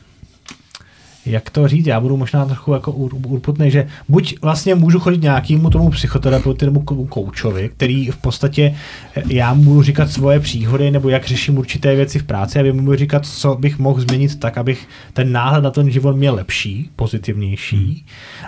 jak 1.31 1.51
to 1.51 1.68
říct, 1.68 1.87
já 1.87 2.01
budu 2.01 2.16
možná 2.16 2.45
trochu 2.45 2.72
jako 2.72 2.93
urputný, 2.93 3.70
že 3.70 3.87
buď 4.09 4.35
vlastně 4.43 4.74
můžu 4.74 5.01
chodit 5.01 5.22
nějakému 5.22 5.70
tomu 5.70 5.91
psychoterapeutu 5.91 6.64
nebo 6.64 6.81
koučovi, 6.81 7.70
který 7.76 8.11
v 8.11 8.16
podstatě 8.16 8.74
eh, 9.16 9.22
já 9.28 9.55
mu 9.55 9.62
budu 9.62 9.83
říkat 9.83 10.11
svoje 10.11 10.41
příhody 10.41 10.91
nebo 10.91 11.09
jak 11.09 11.26
řeším 11.26 11.59
určité 11.59 11.97
věci 11.97 12.18
v 12.18 12.22
práci 12.22 12.59
a 12.59 12.62
vy 12.62 12.72
mu 12.72 12.95
říkat, 12.95 13.26
co 13.26 13.55
bych 13.55 13.78
mohl 13.78 14.01
změnit 14.01 14.41
tak, 14.41 14.59
abych 14.59 14.89
ten 15.12 15.33
náhled 15.33 15.64
na 15.64 15.70
ten 15.70 15.91
život 15.91 16.16
měl 16.16 16.35
lepší, 16.35 16.91
pozitivnější, 16.97 17.76
hmm. 17.76 17.97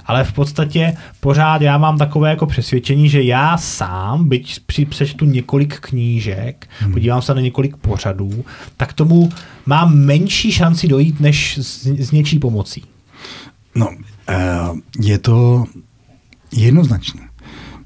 ale 0.07 0.25
v 0.25 0.33
podstatě 0.33 0.97
pořád 1.21 1.63
já 1.63 1.79
mám 1.79 1.99
takové 1.99 2.31
jako 2.31 2.47
přesvědčení, 2.47 3.09
že 3.09 3.23
já 3.23 3.59
sám, 3.59 4.29
byť 4.29 4.61
přečtu 4.89 5.25
několik 5.25 5.81
knížek, 5.81 6.69
hmm. 6.79 6.93
podívám 6.93 7.23
se 7.23 7.35
na 7.35 7.41
několik 7.41 7.77
pořadů, 7.77 8.45
tak 8.77 8.93
tomu 8.93 9.29
mám 9.67 9.99
menší 9.99 10.53
šanci 10.53 10.89
dojít, 10.89 11.21
než 11.21 11.59
s, 11.59 11.87
s 11.87 12.11
něčí 12.11 12.39
pomocí. 12.39 12.85
No, 13.75 13.89
eh, 14.29 14.69
je 15.01 15.19
to 15.19 15.65
jednoznačné 16.53 17.33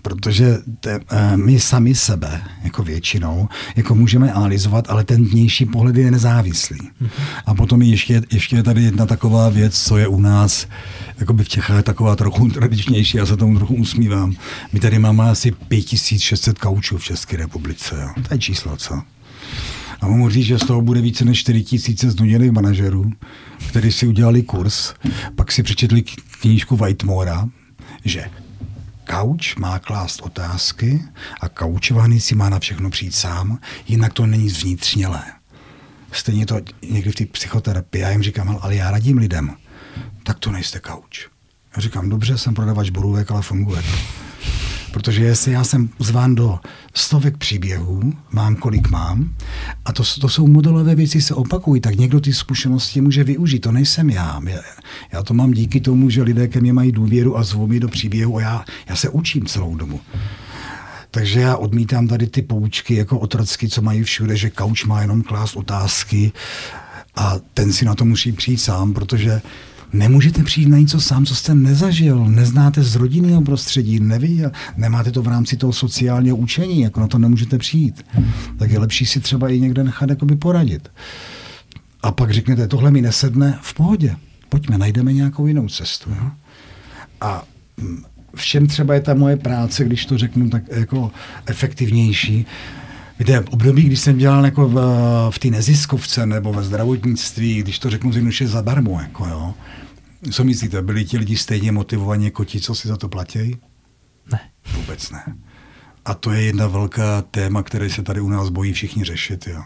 protože 0.07 0.59
te, 0.81 1.01
eh, 1.11 1.37
my 1.37 1.61
sami 1.61 1.95
sebe, 1.95 2.43
jako 2.65 2.83
většinou, 2.83 3.49
jako 3.77 3.95
můžeme 3.95 4.33
analyzovat, 4.33 4.91
ale 4.91 5.05
ten 5.05 5.25
vnější 5.25 5.67
pohled 5.67 5.97
je 5.97 6.11
nezávislý. 6.11 6.79
Mm-hmm. 6.79 7.11
A 7.47 7.55
potom 7.55 7.83
ještě, 7.83 8.23
ještě 8.33 8.57
je 8.57 8.63
tady 8.63 8.83
jedna 8.83 9.07
taková 9.07 9.49
věc, 9.49 9.83
co 9.83 9.99
je 9.99 10.09
u 10.09 10.21
nás, 10.21 10.67
jako 11.19 11.33
by 11.33 11.45
v 11.45 11.49
Čechách 11.49 11.83
taková 11.83 12.17
trochu 12.17 12.49
tradičnější, 12.49 13.17
já 13.17 13.27
se 13.27 13.37
tomu 13.37 13.57
trochu 13.57 13.75
usmívám. 13.75 14.35
My 14.73 14.81
tady 14.81 14.99
máme 14.99 15.31
asi 15.31 15.51
5600 15.51 16.59
kaučů 16.59 16.99
v 16.99 17.05
České 17.05 17.37
republice. 17.37 17.97
Jo. 18.03 18.23
To 18.29 18.35
je 18.35 18.39
číslo, 18.39 18.77
co? 18.77 19.03
A 20.01 20.07
mohu 20.07 20.31
říct, 20.31 20.47
že 20.47 20.59
z 20.59 20.67
toho 20.67 20.83
bude 20.83 21.01
více 21.01 21.25
než 21.25 21.39
4 21.39 21.65
tisíce 21.65 22.11
znuděných 22.11 22.51
manažerů, 22.51 23.13
kteří 23.69 23.93
si 23.93 24.07
udělali 24.07 24.43
kurz, 24.43 24.95
pak 25.35 25.53
si 25.53 25.63
přečetli 25.63 26.03
knížku 26.41 26.77
Whitemora, 26.77 27.49
že 28.05 28.31
Kauč 29.11 29.57
má 29.57 29.79
klást 29.79 30.23
otázky 30.23 31.03
a 31.41 31.49
kaučovaný 31.49 32.21
si 32.21 32.35
má 32.35 32.49
na 32.49 32.59
všechno 32.59 32.91
přijít 32.91 33.15
sám, 33.15 33.59
jinak 33.89 34.13
to 34.13 34.27
není 34.27 34.49
zvnitřnělé. 34.49 35.25
Stejně 36.13 36.47
to 36.47 36.61
někdy 36.91 37.11
v 37.11 37.15
té 37.15 37.27
psychoterapii, 37.27 38.03
já 38.03 38.11
jim 38.11 38.23
říkám, 38.23 38.59
ale 38.61 38.75
já 38.75 38.91
radím 38.91 39.19
lidem, 39.19 39.57
tak 40.23 40.39
to 40.39 40.53
nejste 40.53 40.81
kauč. 40.81 41.29
Já 41.77 41.83
říkám, 41.83 42.09
dobře, 42.09 42.39
jsem 42.39 42.55
prodavač 42.55 42.91
borůvek, 42.91 43.31
ale 43.31 43.43
funguje 43.43 43.83
to. 43.83 44.26
Protože 44.97 45.25
jestli 45.25 45.53
já 45.53 45.65
jsem 45.65 45.89
zván 45.99 46.35
do 46.35 46.59
stovek 46.95 47.37
příběhů, 47.37 48.13
mám 48.33 48.57
kolik 48.57 48.89
mám, 48.89 49.35
a 49.85 49.93
to, 49.93 50.03
to 50.21 50.29
jsou 50.29 50.47
modelové 50.47 50.95
věci, 50.95 51.23
se 51.23 51.35
opakují, 51.35 51.81
tak 51.81 51.97
někdo 51.97 52.21
ty 52.21 52.33
zkušenosti 52.33 53.01
může 53.01 53.25
využít. 53.25 53.59
To 53.59 53.73
nejsem 53.73 54.11
já. 54.11 54.41
Já, 55.13 55.23
to 55.23 55.35
mám 55.35 55.53
díky 55.53 55.81
tomu, 55.81 56.11
že 56.11 56.23
lidé 56.23 56.49
ke 56.49 56.61
mně 56.61 56.73
mají 56.73 56.93
důvěru 56.93 57.39
a 57.39 57.43
zvou 57.43 57.67
mě 57.67 57.81
do 57.81 57.89
příběhu 57.89 58.37
a 58.37 58.41
já, 58.41 58.65
já 58.89 58.97
se 58.97 59.09
učím 59.09 59.47
celou 59.47 59.75
dobu. 59.75 60.01
Takže 61.11 61.41
já 61.41 61.57
odmítám 61.57 62.09
tady 62.09 62.27
ty 62.27 62.43
poučky 62.43 62.95
jako 62.95 63.19
otrocky, 63.19 63.69
co 63.69 63.83
mají 63.83 64.03
všude, 64.03 64.37
že 64.37 64.51
kauč 64.51 64.85
má 64.85 65.01
jenom 65.01 65.23
klást 65.23 65.57
otázky 65.57 66.33
a 67.17 67.37
ten 67.55 67.73
si 67.73 67.85
na 67.85 67.95
to 67.95 68.05
musí 68.05 68.33
přijít 68.33 68.59
sám, 68.59 68.95
protože 68.95 69.43
Nemůžete 69.93 70.43
přijít 70.43 70.69
na 70.69 70.79
něco 70.79 71.01
sám, 71.01 71.27
co 71.27 71.35
jste 71.35 71.55
nezažil, 71.55 72.25
neznáte 72.25 72.83
z 72.83 72.97
rodinného 72.97 73.43
prostředí, 73.43 74.01
neviděl, 74.01 74.51
nemáte 74.77 75.11
to 75.11 75.23
v 75.23 75.29
rámci 75.29 75.57
toho 75.57 75.73
sociálního 75.73 76.37
učení, 76.37 76.81
jako 76.81 77.01
na 77.01 77.07
to 77.07 77.19
nemůžete 77.19 77.59
přijít. 77.59 78.07
Tak 78.59 78.71
je 78.71 78.79
lepší 78.79 79.07
si 79.07 79.21
třeba 79.21 79.49
i 79.49 79.61
někde 79.61 79.85
nechat 79.85 80.11
poradit. 80.39 80.89
A 82.03 82.13
pak 82.13 82.31
řeknete, 82.31 82.69
tohle 82.69 82.91
mi 82.91 83.03
nesedne, 83.03 83.59
v 83.63 83.75
pohodě. 83.75 84.17
Pojďme, 84.49 84.79
najdeme 84.79 85.13
nějakou 85.13 85.47
jinou 85.47 85.69
cestu. 85.69 86.11
Jo? 86.11 86.31
A 87.21 87.45
mm, 87.77 88.05
v 88.35 88.45
čem 88.45 88.67
třeba 88.67 88.95
je 88.95 89.01
ta 89.01 89.15
moje 89.15 89.37
práce, 89.37 89.85
když 89.85 90.07
to 90.07 90.19
řeknu 90.19 90.51
tak 90.51 90.63
jako 90.71 91.11
efektivnější, 91.47 92.47
Víte, 93.19 93.41
období, 93.41 93.83
když 93.83 94.01
jsem 94.01 94.19
dělal 94.19 94.45
jako 94.45 94.69
v, 94.69 94.75
v 95.31 95.39
té 95.39 95.49
neziskovce 95.49 96.27
nebo 96.27 96.53
ve 96.53 96.63
zdravotnictví, 96.63 97.63
když 97.63 97.79
to 97.79 97.91
řeknu 97.91 98.13
zjednoduše 98.13 98.49
zadarmo, 98.49 99.01
jako 99.01 99.27
jo, 99.27 99.55
co 100.33 100.45
myslíte, 100.45 100.83
byli 100.83 101.05
ti 101.05 101.19
lidi 101.19 101.37
stejně 101.37 101.73
motivovaní 101.73 102.25
jako 102.25 102.45
ti, 102.45 102.61
co 102.61 102.75
si 102.75 102.89
za 102.89 102.97
to 102.97 103.09
platí? 103.09 103.57
Ne. 104.33 104.41
Vůbec 104.77 105.11
ne. 105.11 105.37
A 106.05 106.15
to 106.15 106.33
je 106.33 106.43
jedna 106.43 106.67
velká 106.67 107.23
téma, 107.23 107.63
které 107.63 107.91
se 107.91 108.03
tady 108.03 108.21
u 108.21 108.29
nás 108.29 108.49
bojí 108.49 108.73
všichni 108.73 109.05
řešit. 109.05 109.47
Jo. 109.47 109.63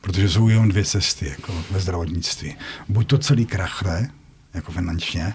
Protože 0.00 0.28
jsou 0.28 0.48
jenom 0.48 0.68
dvě 0.68 0.84
cesty 0.84 1.28
jako 1.28 1.52
ve 1.70 1.80
zdravotnictví. 1.80 2.56
Buď 2.88 3.06
to 3.06 3.18
celý 3.18 3.46
krachne, 3.46 4.10
jako 4.54 4.72
finančně, 4.72 5.34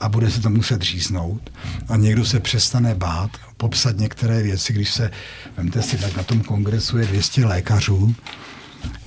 a 0.00 0.08
bude 0.08 0.30
se 0.30 0.40
to 0.40 0.50
muset 0.50 0.82
říznout 0.82 1.50
a 1.88 1.96
někdo 1.96 2.24
se 2.24 2.40
přestane 2.40 2.94
bát 2.94 3.30
popsat 3.56 3.96
některé 3.98 4.42
věci, 4.42 4.72
když 4.72 4.90
se, 4.90 5.10
vemte 5.56 5.82
si, 5.82 5.96
tak 5.96 6.16
na 6.16 6.22
tom 6.22 6.40
kongresu 6.40 6.98
je 6.98 7.06
200 7.06 7.46
lékařů 7.46 8.14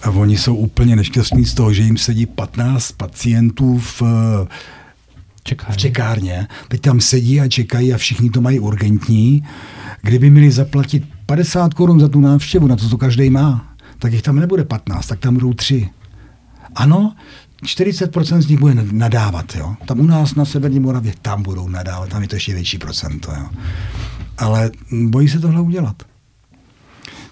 a 0.02 0.10
oni 0.10 0.38
jsou 0.38 0.56
úplně 0.56 0.96
nešťastní 0.96 1.46
z 1.46 1.54
toho, 1.54 1.74
že 1.74 1.84
jim 1.84 1.98
sedí 1.98 2.26
15 2.26 2.92
pacientů 2.92 3.78
v, 3.78 4.02
čekárně. 5.44 5.74
v 5.74 5.78
čekárně. 5.78 6.48
Teď 6.68 6.82
tam 6.82 7.02
sedí 7.02 7.42
a 7.42 7.48
čekají 7.48 7.94
a 7.94 7.98
všichni 7.98 8.30
to 8.30 8.42
mají 8.42 8.60
urgentní. 8.60 9.48
Kdyby 10.02 10.30
měli 10.30 10.52
zaplatit 10.52 11.04
50 11.26 11.74
korun 11.74 12.00
za 12.00 12.08
tu 12.08 12.20
návštěvu, 12.20 12.68
na 12.68 12.76
to 12.76 12.90
to 12.90 12.98
každý 12.98 13.30
má, 13.30 13.76
tak 14.00 14.14
jich 14.14 14.22
tam 14.22 14.36
nebude 14.36 14.64
15, 14.64 15.08
tak 15.08 15.20
tam 15.20 15.34
budou 15.34 15.54
tři. 15.54 15.90
Ano, 16.76 17.16
40% 17.64 18.42
z 18.42 18.48
nich 18.48 18.60
bude 18.60 18.76
nadávat. 18.92 19.56
Jo? 19.56 19.76
Tam 19.86 20.00
u 20.00 20.06
nás 20.06 20.36
na 20.36 20.46
Severní 20.46 20.80
Moravě, 20.80 21.14
tam 21.22 21.44
budou 21.44 21.68
nadávat, 21.68 22.10
tam 22.10 22.22
je 22.22 22.28
to 22.28 22.36
ještě 22.36 22.54
větší 22.54 22.78
procento. 22.78 23.32
Jo? 23.32 23.50
Ale 24.38 24.72
bojí 24.92 25.30
se 25.30 25.40
tohle 25.40 25.62
udělat. 25.62 25.96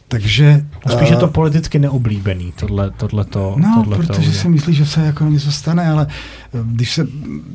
Takže... 0.10 0.66
A 0.86 0.90
spíš 0.90 1.10
je 1.10 1.16
to 1.16 1.28
eh, 1.28 1.30
politicky 1.30 1.80
neoblíbený, 1.80 2.54
tohle, 2.56 2.92
tohleto, 2.92 3.56
No, 3.60 3.84
tohleto 3.84 4.14
protože 4.14 4.34
si 4.34 4.50
myslí, 4.50 4.74
že 4.74 4.86
se 4.86 5.02
jako 5.02 5.26
něco 5.26 5.52
stane, 5.52 5.88
ale 5.88 6.08
eh, 6.10 6.60
když 6.66 6.94
se, 6.94 7.08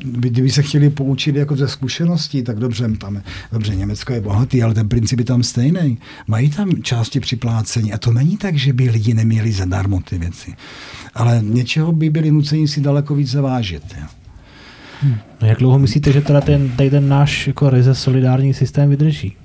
kdyby 0.03 0.49
se 0.49 0.61
chtěli 0.63 0.89
poučit 0.89 1.35
jako 1.35 1.55
ze 1.55 1.67
zkušeností, 1.67 2.43
tak 2.43 2.59
dobře, 2.59 2.89
tam, 2.97 3.21
dobře, 3.51 3.75
Německo 3.75 4.13
je 4.13 4.21
bohatý, 4.21 4.63
ale 4.63 4.73
ten 4.73 4.89
princip 4.89 5.19
je 5.19 5.25
tam 5.25 5.43
stejný. 5.43 5.97
Mají 6.27 6.49
tam 6.49 6.71
části 6.81 7.19
připlácení 7.19 7.93
a 7.93 7.97
to 7.97 8.13
není 8.13 8.37
tak, 8.37 8.57
že 8.57 8.73
by 8.73 8.89
lidi 8.89 9.13
neměli 9.13 9.51
zadarmo 9.51 10.01
ty 10.01 10.17
věci. 10.17 10.55
Ale 11.15 11.39
něčeho 11.43 11.91
by 11.91 12.09
byli 12.09 12.31
nuceni 12.31 12.67
si 12.67 12.81
daleko 12.81 13.15
více 13.15 13.41
vážit. 13.41 13.83
Jo. 14.01 14.07
No 15.41 15.47
jak 15.47 15.59
dlouho 15.59 15.79
myslíte, 15.79 16.11
že 16.11 16.21
teda 16.21 16.41
ten, 16.41 16.69
tady 16.69 16.89
ten 16.89 17.09
náš 17.09 17.47
jako 17.47 17.69
ryze 17.69 17.95
solidární 17.95 18.53
systém 18.53 18.89
vydrží? 18.89 19.35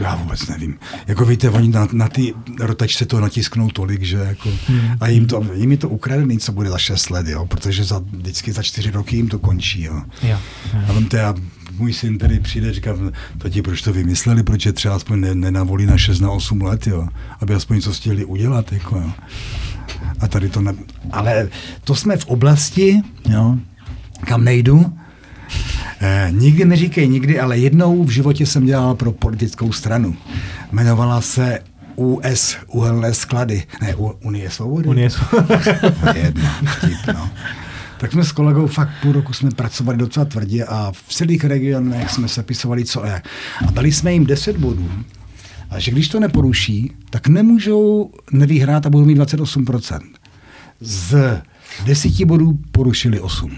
Já 0.00 0.16
vůbec 0.16 0.48
nevím. 0.48 0.78
Jako 1.06 1.24
víte, 1.24 1.50
oni 1.50 1.68
na, 1.68 1.88
na 1.92 2.08
ty 2.08 2.34
rotačce 2.60 3.06
to 3.06 3.20
natisknou 3.20 3.68
tolik, 3.68 4.02
že 4.02 4.16
jako, 4.16 4.48
hmm. 4.66 4.96
a 5.00 5.08
jim, 5.08 5.26
to, 5.26 5.46
jim 5.54 5.70
je 5.70 5.76
to 5.76 5.88
ukradený, 5.88 6.38
co 6.38 6.52
bude 6.52 6.70
za 6.70 6.78
6 6.78 7.10
let, 7.10 7.28
jo, 7.28 7.46
protože 7.46 7.84
za, 7.84 7.98
vždycky 7.98 8.52
za 8.52 8.62
4 8.62 8.90
roky 8.90 9.16
jim 9.16 9.28
to 9.28 9.38
končí. 9.38 9.82
Jo. 9.82 10.02
Jo. 10.22 10.38
A 10.88 10.92
vemte, 10.92 11.16
já, 11.16 11.34
můj 11.78 11.92
syn 11.92 12.18
tady 12.18 12.40
přijde, 12.40 12.72
říká, 12.72 12.94
tati, 13.38 13.62
proč 13.62 13.82
to 13.82 13.92
vymysleli, 13.92 14.42
proč 14.42 14.66
je 14.66 14.72
třeba 14.72 14.94
aspoň 14.94 15.20
ne, 15.20 15.34
nenavolí 15.34 15.86
na 15.86 15.98
6 15.98 16.20
na 16.20 16.30
8 16.30 16.62
let, 16.62 16.86
jo, 16.86 17.08
aby 17.40 17.54
aspoň 17.54 17.76
něco 17.76 17.94
stihli 17.94 18.24
udělat, 18.24 18.72
jako, 18.72 18.96
jo. 18.96 19.10
A 20.20 20.28
tady 20.28 20.48
to 20.48 20.60
ne... 20.60 20.74
Ale 21.10 21.48
to 21.84 21.94
jsme 21.94 22.16
v 22.16 22.26
oblasti, 22.26 23.02
jo, 23.28 23.56
kam 24.26 24.44
nejdu, 24.44 24.92
Eh, 26.04 26.28
nikdy 26.30 26.64
neříkej 26.64 27.08
nikdy, 27.08 27.40
ale 27.40 27.58
jednou 27.58 28.04
v 28.04 28.10
životě 28.10 28.46
jsem 28.46 28.66
dělal 28.66 28.94
pro 28.94 29.12
politickou 29.12 29.72
stranu. 29.72 30.16
Jmenovala 30.72 31.20
se 31.20 31.58
US, 31.96 32.56
uhelné 32.66 33.14
sklady. 33.14 33.62
Ne, 33.82 33.94
U, 33.94 34.06
Unie 34.22 34.50
svobody. 34.50 34.88
Unie 34.88 35.10
svobody. 35.10 35.54
Jedna, 36.14 36.50
vtip, 36.50 37.14
no. 37.14 37.30
Tak 37.98 38.12
jsme 38.12 38.24
s 38.24 38.32
kolegou 38.32 38.66
fakt 38.66 38.90
půl 39.02 39.12
roku 39.12 39.32
jsme 39.32 39.50
pracovali 39.50 39.98
docela 39.98 40.24
tvrdě 40.26 40.64
a 40.64 40.92
v 40.92 41.14
celých 41.14 41.44
regionech 41.44 42.10
jsme 42.10 42.28
se 42.28 42.42
pisovali, 42.42 42.84
co 42.84 43.04
je. 43.04 43.22
A 43.68 43.70
dali 43.70 43.92
jsme 43.92 44.12
jim 44.12 44.26
10 44.26 44.56
bodů. 44.56 44.90
A 45.72 45.78
že 45.78 45.90
když 45.90 46.08
to 46.08 46.20
neporuší, 46.20 46.92
tak 47.10 47.28
nemůžou 47.28 48.10
nevyhrát 48.32 48.86
a 48.86 48.90
budou 48.90 49.04
mít 49.04 49.18
28%. 49.18 50.00
Z 50.80 51.42
10 51.84 52.24
bodů 52.24 52.58
porušili 52.72 53.20
8 53.20 53.52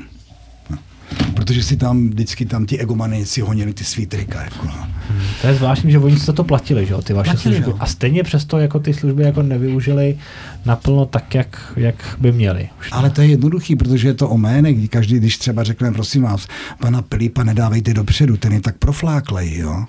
protože 1.35 1.63
si 1.63 1.77
tam 1.77 2.09
vždycky 2.09 2.47
tam 2.47 2.67
ti 2.67 2.79
egomany 2.79 3.27
si 3.27 3.41
honili 3.41 3.73
ty 3.73 3.85
svý 3.85 4.07
trika. 4.07 4.43
Jako, 4.43 4.67
no. 4.67 4.73
hmm, 5.11 5.21
to 5.41 5.47
je 5.47 5.55
zvláštní, 5.55 5.93
že 5.93 5.99
oni 5.99 6.19
se 6.19 6.33
to 6.33 6.45
platili, 6.45 6.87
že 6.87 6.93
jo, 6.93 7.03
ty 7.03 7.13
vaše 7.13 7.31
Platili, 7.31 7.55
služby. 7.55 7.71
no. 7.71 7.83
A 7.83 7.87
stejně 7.87 8.23
přesto 8.23 8.59
jako 8.59 8.81
ty 8.81 8.95
služby 8.95 9.23
jako 9.23 9.43
nevyužili 9.43 10.19
naplno 10.67 11.07
tak, 11.07 11.35
jak, 11.35 11.73
jak 11.77 12.17
by 12.21 12.33
měli. 12.33 12.69
Už 12.81 12.89
Ale 12.93 13.11
to 13.11 13.23
je 13.23 13.29
jednoduchý, 13.29 13.77
protože 13.77 14.09
je 14.09 14.15
to 14.15 14.29
o 14.29 14.39
jménech, 14.39 14.79
kdy 14.79 14.89
každý, 14.89 15.19
když 15.19 15.39
třeba 15.39 15.63
řekne, 15.65 15.93
prosím 15.93 16.23
vás, 16.23 16.47
pana 16.81 17.03
Pilipa 17.03 17.45
nedávejte 17.45 17.95
dopředu, 17.95 18.37
ten 18.37 18.53
je 18.53 18.61
tak 18.61 18.77
profláklej, 18.77 19.59
jo. 19.59 19.85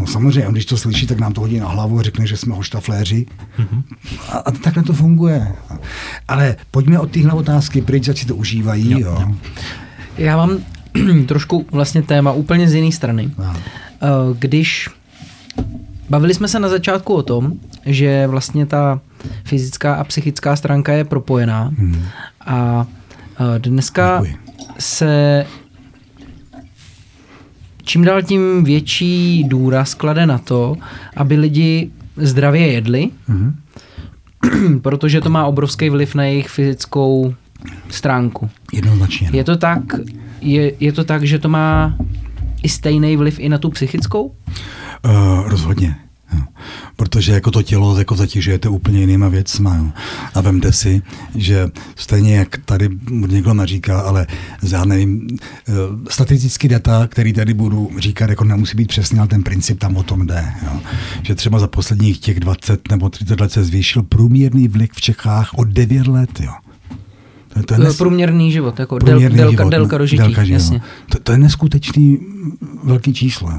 No 0.00 0.06
samozřejmě, 0.06 0.52
když 0.52 0.64
to 0.66 0.76
slyší, 0.76 1.06
tak 1.06 1.20
nám 1.20 1.32
to 1.32 1.40
hodí 1.40 1.60
na 1.60 1.68
hlavu 1.68 1.98
a 1.98 2.02
řekne, 2.02 2.26
že 2.26 2.36
jsme 2.36 2.54
hoštafléři. 2.54 3.26
Mhm. 3.58 3.82
A, 4.28 4.38
a 4.38 4.50
takhle 4.50 4.82
to 4.82 4.92
funguje. 4.92 5.52
Ale 6.28 6.56
pojďme 6.70 6.98
od 6.98 7.10
téhle 7.10 7.32
otázky 7.32 7.82
pryč, 7.82 8.08
ať 8.08 8.18
si 8.18 8.26
to 8.26 8.36
užívají. 8.36 8.90
Jo, 8.90 8.98
jo. 8.98 9.34
Já 10.18 10.36
mám 10.36 10.58
trošku 11.26 11.66
vlastně 11.70 12.02
téma 12.02 12.32
úplně 12.32 12.68
z 12.68 12.74
jiné 12.74 12.92
strany. 12.92 13.30
No. 13.38 13.54
Eh, 13.56 14.06
Když 14.38 14.88
bavili 16.10 16.34
jsme 16.34 16.48
se 16.48 16.60
na 16.60 16.68
začátku 16.68 17.14
o 17.14 17.22
tom, 17.22 17.52
že 17.86 18.26
vlastně 18.26 18.66
ta 18.66 19.00
fyzická 19.44 19.94
a 19.94 20.04
psychická 20.04 20.56
stránka 20.56 20.92
je 20.92 21.04
propojená 21.04 21.62
Hmm. 21.78 22.02
a 22.46 22.86
eh, 23.56 23.58
dneska 23.58 24.20
Děkuji. 24.22 24.38
se 24.78 25.46
čím 27.90 28.04
dál 28.04 28.22
tím 28.22 28.64
větší 28.64 29.44
důraz 29.44 29.94
klade 29.94 30.26
na 30.26 30.38
to, 30.38 30.76
aby 31.16 31.36
lidi 31.36 31.90
zdravě 32.16 32.72
jedli, 32.72 33.10
Mhm. 33.28 33.54
protože 34.82 35.20
to 35.20 35.30
má 35.30 35.46
obrovský 35.46 35.90
vliv 35.90 36.14
na 36.14 36.24
jejich 36.24 36.48
fyzickou 36.48 37.34
stránku. 37.88 38.50
Jednoznačně. 38.72 39.28
no. 39.32 39.36
Je 39.38 39.44
to 39.44 39.56
tak, 39.56 39.80
je, 40.40 40.72
je 40.80 40.92
to 40.92 41.04
tak, 41.04 41.24
že 41.24 41.38
to 41.38 41.48
má 41.48 41.96
i 42.62 42.68
stejný 42.68 43.16
vliv 43.16 43.38
i 43.38 43.48
na 43.48 43.58
tu 43.58 43.70
psychickou? 43.70 44.32
Uh, 45.04 45.48
rozhodně. 45.48 45.96
Protože 46.96 47.32
jako 47.32 47.50
to 47.50 47.62
tělo 47.62 47.98
jako 47.98 48.16
zatěžujete 48.16 48.68
úplně 48.68 49.00
jinýma 49.00 49.28
věcma. 49.28 49.76
Jo. 49.76 49.86
A 50.34 50.40
vemte 50.40 50.72
si, 50.72 51.02
že 51.34 51.68
stejně 51.96 52.36
jak 52.36 52.56
tady 52.64 52.88
někdo 53.10 53.54
naříká, 53.54 54.00
ale 54.00 54.26
já 54.70 54.84
nevím, 54.84 55.28
eh, 55.68 55.72
statistický 56.10 56.68
data, 56.68 57.06
který 57.06 57.32
tady 57.32 57.54
budu 57.54 57.90
říkat, 57.98 58.30
jako 58.30 58.44
nemusí 58.44 58.76
být 58.76 58.88
přesně, 58.88 59.18
ale 59.18 59.28
ten 59.28 59.42
princip 59.42 59.78
tam 59.78 59.96
o 59.96 60.02
tom 60.02 60.26
jde. 60.26 60.52
Jo. 60.62 60.80
Že 61.22 61.34
třeba 61.34 61.58
za 61.58 61.66
posledních 61.66 62.20
těch 62.20 62.40
20 62.40 62.90
nebo 62.90 63.08
30 63.08 63.40
let 63.40 63.52
se 63.52 63.64
zvýšil 63.64 64.02
průměrný 64.02 64.68
vliv 64.68 64.90
v 64.92 65.00
Čechách 65.00 65.50
o 65.56 65.64
9 65.64 66.06
let. 66.06 66.40
Jo. 66.40 66.52
To, 67.54 67.62
to 67.62 67.74
je 67.74 67.80
nes- 67.80 67.98
Průměrný 67.98 68.52
život, 68.52 68.78
jako 68.78 68.98
del, 68.98 69.06
průměrný 69.08 69.38
délka, 69.38 69.50
život, 69.50 69.70
délka 69.70 69.94
no, 69.94 69.98
dožití, 69.98 70.18
délka 70.18 70.44
života. 70.44 70.64
jasně. 70.64 70.82
To, 71.08 71.18
to 71.18 71.32
je 71.32 71.38
neskutečný 71.38 72.18
velký 72.84 73.14
číslo. 73.14 73.50
Jo. 73.50 73.58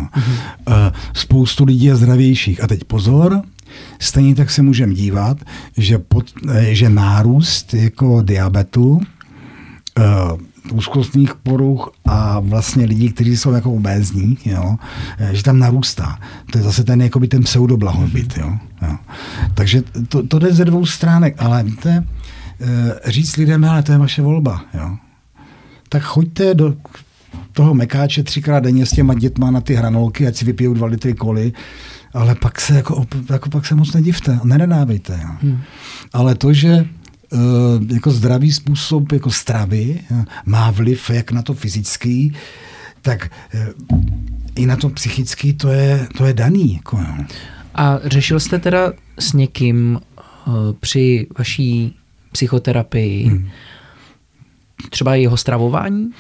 Uh, 0.68 0.74
spoustu 1.14 1.66
lidí 1.66 1.86
je 1.86 1.96
zdravějších. 1.96 2.64
A 2.64 2.68
teď 2.68 2.84
pozor, 2.84 3.42
stejně 4.00 4.36
tak 4.36 4.50
se 4.52 4.62
můžeme 4.62 4.94
dívat, 4.94 5.38
že, 5.78 5.98
pod, 5.98 6.26
eh, 6.50 6.76
že 6.76 6.90
nárůst 6.90 7.74
jako 7.74 8.22
diabetu, 8.22 8.90
uh, 8.92 10.38
úzkostných 10.72 11.36
poruch 11.36 11.92
a 12.06 12.40
vlastně 12.40 12.86
lidí, 12.86 13.10
kteří 13.12 13.38
jsou 13.38 13.52
jako 13.52 13.72
obézní, 13.74 14.38
jo, 14.46 14.76
že 15.32 15.44
tam 15.44 15.60
narůstá. 15.60 16.20
To 16.52 16.58
je 16.58 16.64
zase 16.64 16.84
ten, 16.84 17.02
jakoby 17.02 17.28
ten 17.28 17.44
pseudoblahobyt. 17.44 18.38
Jo, 18.38 18.54
jo. 18.82 18.98
Takže 19.54 19.84
to, 20.08 20.28
to 20.28 20.40
jde 20.40 20.54
ze 20.54 20.66
dvou 20.66 20.86
stránek, 20.86 21.36
ale 21.38 21.64
víte, 21.64 22.04
říct 23.06 23.38
lidem, 23.38 23.66
ale 23.66 23.84
to 23.84 23.92
je 23.92 23.98
vaše 23.98 24.22
volba. 24.22 24.66
Jo. 24.74 24.98
Tak 25.90 26.04
choďte 26.04 26.54
do 26.54 26.76
toho 27.54 27.74
mekáče 27.74 28.24
třikrát 28.24 28.60
denně 28.60 28.86
s 28.86 28.92
těma 28.92 29.14
dětma 29.14 29.52
na 29.52 29.62
ty 29.62 29.74
hranolky, 29.74 30.28
ať 30.28 30.36
si 30.36 30.46
vypijou 30.46 30.74
dva 30.74 30.88
litry 30.88 31.14
koly, 31.14 31.54
ale 32.14 32.36
pak 32.36 32.62
se, 32.62 32.76
jako, 32.76 33.06
jako 33.30 33.50
pak 33.50 33.66
se 33.66 33.76
moc 33.76 33.94
nedivte, 33.94 34.40
nenadávejte. 34.44 35.20
Jo. 35.24 35.30
Hmm. 35.42 35.62
Ale 36.14 36.36
to, 36.36 36.54
že 36.54 36.70
eh, 36.70 37.38
jako 37.94 38.12
zdravý 38.12 38.52
způsob 38.52 39.12
jako 39.12 39.32
stravy 39.32 40.00
eh, 40.12 40.26
má 40.46 40.72
vliv 40.72 41.10
jak 41.10 41.32
na 41.32 41.42
to 41.42 41.54
fyzický, 41.54 42.34
tak 43.02 43.32
eh, 43.54 43.68
i 44.56 44.66
na 44.66 44.76
to 44.76 44.90
psychický 44.90 45.54
to 45.54 45.70
je, 45.70 46.08
to 46.18 46.26
je 46.26 46.34
daný. 46.34 46.74
Jako, 46.74 46.98
jo. 46.98 47.26
A 47.76 48.00
řešil 48.04 48.40
jste 48.40 48.60
teda 48.60 48.94
s 49.20 49.34
někým 49.34 50.00
při 50.80 51.28
vaší 51.38 51.96
psychoterapii 52.32 53.26
hmm. 53.28 53.50
třeba 54.90 55.16
jeho 55.16 55.38
stravování? 55.38 56.12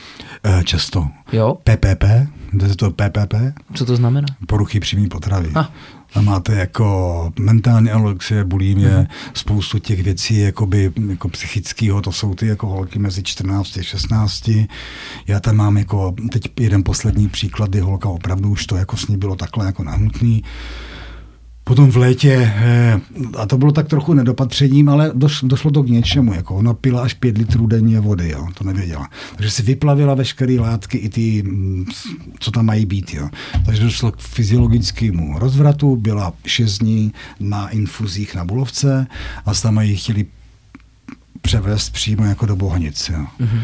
Eh, 0.43 0.63
Často. 0.63 1.07
Jo? 1.31 1.57
PPP, 1.63 2.03
to 2.59 2.75
to 2.75 2.91
PPP, 2.91 3.33
Co 3.73 3.85
to 3.85 3.95
znamená? 3.95 4.27
poruchy 4.47 4.79
přímé 4.79 5.07
potravy. 5.07 5.51
Ah. 5.55 5.65
A 6.15 6.21
máte 6.21 6.55
jako 6.55 7.31
mentální 7.39 7.91
anorexie, 7.91 8.43
bulimie, 8.43 8.97
mm. 8.99 9.05
spoustu 9.33 9.79
těch 9.79 10.03
věcí 10.03 10.39
jakoby, 10.39 10.91
jako 11.09 11.29
psychického, 11.29 12.01
to 12.01 12.11
jsou 12.11 12.35
ty 12.35 12.47
jako 12.47 12.67
holky 12.67 12.99
mezi 12.99 13.23
14 13.23 13.77
a 13.77 13.83
16. 13.83 14.49
Já 15.27 15.39
tam 15.39 15.55
mám 15.55 15.77
jako, 15.77 16.15
teď 16.31 16.51
jeden 16.59 16.83
poslední 16.83 17.29
příklad, 17.29 17.69
kdy 17.69 17.79
holka 17.79 18.09
opravdu 18.09 18.49
už 18.49 18.65
to 18.65 18.75
jako 18.75 18.97
s 18.97 19.07
ní 19.07 19.17
bylo 19.17 19.35
takhle 19.35 19.65
jako 19.65 19.83
nahutný. 19.83 20.43
Potom 21.63 21.91
v 21.91 21.97
létě, 21.97 22.53
eh, 22.55 22.99
a 23.37 23.45
to 23.45 23.57
bylo 23.57 23.71
tak 23.71 23.87
trochu 23.87 24.13
nedopatřením, 24.13 24.89
ale 24.89 25.11
doš, 25.15 25.41
došlo 25.43 25.71
to 25.71 25.83
k 25.83 25.89
něčemu. 25.89 26.33
Jako 26.33 26.55
ona 26.55 26.73
pila 26.73 27.01
až 27.01 27.13
pět 27.13 27.37
litrů 27.37 27.67
denně 27.67 27.99
vody, 27.99 28.29
jo, 28.29 28.47
to 28.53 28.63
nevěděla. 28.63 29.09
Takže 29.35 29.51
si 29.51 29.63
vyplavila 29.63 30.13
veškeré 30.13 30.59
látky, 30.59 30.97
i 30.97 31.09
ty, 31.09 31.43
mm, 31.43 31.85
co 32.39 32.51
tam 32.51 32.65
mají 32.65 32.85
být. 32.85 33.13
Jo. 33.13 33.29
Takže 33.65 33.83
došlo 33.83 34.11
k 34.11 34.19
fyziologickému 34.19 35.39
rozvratu, 35.39 35.95
byla 35.95 36.33
šest 36.45 36.77
dní 36.77 37.13
na 37.39 37.69
infuzích 37.69 38.35
na 38.35 38.45
Bulovce 38.45 39.07
a 39.45 39.53
tam 39.53 39.79
ji 39.79 39.95
chtěli 39.95 40.25
převést 41.41 41.89
přímo 41.89 42.25
jako 42.25 42.45
do 42.45 42.55
Bohnic. 42.55 43.09
Jo. 43.09 43.25
Mm-hmm. 43.39 43.61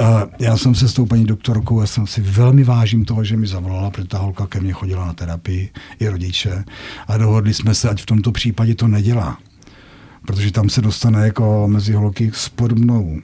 Uh, 0.00 0.22
já 0.38 0.56
jsem 0.56 0.74
se 0.74 0.88
s 0.88 0.92
tou 0.92 1.06
paní 1.06 1.24
doktorkou, 1.24 1.80
já 1.80 1.86
jsem 1.86 2.06
si 2.06 2.20
velmi 2.20 2.64
vážím 2.64 3.04
toho, 3.04 3.24
že 3.24 3.36
mi 3.36 3.46
zavolala, 3.46 3.90
protože 3.90 4.08
ta 4.08 4.18
holka 4.18 4.46
ke 4.46 4.60
mně 4.60 4.72
chodila 4.72 5.06
na 5.06 5.12
terapii, 5.12 5.70
i 6.00 6.08
rodiče, 6.08 6.64
a 7.08 7.16
dohodli 7.16 7.54
jsme 7.54 7.74
se, 7.74 7.88
ať 7.90 8.02
v 8.02 8.06
tomto 8.06 8.32
případě 8.32 8.74
to 8.74 8.88
nedělá. 8.88 9.38
Protože 10.26 10.52
tam 10.52 10.68
se 10.68 10.80
dostane 10.80 11.24
jako 11.24 11.68
mezi 11.68 11.92
holky 11.92 12.30
s 12.34 12.48
podobnou 12.48 13.20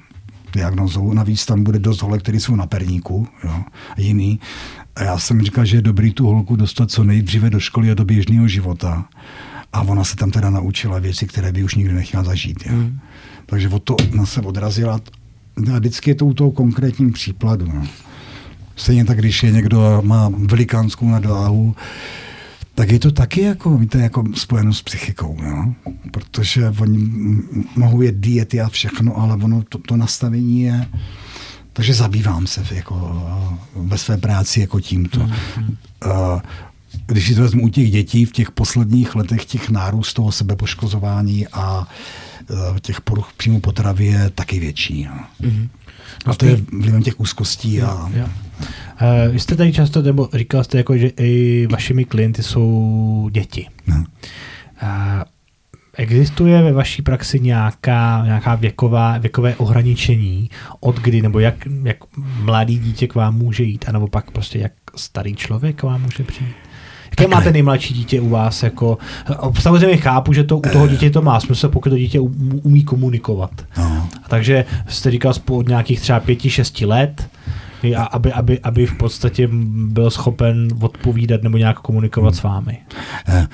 diagnozou. 0.53 1.13
Navíc 1.13 1.47
tam 1.47 1.65
bude 1.65 1.79
dost 1.79 2.03
holek, 2.03 2.23
který 2.23 2.41
jsou 2.41 2.57
na 2.57 2.67
perníku, 2.67 3.29
jo, 3.45 3.65
a 3.97 4.01
jiný. 4.01 4.41
A 4.97 5.03
já 5.03 5.19
jsem 5.19 5.43
říkal, 5.43 5.65
že 5.65 5.77
je 5.77 5.83
dobrý 5.83 6.13
tu 6.13 6.27
holku 6.27 6.57
dostat 6.57 6.91
co 6.91 7.05
nejdříve 7.05 7.51
do 7.51 7.61
školy 7.61 7.91
a 7.91 7.95
do 7.95 8.05
běžného 8.05 8.49
života. 8.49 9.05
A 9.73 9.81
ona 9.81 10.05
se 10.05 10.17
tam 10.17 10.31
teda 10.31 10.51
naučila 10.51 10.99
věci, 10.99 11.27
které 11.27 11.53
by 11.53 11.65
už 11.65 11.75
nikdy 11.75 11.95
nechtěla 11.95 12.25
zažít. 12.25 12.67
Jo. 12.67 12.73
Mm. 12.73 13.01
Takže 13.51 13.69
od 13.69 13.83
to 13.83 13.97
ona 14.13 14.27
se 14.27 14.41
odrazila. 14.41 15.01
A 15.75 15.79
vždycky 15.79 16.11
je 16.11 16.15
to 16.15 16.27
u 16.27 16.35
toho 16.35 16.51
konkrétním 16.51 17.13
příkladu. 17.13 17.67
No. 17.75 17.87
Stejně 18.77 19.05
tak, 19.05 19.19
když 19.19 19.43
je 19.43 19.51
někdo 19.51 20.03
má 20.05 20.31
velikánskou 20.37 21.09
nadváhu, 21.09 21.77
tak 22.75 22.91
je 22.91 22.99
to 22.99 23.11
taky 23.11 23.41
jako, 23.41 23.79
víte, 23.79 23.99
jako 23.99 24.25
spojeno 24.35 24.75
s 24.75 24.83
psychikou, 24.83 25.37
jo? 25.43 25.75
protože 26.11 26.69
oni 26.81 27.09
mohou 27.77 28.03
jet 28.03 28.17
diety 28.17 28.61
a 28.61 28.69
všechno, 28.69 29.19
ale 29.19 29.35
ono 29.35 29.63
to, 29.63 29.79
to 29.79 29.97
nastavení 29.97 30.63
je 30.63 30.87
Takže 31.73 31.95
zabývám 31.95 32.47
se 32.47 32.63
jako, 32.71 33.23
ve 33.75 33.99
své 33.99 34.17
práci 34.17 34.61
jako 34.61 34.81
tímto. 34.81 35.21
Mm-hmm. 35.21 35.77
Uh, 36.07 36.41
když 37.07 37.29
si 37.29 37.35
to 37.35 37.43
vezmu 37.43 37.62
u 37.62 37.69
těch 37.69 37.91
dětí 37.91 38.25
v 38.25 38.33
těch 38.33 38.51
posledních 38.51 39.15
letech 39.15 39.45
těch 39.45 39.71
nárůst 39.71 40.15
toho 40.15 40.33
sebepoškozování 40.33 41.47
a 41.49 41.89
uh, 42.51 42.79
těch 42.79 43.01
poruch 43.01 43.33
přímo 43.37 43.61
potravy 43.61 44.07
je 44.07 44.31
taky 44.31 44.61
větší. 44.61 45.09
No. 45.11 45.49
Mm-hmm. 45.49 45.69
A 46.27 46.35
to 46.35 46.47
je 46.47 46.61
vlivem 46.81 47.03
těch 47.03 47.21
úzkostí. 47.21 47.83
A... 47.83 48.11
Jo, 48.15 48.27
Uh, 49.03 49.33
vy 49.33 49.41
jste 49.41 49.57
tady 49.57 49.73
často, 49.73 50.03
nebo 50.03 50.29
říkal 50.35 50.65
jste, 50.65 50.79
jako, 50.79 50.97
že 50.97 51.09
i 51.17 51.67
vašimi 51.71 52.05
klienty 52.05 52.43
jsou 52.43 53.29
děti. 53.33 53.67
No. 53.87 53.97
Uh, 54.83 55.23
Existuje 55.95 56.62
ve 56.62 56.73
vaší 56.73 57.03
praxi 57.03 57.41
nějaká, 57.41 58.23
nějaká 58.25 58.55
věková, 58.55 59.19
věkové 59.19 59.57
ohraničení, 59.57 60.51
od 60.81 61.01
kdy, 61.01 61.23
nebo 61.23 61.39
jak, 61.39 61.55
jak 61.83 61.97
mladý 62.41 62.79
dítě 62.79 63.07
k 63.07 63.15
vám 63.15 63.37
může 63.37 63.65
jít, 63.65 63.85
anebo 63.89 64.09
pak 64.09 64.31
prostě 64.31 64.59
jak 64.59 64.73
starý 64.97 65.35
člověk 65.35 65.77
k 65.77 65.83
vám 65.83 66.03
může 66.03 66.25
přijít? 66.25 66.55
Jaké 67.21 67.35
máte 67.35 67.53
nejmladší 67.53 67.95
dítě 67.95 68.21
u 68.21 68.29
vás? 68.29 68.63
Jako, 68.63 68.99
samozřejmě 69.61 69.97
chápu, 69.97 70.33
že 70.33 70.45
to 70.45 70.59
u 70.59 70.61
toho 70.61 70.89
dítě 70.89 71.11
to 71.11 71.23
má 71.23 71.41
smysl, 71.41 71.69
pokud 71.69 71.91
to 71.91 71.99
dítě 71.99 72.21
umí 72.63 72.85
komunikovat. 72.85 73.51
No. 73.79 74.09
Takže 74.29 74.65
jste 74.89 75.11
říkal 75.11 75.33
od 75.51 75.69
nějakých 75.69 76.01
třeba 76.01 76.21
pěti, 76.21 76.51
šesti 76.51 76.87
let, 76.87 77.29
aby, 78.11 78.33
aby, 78.33 78.61
aby 78.61 78.87
v 78.87 78.95
podstatě 78.95 79.49
byl 79.73 80.11
schopen 80.11 80.69
odpovídat 80.81 81.43
nebo 81.43 81.59
nějak 81.59 81.79
komunikovat 81.79 82.35
s 82.35 82.43
vámi? 82.43 82.79
Eh, 83.29 83.47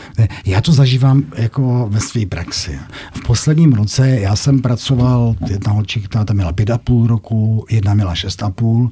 já 0.47 0.61
to 0.61 0.73
zažívám 0.73 1.23
jako 1.37 1.87
ve 1.91 2.01
své 2.01 2.27
praxi. 2.27 2.79
V 3.13 3.27
posledním 3.27 3.73
roce 3.73 4.09
já 4.09 4.37
jsem 4.37 4.63
pracoval, 4.63 5.35
jedna 5.49 5.73
holčík, 5.73 6.09
ta 6.09 6.25
měla 6.33 6.53
pět 6.53 6.71
a 6.71 6.79
půl 6.79 7.07
roku, 7.07 7.67
jedna 7.71 7.95
měla 7.95 8.15
šest 8.15 8.43
a 8.43 8.51
půl 8.51 8.91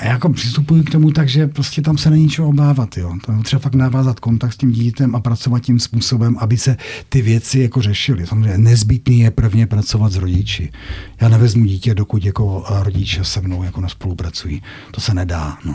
a 0.00 0.04
jako 0.06 0.28
přistupuji 0.28 0.82
k 0.82 0.90
tomu 0.90 1.10
tak, 1.10 1.28
že 1.28 1.46
prostě 1.46 1.82
tam 1.82 1.98
se 1.98 2.10
není 2.10 2.28
čeho 2.28 2.48
obávat. 2.48 2.96
Jo. 2.96 3.14
Je 3.36 3.44
třeba 3.44 3.60
fakt 3.60 3.74
navázat 3.74 4.20
kontakt 4.20 4.52
s 4.52 4.56
tím 4.56 4.70
dítětem 4.70 5.16
a 5.16 5.20
pracovat 5.20 5.62
tím 5.62 5.78
způsobem, 5.78 6.36
aby 6.38 6.56
se 6.56 6.76
ty 7.08 7.22
věci 7.22 7.60
jako 7.60 7.82
řešily. 7.82 8.26
Samozřejmě 8.26 8.58
nezbytný 8.58 9.20
je 9.20 9.30
prvně 9.30 9.66
pracovat 9.66 10.12
s 10.12 10.16
rodiči. 10.16 10.72
Já 11.20 11.28
nevezmu 11.28 11.64
dítě, 11.64 11.94
dokud 11.94 12.24
jako 12.24 12.64
rodiče 12.68 13.24
se 13.24 13.40
mnou 13.40 13.62
jako 13.62 13.80
nespolupracují. 13.80 14.62
To 14.90 15.00
se 15.00 15.14
nedá. 15.14 15.58
No. 15.64 15.74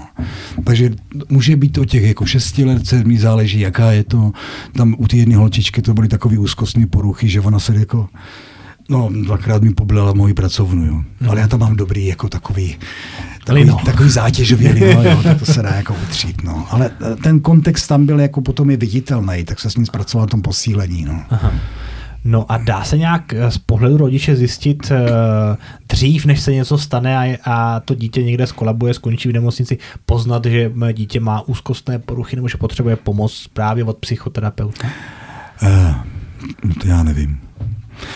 Takže 0.64 0.92
může 1.30 1.56
být 1.56 1.72
to 1.72 1.86
těch 1.86 2.04
jako 2.04 2.26
šesti 2.26 2.66
let, 2.66 2.88
sedmi, 2.88 3.18
záleží, 3.18 3.60
jaká 3.60 3.92
je 3.92 4.04
to. 4.04 4.32
Tam 4.72 4.96
u 4.98 5.08
té 5.08 5.18
jedné 5.18 5.36
holčičky 5.36 5.82
to 5.82 5.94
byly 5.94 6.08
takové 6.08 6.38
úzkostné 6.38 6.88
poruchy, 6.88 7.30
že 7.30 7.42
ona 7.42 7.60
se 7.60 7.76
jako 7.76 8.10
No, 8.90 9.10
dvakrát 9.24 9.62
mi 9.62 9.74
poblala 9.74 10.14
moji 10.14 10.34
pracovnu, 10.34 10.86
jo. 10.86 11.04
No. 11.22 11.32
Ale 11.32 11.42
já 11.42 11.48
tam 11.48 11.60
mám 11.60 11.76
dobrý, 11.76 12.06
jako 12.06 12.30
takový, 12.30 12.76
takový, 13.46 13.66
no. 13.66 13.78
takový 13.86 14.10
zátěžový 14.10 14.68
lino, 14.68 15.04
jo, 15.04 15.20
tak 15.24 15.40
to 15.40 15.46
se 15.46 15.62
dá 15.62 15.70
jako 15.70 15.96
utřít, 16.04 16.44
no. 16.44 16.68
Ale 16.70 16.92
eh, 17.12 17.16
ten 17.16 17.40
kontext 17.40 17.88
tam 17.88 18.06
byl 18.06 18.20
jako 18.20 18.42
potom 18.42 18.70
je 18.70 18.78
viditelný, 18.78 19.44
tak 19.44 19.60
se 19.60 19.70
s 19.70 19.76
ním 19.76 19.86
zpracoval 19.86 20.28
tom 20.28 20.42
posílení, 20.42 21.06
no. 21.06 21.24
Aha. 21.30 21.52
No 22.28 22.52
a 22.52 22.58
dá 22.58 22.84
se 22.84 22.98
nějak 22.98 23.34
eh, 23.34 23.52
z 23.52 23.58
pohledu 23.58 23.98
rodiče 23.98 24.36
zjistit 24.36 24.92
uh, 24.92 24.98
dřív, 25.90 26.26
než 26.26 26.42
se 26.42 26.54
něco 26.54 26.78
stane 26.78 27.18
a, 27.18 27.38
a 27.44 27.80
to 27.80 27.96
dítě 27.96 28.24
někde 28.24 28.48
skolabuje, 28.48 28.94
skončí 28.94 29.30
v 29.30 29.34
nemocnici, 29.34 29.78
poznat, 30.06 30.46
že 30.46 30.72
dítě 30.94 31.20
má 31.20 31.42
úzkostné 31.48 32.00
poruchy 32.00 32.36
nebo 32.36 32.48
že 32.48 32.58
potřebuje 32.58 32.96
pomoc 32.96 33.48
právě 33.54 33.84
od 33.84 33.98
psychoterapeuta? 33.98 34.88
Uh, 35.62 36.72
to 36.82 36.88
já 36.88 37.04
nevím. 37.04 37.45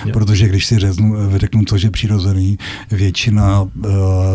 Jo. 0.05 0.13
Protože 0.13 0.47
když 0.47 0.65
si 0.65 0.79
řeknu, 0.79 1.15
řeknu 1.35 1.63
to, 1.63 1.77
že 1.77 1.91
přirozený 1.91 2.57
většina, 2.91 3.61
uh, 3.61 3.69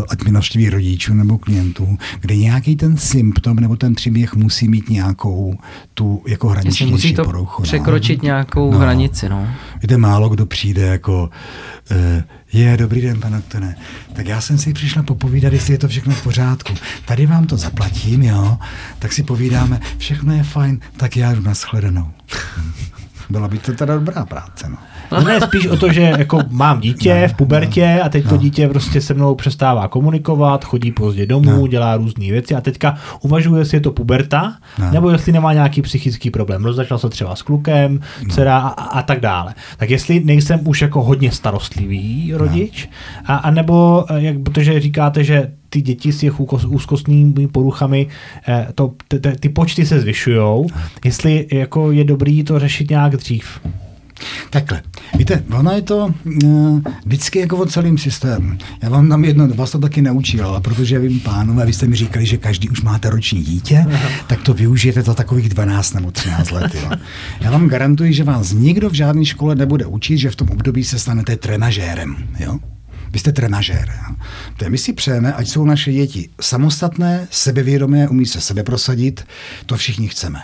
ať 0.08 0.24
mi 0.24 0.32
navštíví 0.32 0.70
rodičů 0.70 1.14
nebo 1.14 1.38
klientů, 1.38 1.98
kde 2.20 2.36
nějaký 2.36 2.76
ten 2.76 2.96
symptom 2.96 3.56
nebo 3.56 3.76
ten 3.76 3.94
příběh 3.94 4.34
musí 4.34 4.68
mít 4.68 4.90
nějakou 4.90 5.54
tu 5.94 6.22
jako 6.26 6.48
hraniční 6.48 6.90
musí 6.90 7.14
to 7.14 7.24
poruchu. 7.24 7.62
No. 7.62 7.64
překročit 7.64 8.22
no. 8.22 8.26
nějakou 8.26 8.72
no. 8.72 8.78
hranici. 8.78 9.28
No. 9.28 9.48
Víte, 9.82 9.96
málo 9.96 10.28
kdo 10.28 10.46
přijde 10.46 10.82
jako 10.82 11.30
uh, 11.90 12.22
je, 12.52 12.76
dobrý 12.76 13.00
den, 13.00 13.20
pane 13.20 13.36
doktore. 13.36 13.74
Tak 14.12 14.26
já 14.26 14.40
jsem 14.40 14.58
si 14.58 14.72
přišla 14.72 15.02
popovídat, 15.02 15.52
jestli 15.52 15.74
je 15.74 15.78
to 15.78 15.88
všechno 15.88 16.14
v 16.14 16.22
pořádku. 16.22 16.74
Tady 17.04 17.26
vám 17.26 17.46
to 17.46 17.56
zaplatím, 17.56 18.22
jo? 18.22 18.58
Tak 18.98 19.12
si 19.12 19.22
povídáme, 19.22 19.80
všechno 19.98 20.34
je 20.34 20.42
fajn, 20.42 20.80
tak 20.96 21.16
já 21.16 21.34
jdu 21.34 21.42
na 21.42 21.54
shledanou. 21.54 22.10
Byla 23.30 23.48
by 23.48 23.58
to 23.58 23.72
teda 23.72 23.94
dobrá 23.94 24.24
práce, 24.24 24.68
no. 24.68 24.76
No 25.12 25.20
ne, 25.20 25.40
spíš 25.40 25.66
o 25.66 25.76
to, 25.76 25.92
že 25.92 26.02
jako 26.02 26.40
mám 26.50 26.80
dítě 26.80 27.20
no, 27.22 27.28
v 27.28 27.34
pubertě 27.34 27.94
no, 27.98 28.04
a 28.04 28.08
teď 28.08 28.24
no. 28.24 28.30
to 28.30 28.36
dítě 28.36 28.68
prostě 28.68 29.00
se 29.00 29.14
mnou 29.14 29.34
přestává 29.34 29.88
komunikovat, 29.88 30.64
chodí 30.64 30.92
pozdě 30.92 31.26
domů, 31.26 31.60
no. 31.60 31.66
dělá 31.66 31.96
různé 31.96 32.26
věci 32.26 32.54
a 32.54 32.60
teďka 32.60 32.96
uvažuje, 33.20 33.60
jestli 33.60 33.76
je 33.76 33.80
to 33.80 33.92
puberta, 33.92 34.56
no. 34.78 34.90
nebo 34.90 35.10
jestli 35.10 35.32
nemá 35.32 35.52
nějaký 35.52 35.82
psychický 35.82 36.30
problém. 36.30 36.64
Rozačal 36.64 36.98
se 36.98 37.08
třeba 37.08 37.36
s 37.36 37.42
klukem, 37.42 38.00
no. 38.22 38.34
dcera 38.34 38.58
a, 38.58 38.68
a 38.68 39.02
tak 39.02 39.20
dále. 39.20 39.54
Tak 39.76 39.90
jestli 39.90 40.24
nejsem 40.24 40.60
už 40.68 40.82
jako 40.82 41.02
hodně 41.02 41.32
starostlivý 41.32 42.32
rodič, 42.34 42.88
no. 42.88 43.34
a, 43.34 43.36
a 43.36 43.50
nebo, 43.50 44.04
eh, 44.10 44.20
jak, 44.20 44.38
protože 44.42 44.80
říkáte, 44.80 45.24
že 45.24 45.50
ty 45.74 45.80
děti 45.80 46.12
s 46.12 46.18
těch 46.18 46.40
úzkostnými 46.66 47.48
poruchami, 47.48 48.06
eh, 48.48 48.68
to, 48.74 48.92
ty, 49.08 49.18
ty 49.40 49.48
počty 49.48 49.86
se 49.86 50.00
zvyšují, 50.00 50.66
jestli 51.04 51.46
jako 51.52 51.92
je 51.92 52.04
dobrý 52.04 52.44
to 52.44 52.58
řešit 52.58 52.90
nějak 52.90 53.16
dřív. 53.16 53.60
Takhle. 54.50 54.82
Víte, 55.18 55.42
ono 55.58 55.70
je 55.70 55.82
to 55.82 56.14
uh, 56.44 56.80
vždycky 57.06 57.38
jako 57.38 57.56
o 57.56 57.66
celým 57.66 57.98
systému. 57.98 58.56
Já 58.82 58.88
vám 58.88 59.08
tam 59.08 59.24
jedno, 59.24 59.48
vás 59.48 59.70
to 59.70 59.78
taky 59.78 60.02
neučil, 60.02 60.46
ale 60.46 60.60
protože 60.60 60.98
vím, 60.98 61.20
pánové, 61.20 61.66
vy 61.66 61.72
jste 61.72 61.86
mi 61.86 61.96
říkali, 61.96 62.26
že 62.26 62.36
každý 62.36 62.68
už 62.68 62.82
máte 62.82 63.10
roční 63.10 63.42
dítě, 63.42 63.84
Aha. 63.92 64.08
tak 64.26 64.42
to 64.42 64.54
využijete 64.54 65.02
za 65.02 65.14
takových 65.14 65.48
12 65.48 65.92
nebo 65.92 66.10
13 66.10 66.50
let. 66.50 66.74
Jo. 66.74 66.90
Já 67.40 67.50
vám 67.50 67.68
garantuji, 67.68 68.12
že 68.12 68.24
vás 68.24 68.52
nikdo 68.52 68.90
v 68.90 68.94
žádné 68.94 69.24
škole 69.24 69.54
nebude 69.54 69.86
učit, 69.86 70.18
že 70.18 70.30
v 70.30 70.36
tom 70.36 70.48
období 70.48 70.84
se 70.84 70.98
stanete 70.98 71.36
trenažérem. 71.36 72.16
Jo? 72.38 72.58
Vy 73.14 73.20
jste 73.20 73.32
trenažér. 73.32 73.88
To 74.56 74.70
my 74.70 74.78
si 74.78 74.92
přejeme, 74.92 75.32
ať 75.32 75.48
jsou 75.48 75.64
naše 75.64 75.92
děti 75.92 76.28
samostatné, 76.40 77.28
sebevědomé, 77.30 78.08
umí 78.08 78.26
se 78.26 78.40
sebe 78.40 78.62
prosadit, 78.62 79.26
to 79.66 79.76
všichni 79.76 80.08
chceme. 80.08 80.40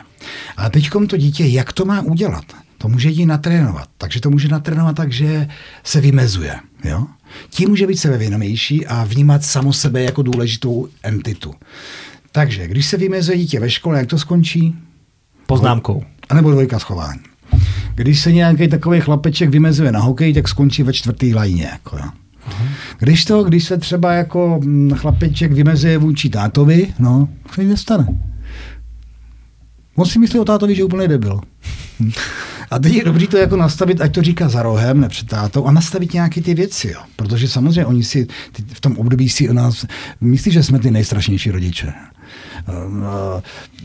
Ale 0.56 0.70
teď 0.70 0.90
to 1.08 1.16
dítě, 1.16 1.44
jak 1.44 1.72
to 1.72 1.84
má 1.84 2.00
udělat? 2.00 2.44
To 2.78 2.88
může 2.88 3.08
jí 3.08 3.26
natrénovat. 3.26 3.88
Takže 3.98 4.20
to 4.20 4.30
může 4.30 4.48
natrénovat 4.48 4.96
tak, 4.96 5.12
že 5.12 5.48
se 5.84 6.00
vymezuje. 6.00 6.56
Jo? 6.84 7.06
Tím 7.50 7.68
může 7.68 7.86
být 7.86 7.96
sebevědomější 7.96 8.86
a 8.86 9.04
vnímat 9.04 9.44
samo 9.44 9.72
sebe 9.72 10.02
jako 10.02 10.22
důležitou 10.22 10.88
entitu. 11.02 11.54
Takže 12.32 12.68
když 12.68 12.86
se 12.86 12.96
vymezuje 12.96 13.38
dítě 13.38 13.60
ve 13.60 13.70
škole, 13.70 13.98
jak 13.98 14.06
to 14.06 14.18
skončí? 14.18 14.74
Poznámkou. 15.46 16.04
A 16.28 16.34
nebo 16.34 16.50
dvojka 16.50 16.78
schování. 16.78 17.20
Když 17.94 18.20
se 18.20 18.32
nějaký 18.32 18.68
takový 18.68 19.00
chlapeček 19.00 19.50
vymezuje 19.50 19.92
na 19.92 20.00
hokej, 20.00 20.34
tak 20.34 20.48
skončí 20.48 20.82
ve 20.82 20.92
čtvrtý 20.92 21.34
lajně. 21.34 21.64
Jako, 21.64 21.96
jo. 21.96 22.10
Když 22.98 23.24
to, 23.24 23.44
když 23.44 23.64
se 23.64 23.78
třeba 23.78 24.12
jako 24.12 24.60
mm, 24.64 24.90
chlapeček 24.94 25.52
vymezuje 25.52 25.98
vůči 25.98 26.28
tátovi, 26.28 26.94
no, 26.98 27.28
co 27.54 27.60
jim 27.60 27.70
nestane. 27.70 28.06
On 29.96 30.06
si 30.06 30.18
myslí 30.18 30.38
o 30.38 30.44
tátovi, 30.44 30.74
že 30.74 30.80
je 30.80 30.84
úplný 30.84 31.08
debil. 31.08 31.40
A 32.70 32.78
teď 32.78 32.92
je 32.94 33.04
dobrý 33.04 33.26
to 33.26 33.36
jako 33.36 33.56
nastavit, 33.56 34.00
ať 34.00 34.14
to 34.14 34.22
říká 34.22 34.48
za 34.48 34.62
rohem, 34.62 35.00
ne 35.00 35.08
před 35.08 35.28
tátou, 35.28 35.64
a 35.64 35.72
nastavit 35.72 36.14
nějaké 36.14 36.40
ty 36.40 36.54
věci, 36.54 36.88
jo. 36.88 37.00
Protože 37.16 37.48
samozřejmě 37.48 37.86
oni 37.86 38.04
si 38.04 38.26
v 38.72 38.80
tom 38.80 38.96
období 38.96 39.28
si 39.28 39.48
o 39.48 39.52
nás 39.52 39.86
myslí, 40.20 40.52
že 40.52 40.62
jsme 40.62 40.78
ty 40.78 40.90
nejstrašnější 40.90 41.50
rodiče. 41.50 41.92
Ehm, 42.68 43.04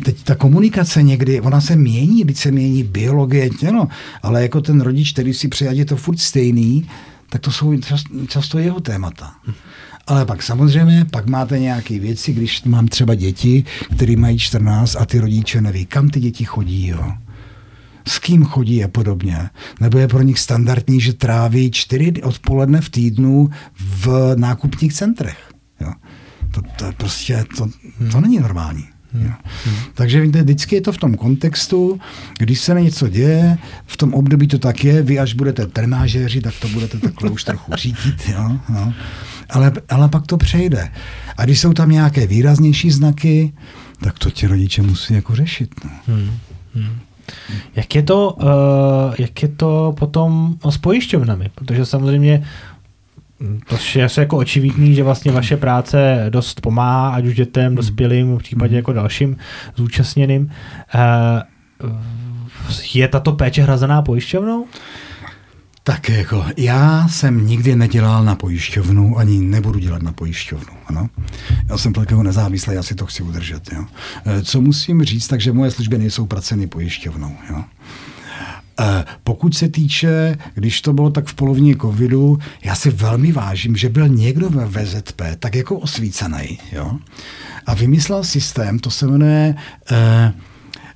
teď 0.03 0.23
ta 0.23 0.35
komunikace 0.35 1.03
někdy, 1.03 1.41
ona 1.41 1.61
se 1.61 1.75
mění, 1.75 2.23
když 2.23 2.39
se 2.39 2.51
mění 2.51 2.83
biologie 2.83 3.49
tělo, 3.49 3.87
ale 4.23 4.41
jako 4.41 4.61
ten 4.61 4.81
rodič, 4.81 5.11
který 5.11 5.33
si 5.33 5.49
je 5.69 5.85
to 5.85 5.95
furt 5.95 6.19
stejný, 6.19 6.87
tak 7.29 7.41
to 7.41 7.51
jsou 7.51 7.73
často 8.27 8.59
jeho 8.59 8.79
témata. 8.79 9.35
Ale 10.07 10.25
pak 10.25 10.43
samozřejmě, 10.43 11.05
pak 11.11 11.27
máte 11.27 11.59
nějaké 11.59 11.99
věci, 11.99 12.33
když 12.33 12.63
mám 12.63 12.87
třeba 12.87 13.15
děti, 13.15 13.63
které 13.95 14.15
mají 14.15 14.39
14 14.39 14.95
a 14.95 15.05
ty 15.05 15.19
rodiče 15.19 15.61
neví, 15.61 15.85
kam 15.85 16.09
ty 16.09 16.19
děti 16.19 16.45
chodí, 16.45 16.87
jo 16.87 17.13
s 18.07 18.19
kým 18.19 18.45
chodí 18.45 18.83
a 18.83 18.87
podobně. 18.87 19.49
Nebo 19.79 19.97
je 19.97 20.07
pro 20.07 20.21
nich 20.21 20.39
standardní, 20.39 21.01
že 21.01 21.13
tráví 21.13 21.71
čtyři 21.71 22.23
odpoledne 22.23 22.81
v 22.81 22.89
týdnu 22.89 23.49
v 23.79 24.35
nákupních 24.35 24.93
centrech. 24.93 25.37
Jo. 25.81 25.91
To, 26.51 26.61
to, 26.61 26.91
prostě, 26.97 27.45
to, 27.57 27.69
to 28.11 28.21
není 28.21 28.39
normální. 28.39 28.87
Hmm. 29.21 29.75
Takže 29.93 30.21
vždycky 30.21 30.75
je 30.75 30.81
to 30.81 30.91
v 30.91 30.97
tom 30.97 31.15
kontextu, 31.15 31.99
když 32.37 32.59
se 32.59 32.81
něco 32.81 33.07
děje, 33.07 33.57
v 33.85 33.97
tom 33.97 34.13
období 34.13 34.47
to 34.47 34.59
tak 34.59 34.83
je, 34.83 35.01
vy 35.01 35.19
až 35.19 35.33
budete 35.33 35.67
trenážéři, 35.67 36.41
tak 36.41 36.53
to 36.61 36.67
budete 36.67 36.97
takhle 36.97 37.29
už 37.29 37.43
trochu 37.43 37.71
řídit, 37.75 38.29
jo, 38.31 38.59
jo. 38.75 38.93
Ale, 39.49 39.71
ale 39.89 40.09
pak 40.09 40.27
to 40.27 40.37
přejde. 40.37 40.89
A 41.37 41.45
když 41.45 41.59
jsou 41.59 41.73
tam 41.73 41.89
nějaké 41.89 42.27
výraznější 42.27 42.91
znaky, 42.91 43.53
tak 44.01 44.19
to 44.19 44.31
ti 44.31 44.47
rodiče 44.47 44.81
musí 44.81 45.13
jako 45.13 45.35
řešit. 45.35 45.69
No. 45.85 45.91
Hmm. 46.07 46.31
Hmm. 46.75 46.99
Jak 47.75 47.95
je 47.95 48.03
to, 48.03 48.31
uh, 48.31 49.15
jak 49.17 49.41
je 49.41 49.47
to 49.47 49.95
potom 49.99 50.55
s 50.69 50.77
pojišťovnami? 50.77 51.51
Protože 51.55 51.85
samozřejmě 51.85 52.43
To 53.67 53.77
je 53.95 54.05
asi 54.05 54.19
jako 54.19 54.37
očividný, 54.37 54.95
že 54.95 55.03
vlastně 55.03 55.31
vaše 55.31 55.57
práce 55.57 56.25
dost 56.29 56.61
pomáhá, 56.61 57.09
ať 57.09 57.25
už 57.25 57.35
dětem, 57.35 57.75
dospělým, 57.75 58.37
v 58.37 58.43
případě 58.43 58.75
jako 58.75 58.93
dalším 58.93 59.37
zúčastněným. 59.75 60.51
Eh, 60.95 61.43
je 62.93 63.07
tato 63.07 63.31
péče 63.31 63.61
hrazená 63.61 64.01
pojišťovnou? 64.01 64.65
Tak 65.83 66.09
jako 66.09 66.45
já 66.57 67.07
jsem 67.07 67.47
nikdy 67.47 67.75
nedělal 67.75 68.23
na 68.23 68.35
pojišťovnu, 68.35 69.17
ani 69.17 69.39
nebudu 69.39 69.79
dělat 69.79 70.01
na 70.01 70.11
pojišťovnu. 70.11 70.73
Ano? 70.85 71.09
Já 71.69 71.77
jsem 71.77 71.93
jako 71.99 72.23
nezávislý, 72.23 72.75
já 72.75 72.83
si 72.83 72.95
to 72.95 73.05
chci 73.05 73.23
udržet. 73.23 73.73
Jo? 73.73 73.85
Eh, 74.25 74.43
co 74.43 74.61
musím 74.61 75.03
říct, 75.03 75.27
takže 75.27 75.53
moje 75.53 75.71
služby 75.71 75.97
nejsou 75.97 76.25
placeny 76.25 76.67
pojišťovnou. 76.67 77.35
Jo? 77.49 77.63
Eh, 78.79 79.05
pokud 79.23 79.55
se 79.55 79.69
týče, 79.69 80.37
když 80.53 80.81
to 80.81 80.93
bylo 80.93 81.09
tak 81.09 81.27
v 81.27 81.33
polovině 81.33 81.75
covidu, 81.75 82.39
já 82.63 82.75
si 82.75 82.89
velmi 82.89 83.31
vážím, 83.31 83.75
že 83.75 83.89
byl 83.89 84.07
někdo 84.07 84.49
ve 84.49 84.65
VZP 84.65 85.21
tak 85.39 85.55
jako 85.55 85.75
osvícený 85.77 86.59
jo? 86.71 86.91
a 87.65 87.73
vymyslel 87.73 88.23
systém, 88.23 88.79
to 88.79 88.91
se 88.91 89.07
jmenuje 89.07 89.55
eh, 89.91 90.33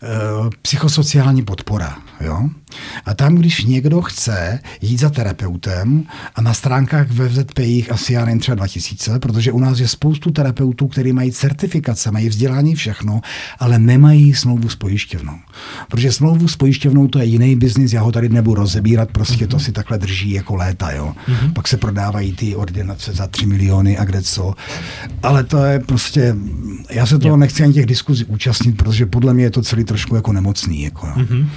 Eh, 0.03 0.49
psychosociální 0.61 1.43
podpora. 1.43 1.97
Jo? 2.21 2.49
A 3.05 3.13
tam, 3.13 3.35
když 3.35 3.63
někdo 3.65 4.01
chce 4.01 4.59
jít 4.81 4.99
za 4.99 5.09
terapeutem 5.09 6.03
a 6.35 6.41
na 6.41 6.53
stránkách 6.53 7.11
ve 7.11 7.29
VZP 7.29 7.59
jich 7.59 7.91
asi 7.91 8.13
já 8.13 8.25
nevím, 8.25 8.39
třeba 8.39 8.55
2000, 8.55 9.19
protože 9.19 9.51
u 9.51 9.59
nás 9.59 9.79
je 9.79 9.87
spoustu 9.87 10.31
terapeutů, 10.31 10.87
kteří 10.87 11.13
mají 11.13 11.31
certifikace, 11.31 12.11
mají 12.11 12.29
vzdělání 12.29 12.75
všechno, 12.75 13.21
ale 13.59 13.79
nemají 13.79 14.33
smlouvu 14.33 14.69
s 14.69 14.75
pojišťovnou. 14.75 15.33
Protože 15.87 16.11
smlouvu 16.11 16.47
s 16.47 16.55
pojišťovnou 16.55 17.07
to 17.07 17.19
je 17.19 17.25
jiný 17.25 17.55
biznis, 17.55 17.93
já 17.93 18.01
ho 18.01 18.11
tady 18.11 18.29
nebudu 18.29 18.61
rozebírat, 18.61 19.11
prostě 19.11 19.45
mm-hmm. 19.45 19.49
to 19.49 19.59
si 19.59 19.71
takhle 19.71 19.97
drží 19.97 20.31
jako 20.31 20.55
léta. 20.55 20.91
Jo? 20.91 21.13
Mm-hmm. 21.27 21.53
Pak 21.53 21.67
se 21.67 21.77
prodávají 21.77 22.33
ty 22.33 22.55
ordinace 22.55 23.13
za 23.13 23.27
3 23.27 23.45
miliony 23.45 23.97
a 23.97 24.05
kde 24.05 24.21
co. 24.21 24.53
Ale 25.23 25.43
to 25.43 25.63
je 25.63 25.79
prostě, 25.79 26.35
já 26.89 27.05
se 27.05 27.19
toho 27.19 27.37
nechci 27.37 27.63
ani 27.63 27.73
těch 27.73 27.85
diskuzí 27.85 28.25
účastnit, 28.25 28.77
protože 28.77 29.05
podle 29.05 29.33
mě 29.33 29.43
je 29.43 29.51
to 29.51 29.61
celý 29.61 29.83
trošku 29.83 30.15
jako 30.15 30.33
nemocný. 30.33 30.81
Jako, 30.81 31.07
mm-hmm. 31.07 31.47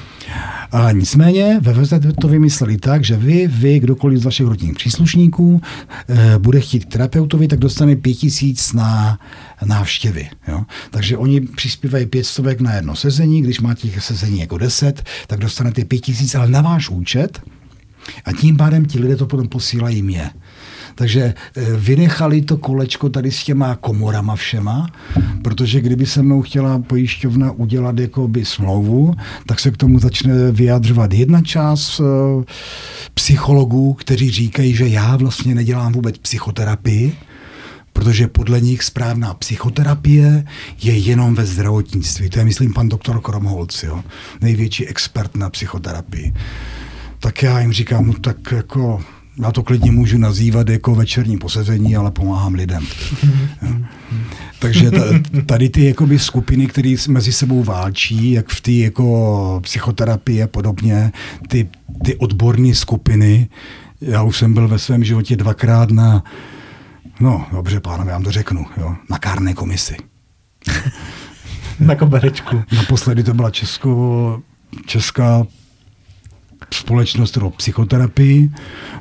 Ale 0.73 0.95
nicméně 0.95 1.59
ve 1.63 1.73
VZP 1.73 2.21
to 2.21 2.29
vymysleli 2.29 2.77
tak, 2.77 3.05
že 3.05 3.17
vy, 3.17 3.47
vy, 3.47 3.79
kdokoliv 3.79 4.19
z 4.19 4.25
vašich 4.25 4.47
rodinných 4.47 4.77
příslušníků 4.77 5.63
e, 6.09 6.39
bude 6.39 6.61
chtít 6.61 6.85
terapeutovi, 6.85 7.49
tak 7.49 7.59
dostane 7.59 7.97
pět 7.97 8.15
tisíc 8.15 8.73
na 8.73 9.19
návštěvy. 9.65 10.29
Jo? 10.49 10.65
Takže 10.91 11.17
oni 11.17 11.41
přispívají 11.41 12.07
pět 12.07 12.25
stovek 12.25 12.61
na 12.61 12.75
jedno 12.75 12.97
sezení, 12.97 13.43
když 13.43 13.61
máte 13.61 13.81
těch 13.81 14.05
sezení 14.05 14.41
jako 14.41 14.59
deset, 14.59 15.03
tak 15.27 15.41
dostanete 15.41 15.85
pět 15.85 15.99
tisíc, 15.99 16.35
ale 16.35 16.49
na 16.49 16.61
váš 16.61 16.89
účet 16.89 17.43
a 18.25 18.33
tím 18.33 18.57
pádem 18.57 18.85
ti 18.85 18.99
lidé 18.99 19.17
to 19.17 19.27
potom 19.27 19.49
posílají 19.49 20.03
mě. 20.03 20.31
Takže 20.95 21.35
eh, 21.57 21.65
vynechali 21.77 22.43
to 22.43 22.57
kolečko 22.57 23.09
tady 23.09 23.31
s 23.31 23.45
těma 23.45 23.77
komorama 23.77 24.37
všema, 24.37 24.91
protože 25.43 25.81
kdyby 25.81 26.07
se 26.07 26.23
mnou 26.23 26.43
chtěla 26.43 26.79
pojišťovna 26.79 27.51
udělat 27.51 27.99
jako 27.99 28.29
by 28.29 28.45
smlouvu, 28.45 29.15
tak 29.47 29.61
se 29.61 29.71
k 29.71 29.77
tomu 29.77 29.99
začne 29.99 30.53
vyjadřovat 30.53 31.13
jedna 31.13 31.41
část 31.41 32.01
eh, 32.01 32.45
psychologů, 33.15 33.95
kteří 33.95 34.31
říkají, 34.31 34.75
že 34.75 34.89
já 34.89 35.17
vlastně 35.17 35.55
nedělám 35.55 35.93
vůbec 35.93 36.19
psychoterapii, 36.19 37.17
protože 37.93 38.29
podle 38.29 38.61
nich 38.61 38.83
správná 38.83 39.35
psychoterapie 39.35 40.45
je 40.83 40.99
jenom 40.99 41.35
ve 41.35 41.47
zdravotnictví. 41.47 42.31
To 42.31 42.39
je, 42.39 42.45
myslím, 42.45 42.73
pan 42.73 42.89
doktor 42.89 43.21
Kromholc, 43.21 43.83
jo? 43.83 44.05
největší 44.41 44.87
expert 44.87 45.37
na 45.37 45.51
psychoterapii. 45.51 46.35
Tak 47.19 47.43
já 47.43 47.61
jim 47.61 47.73
říkám, 47.73 48.07
no 48.07 48.15
tak 48.15 48.53
jako 48.53 49.03
já 49.37 49.53
to 49.53 49.63
klidně 49.63 49.93
můžu 49.93 50.19
nazývat 50.19 50.69
jako 50.69 50.95
večerní 50.95 51.39
posezení, 51.39 51.97
ale 51.97 52.11
pomáhám 52.11 52.55
lidem. 52.55 52.87
Takže 54.59 54.91
tady 55.47 55.69
ty 55.69 55.85
jakoby, 55.85 56.19
skupiny, 56.19 56.67
které 56.67 56.95
mezi 57.09 57.33
sebou 57.33 57.65
válčí, 57.65 58.33
jak 58.33 58.49
v 58.49 58.61
té 58.61 58.73
jako 58.73 59.61
psychoterapii 59.63 60.43
a 60.43 60.47
podobně, 60.47 61.13
ty, 61.49 61.69
ty 62.05 62.17
odborné 62.17 62.75
skupiny, 62.75 63.49
já 64.01 64.23
už 64.23 64.37
jsem 64.37 64.55
byl 64.55 64.69
ve 64.69 64.79
svém 64.79 65.05
životě 65.05 65.37
dvakrát 65.37 65.91
na, 65.91 66.25
no 67.21 67.47
dobře 67.53 67.81
pánové, 67.81 68.11
já 68.11 68.17
vám 68.17 68.25
to 68.25 68.31
řeknu, 68.31 68.67
jo, 68.77 68.95
na 69.11 69.19
kárné 69.19 69.55
komisi. 69.55 69.97
na 71.81 71.95
koberečku. 71.95 72.63
Naposledy 72.77 73.23
to 73.23 73.35
byla 73.35 73.51
Česko, 73.51 74.43
Česká 74.87 75.47
společnost 76.71 77.33
pro 77.33 77.51
psychoterapii, 77.51 78.51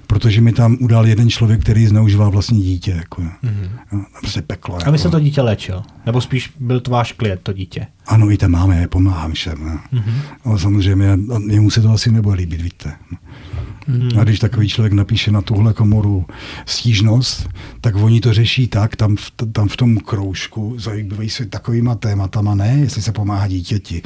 protože 0.07 0.41
mi 0.41 0.53
tam 0.53 0.77
udal 0.81 1.07
jeden 1.07 1.29
člověk, 1.29 1.61
který 1.61 1.87
zneužíval 1.87 2.31
vlastní 2.31 2.61
dítě. 2.61 2.91
Jako, 2.91 3.21
mm-hmm. 3.21 3.69
no, 3.91 4.05
prostě 4.19 4.41
peklo. 4.41 4.75
Jako. 4.75 4.87
A 4.87 4.91
vy 4.91 4.97
se 4.97 5.09
to 5.09 5.19
dítě 5.19 5.41
léčil? 5.41 5.83
Nebo 6.05 6.21
spíš 6.21 6.51
byl 6.59 6.79
to 6.79 6.91
váš 6.91 7.11
klient, 7.11 7.39
to 7.43 7.53
dítě? 7.53 7.87
Ano, 8.07 8.31
i 8.31 8.37
tam 8.37 8.51
máme, 8.51 8.87
pomáhám 8.87 9.31
všem. 9.31 9.57
No. 9.61 9.99
Mm-hmm. 9.99 10.13
Ale 10.45 10.59
samozřejmě 10.59 11.17
jemu 11.47 11.69
se 11.69 11.81
to 11.81 11.91
asi 11.91 12.11
nebude 12.11 12.35
líbit, 12.35 12.61
víte. 12.61 12.93
Mm-hmm. 13.89 14.19
A 14.19 14.23
když 14.23 14.39
takový 14.39 14.69
člověk 14.69 14.93
napíše 14.93 15.31
na 15.31 15.41
tuhle 15.41 15.73
komoru 15.73 16.25
stížnost, 16.65 17.49
tak 17.81 17.95
oni 17.95 18.21
to 18.21 18.33
řeší 18.33 18.67
tak, 18.67 18.95
tam 18.95 19.15
v, 19.15 19.31
tam 19.51 19.67
v 19.67 19.77
tom 19.77 19.97
kroužku, 19.97 20.75
zajímají 20.79 21.29
se 21.29 21.45
takovýma 21.45 21.95
tématama, 21.95 22.55
ne, 22.55 22.77
jestli 22.79 23.01
se 23.01 23.11
pomáhá 23.11 23.47
dítěti. 23.47 24.01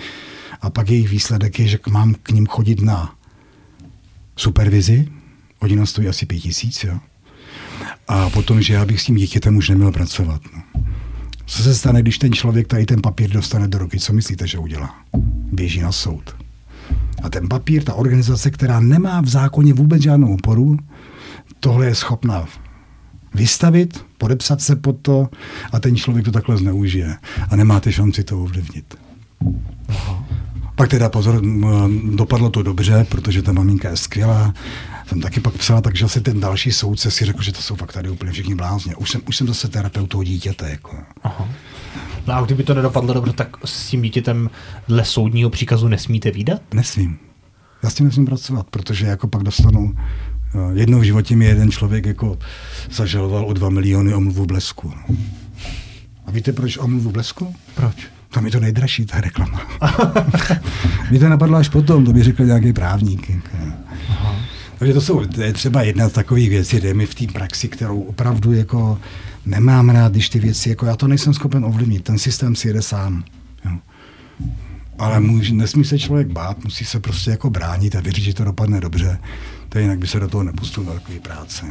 A 0.62 0.70
pak 0.70 0.90
jejich 0.90 1.10
výsledek 1.10 1.60
je, 1.60 1.68
že 1.68 1.80
mám 1.90 2.14
k 2.24 2.32
ním 2.32 2.48
chodit 2.48 2.82
na 2.82 3.14
supervizi, 4.36 5.08
hodina 5.60 5.86
stojí 5.86 6.08
asi 6.08 6.26
pět 6.26 6.40
tisíc, 6.40 6.84
jo. 6.84 7.00
A 8.08 8.30
potom, 8.30 8.62
že 8.62 8.74
já 8.74 8.86
bych 8.86 9.02
s 9.02 9.06
tím 9.06 9.16
dítětem 9.16 9.58
už 9.58 9.70
neměl 9.70 9.92
pracovat. 9.92 10.42
No. 10.56 10.84
Co 11.46 11.64
se 11.64 11.76
stane, 11.76 12.02
když 12.02 12.18
ten 12.18 12.34
člověk 12.34 12.68
tady 12.68 12.86
ten 12.86 13.02
papír 13.02 13.30
dostane 13.30 13.68
do 13.68 13.78
ruky? 13.78 14.00
Co 14.00 14.14
myslíte, 14.14 14.48
že 14.48 14.58
udělá? 14.58 14.96
Běží 15.52 15.82
na 15.82 15.92
soud. 15.92 16.36
A 17.24 17.30
ten 17.30 17.50
papír, 17.50 17.84
ta 17.84 17.94
organizace, 17.94 18.52
která 18.52 18.80
nemá 18.80 19.22
v 19.22 19.28
zákoně 19.28 19.74
vůbec 19.74 20.02
žádnou 20.02 20.34
oporu, 20.34 20.78
tohle 21.60 21.86
je 21.86 21.96
schopná 21.96 22.46
vystavit, 23.34 24.06
podepsat 24.18 24.62
se 24.62 24.76
pod 24.76 24.98
to 25.02 25.30
a 25.72 25.80
ten 25.80 25.96
člověk 25.96 26.26
to 26.26 26.32
takhle 26.32 26.58
zneužije. 26.58 27.18
A 27.50 27.56
nemáte 27.56 27.92
šanci 27.92 28.24
to 28.24 28.44
ovlivnit. 28.44 28.96
Aha. 29.90 30.26
Pak 30.76 30.90
teda 30.90 31.10
pozor, 31.10 31.42
dopadlo 32.16 32.50
to 32.50 32.64
dobře, 32.64 33.06
protože 33.10 33.42
ta 33.42 33.52
maminka 33.52 33.90
je 33.90 33.98
skvělá. 33.98 34.54
Jsem 35.08 35.22
taky 35.22 35.40
pak 35.40 35.54
psala, 35.54 35.82
takže 35.82 36.06
asi 36.06 36.22
ten 36.22 36.40
další 36.40 36.72
soudce 36.72 37.12
si 37.12 37.26
řekl, 37.26 37.42
že 37.42 37.52
to 37.52 37.62
jsou 37.62 37.76
fakt 37.76 37.94
tady 37.94 38.10
úplně 38.10 38.32
všichni 38.32 38.56
blázně. 38.56 38.96
Už 38.96 39.12
jsem, 39.12 39.22
už 39.28 39.38
jsem 39.38 39.48
zase 39.48 39.68
terapeut 39.68 40.10
toho 40.10 40.24
dítěte. 40.24 40.70
Jako. 40.70 40.98
Aha. 41.24 41.50
No 42.28 42.34
a 42.34 42.42
kdyby 42.42 42.64
to 42.64 42.74
nedopadlo 42.74 43.14
dobře, 43.14 43.34
tak 43.34 43.58
s 43.66 43.88
tím 43.90 44.02
dítětem 44.02 44.50
dle 44.88 45.06
soudního 45.06 45.50
příkazu 45.50 45.88
nesmíte 45.88 46.32
výdat? 46.32 46.62
Nesmím. 46.74 47.18
Já 47.84 47.90
s 47.90 47.94
tím 47.94 48.06
nesmím 48.06 48.26
pracovat, 48.26 48.68
protože 48.70 49.06
jako 49.06 49.28
pak 49.28 49.44
dostanu 49.44 49.96
jednou 50.74 51.00
v 51.00 51.04
životě 51.04 51.36
mi 51.36 51.46
jeden 51.46 51.72
člověk 51.72 52.06
jako 52.06 52.38
zažaloval 52.92 53.46
o 53.46 53.54
dva 53.54 53.70
miliony 53.70 54.14
omluvu 54.14 54.46
blesku. 54.46 54.94
A 56.26 56.32
víte, 56.32 56.54
proč 56.54 56.78
omluvu 56.78 57.12
blesku? 57.12 57.56
Proč? 57.76 58.08
Tam 58.36 58.46
je 58.46 58.52
to 58.52 58.60
nejdražší, 58.60 59.06
ta 59.06 59.22
reklama. 59.22 59.62
Mě 61.10 61.20
to 61.20 61.30
napadlo 61.30 61.58
až 61.58 61.70
potom, 61.70 62.06
to 62.06 62.14
by 62.14 62.24
řekl 62.24 62.46
nějaký 62.46 62.74
právník. 62.74 63.32
Aha. 64.10 64.36
Takže 64.80 64.94
to 64.94 65.02
jsou 65.02 65.26
to 65.26 65.42
je 65.42 65.54
třeba 65.54 65.82
jedna 65.82 66.10
z 66.10 66.12
takových 66.12 66.50
věcí, 66.50 66.80
jde 66.80 66.94
mi 66.94 67.06
v 67.06 67.16
té 67.16 67.26
praxi, 67.34 67.68
kterou 67.68 68.02
opravdu 68.02 68.54
jako 68.54 69.00
nemám 69.46 69.90
rád, 69.90 70.12
když 70.12 70.30
ty 70.30 70.40
věci, 70.40 70.70
jako 70.70 70.86
já 70.86 70.96
to 70.96 71.08
nejsem 71.08 71.34
schopen 71.34 71.66
ovlivnit, 71.66 72.04
ten 72.04 72.18
systém 72.18 72.56
si 72.56 72.68
jede 72.68 72.82
sám. 72.82 73.24
Jo. 73.66 73.72
Ale 75.00 75.20
může, 75.20 75.54
nesmí 75.54 75.86
se 75.86 76.00
člověk 76.00 76.28
bát, 76.28 76.64
musí 76.64 76.86
se 76.86 77.00
prostě 77.00 77.32
jako 77.32 77.50
bránit 77.50 77.96
a 77.96 78.02
věřit, 78.02 78.24
že 78.24 78.34
to 78.34 78.44
dopadne 78.44 78.82
dobře 78.82 79.18
to 79.76 79.80
jinak 79.80 80.00
by 80.00 80.08
se 80.08 80.20
do 80.20 80.28
toho 80.28 80.44
nepustil 80.44 80.84
do 80.84 80.94
takové 80.94 81.20
práce. 81.20 81.66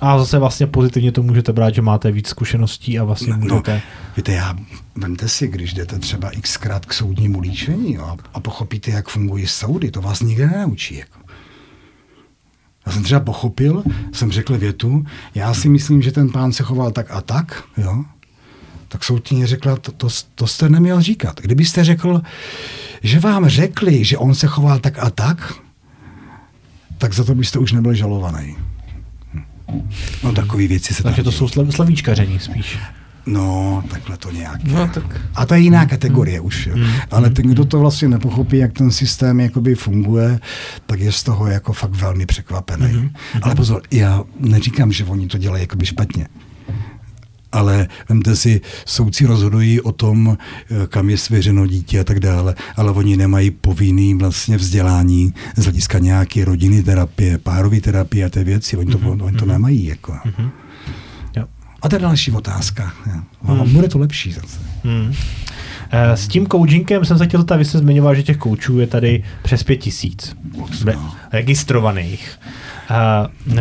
A 0.00 0.18
zase 0.18 0.38
vlastně 0.38 0.66
pozitivně 0.66 1.12
to 1.12 1.22
můžete 1.22 1.52
brát, 1.52 1.74
že 1.74 1.82
máte 1.82 2.12
víc 2.12 2.28
zkušeností 2.28 2.98
a 2.98 3.04
vlastně 3.04 3.32
no, 3.32 3.38
můžete... 3.38 3.74
No, 3.74 3.80
víte, 4.16 4.32
já, 4.32 4.56
vemte 4.94 5.28
si, 5.28 5.48
když 5.48 5.74
jdete 5.74 5.98
třeba 5.98 6.30
xkrát 6.40 6.86
k 6.86 6.92
soudnímu 6.92 7.40
líčení 7.40 7.94
jo, 7.94 8.16
a 8.34 8.40
pochopíte, 8.40 8.90
jak 8.90 9.08
fungují 9.08 9.46
soudy, 9.46 9.90
to 9.90 10.00
vás 10.00 10.20
nikde 10.20 10.46
nenaučí. 10.46 10.96
Jako. 10.96 11.18
Já 12.86 12.92
jsem 12.92 13.02
třeba 13.02 13.20
pochopil, 13.20 13.82
jsem 14.12 14.32
řekl 14.32 14.58
větu, 14.58 15.04
já 15.34 15.54
si 15.54 15.68
myslím, 15.68 16.02
že 16.02 16.12
ten 16.12 16.30
pán 16.30 16.52
se 16.52 16.62
choval 16.62 16.90
tak 16.90 17.10
a 17.10 17.20
tak, 17.20 17.64
jo, 17.76 18.04
tak 18.88 19.04
soudkyně 19.04 19.46
řekla, 19.46 19.76
to, 19.76 19.92
to, 19.92 20.08
to 20.34 20.46
jste 20.46 20.68
neměl 20.68 21.02
říkat. 21.02 21.40
Kdybyste 21.40 21.84
řekl, 21.84 22.22
že 23.02 23.20
vám 23.20 23.48
řekli, 23.48 24.04
že 24.04 24.18
on 24.18 24.34
se 24.34 24.46
choval 24.46 24.78
tak 24.78 24.98
a 24.98 25.10
tak, 25.10 25.65
tak 26.98 27.14
za 27.14 27.24
to 27.24 27.34
byste 27.34 27.58
už 27.58 27.72
nebyl 27.72 27.94
žalovaný. 27.94 28.56
No 30.24 30.32
takové 30.32 30.66
věci 30.66 30.94
se 30.94 31.02
Takže 31.02 31.22
to 31.22 31.32
jsou 31.32 31.48
slavíčkaření 31.48 32.38
spíš. 32.38 32.78
No, 33.26 33.82
takhle 33.90 34.16
to 34.16 34.30
nějak. 34.30 34.64
No, 34.64 34.88
tak 34.88 35.20
A 35.34 35.46
to 35.46 35.54
je 35.54 35.60
jiná 35.60 35.86
kategorie 35.86 36.40
už. 36.40 36.66
Jo. 36.66 36.76
Ale 37.10 37.30
ten, 37.30 37.46
kdo 37.46 37.64
to 37.64 37.78
vlastně 37.78 38.08
nepochopí, 38.08 38.56
jak 38.56 38.72
ten 38.72 38.90
systém 38.90 39.40
jakoby 39.40 39.74
funguje, 39.74 40.40
tak 40.86 41.00
je 41.00 41.12
z 41.12 41.22
toho 41.22 41.46
jako 41.46 41.72
fakt 41.72 41.90
velmi 41.90 42.26
překvapený. 42.26 43.10
Ale 43.42 43.54
pozor, 43.54 43.82
já 43.90 44.24
neříkám, 44.40 44.92
že 44.92 45.04
oni 45.04 45.26
to 45.26 45.38
dělají 45.38 45.62
jakoby 45.62 45.86
špatně. 45.86 46.28
Ale 47.56 47.88
vemte 48.08 48.36
si, 48.36 48.60
soudci 48.84 49.26
rozhodují 49.26 49.80
o 49.80 49.92
tom, 49.92 50.36
eh, 50.38 50.86
kam 50.86 51.10
je 51.10 51.18
svěřeno 51.18 51.66
dítě 51.66 52.00
a 52.00 52.04
tak 52.04 52.20
dále, 52.20 52.54
ale 52.76 52.92
oni 52.92 53.16
nemají 53.16 53.50
povinný 53.50 54.14
vlastně 54.14 54.56
vzdělání 54.56 55.34
z 55.56 55.62
hlediska 55.62 55.98
nějaké 55.98 56.44
rodiny 56.44 56.82
terapie, 56.82 57.38
párové 57.38 57.80
terapie 57.80 58.24
a 58.26 58.28
té 58.28 58.44
věci. 58.44 58.76
Oni 58.76 58.92
to, 58.92 58.98
oni 58.98 59.36
to 59.38 59.46
nemají. 59.46 59.86
Jako. 59.86 60.16
Jo. 61.36 61.44
A 61.82 61.88
to 61.88 61.96
je 61.96 62.00
další 62.00 62.32
otázka. 62.32 62.92
jo. 63.06 63.20
A 63.48 63.64
bude 63.64 63.88
to 63.88 63.98
lepší 63.98 64.32
zase. 64.32 64.58
Hmm. 64.84 65.12
S 65.92 66.28
tím 66.28 66.46
coachingem 66.46 67.04
jsem 67.04 67.18
se 67.18 67.26
chtěl 67.26 67.40
zeptat, 67.40 67.56
vy 67.56 67.64
jste 67.64 67.78
zmiňoval, 67.78 68.14
že 68.14 68.22
těch 68.22 68.36
koučů 68.36 68.78
je 68.78 68.86
tady 68.86 69.24
přes 69.42 69.62
pět 69.62 69.76
tisíc 69.76 70.36
re- 70.84 70.98
registrovaných. 71.32 72.38
Uh, 72.90 73.52
uh, 73.52 73.58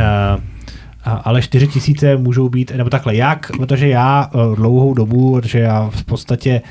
ale 1.05 1.41
4 1.41 1.67
tisíce 1.67 2.17
můžou 2.17 2.49
být, 2.49 2.71
nebo 2.71 2.89
takhle, 2.89 3.15
jak, 3.15 3.51
protože 3.57 3.87
já 3.87 4.29
eh, 4.29 4.55
dlouhou 4.55 4.93
dobu, 4.93 5.33
protože 5.33 5.59
já 5.59 5.89
v 5.89 6.03
podstatě 6.03 6.61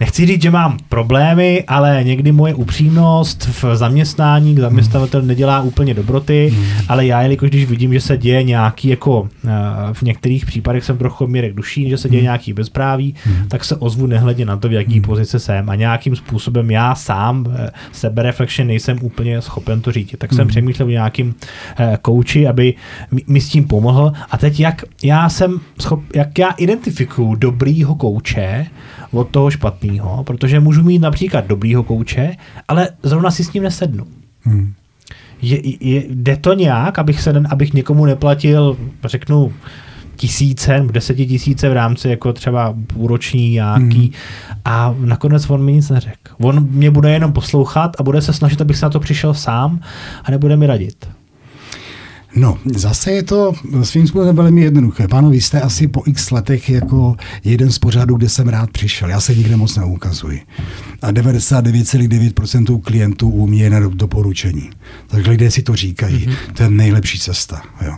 Nechci 0.00 0.26
říct, 0.26 0.42
že 0.42 0.50
mám 0.50 0.76
problémy, 0.88 1.64
ale 1.68 2.00
někdy 2.04 2.32
moje 2.32 2.54
upřímnost 2.54 3.46
v 3.62 3.76
zaměstnání 3.76 4.54
k 4.54 4.58
zaměstnavatel 4.58 5.22
nedělá 5.22 5.60
úplně 5.60 5.94
dobroty, 5.94 6.54
ale 6.88 7.06
já, 7.06 7.22
jelikož 7.22 7.50
když 7.50 7.64
vidím, 7.64 7.92
že 7.92 8.00
se 8.00 8.16
děje 8.16 8.42
nějaký, 8.42 8.88
jako 8.88 9.28
eh, 9.44 9.48
v 9.92 10.02
některých 10.02 10.46
případech 10.46 10.84
jsem 10.84 10.98
trochu 10.98 11.26
Mirek 11.26 11.54
Dušín, 11.54 11.88
že 11.88 11.98
se 11.98 12.08
děje 12.08 12.22
nějaký 12.22 12.52
bezpráví, 12.52 13.14
tak 13.48 13.64
se 13.64 13.76
ozvu 13.76 14.06
nehledě 14.06 14.44
na 14.44 14.56
to, 14.56 14.68
v 14.68 14.72
jaký 14.72 15.00
pozici 15.00 15.40
jsem. 15.40 15.70
A 15.70 15.74
nějakým 15.74 16.16
způsobem 16.16 16.70
já 16.70 16.94
sám 16.94 17.46
eh, 17.58 17.70
sebereflection 17.92 18.68
nejsem 18.68 18.98
úplně 19.02 19.42
schopen 19.42 19.80
to 19.80 19.92
říct. 19.92 20.14
Tak 20.18 20.32
jsem 20.32 20.48
přemýšlel 20.48 20.88
o 20.88 20.90
nějakým 20.90 21.34
eh, 21.78 21.98
kouči, 22.02 22.46
aby 22.46 22.74
mi- 23.10 23.22
mi 23.26 23.40
s 23.40 23.48
tím 23.48 23.64
pomohl. 23.64 24.12
A 24.30 24.38
teď 24.38 24.60
jak 24.60 24.82
já 25.02 25.28
jsem 25.28 25.60
schop, 25.80 26.00
jak 26.14 26.38
já 26.38 26.50
identifikuju 26.50 27.34
dobrýho 27.34 27.94
kouče 27.94 28.66
od 29.12 29.28
toho 29.28 29.50
špatného, 29.50 30.24
protože 30.24 30.60
můžu 30.60 30.82
mít 30.82 30.98
například 30.98 31.46
dobrýho 31.46 31.82
kouče, 31.82 32.36
ale 32.68 32.88
zrovna 33.02 33.30
si 33.30 33.44
s 33.44 33.52
ním 33.52 33.62
nesednu. 33.62 34.06
Hmm. 34.42 34.72
Je, 35.42 35.86
je, 35.86 36.04
jde 36.10 36.36
to 36.36 36.52
nějak, 36.52 36.98
abych, 36.98 37.20
se, 37.20 37.42
abych 37.50 37.72
někomu 37.74 38.06
neplatil, 38.06 38.76
řeknu, 39.04 39.52
tisíce, 40.16 40.78
nebo 40.78 40.92
desetitisíce 40.92 41.68
v 41.68 41.72
rámci 41.72 42.08
jako 42.08 42.32
třeba 42.32 42.74
půlroční 42.86 43.50
nějaký 43.50 43.84
Hmm. 43.84 44.60
a 44.64 44.94
nakonec 44.98 45.50
on 45.50 45.64
mi 45.64 45.72
nic 45.72 45.90
neřekl. 45.90 46.34
On 46.38 46.68
mě 46.70 46.90
bude 46.90 47.10
jenom 47.10 47.32
poslouchat 47.32 47.96
a 47.98 48.02
bude 48.02 48.22
se 48.22 48.32
snažit, 48.32 48.60
abych 48.60 48.76
se 48.76 48.86
na 48.86 48.90
to 48.90 49.00
přišel 49.00 49.34
sám 49.34 49.80
a 50.24 50.30
nebude 50.30 50.56
mi 50.56 50.66
radit. 50.66 51.08
No, 52.36 52.58
zase 52.74 53.12
je 53.12 53.22
to 53.22 53.52
svým 53.82 54.06
způsobem 54.06 54.36
velmi 54.36 54.60
jednoduché. 54.60 55.08
Páno, 55.08 55.30
vy 55.30 55.40
jste 55.40 55.60
asi 55.60 55.88
po 55.88 56.02
x 56.06 56.30
letech 56.30 56.70
jako 56.70 57.16
jeden 57.44 57.72
z 57.72 57.78
pořadů, 57.78 58.16
kde 58.16 58.28
jsem 58.28 58.48
rád 58.48 58.70
přišel. 58.70 59.08
Já 59.08 59.20
se 59.20 59.34
nikde 59.34 59.56
moc 59.56 59.76
neukazuji. 59.76 60.42
A 61.02 61.12
99,9% 61.12 62.80
klientů 62.80 63.30
umí 63.30 63.58
jen 63.58 63.82
do 63.82 63.90
doporučení. 63.90 64.70
Takže 65.06 65.30
lidé 65.30 65.50
si 65.50 65.62
to 65.62 65.76
říkají. 65.76 66.26
Mm-hmm. 66.26 66.52
To 66.52 66.62
je 66.62 66.70
nejlepší 66.70 67.18
cesta. 67.18 67.62
Jo. 67.86 67.94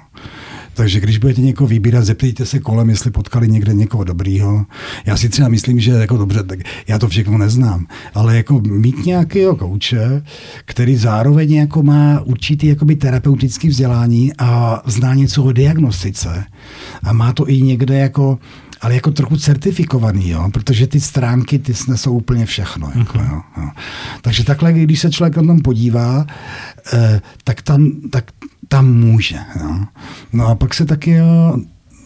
Takže 0.78 1.00
když 1.00 1.18
budete 1.18 1.40
někoho 1.40 1.68
vybírat, 1.68 2.04
zeptejte 2.04 2.46
se 2.46 2.58
kolem, 2.58 2.90
jestli 2.90 3.10
potkali 3.10 3.48
někde 3.48 3.74
někoho 3.74 4.04
dobrýho. 4.04 4.66
Já 5.06 5.16
si 5.16 5.28
třeba 5.28 5.48
myslím, 5.48 5.80
že 5.80 5.90
jako 5.90 6.16
dobře, 6.16 6.42
tak 6.42 6.58
já 6.88 6.98
to 6.98 7.08
všechno 7.08 7.38
neznám, 7.38 7.86
ale 8.14 8.36
jako 8.36 8.60
mít 8.60 9.06
nějakého 9.06 9.56
kouče, 9.56 10.22
který 10.64 10.96
zároveň 10.96 11.52
jako 11.52 11.82
má 11.82 12.20
určitý 12.20 12.66
jakoby 12.66 12.96
terapeutický 12.96 13.68
vzdělání 13.68 14.32
a 14.38 14.82
zná 14.86 15.14
něco 15.14 15.44
o 15.44 15.52
diagnostice 15.52 16.44
a 17.02 17.12
má 17.12 17.32
to 17.32 17.48
i 17.48 17.62
někde 17.62 17.98
jako 17.98 18.38
ale 18.80 18.94
jako 18.94 19.10
trochu 19.10 19.36
certifikovaný, 19.36 20.28
jo? 20.28 20.50
protože 20.52 20.86
ty 20.86 21.00
stránky 21.00 21.58
ty 21.58 21.74
snesou 21.74 22.12
úplně 22.12 22.46
všechno. 22.46 22.90
Jako, 22.94 23.18
jo? 23.18 23.40
Jo. 23.56 23.68
Takže 24.20 24.44
takhle, 24.44 24.72
když 24.72 25.00
se 25.00 25.10
člověk 25.10 25.36
na 25.36 25.42
tom 25.42 25.60
podívá, 25.60 26.26
eh, 26.92 27.20
tak 27.44 27.62
tam, 27.62 27.90
tak 28.10 28.30
tam 28.68 28.94
může. 28.94 29.38
Jo? 29.60 29.76
No 30.32 30.46
a 30.46 30.54
pak 30.54 30.74
se 30.74 30.84
taky 30.84 31.10
jo, 31.10 31.56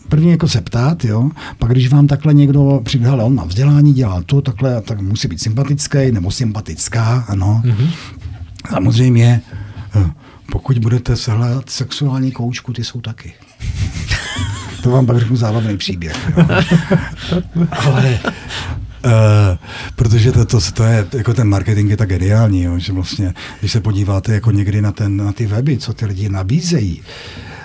první 0.09 0.31
jako 0.31 0.49
se 0.49 0.61
ptát, 0.61 1.05
jo, 1.05 1.31
pak 1.59 1.71
když 1.71 1.89
vám 1.89 2.07
takhle 2.07 2.35
někdo 2.35 2.81
přijde, 2.85 3.07
hele, 3.07 3.25
on 3.25 3.35
má 3.35 3.45
vzdělání, 3.45 3.93
dělá 3.93 4.23
to, 4.23 4.41
takhle, 4.41 4.83
tak 4.83 5.01
musí 5.01 5.29
být 5.29 5.41
sympatický 5.41 6.13
nebo 6.13 6.31
sympatická, 6.31 7.25
ano. 7.29 7.63
Mm-hmm. 7.65 7.91
Samozřejmě, 8.71 9.43
eh, 9.97 10.11
pokud 10.53 10.79
budete 10.79 11.17
se 11.17 11.33
hledat 11.33 11.71
sexuální 11.71 12.33
koučku, 12.33 12.73
ty 12.73 12.85
jsou 12.85 13.01
taky. 13.01 13.33
To 14.83 14.91
vám 14.91 15.07
pak 15.07 15.19
řeknu 15.19 15.37
zábavný 15.37 15.77
příběh. 15.77 16.33
Jo. 16.37 16.47
Ale 17.71 18.19
Uh, 19.05 19.59
protože 19.97 20.33
to, 20.33 20.45
to, 20.45 20.59
to, 20.75 20.85
je, 20.85 21.07
jako 21.13 21.35
ten 21.35 21.49
marketing 21.49 21.91
je 21.91 21.97
tak 21.97 22.09
geniální, 22.09 22.63
jo, 22.63 22.79
že 22.79 22.93
vlastně, 22.93 23.35
když 23.61 23.73
se 23.73 23.81
podíváte 23.81 24.35
jako 24.35 24.51
někdy 24.51 24.83
na, 24.83 24.93
ten, 24.93 25.17
na 25.17 25.33
ty 25.33 25.47
weby, 25.47 25.79
co 25.79 25.93
ty 25.93 26.07
lidi 26.07 26.29
nabízejí, 26.29 27.03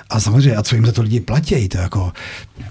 a 0.10 0.20
samozřejmě, 0.20 0.56
a 0.56 0.64
co 0.64 0.76
jim 0.76 0.86
za 0.86 0.92
to 0.92 1.02
lidi 1.02 1.20
platí, 1.20 1.70
to 1.70 1.78
jako, 1.78 2.12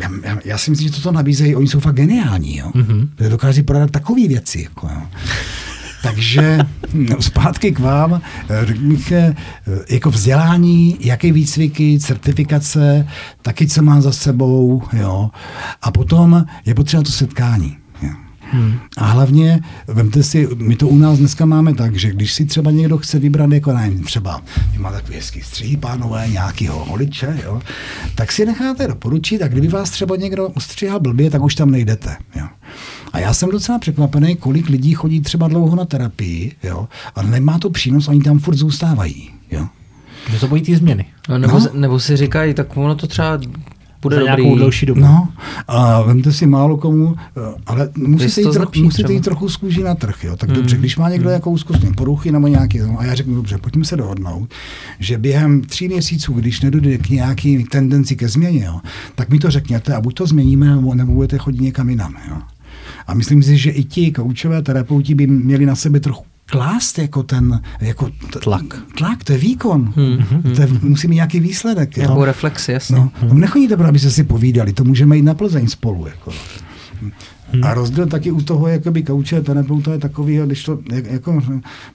já, 0.00 0.10
já, 0.22 0.38
já 0.44 0.58
si 0.58 0.70
myslím, 0.70 0.88
že 0.88 0.94
toto 0.94 1.12
nabízejí, 1.12 1.56
oni 1.56 1.68
jsou 1.68 1.80
fakt 1.80 1.94
geniální, 1.94 2.56
jo. 2.56 2.70
Mm-hmm. 2.74 3.08
Dokáží 3.28 3.62
prodat 3.62 3.90
takové 3.90 4.28
věci, 4.28 4.62
jako, 4.62 4.88
jo. 4.94 5.02
Takže 6.02 6.58
no, 6.94 7.22
zpátky 7.22 7.72
k 7.72 7.78
vám, 7.78 8.20
eh, 8.50 9.34
jako 9.88 10.10
vzdělání, 10.10 10.96
jaké 11.00 11.32
výcviky, 11.32 11.98
certifikace, 11.98 13.08
taky 13.42 13.66
co 13.66 13.82
má 13.82 14.00
za 14.00 14.12
sebou, 14.12 14.82
jo. 14.92 15.30
A 15.82 15.90
potom 15.90 16.44
je 16.66 16.74
potřeba 16.74 17.02
to 17.02 17.10
setkání. 17.10 17.76
Hmm. 18.50 18.78
A 18.96 19.04
hlavně, 19.04 19.60
vemte 19.86 20.22
si, 20.22 20.48
my 20.56 20.76
to 20.76 20.88
u 20.88 20.98
nás 20.98 21.18
dneska 21.18 21.44
máme 21.44 21.74
tak, 21.74 21.96
že 21.96 22.10
když 22.10 22.32
si 22.32 22.44
třeba 22.44 22.70
někdo 22.70 22.98
chce 22.98 23.18
vybrat, 23.18 23.52
jako 23.52 23.72
nevím, 23.72 24.04
třeba, 24.04 24.42
vy 24.72 24.78
máte 24.78 24.96
takový 24.96 25.14
hezký 25.14 25.40
stří, 25.40 25.76
pánové, 25.76 26.28
nějakýho 26.28 26.84
holiče, 26.84 27.40
jo, 27.44 27.62
tak 28.14 28.32
si 28.32 28.46
necháte 28.46 28.88
doporučit 28.88 29.42
a 29.42 29.48
kdyby 29.48 29.68
vás 29.68 29.90
třeba 29.90 30.16
někdo 30.16 30.48
ostříhal 30.48 31.00
blbě, 31.00 31.30
tak 31.30 31.42
už 31.42 31.54
tam 31.54 31.70
nejdete. 31.70 32.16
Jo. 32.36 32.46
A 33.12 33.18
já 33.18 33.34
jsem 33.34 33.48
docela 33.50 33.78
překvapený, 33.78 34.36
kolik 34.36 34.68
lidí 34.68 34.94
chodí 34.94 35.20
třeba 35.20 35.48
dlouho 35.48 35.76
na 35.76 35.84
terapii, 35.84 36.52
jo, 36.62 36.88
a 37.14 37.22
nemá 37.22 37.58
to 37.58 37.70
přínos, 37.70 38.08
oni 38.08 38.20
tam 38.20 38.38
furt 38.38 38.56
zůstávají. 38.56 39.30
Jo. 39.50 39.66
Že 40.30 40.40
to 40.40 40.48
bojí 40.48 40.62
ty 40.62 40.76
změny. 40.76 41.04
No, 41.28 41.38
nebo, 41.38 41.58
No. 41.58 41.66
nebo 41.74 42.00
si 42.00 42.16
říkají, 42.16 42.54
tak 42.54 42.76
ono 42.76 42.94
to 42.94 43.06
třeba 43.06 43.38
bude 44.02 44.16
Za 44.16 44.20
dobrý. 44.22 44.42
nějakou 44.42 44.58
delší 44.58 44.86
dobu. 44.86 45.00
No, 45.00 45.28
a 45.68 46.02
vemte 46.02 46.32
si 46.32 46.46
málo 46.46 46.76
komu, 46.76 47.16
eh, 47.18 47.54
ale 47.66 47.90
musíte 47.96 48.40
jít, 48.40 48.44
trochu, 48.44 48.52
zlepší 48.52 48.82
musíte 48.82 49.12
jít 49.12 49.24
trochu 49.24 49.48
z 49.48 49.56
kůží 49.56 49.82
na 49.82 49.94
trh. 49.94 50.24
Jo? 50.24 50.36
Tak 50.36 50.50
dobře, 50.52 50.76
když 50.76 50.96
má 50.96 51.08
někdo 51.08 51.28
nějakou 51.28 51.50
úzkostní 51.50 51.94
poruchy 51.94 52.32
nebo 52.32 52.46
nějaký, 52.48 52.78
no, 52.78 53.00
a 53.00 53.04
já 53.04 53.14
řeknu, 53.14 53.34
dobře, 53.34 53.58
pojďme 53.58 53.84
se 53.84 53.96
dohodnout, 53.96 54.54
že 54.98 55.18
během 55.18 55.60
tří 55.62 55.88
měsíců, 55.88 56.32
když 56.32 56.60
nedojde 56.60 56.98
k 56.98 57.08
nějaký 57.08 57.64
tendenci 57.64 58.16
ke 58.16 58.28
změně, 58.28 58.64
jo, 58.64 58.80
tak 59.14 59.28
mi 59.30 59.38
to 59.38 59.50
řekněte 59.50 59.94
a 59.94 60.00
buď 60.00 60.14
to 60.14 60.26
změníme, 60.26 60.66
nebo, 60.66 60.94
nebo 60.94 61.12
budete 61.12 61.38
chodit 61.38 61.60
někam 61.60 61.90
jinam. 61.90 62.14
Jo? 62.28 62.36
A 63.06 63.14
myslím 63.14 63.42
si, 63.42 63.56
že 63.56 63.70
i 63.70 63.84
ti 63.84 64.12
koučové 64.12 64.62
terapeuti 64.62 65.14
by 65.14 65.26
měli 65.26 65.66
na 65.66 65.74
sebe 65.76 66.00
trochu 66.00 66.24
klást 66.46 66.98
jako 66.98 67.22
ten 67.22 67.60
jako 67.80 68.06
t- 68.32 68.38
Tlak. 68.42 68.64
Tlak, 68.98 69.24
to 69.24 69.32
je 69.32 69.38
výkon. 69.38 69.92
Hmm, 69.96 70.54
to 70.54 70.60
je, 70.62 70.68
musí 70.82 71.08
mít 71.08 71.14
nějaký 71.14 71.40
výsledek. 71.40 71.96
Jo? 71.96 72.02
Nějakou 72.02 72.24
reflexi, 72.24 72.72
jasně. 72.72 72.96
No, 72.96 73.10
no 73.22 73.34
nechodíte, 73.34 73.76
pro, 73.76 73.86
aby 73.88 73.98
se 73.98 74.10
si 74.10 74.24
povídali, 74.24 74.72
to 74.72 74.84
můžeme 74.84 75.16
jít 75.16 75.22
na 75.22 75.34
Plzeň 75.34 75.68
spolu. 75.68 76.06
Jako. 76.06 76.32
A 77.62 77.74
rozdíl 77.74 78.06
taky 78.06 78.30
u 78.30 78.40
toho, 78.42 78.68
jakoby 78.68 79.02
kouče, 79.02 79.40
terapeuta 79.40 79.92
je 79.92 79.98
takový, 79.98 80.38
když 80.46 80.64
to, 80.64 80.78
jak- 80.92 81.06
jako, 81.06 81.42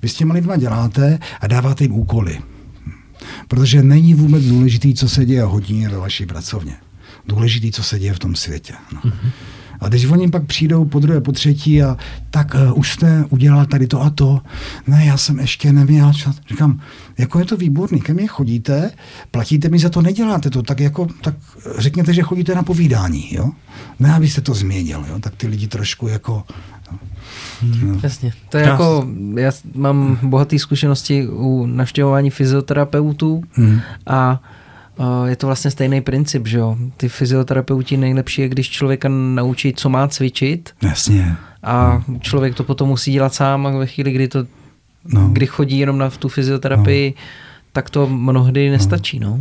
vy 0.02 0.10
s 0.10 0.14
těma 0.14 0.34
lidma 0.34 0.58
děláte 0.58 1.20
a 1.42 1.48
dáváte 1.48 1.84
jim 1.84 1.94
úkoly. 1.94 2.40
Protože 3.48 3.84
není 3.84 4.14
vůbec 4.14 4.44
důležitý, 4.46 4.94
co 4.94 5.10
se 5.10 5.26
děje 5.26 5.44
hodně 5.44 5.90
ve 5.90 5.98
vaší 5.98 6.26
pracovně. 6.26 6.74
Důležitý, 7.28 7.72
co 7.72 7.84
se 7.84 8.00
děje 8.00 8.14
v 8.14 8.20
tom 8.20 8.36
světě. 8.36 8.74
No. 8.94 9.12
A 9.82 9.88
když 9.88 10.06
oni 10.06 10.30
pak 10.30 10.46
přijdou 10.46 10.86
po 10.86 11.00
druhé, 11.00 11.22
po 11.22 11.32
třetí 11.32 11.84
a 11.84 11.98
tak 12.30 12.56
uh, 12.56 12.80
už 12.80 12.94
jste 12.94 13.26
udělal 13.30 13.66
tady 13.66 13.88
to 13.88 14.02
a 14.02 14.10
to. 14.10 14.42
Ne, 14.88 15.06
já 15.06 15.18
jsem 15.18 15.40
ještě 15.40 15.74
neměl 15.74 16.14
čas. 16.14 16.36
Říkám, 16.50 16.82
jako 17.18 17.40
je 17.40 17.46
to 17.46 17.58
výborný, 17.58 18.02
ke 18.02 18.14
mně 18.14 18.28
chodíte, 18.28 18.92
platíte 19.32 19.70
mi 19.70 19.80
za 19.80 19.90
to, 19.90 20.02
neděláte 20.02 20.50
to, 20.50 20.64
tak 20.64 20.80
jako, 20.80 21.08
tak 21.22 21.36
řekněte, 21.78 22.14
že 22.14 22.22
chodíte 22.22 22.56
na 22.56 22.64
povídání, 22.64 23.34
jo? 23.34 23.52
Ne, 24.00 24.14
abyste 24.14 24.42
to 24.42 24.54
změnil, 24.54 25.06
jo? 25.10 25.20
Tak 25.20 25.36
ty 25.36 25.48
lidi 25.48 25.68
trošku 25.68 26.08
jako, 26.08 26.44
Jasně. 28.04 28.34
To 28.50 28.58
je 28.58 28.66
jako, 28.66 29.08
já 29.36 29.52
mám 29.76 30.20
bohaté 30.24 30.60
zkušenosti 30.60 31.28
u 31.28 31.66
navštěvování 31.66 32.30
fyzioterapeutů 32.30 33.44
Hmm. 33.54 33.80
a 34.08 34.32
uh, 34.32 34.61
je 35.26 35.36
to 35.36 35.48
vlastně 35.48 35.72
stejný 35.72 36.02
princip, 36.02 36.48
že 36.48 36.58
jo. 36.58 36.78
Ty 36.98 37.10
fyzioterapeuti 37.10 37.98
nejlepší 37.98 38.42
je, 38.42 38.50
když 38.50 38.70
člověka 38.70 39.10
naučí, 39.10 39.74
co 39.74 39.90
má 39.90 40.08
cvičit. 40.08 40.70
Jasně. 40.82 41.36
A 41.64 42.04
člověk 42.20 42.56
to 42.56 42.64
potom 42.64 42.90
musí 42.90 43.12
dělat 43.12 43.34
sám 43.34 43.68
a 43.68 43.70
ve 43.70 43.88
chvíli, 43.88 44.12
kdy 44.12 44.28
to, 44.28 44.46
No. 45.06 45.30
kdy 45.34 45.48
chodí 45.48 45.80
jenom 45.80 45.98
na 45.98 46.10
tu 46.10 46.30
fyzioterapii, 46.30 47.14
tak 47.74 47.90
to 47.90 48.08
mnohdy 48.08 48.70
nestačí, 48.70 49.20
no. 49.20 49.40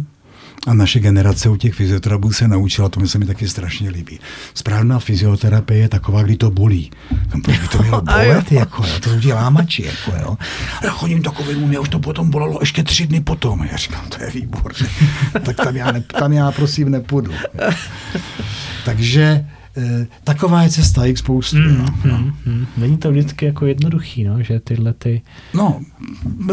A 0.66 0.74
naše 0.74 1.01
generace 1.01 1.49
u 1.49 1.57
těch 1.57 1.74
fyzioterapeutů 1.74 2.32
se 2.32 2.49
naučila, 2.49 2.89
to 2.89 3.01
mi 3.01 3.09
se 3.09 3.19
mi 3.19 3.27
taky 3.27 3.49
strašně 3.49 3.91
líbí. 3.91 4.20
Správná 4.55 4.99
fyzioterapie 4.99 5.81
je 5.81 5.89
taková, 5.89 6.23
kdy 6.23 6.37
to 6.37 6.51
bolí. 6.51 6.91
No, 7.35 7.41
proč 7.45 7.59
by 7.59 7.69
to 7.69 7.82
mělo 7.82 8.01
bolet, 8.03 8.53
jako, 8.53 8.87
jo? 8.87 8.93
to 9.01 9.11
lidi 9.11 9.32
lámači, 9.32 9.82
jako, 9.87 10.12
jo. 10.23 10.37
Já 10.85 10.91
chodím 10.91 11.23
takovým, 11.23 11.59
mě 11.59 11.78
už 11.78 11.89
to 11.89 11.99
potom 11.99 12.31
bolelo 12.31 12.59
ještě 12.61 12.82
tři 12.82 13.07
dny 13.07 13.20
potom. 13.20 13.69
Já 13.70 13.77
říkám, 13.77 14.05
to 14.09 14.23
je 14.23 14.31
výborné. 14.31 14.89
tak 15.45 15.57
tam 15.57 15.77
já, 15.77 15.93
ne, 15.93 16.01
tam 16.01 16.32
já 16.32 16.53
prosím 16.53 16.91
nepůjdu. 16.91 17.32
Takže 18.85 19.47
taková 20.25 20.63
je 20.63 20.69
cesta 20.71 21.05
jich 21.05 21.19
spoustu. 21.19 21.57
Mm, 21.57 21.79
no. 21.79 21.85
Hmm, 22.17 22.33
hmm. 22.47 22.67
Není 22.77 22.97
to 22.97 23.11
vždycky 23.11 23.47
jako 23.47 23.67
jednoduchý, 23.67 24.25
no, 24.25 24.43
že 24.43 24.61
tyhle 24.61 24.93
ty... 24.93 25.23
no, 25.55 25.81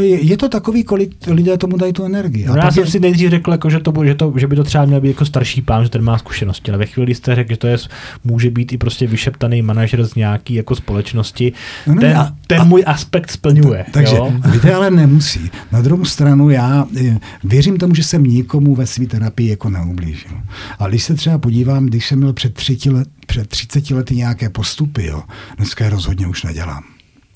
je, 0.02 0.22
je 0.22 0.38
to 0.38 0.50
takový, 0.50 0.84
kolik 0.84 1.28
lidé 1.28 1.58
tomu 1.58 1.78
dají 1.78 1.94
tu 1.94 2.04
energii. 2.04 2.46
No, 2.46 2.54
A 2.54 2.58
já 2.58 2.72
jsem 2.72 2.84
je- 2.84 2.90
si 2.92 3.00
nejdřív 3.00 3.30
řekl, 3.30 3.52
jako, 3.52 3.70
že, 3.70 3.80
to, 3.80 3.94
že, 4.06 4.16
to, 4.16 4.34
že 4.38 4.48
by 4.48 4.56
to 4.56 4.64
třeba 4.64 4.86
měl 4.86 5.02
být 5.02 5.08
jako 5.08 5.26
starší 5.26 5.62
pán, 5.62 5.84
že 5.84 5.90
ten 5.90 6.04
má 6.04 6.18
zkušenosti, 6.18 6.72
ale 6.72 6.78
ve 6.78 6.86
chvíli 6.86 7.16
jste 7.16 7.36
řekl, 7.36 7.50
že 7.54 7.58
to 7.58 7.68
je, 7.68 7.78
může 8.24 8.50
být 8.50 8.74
i 8.74 8.78
prostě 8.78 9.08
vyšeptaný 9.08 9.62
manažer 9.62 10.06
z 10.06 10.16
nějaký 10.16 10.54
jako 10.54 10.76
společnosti, 10.76 11.54
No 11.88 11.96
ne, 11.96 12.02
ten, 12.02 12.18
a- 12.18 12.36
ten 12.48 12.62
a- 12.62 12.64
můj 12.64 12.84
aspekt 12.88 13.32
splňuje. 13.32 13.86
Takže 13.92 14.16
jo? 14.16 14.34
lidé 14.52 14.74
ale 14.74 14.92
nemusí. 14.92 15.52
Na 15.72 15.82
druhou 15.82 16.06
stranu 16.06 16.50
já 16.50 16.86
eh, 17.06 17.18
věřím 17.44 17.78
tomu, 17.78 17.96
že 17.96 18.04
jsem 18.04 18.24
nikomu 18.24 18.76
ve 18.76 18.86
své 18.86 19.06
terapii 19.06 19.50
jako 19.50 19.70
neublížil. 19.70 20.32
A 20.80 20.88
když 20.88 21.04
se 21.04 21.14
třeba 21.16 21.38
podívám, 21.38 21.86
když 21.86 22.08
jsem 22.08 22.18
měl 22.20 22.34
před, 22.34 22.54
30 22.54 22.90
let, 22.92 23.07
před 23.28 23.50
30 23.50 23.92
lety 23.92 24.16
nějaké 24.16 24.50
postupy, 24.50 25.06
jo, 25.06 25.24
dneska 25.58 25.84
je 25.84 25.90
rozhodně 25.90 26.28
už 26.28 26.44
nedělám. 26.44 26.84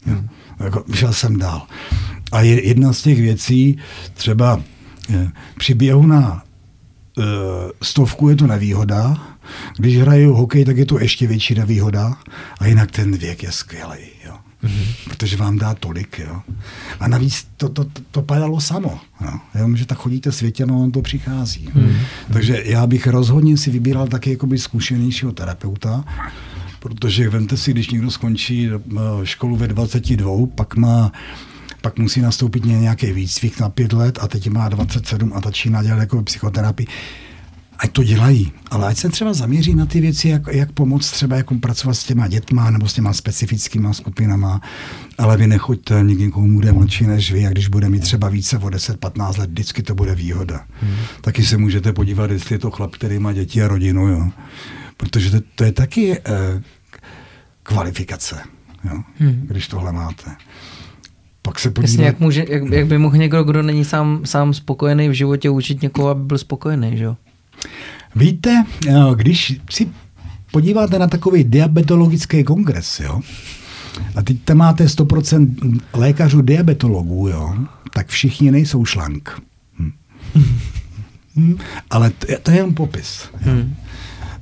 Jo. 0.05 0.23
Jako, 0.59 0.83
šel 0.93 1.13
jsem 1.13 1.37
dál. 1.37 1.67
A 2.31 2.41
je, 2.41 2.67
jedna 2.67 2.93
z 2.93 3.01
těch 3.01 3.21
věcí, 3.21 3.77
třeba 4.13 4.61
eh, 5.13 5.31
při 5.57 5.73
běhu 5.73 6.07
na 6.07 6.43
eh, 7.19 7.23
stovku 7.81 8.29
je 8.29 8.35
to 8.35 8.47
nevýhoda, 8.47 9.27
když 9.77 9.97
hraju 9.97 10.33
hokej, 10.33 10.65
tak 10.65 10.77
je 10.77 10.85
to 10.85 10.99
ještě 10.99 11.27
větší 11.27 11.55
nevýhoda 11.55 12.17
a 12.59 12.67
jinak 12.67 12.91
ten 12.91 13.17
věk 13.17 13.43
je 13.43 13.51
skvělý. 13.51 14.05
Jo. 14.25 14.37
Protože 15.09 15.37
vám 15.37 15.57
dá 15.57 15.73
tolik. 15.73 16.19
Jo. 16.19 16.41
A 16.99 17.07
navíc 17.07 17.47
to, 17.57 17.69
to, 17.69 17.83
to, 17.83 18.01
to 18.11 18.21
padalo 18.21 18.61
samo. 18.61 18.99
Jo. 19.21 19.31
Jenom, 19.55 19.77
že 19.77 19.85
tak 19.85 19.97
chodíte 19.97 20.31
světě, 20.31 20.65
no 20.65 20.81
on 20.81 20.91
to 20.91 21.01
přichází. 21.01 21.69
Jo. 21.75 21.81
Takže 22.33 22.61
já 22.65 22.87
bych 22.87 23.07
rozhodně 23.07 23.57
si 23.57 23.71
vybíral 23.71 24.07
taky 24.07 24.29
jakoby 24.31 24.57
zkušenějšího 24.57 25.31
terapeuta, 25.31 26.03
protože 26.79 27.29
vemte 27.29 27.57
si, 27.57 27.71
když 27.73 27.89
někdo 27.89 28.11
skončí 28.11 28.69
eh, 28.69 28.99
školu 29.23 29.55
ve 29.55 29.67
22, 29.67 30.31
pak 30.55 30.75
má 30.75 31.11
pak 31.81 31.99
musí 31.99 32.21
nastoupit 32.21 32.65
ně- 32.65 32.79
nějaký 32.79 33.11
výcvik 33.11 33.59
na 33.59 33.69
pět 33.69 33.93
let 33.93 34.19
a 34.21 34.27
teď 34.27 34.49
má 34.49 34.69
27 34.69 35.31
a 35.35 35.41
začíná 35.45 35.83
dělat 35.83 35.99
jako 35.99 36.23
psychoterapii. 36.23 36.87
Ať 37.81 37.91
to 37.91 38.03
dělají, 38.03 38.51
ale 38.71 38.87
ať 38.87 38.97
se 38.97 39.09
třeba 39.09 39.33
zaměří 39.33 39.75
na 39.75 39.85
ty 39.85 40.01
věci, 40.01 40.29
jak, 40.29 40.41
jak 40.51 40.71
pomoct 40.71 41.11
třeba 41.11 41.35
jak 41.35 41.45
pracovat 41.61 41.93
s 41.93 42.03
těma 42.03 42.27
dětma 42.27 42.69
nebo 42.69 42.87
s 42.87 42.93
těma 42.93 43.13
specifickýma 43.13 43.93
skupinama, 43.93 44.61
ale 45.17 45.37
vy 45.37 45.47
nechoďte 45.47 46.03
někým, 46.03 46.31
komu 46.31 46.53
bude 46.53 46.71
mladší 46.71 47.07
než 47.07 47.31
vy 47.31 47.47
a 47.47 47.49
když 47.49 47.67
bude 47.67 47.89
mít 47.89 47.99
třeba 47.99 48.29
více 48.29 48.57
o 48.57 48.67
10-15 48.67 49.39
let, 49.39 49.49
vždycky 49.49 49.83
to 49.83 49.95
bude 49.95 50.15
výhoda. 50.15 50.65
Hmm. 50.81 50.95
Taky 51.21 51.45
se 51.45 51.57
můžete 51.57 51.93
podívat, 51.93 52.31
jestli 52.31 52.55
je 52.55 52.59
to 52.59 52.71
chlap, 52.71 52.91
který 52.91 53.19
má 53.19 53.33
děti 53.33 53.63
a 53.63 53.67
rodinu, 53.67 54.07
jo. 54.07 54.29
protože 54.97 55.31
to, 55.31 55.37
to 55.55 55.63
je 55.63 55.71
taky 55.71 56.17
eh, 56.17 56.61
kvalifikace, 57.63 58.41
jo? 58.83 59.01
Hmm. 59.19 59.45
když 59.47 59.67
tohle 59.67 59.91
máte. 59.91 60.31
Pak 61.41 61.59
se 61.59 61.71
podívat... 61.71 61.91
Jasně, 61.91 62.05
jak, 62.05 62.19
může, 62.19 62.45
jak, 62.49 62.63
jak 62.71 62.87
by 62.87 62.97
mohl 62.97 63.17
někdo, 63.17 63.43
kdo 63.43 63.63
není 63.63 63.85
sám, 63.85 64.21
sám 64.25 64.53
spokojený 64.53 65.09
v 65.09 65.13
životě, 65.13 65.49
učit 65.49 65.81
někoho, 65.81 66.09
aby 66.09 66.23
byl 66.23 66.37
spokojený, 66.37 66.97
že 66.97 67.03
jo? 67.03 67.17
Víte, 68.15 68.65
jo, 68.87 69.13
když 69.15 69.59
si 69.69 69.89
podíváte 70.51 70.99
na 70.99 71.07
takový 71.07 71.43
diabetologický 71.43 72.43
kongres, 72.43 72.99
jo, 72.99 73.21
a 74.15 74.21
teď 74.21 74.37
tam 74.45 74.57
máte 74.57 74.85
100% 74.85 75.79
lékařů 75.93 76.41
diabetologů, 76.41 77.27
jo, 77.27 77.55
tak 77.93 78.07
všichni 78.07 78.51
nejsou 78.51 78.85
šlank. 78.85 79.41
Hm. 79.79 79.91
Hm, 81.35 81.57
Ale 81.89 82.09
to 82.09 82.31
je, 82.31 82.37
to 82.37 82.51
je 82.51 82.57
jen 82.57 82.75
popis. 82.75 83.29
jo. 83.33 83.53
Hmm. 83.53 83.75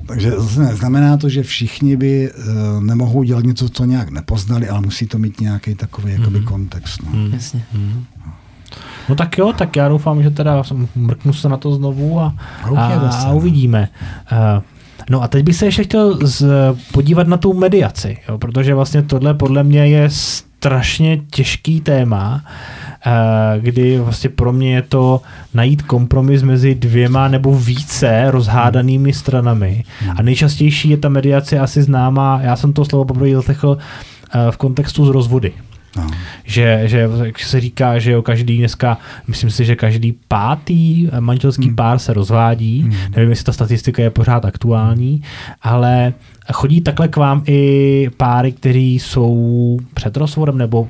Takže 0.05 0.31
zase 0.31 0.59
neznamená 0.59 1.17
to, 1.17 1.29
že 1.29 1.43
všichni 1.43 1.97
by 1.97 2.31
uh, 2.31 2.83
nemohou 2.83 3.23
dělat 3.23 3.43
něco, 3.43 3.69
co 3.69 3.85
nějak 3.85 4.09
nepoznali, 4.09 4.69
ale 4.69 4.81
musí 4.81 5.07
to 5.07 5.17
mít 5.17 5.41
nějaký 5.41 5.75
takový 5.75 6.13
jakoby, 6.13 6.39
kontext. 6.39 7.03
No. 7.03 7.27
Jasně. 7.33 7.63
No 7.73 8.05
tak 9.15 9.37
jo, 9.37 9.53
tak 9.53 9.75
já 9.75 9.89
doufám, 9.89 10.23
že 10.23 10.29
teda 10.29 10.63
mrknu 10.95 11.33
se 11.33 11.49
na 11.49 11.57
to 11.57 11.71
znovu 11.71 12.19
a, 12.19 12.33
a, 12.75 12.85
a 12.85 13.27
no. 13.27 13.35
uvidíme. 13.35 13.89
Uh, 14.31 14.63
No 15.09 15.21
a 15.21 15.27
teď 15.27 15.45
bych 15.45 15.55
se 15.55 15.65
ještě 15.65 15.83
chtěl 15.83 16.27
z, 16.27 16.45
podívat 16.91 17.27
na 17.27 17.37
tu 17.37 17.53
mediaci, 17.53 18.17
jo, 18.29 18.37
protože 18.37 18.73
vlastně 18.73 19.01
tohle 19.01 19.33
podle 19.33 19.63
mě 19.63 19.87
je 19.87 20.09
strašně 20.59 21.21
těžký 21.31 21.81
téma, 21.81 22.41
eh, 23.05 23.59
kdy 23.59 23.99
vlastně 23.99 24.29
pro 24.29 24.53
mě 24.53 24.75
je 24.75 24.81
to 24.81 25.21
najít 25.53 25.81
kompromis 25.81 26.43
mezi 26.43 26.75
dvěma 26.75 27.27
nebo 27.27 27.59
více 27.59 28.31
rozhádanými 28.31 29.13
stranami. 29.13 29.83
A 30.15 30.21
nejčastější 30.21 30.89
je 30.89 30.97
ta 30.97 31.09
mediace 31.09 31.59
asi 31.59 31.83
známá, 31.83 32.39
já 32.43 32.55
jsem 32.55 32.73
to 32.73 32.85
slovo 32.85 33.05
poprvé 33.05 33.35
zaslechl 33.35 33.77
eh, 33.77 34.51
v 34.51 34.57
kontextu 34.57 35.05
z 35.05 35.09
rozvody. 35.09 35.53
No. 35.97 36.07
Že, 36.43 36.81
že 36.85 37.09
jak 37.23 37.39
se 37.39 37.61
říká, 37.61 37.99
že 37.99 38.11
jo, 38.11 38.21
každý 38.21 38.57
dneska, 38.57 38.97
myslím 39.27 39.49
si, 39.49 39.65
že 39.65 39.75
každý 39.75 40.11
pátý 40.27 41.07
manželský 41.19 41.65
hmm. 41.65 41.75
pár 41.75 41.99
se 41.99 42.13
rozvádí. 42.13 42.81
Hmm. 42.81 42.93
Nevím, 43.15 43.29
jestli 43.29 43.45
ta 43.45 43.53
statistika 43.53 44.03
je 44.03 44.09
pořád 44.09 44.45
aktuální, 44.45 45.23
ale 45.61 46.13
chodí 46.53 46.81
takhle 46.81 47.07
k 47.07 47.17
vám 47.17 47.43
i 47.47 48.09
páry, 48.17 48.51
kteří 48.51 48.99
jsou 48.99 49.77
před 49.93 50.17
rozvodem 50.17 50.57
nebo 50.57 50.89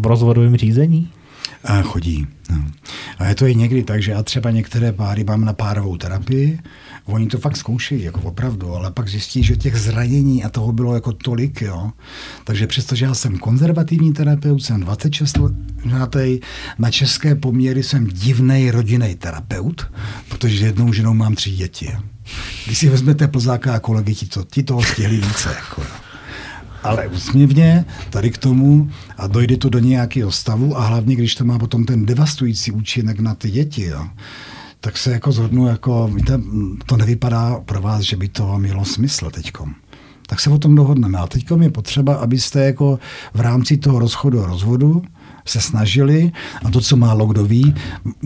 v 0.00 0.06
rozvodovém 0.06 0.56
řízení? 0.56 1.08
A 1.64 1.82
chodí. 1.82 2.26
No. 2.50 2.64
A 3.18 3.26
je 3.26 3.34
to 3.34 3.46
i 3.46 3.54
někdy 3.54 3.82
tak, 3.82 4.02
že 4.02 4.12
já 4.12 4.22
třeba 4.22 4.50
některé 4.50 4.92
páry 4.92 5.24
mám 5.24 5.44
na 5.44 5.52
párovou 5.52 5.96
terapii, 5.96 6.58
oni 7.06 7.26
to 7.26 7.38
fakt 7.38 7.56
zkoušejí, 7.56 8.02
jako 8.02 8.20
opravdu, 8.20 8.74
ale 8.74 8.90
pak 8.90 9.08
zjistí, 9.08 9.42
že 9.42 9.56
těch 9.56 9.76
zranění 9.76 10.44
a 10.44 10.48
toho 10.48 10.72
bylo 10.72 10.94
jako 10.94 11.12
tolik, 11.12 11.62
jo. 11.62 11.90
Takže 12.44 12.66
přestože 12.66 13.04
já 13.04 13.14
jsem 13.14 13.38
konzervativní 13.38 14.12
terapeut, 14.12 14.62
jsem 14.62 14.80
26 14.80 15.38
letý, 15.84 16.40
na 16.78 16.90
české 16.90 17.34
poměry 17.34 17.82
jsem 17.82 18.06
divný 18.06 18.70
rodinný 18.70 19.14
terapeut, 19.14 19.86
protože 20.28 20.66
jednou 20.66 20.92
ženou 20.92 21.14
mám 21.14 21.34
tři 21.34 21.50
děti. 21.50 21.90
Když 22.66 22.78
si 22.78 22.88
vezmete 22.88 23.28
Plzáka 23.28 23.74
a 23.74 23.78
kolegy, 23.78 24.14
ti, 24.14 24.26
to, 24.26 24.44
ti 24.44 24.62
toho 24.62 24.82
stihli 24.82 25.16
více. 25.16 25.48
Jako, 25.48 25.80
jo. 25.80 25.88
Ale 26.82 27.08
úsměvně 27.08 27.84
tady 28.10 28.30
k 28.30 28.38
tomu 28.38 28.90
a 29.16 29.26
dojde 29.26 29.56
to 29.56 29.68
do 29.68 29.78
nějakého 29.78 30.32
stavu 30.32 30.78
a 30.78 30.86
hlavně, 30.86 31.16
když 31.16 31.34
to 31.34 31.44
má 31.44 31.58
potom 31.58 31.84
ten 31.84 32.06
devastující 32.06 32.70
účinek 32.70 33.20
na 33.20 33.34
ty 33.34 33.50
děti, 33.50 33.84
jo, 33.84 34.06
tak 34.84 34.98
se 34.98 35.12
jako 35.12 35.32
zhodnu, 35.32 35.66
jako, 35.66 36.10
víte, 36.14 36.40
to 36.86 36.96
nevypadá 36.96 37.60
pro 37.60 37.80
vás, 37.80 38.00
že 38.00 38.16
by 38.16 38.28
to 38.28 38.58
mělo 38.58 38.84
smysl 38.84 39.30
teďkom. 39.30 39.74
Tak 40.26 40.40
se 40.40 40.50
o 40.50 40.58
tom 40.58 40.74
dohodneme. 40.74 41.18
A 41.18 41.26
teďkom 41.26 41.62
je 41.62 41.70
potřeba, 41.70 42.14
abyste 42.14 42.64
jako 42.64 42.98
v 43.34 43.40
rámci 43.40 43.76
toho 43.76 43.98
rozchodu 43.98 44.42
a 44.42 44.46
rozvodu 44.46 45.02
se 45.46 45.60
snažili, 45.60 46.32
a 46.64 46.70
to, 46.70 46.80
co 46.80 46.96
málo 46.96 47.26
kdo 47.26 47.44
ví, 47.44 47.74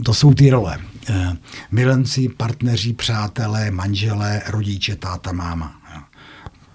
to 0.05 0.15
jsou 0.15 0.35
ty 0.35 0.51
role. 0.51 0.79
Eh, 1.09 1.37
Milenci, 1.71 2.29
partneři, 2.29 2.93
přátelé, 2.93 3.71
manželé, 3.71 4.43
rodiče, 4.49 4.97
táta, 4.97 5.33
máma. 5.33 5.81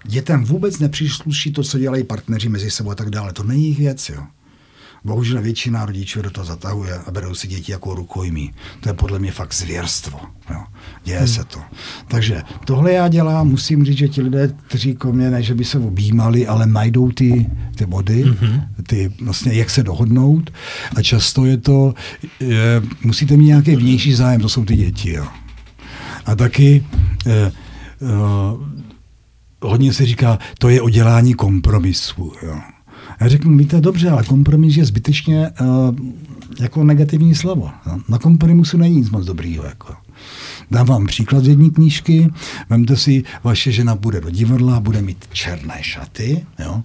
Dětem 0.06 0.44
vůbec 0.44 0.78
nepřísluší 0.78 1.52
to, 1.52 1.62
co 1.62 1.78
dělají 1.78 2.04
partneři 2.04 2.48
mezi 2.48 2.70
sebou 2.70 2.90
a 2.90 2.94
tak 2.94 3.10
dále. 3.10 3.32
To 3.32 3.42
není 3.42 3.62
jejich 3.62 3.78
věc. 3.78 4.08
Jo. 4.08 4.22
Bohužel 5.04 5.42
většina 5.42 5.86
rodičů 5.86 6.22
do 6.22 6.30
toho 6.30 6.44
zatahuje 6.44 6.94
a 7.06 7.10
berou 7.10 7.34
si 7.34 7.48
děti 7.48 7.72
jako 7.72 7.94
rukojmí. 7.94 8.52
To 8.80 8.88
je 8.88 8.92
podle 8.92 9.18
mě 9.18 9.32
fakt 9.32 9.54
zvěrstvo. 9.54 10.20
Jo. 10.50 10.64
Děje 11.04 11.18
hmm. 11.18 11.28
se 11.28 11.44
to. 11.44 11.58
Takže 12.08 12.42
tohle 12.64 12.92
já 12.92 13.08
dělám, 13.08 13.48
musím 13.48 13.84
říct, 13.84 13.98
že 13.98 14.08
ti 14.08 14.22
lidé, 14.22 14.54
kteří 14.66 14.94
ko 14.94 15.12
mě, 15.12 15.30
ne, 15.30 15.42
že 15.42 15.54
by 15.54 15.64
se 15.64 15.78
objímali, 15.78 16.46
ale 16.46 16.66
najdou 16.66 17.10
ty, 17.10 17.46
ty 17.76 17.86
body, 17.86 18.22
hmm. 18.22 18.60
ty 18.86 19.12
vlastně, 19.20 19.52
jak 19.52 19.70
se 19.70 19.82
dohodnout. 19.82 20.50
A 20.96 21.02
často 21.02 21.44
je 21.44 21.56
to, 21.56 21.94
je, 22.40 22.82
musíte 23.04 23.36
mít 23.36 23.46
nějaký 23.46 23.76
vnější 23.76 24.14
zájem, 24.14 24.40
to 24.40 24.48
jsou 24.48 24.64
ty 24.64 24.76
děti. 24.76 25.12
Jo. 25.12 25.26
A 26.26 26.34
taky 26.34 26.84
eh, 27.26 27.30
eh, 27.32 27.52
hodně 29.62 29.92
se 29.92 30.06
říká, 30.06 30.38
to 30.58 30.68
je 30.68 30.82
o 30.82 30.88
dělání 30.88 31.34
kompromisu. 31.34 32.32
Jo. 32.42 32.73
Já 33.20 33.28
řeknu, 33.28 33.56
víte, 33.56 33.80
dobře, 33.80 34.10
ale 34.10 34.24
kompromis 34.24 34.76
je 34.76 34.84
zbytečně 34.84 35.50
uh, 35.60 35.96
jako 36.60 36.84
negativní 36.84 37.34
slovo. 37.34 37.70
No. 37.86 38.00
Na 38.08 38.18
kompromisu 38.18 38.76
není 38.76 38.96
nic 38.96 39.10
moc 39.10 39.26
dobrýho. 39.26 39.64
Jako. 39.64 39.94
Dám 40.70 40.86
vám 40.86 41.06
příklad 41.06 41.44
z 41.44 41.48
jedné 41.48 41.70
knížky. 41.70 42.30
Vemte 42.70 42.96
si, 42.96 43.22
vaše 43.44 43.72
žena 43.72 43.94
bude 43.94 44.20
do 44.20 44.30
divadla, 44.30 44.80
bude 44.80 45.02
mít 45.02 45.28
černé 45.32 45.74
šaty, 45.80 46.46
jo? 46.58 46.82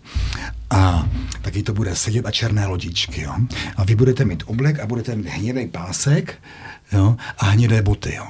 A 0.70 1.10
taky 1.42 1.64
to 1.64 1.74
bude 1.74 1.96
sedět 1.96 2.26
a 2.26 2.32
černé 2.32 2.68
lodičky. 2.68 3.22
Jo? 3.22 3.34
A 3.78 3.84
vy 3.84 3.96
budete 3.96 4.26
mít 4.26 4.44
oblek 4.46 4.80
a 4.80 4.86
budete 4.86 5.16
mít 5.16 5.28
hnědý 5.28 5.68
pásek 5.68 6.34
jo? 6.94 7.16
a 7.38 7.46
hnědé 7.46 7.82
boty. 7.82 8.16
Jo? 8.16 8.26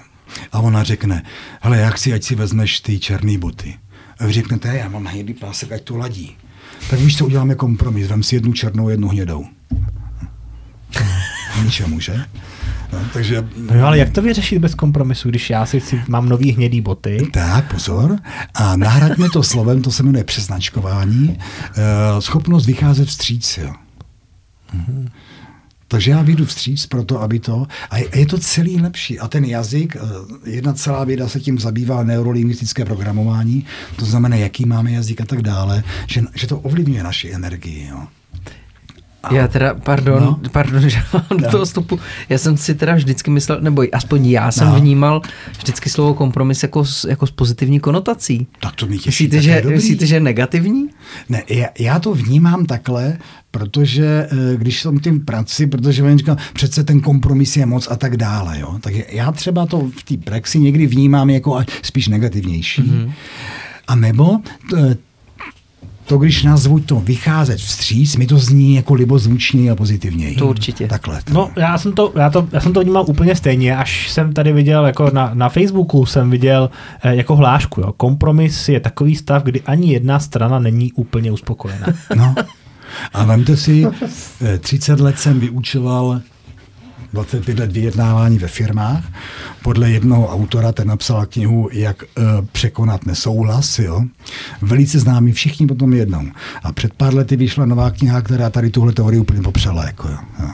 A 0.52 0.60
ona 0.60 0.84
řekne, 0.84 1.24
hele, 1.62 1.78
já 1.78 1.90
chci, 1.90 2.14
ať 2.14 2.24
si 2.24 2.36
vezmeš 2.36 2.80
ty 2.80 3.00
černé 3.00 3.38
boty. 3.38 3.76
A 4.20 4.26
vy 4.26 4.34
řeknete, 4.34 4.78
já 4.78 4.90
mám 4.90 5.06
hnědý 5.06 5.34
pásek, 5.34 5.72
ať 5.72 5.82
to 5.84 5.98
ladí. 5.98 6.38
Tak 6.89 6.99
víš, 6.99 7.18
co 7.18 7.26
uděláme 7.26 7.56
kompromis, 7.56 8.07
vem 8.07 8.23
si 8.23 8.35
jednu 8.35 8.53
černou, 8.53 8.89
jednu 8.89 9.07
hnědou. 9.07 9.45
Ničemu, 11.64 11.99
že? 11.99 12.26
No, 12.93 12.99
takže... 13.14 13.47
No 13.57 13.76
jo, 13.80 13.85
ale 13.85 13.97
jak 13.97 14.10
to 14.10 14.22
vyřešit 14.22 14.60
bez 14.60 14.76
kompromisu, 14.76 15.30
když 15.30 15.49
já 15.49 15.65
si 15.65 15.80
chci, 15.80 16.01
mám 16.07 16.30
nový 16.30 16.51
hnědý 16.51 16.81
boty? 16.81 17.27
Tak, 17.34 17.72
pozor. 17.72 18.19
A 18.53 18.76
nahraďme 18.76 19.30
to 19.30 19.43
slovem, 19.43 19.81
to 19.81 19.91
se 19.91 20.03
jmenuje 20.03 20.23
přeznačkování, 20.23 21.30
uh, 21.30 22.19
schopnost 22.19 22.65
vycházet 22.65 23.07
vstříc. 23.07 23.57
Jo. 23.57 23.73
Takže 25.91 26.11
já 26.11 26.22
vyjdu 26.22 26.45
vstříc 26.45 26.86
pro 26.86 27.03
to, 27.03 27.22
aby 27.22 27.40
to... 27.40 27.68
A 27.90 27.98
je 27.98 28.26
to 28.26 28.38
celý 28.38 28.82
lepší. 28.82 29.20
A 29.20 29.28
ten 29.28 29.45
jazyk, 29.45 29.95
eh, 29.95 30.49
jedna 30.49 30.74
celá 30.74 31.03
věda 31.03 31.28
se 31.28 31.40
tím 31.40 31.60
zabývá 31.60 32.03
neurolingvistické 32.03 32.86
programování, 32.86 33.66
to 33.95 34.06
znamená, 34.06 34.36
jaký 34.36 34.66
máme 34.66 34.91
jazyk 34.91 35.22
a 35.22 35.26
tak 35.26 35.41
dále, 35.41 35.84
že, 36.07 36.22
že 36.36 36.48
to 36.48 36.60
ovlivňuje 36.60 37.03
naši 37.03 37.34
energii. 37.34 37.88
Jo. 37.90 38.07
A... 39.24 39.34
Já 39.34 39.48
teda, 39.48 39.74
pardon, 39.74 40.24
no. 40.24 40.40
pardon, 40.52 40.82
že 40.90 41.02
mám 41.14 41.40
do 41.41 41.50
toho 41.50 41.66
vstupu. 41.66 42.00
Já 42.30 42.38
jsem 42.38 42.58
si 42.58 42.76
teda 42.76 42.96
vždycky 42.96 43.32
myslel, 43.32 43.58
nebo 43.62 43.84
aspoň 43.91 44.28
já 44.28 44.52
jsem 44.52 44.68
no. 44.68 44.80
vnímal 44.80 45.22
vždycky 45.58 45.90
slovo 45.90 46.14
kompromis 46.14 46.64
jako, 46.64 46.84
jako 47.08 47.28
s 47.28 47.32
pozitivní 47.32 47.80
konotací. 47.80 48.48
Tak 48.60 48.76
to 48.76 48.86
mi 48.86 48.98
těší, 48.98 49.24
myslíte, 49.24 49.41
že, 49.41 49.64
myslíte, 49.70 50.06
že 50.06 50.16
je 50.16 50.20
negativní? 50.20 50.90
Ne, 51.30 51.44
já, 51.50 51.68
já 51.80 52.00
to 52.00 52.14
vnímám 52.14 52.66
takhle, 52.66 53.18
protože 53.52 54.28
eh, 54.32 54.58
když 54.58 54.82
jsem 54.82 55.00
tím 55.00 55.26
prací, 55.26 55.68
protože 55.68 56.04
oni 56.04 56.18
říkal, 56.18 56.38
přece 56.54 56.84
ten 56.84 57.02
kompromis 57.02 57.58
je 57.58 57.66
moc 57.66 57.88
a 57.91 57.96
tak 57.96 58.18
dále. 58.18 58.60
Jo? 58.60 58.80
Tak 58.82 58.94
já 59.10 59.32
třeba 59.32 59.66
to 59.66 59.80
v 59.98 60.04
té 60.04 60.18
praxi 60.18 60.60
někdy 60.60 60.88
vnímám 60.88 61.30
jako 61.30 61.64
spíš 61.82 62.08
negativnější. 62.08 62.82
Mm-hmm. 62.82 63.12
A 63.88 63.96
nebo 63.96 64.40
eh, 64.78 64.96
to, 66.10 66.18
když 66.18 66.44
nazvu 66.44 66.80
to 66.80 66.95
vycházet 66.95 67.57
vstříc, 67.57 68.15
mi 68.15 68.27
to 68.27 68.38
zní 68.38 68.76
jako 68.76 68.94
libozvučněji 68.94 69.69
a 69.69 69.76
pozitivněji. 69.76 70.36
To 70.36 70.48
určitě. 70.48 70.88
Takhle. 70.88 71.22
To. 71.23 71.34
No, 71.34 71.52
já 71.56 71.77
jsem 71.77 71.94
to, 71.94 72.11
já, 72.15 72.30
to, 72.30 72.48
já 72.52 72.60
jsem 72.60 72.73
to 72.73 72.81
vnímal 72.81 73.06
úplně 73.07 73.36
stejně, 73.36 73.77
až 73.77 74.11
jsem 74.11 74.34
tady 74.34 74.53
viděl, 74.53 74.86
jako 74.86 75.10
na, 75.14 75.31
na 75.34 75.49
Facebooku 75.49 76.06
jsem 76.06 76.30
viděl 76.30 76.69
eh, 77.02 77.15
jako 77.15 77.36
hlášku, 77.36 77.81
jo. 77.81 77.94
kompromis 77.98 78.69
je 78.69 78.80
takový 78.80 79.15
stav, 79.15 79.44
kdy 79.44 79.61
ani 79.61 79.94
jedna 79.94 80.19
strana 80.19 80.60
není 80.60 80.94
úplně 80.94 81.31
uspokojená. 81.31 81.88
No. 82.15 82.36
A 83.14 83.23
vemte 83.23 83.57
si, 83.57 83.88
30 84.60 84.99
eh, 84.99 85.03
let 85.03 85.19
jsem 85.19 85.40
vyučoval 85.40 86.22
25 87.14 87.60
let 87.60 87.72
vyjednávání 87.72 88.38
ve 88.38 88.48
firmách. 88.48 89.03
Podle 89.64 89.91
jednoho 89.91 90.27
autora, 90.27 90.72
ten 90.72 90.88
napsal 90.88 91.26
knihu, 91.26 91.69
jak 91.72 92.03
uh, 92.03 92.45
překonat 92.52 93.06
nesouhlas. 93.06 93.80
Jo? 93.80 94.03
Velice 94.61 94.99
známý, 94.99 95.31
všichni 95.31 95.68
potom 95.68 95.94
jednou. 95.94 96.23
A 96.64 96.72
před 96.72 96.94
pár 96.94 97.14
lety 97.14 97.36
vyšla 97.36 97.65
nová 97.65 97.91
kniha, 97.91 98.22
která 98.22 98.49
tady 98.49 98.69
tuhle 98.69 98.94
teorii 98.94 99.19
úplně 99.19 99.41
popřela. 99.41 99.86
Jako, 99.86 100.07
jo? 100.07 100.18
Jo. 100.40 100.49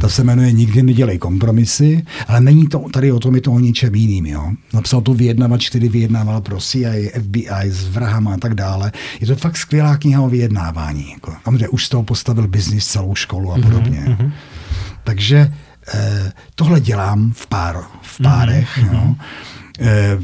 Ta 0.00 0.08
se 0.08 0.24
jmenuje 0.24 0.52
Nikdy 0.52 0.82
nedělej 0.82 1.18
kompromisy, 1.18 2.06
ale 2.28 2.40
není 2.40 2.66
to 2.66 2.84
tady 2.92 3.12
o 3.12 3.20
tom, 3.20 3.34
je 3.34 3.40
to 3.40 3.52
o 3.52 3.58
něčem 3.58 3.94
jiným. 3.94 4.26
Jo? 4.26 4.52
Napsal 4.72 5.00
to 5.00 5.14
vyjednavač, 5.14 5.68
který 5.68 5.88
vyjednával 5.88 6.40
pro 6.40 6.60
CIA, 6.60 7.10
FBI, 7.22 7.70
s 7.70 7.88
vrahama 7.88 8.34
a 8.34 8.36
tak 8.36 8.54
dále. 8.54 8.92
Je 9.20 9.26
to 9.26 9.36
fakt 9.36 9.56
skvělá 9.56 9.96
kniha 9.96 10.22
o 10.22 10.28
vyjednávání. 10.28 11.10
Jako. 11.12 11.34
Samozřejmě 11.44 11.68
už 11.68 11.86
z 11.86 11.88
toho 11.88 12.02
postavil 12.02 12.48
biznis, 12.48 12.86
celou 12.86 13.14
školu 13.14 13.52
a 13.52 13.54
podobně. 13.54 14.04
Mm-hmm. 14.06 14.32
Takže 15.04 15.52
Eh, 15.94 16.32
tohle 16.54 16.80
dělám 16.80 17.32
v, 17.32 17.46
pár, 17.46 17.80
v 18.02 18.22
párech. 18.22 18.78
Mm-hmm. 18.78 18.92
No. 18.92 19.16
Eh, 19.80 20.18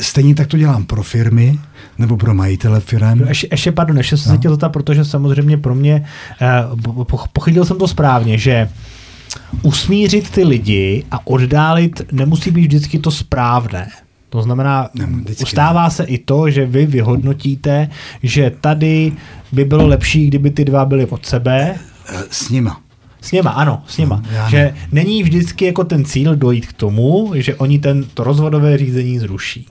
Stejně 0.00 0.34
tak 0.34 0.46
to 0.46 0.58
dělám 0.58 0.84
pro 0.84 1.02
firmy 1.02 1.58
nebo 1.98 2.16
pro 2.16 2.34
majitele 2.34 2.80
firm. 2.80 3.28
Ještě, 3.28 3.48
ještě 3.50 3.72
pardon, 3.72 3.98
ještě 3.98 4.16
jsem 4.16 4.32
no. 4.32 4.36
se 4.36 4.38
chtěl 4.38 4.52
zeptat, 4.52 4.68
protože 4.68 5.04
samozřejmě 5.04 5.56
pro 5.58 5.74
mě, 5.74 6.04
eh, 6.40 6.64
pochytil 7.32 7.64
jsem 7.64 7.78
to 7.78 7.88
správně, 7.88 8.38
že 8.38 8.68
usmířit 9.62 10.30
ty 10.30 10.44
lidi 10.44 11.04
a 11.10 11.26
oddálit 11.26 12.02
nemusí 12.12 12.50
být 12.50 12.66
vždycky 12.66 12.98
to 12.98 13.10
správné. 13.10 13.88
To 14.28 14.42
znamená, 14.42 14.88
ustává 15.42 15.90
se 15.90 16.04
i 16.04 16.18
to, 16.18 16.50
že 16.50 16.66
vy 16.66 16.86
vyhodnotíte, 16.86 17.88
že 18.22 18.52
tady 18.60 19.12
by 19.52 19.64
bylo 19.64 19.86
lepší, 19.86 20.26
kdyby 20.26 20.50
ty 20.50 20.64
dva 20.64 20.84
byly 20.84 21.06
od 21.06 21.26
sebe. 21.26 21.78
S 22.30 22.50
nima. 22.50 22.80
S 23.20 23.32
něma, 23.32 23.50
ano, 23.50 23.82
s 23.86 23.98
něma. 23.98 24.16
No, 24.16 24.50
že 24.50 24.74
není 24.92 25.22
vždycky 25.22 25.64
jako 25.64 25.84
ten 25.84 26.04
cíl 26.04 26.36
dojít 26.36 26.66
k 26.66 26.72
tomu, 26.72 27.32
že 27.34 27.54
oni 27.54 27.78
ten, 27.78 28.04
to 28.14 28.24
rozvodové 28.24 28.78
řízení 28.78 29.18
zruší. 29.18 29.66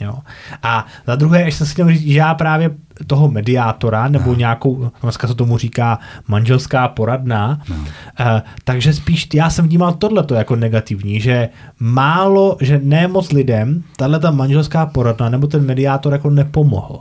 Jo. 0.00 0.18
A 0.62 0.86
za 1.06 1.16
druhé, 1.16 1.42
ještě 1.42 1.58
jsem 1.58 1.66
si 1.66 1.72
chtěl 1.72 1.88
říct, 1.88 2.00
že 2.00 2.18
já 2.18 2.34
právě 2.34 2.70
toho 3.06 3.28
mediátora, 3.28 4.08
nebo 4.08 4.30
no. 4.30 4.36
nějakou, 4.36 4.90
dneska 5.02 5.28
se 5.28 5.34
tomu 5.34 5.58
říká 5.58 5.98
manželská 6.28 6.88
poradna, 6.88 7.60
no. 7.68 7.76
eh, 8.20 8.42
takže 8.64 8.92
spíš 8.92 9.28
já 9.34 9.50
jsem 9.50 9.68
vnímal 9.68 9.92
tohleto 9.92 10.34
jako 10.34 10.56
negativní, 10.56 11.20
že 11.20 11.48
málo, 11.80 12.56
že 12.60 12.80
ne 12.82 13.08
moc 13.08 13.32
lidem 13.32 13.82
tahle 13.96 14.20
ta 14.20 14.30
manželská 14.30 14.86
poradna 14.86 15.28
nebo 15.28 15.46
ten 15.46 15.66
mediátor 15.66 16.12
jako 16.12 16.30
nepomohl. 16.30 17.00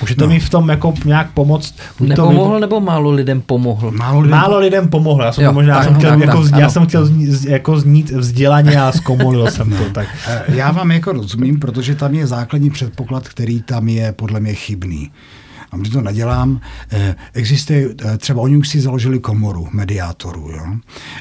Můžete 0.00 0.24
no. 0.24 0.28
mi 0.28 0.40
v 0.40 0.50
tom 0.50 0.68
jako 0.68 0.94
nějak 1.04 1.30
pomoct? 1.30 1.74
Nepomohl 2.00 2.54
vy... 2.54 2.60
nebo 2.60 2.80
málo 2.80 3.10
lidem 3.10 3.40
pomohl? 3.40 3.90
Málo 3.90 4.20
lidem, 4.20 4.38
málo 4.38 4.58
lidem 4.58 4.88
pomohl. 4.88 5.22
Já 5.22 5.32
jsem 5.32 5.44
jo, 5.44 5.52
možná 5.52 5.74
tak, 5.74 5.84
jsem 5.84 5.94
chtěl, 5.94 6.10
tak, 6.10 6.20
jako, 6.20 6.48
tak, 6.48 6.60
já 6.60 6.68
jsem 6.68 6.86
chtěl 6.86 7.06
znít, 7.06 7.44
jako 7.44 7.80
znít 7.80 8.10
vzdělaně 8.10 8.82
a 8.82 8.92
zkomolil 8.92 9.50
jsem 9.50 9.70
to. 9.70 9.84
Tak. 9.92 10.06
Eh, 10.28 10.42
já 10.48 10.70
vám 10.72 10.90
jako 10.90 11.12
rozumím, 11.12 11.60
protože 11.60 11.94
tam 11.94 12.14
je 12.14 12.26
základní 12.26 12.70
předpoklad, 12.70 13.28
který 13.28 13.62
tam 13.62 13.88
je 13.88 14.12
podle 14.12 14.40
mě 14.40 14.54
chybný 14.54 15.10
a 15.70 15.76
když 15.76 15.92
to 15.92 16.00
nedělám, 16.00 16.60
eh, 16.92 17.16
existuje, 17.32 17.88
eh, 18.04 18.18
třeba 18.18 18.42
oni 18.42 18.56
už 18.56 18.68
si 18.68 18.80
založili 18.80 19.18
komoru 19.18 19.68
mediátorů, 19.72 20.50
jo? 20.50 20.66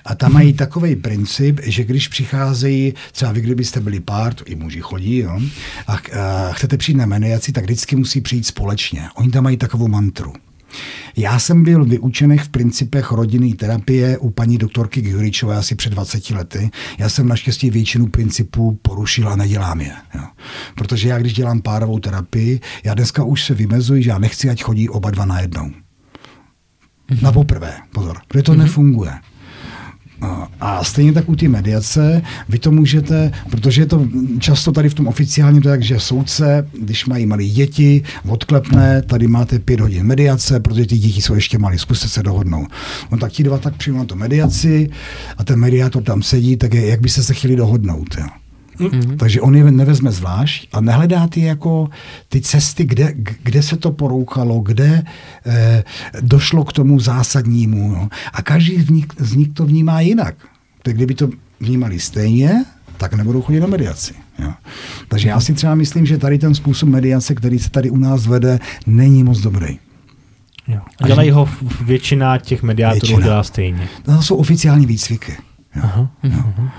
a 0.05 0.15
tam 0.15 0.33
mají 0.33 0.53
takový 0.53 0.95
princip, 0.95 1.59
že 1.63 1.83
když 1.83 2.07
přicházejí, 2.07 2.93
třeba 3.11 3.31
vy 3.31 3.41
kdybyste 3.41 3.79
byli 3.79 3.99
pár, 3.99 4.33
to 4.33 4.43
i 4.45 4.55
muži 4.55 4.81
chodí, 4.81 5.17
jo? 5.17 5.39
a 5.87 5.97
chcete 6.51 6.77
přijít 6.77 6.97
na 6.97 7.05
mediaci, 7.05 7.51
tak 7.51 7.63
vždycky 7.63 7.95
musí 7.95 8.21
přijít 8.21 8.47
společně. 8.47 9.01
Oni 9.15 9.31
tam 9.31 9.43
mají 9.43 9.57
takovou 9.57 9.87
mantru. 9.87 10.33
Já 11.17 11.39
jsem 11.39 11.63
byl 11.63 11.85
vyučený 11.85 12.37
v 12.37 12.49
principech 12.49 13.11
rodinné 13.11 13.55
terapie 13.55 14.17
u 14.17 14.29
paní 14.29 14.57
doktorky 14.57 15.01
Gyuričové 15.01 15.55
asi 15.55 15.75
před 15.75 15.89
20 15.89 16.29
lety. 16.29 16.69
Já 16.97 17.09
jsem 17.09 17.27
naštěstí 17.27 17.69
většinu 17.69 18.07
principů 18.07 18.79
porušil 18.81 19.29
a 19.29 19.35
nedělám 19.35 19.81
je. 19.81 19.93
Jo. 20.15 20.23
Protože 20.75 21.09
já, 21.09 21.17
když 21.19 21.33
dělám 21.33 21.61
párovou 21.61 21.99
terapii, 21.99 22.59
já 22.83 22.93
dneska 22.93 23.23
už 23.23 23.43
se 23.43 23.53
vymezuji, 23.53 24.03
že 24.03 24.09
já 24.09 24.17
nechci, 24.17 24.49
ať 24.49 24.63
chodí 24.63 24.89
oba 24.89 25.11
dva 25.11 25.25
najednou. 25.25 25.69
Mm-hmm. 25.69 27.21
Na 27.21 27.31
poprvé, 27.31 27.77
pozor, 27.93 28.17
protože 28.27 28.43
to 28.43 28.51
mm-hmm. 28.51 28.57
nefunguje. 28.57 29.11
A 30.59 30.83
stejně 30.83 31.13
tak 31.13 31.29
u 31.29 31.35
té 31.35 31.47
mediace, 31.47 32.21
vy 32.49 32.59
to 32.59 32.71
můžete, 32.71 33.31
protože 33.49 33.81
je 33.81 33.85
to 33.85 34.07
často 34.39 34.71
tady 34.71 34.89
v 34.89 34.93
tom 34.93 35.07
oficiálním 35.07 35.61
tak, 35.61 35.83
že 35.83 35.99
soudce, 35.99 36.67
když 36.79 37.05
mají 37.05 37.25
malé 37.25 37.43
děti, 37.45 38.03
odklepne, 38.27 39.01
tady 39.01 39.27
máte 39.27 39.59
pět 39.59 39.79
hodin 39.79 40.03
mediace, 40.03 40.59
protože 40.59 40.85
ty 40.85 40.97
děti 40.97 41.21
jsou 41.21 41.35
ještě 41.35 41.57
malé, 41.57 41.77
zkuste 41.77 42.07
se 42.07 42.23
dohodnout. 42.23 42.67
No 43.11 43.17
tak 43.17 43.31
ti 43.31 43.43
dva 43.43 43.57
tak 43.57 43.75
přijmou 43.75 43.99
na 43.99 44.05
to 44.05 44.15
mediaci 44.15 44.89
a 45.37 45.43
ten 45.43 45.59
mediátor 45.59 46.03
tam 46.03 46.21
sedí, 46.21 46.57
tak 46.57 46.73
je, 46.73 46.87
jak 46.87 47.01
byste 47.01 47.23
se 47.23 47.33
chtěli 47.33 47.55
dohodnout. 47.55 48.15
Jo. 48.17 48.44
Mm-hmm. 48.79 49.17
Takže 49.17 49.41
on 49.41 49.55
je 49.55 49.71
nevezme 49.71 50.11
zvlášť 50.11 50.67
a 50.73 50.81
nehledá 50.81 51.27
ty 51.27 51.41
jako 51.41 51.89
ty 52.29 52.41
cesty, 52.41 52.85
kde, 52.85 53.13
kde 53.43 53.61
se 53.61 53.77
to 53.77 53.91
porouchalo, 53.91 54.59
kde 54.59 55.03
eh, 55.45 55.83
došlo 56.21 56.63
k 56.63 56.73
tomu 56.73 56.99
zásadnímu. 56.99 57.91
No. 57.91 58.09
A 58.33 58.41
každý 58.41 58.81
z 58.81 58.89
nich, 58.89 59.05
z 59.17 59.35
nich 59.35 59.49
to 59.53 59.65
vnímá 59.65 60.01
jinak. 60.01 60.35
Tak 60.83 60.95
kdyby 60.95 61.13
to 61.13 61.29
vnímali 61.59 61.99
stejně, 61.99 62.65
tak 62.97 63.13
nebudou 63.13 63.41
chodit 63.41 63.59
na 63.59 63.67
mediaci. 63.67 64.13
Jo. 64.39 64.53
Takže 65.07 65.29
já 65.29 65.39
si 65.39 65.53
třeba 65.53 65.75
myslím, 65.75 66.05
že 66.05 66.17
tady 66.17 66.37
ten 66.37 66.55
způsob 66.55 66.89
mediace, 66.89 67.35
který 67.35 67.59
se 67.59 67.69
tady 67.69 67.89
u 67.89 67.97
nás 67.97 68.27
vede, 68.27 68.59
není 68.87 69.23
moc 69.23 69.39
dobrý. 69.39 69.79
Jo. 70.67 70.79
A 71.01 71.07
dělají 71.07 71.31
ho 71.31 71.49
většina 71.81 72.37
těch 72.37 72.63
mediátorů 72.63 72.99
většina. 72.99 73.25
dělá 73.25 73.43
stejně. 73.43 73.87
No, 74.07 74.15
to 74.15 74.21
jsou 74.21 74.35
oficiální 74.35 74.85
výcviky. 74.85 75.31
Jo. 75.75 75.81
Aha. 75.83 76.11
Jo. 76.23 76.31
Mhm. 76.57 76.69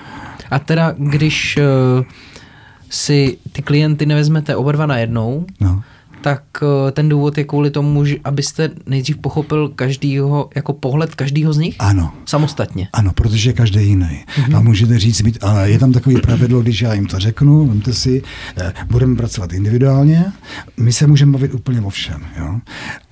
A 0.51 0.59
teda, 0.59 0.95
když 0.99 1.59
uh, 1.99 2.05
si 2.91 3.39
ty 3.53 3.63
klienty 3.63 4.07
nevezmete 4.07 4.57
oba 4.57 4.73
dva 4.73 4.87
najednou, 4.87 5.47
no. 5.61 5.83
tak 6.21 6.43
eh, 6.63 6.93
ten 6.93 7.09
důvod 7.09 7.39
je 7.39 7.45
kvůli 7.45 7.71
tomu, 7.71 8.05
že 8.05 8.17
abyste 8.25 8.71
nejdřív 8.87 9.17
pochopil 9.17 9.69
každýho, 9.69 10.51
jako 10.55 10.73
pohled 10.73 11.15
každýho 11.15 11.53
z 11.53 11.59
nich? 11.59 11.77
Ano. 11.79 12.13
Samostatně. 12.27 12.89
Ano, 12.93 13.13
protože 13.13 13.51
je 13.51 13.53
každý 13.53 13.87
jiný. 13.87 14.25
Mhm. 14.39 14.47
Mm-hmm. 14.47 14.57
A 14.57 14.61
můžete 14.61 14.99
říct, 14.99 15.21
být, 15.21 15.39
ale 15.43 15.71
je 15.71 15.79
tam 15.79 15.93
takový 15.93 16.21
pravidlo, 16.21 16.63
když 16.63 16.83
já 16.83 16.95
jim 16.95 17.07
to 17.07 17.19
řeknu, 17.19 17.67
vemte 17.67 17.93
si, 17.93 18.23
eh, 18.57 18.73
budeme 18.91 19.17
pracovat 19.17 19.53
individuálně, 19.53 20.25
my 20.77 20.93
se 20.93 21.07
můžeme 21.07 21.33
bavit 21.33 21.55
úplně 21.55 21.81
o 21.81 21.91
všem, 21.91 22.21
jo? 22.39 22.61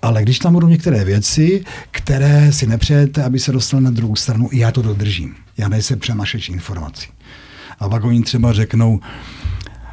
ale 0.02 0.23
když 0.23 0.39
tam 0.39 0.52
budou 0.52 0.69
některé 0.69 1.05
věci, 1.05 1.65
které 1.90 2.52
si 2.52 2.66
nepřejete, 2.66 3.24
aby 3.24 3.39
se 3.39 3.52
dostal 3.52 3.81
na 3.81 3.90
druhou 3.90 4.16
stranu, 4.16 4.48
já 4.52 4.70
to 4.70 4.82
dodržím. 4.82 5.35
Já 5.59 5.69
nejsem 5.69 5.98
přemašeč 5.98 6.48
informací. 6.48 7.09
A 7.85 7.89
pak 7.89 8.05
oni 8.05 8.23
třeba 8.23 8.52
řeknou, 8.52 9.01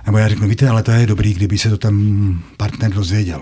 nebo 0.06 0.18
já 0.18 0.28
řeknu, 0.28 0.48
víte, 0.48 0.70
ale 0.70 0.84
to 0.84 0.92
je 0.92 1.08
dobrý, 1.08 1.34
kdyby 1.34 1.58
se 1.58 1.70
to 1.70 1.78
ten 1.78 2.40
partner 2.58 2.94
dozvěděl. 2.94 3.42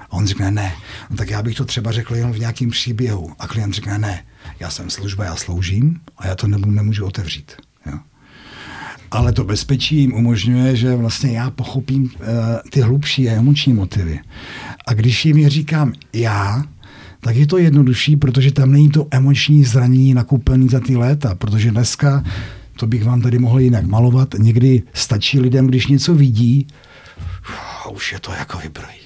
A 0.00 0.12
on 0.12 0.26
řekne 0.26 0.50
ne. 0.50 0.72
No, 1.10 1.16
tak 1.16 1.30
já 1.30 1.42
bych 1.42 1.56
to 1.56 1.64
třeba 1.64 1.92
řekl 1.92 2.14
jenom 2.14 2.32
v 2.32 2.38
nějakém 2.38 2.70
příběhu. 2.70 3.30
A 3.38 3.48
klient 3.48 3.74
řekne 3.74 3.98
ne. 3.98 4.24
Já 4.60 4.70
jsem 4.70 4.90
služba, 4.90 5.24
já 5.24 5.36
sloužím 5.36 6.00
a 6.18 6.26
já 6.26 6.34
to 6.34 6.46
nemů- 6.46 6.74
nemůžu 6.74 7.06
otevřít. 7.06 7.52
Jo. 7.86 7.98
Ale 9.10 9.32
to 9.32 9.44
bezpečí 9.44 9.96
jim 9.96 10.14
umožňuje, 10.14 10.76
že 10.76 10.96
vlastně 10.96 11.32
já 11.32 11.50
pochopím 11.50 12.02
uh, 12.02 12.10
ty 12.70 12.80
hlubší 12.80 13.28
emoční 13.28 13.72
motivy. 13.72 14.20
A 14.86 14.94
když 14.94 15.24
jim 15.24 15.38
je 15.38 15.48
říkám 15.48 15.92
já, 16.12 16.64
tak 17.20 17.36
je 17.36 17.46
to 17.46 17.58
jednodušší, 17.58 18.16
protože 18.16 18.52
tam 18.52 18.72
není 18.72 18.90
to 18.90 19.06
emoční 19.10 19.64
zranění 19.64 20.14
nakoupené 20.14 20.68
za 20.68 20.80
ty 20.80 20.96
léta, 20.96 21.34
protože 21.34 21.70
dneska, 21.70 22.24
to 22.76 22.86
bych 22.86 23.04
vám 23.04 23.22
tady 23.22 23.38
mohl 23.38 23.60
jinak 23.60 23.84
malovat, 23.84 24.34
někdy 24.38 24.82
stačí 24.94 25.40
lidem, 25.40 25.66
když 25.66 25.86
něco 25.86 26.14
vidí, 26.14 26.66
a 27.84 27.88
už 27.88 28.12
je 28.12 28.20
to 28.20 28.32
jako 28.32 28.58
vybrojí. 28.58 29.02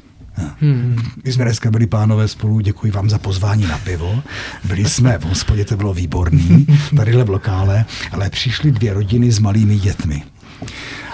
Hmm. 0.60 0.96
My 1.24 1.32
jsme 1.32 1.44
dneska 1.44 1.70
byli 1.70 1.86
pánové 1.86 2.28
spolu, 2.28 2.60
děkuji 2.60 2.92
vám 2.92 3.10
za 3.10 3.18
pozvání 3.18 3.66
na 3.66 3.78
pivo. 3.78 4.22
Byli 4.64 4.84
jsme 4.84 5.18
v 5.18 5.24
hospodě, 5.24 5.64
to 5.64 5.76
bylo 5.76 5.94
výborný, 5.94 6.66
tadyhle 6.96 7.24
v 7.24 7.30
lokále, 7.30 7.84
ale 8.12 8.30
přišly 8.30 8.72
dvě 8.72 8.94
rodiny 8.94 9.32
s 9.32 9.38
malými 9.38 9.78
dětmi. 9.78 10.22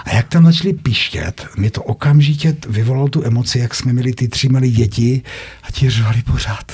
A 0.03 0.15
jak 0.15 0.27
tam 0.27 0.45
začali 0.45 0.73
pištět, 0.73 1.47
mi 1.57 1.69
to 1.69 1.83
okamžitě 1.83 2.55
vyvolalo 2.69 3.07
tu 3.07 3.25
emoci, 3.25 3.59
jak 3.59 3.75
jsme 3.75 3.93
měli 3.93 4.13
ty 4.13 4.27
tři 4.27 4.49
malé 4.49 4.67
děti 4.67 5.21
a 5.63 5.71
ti 5.71 5.89
řvali 5.89 6.21
pořád. 6.21 6.71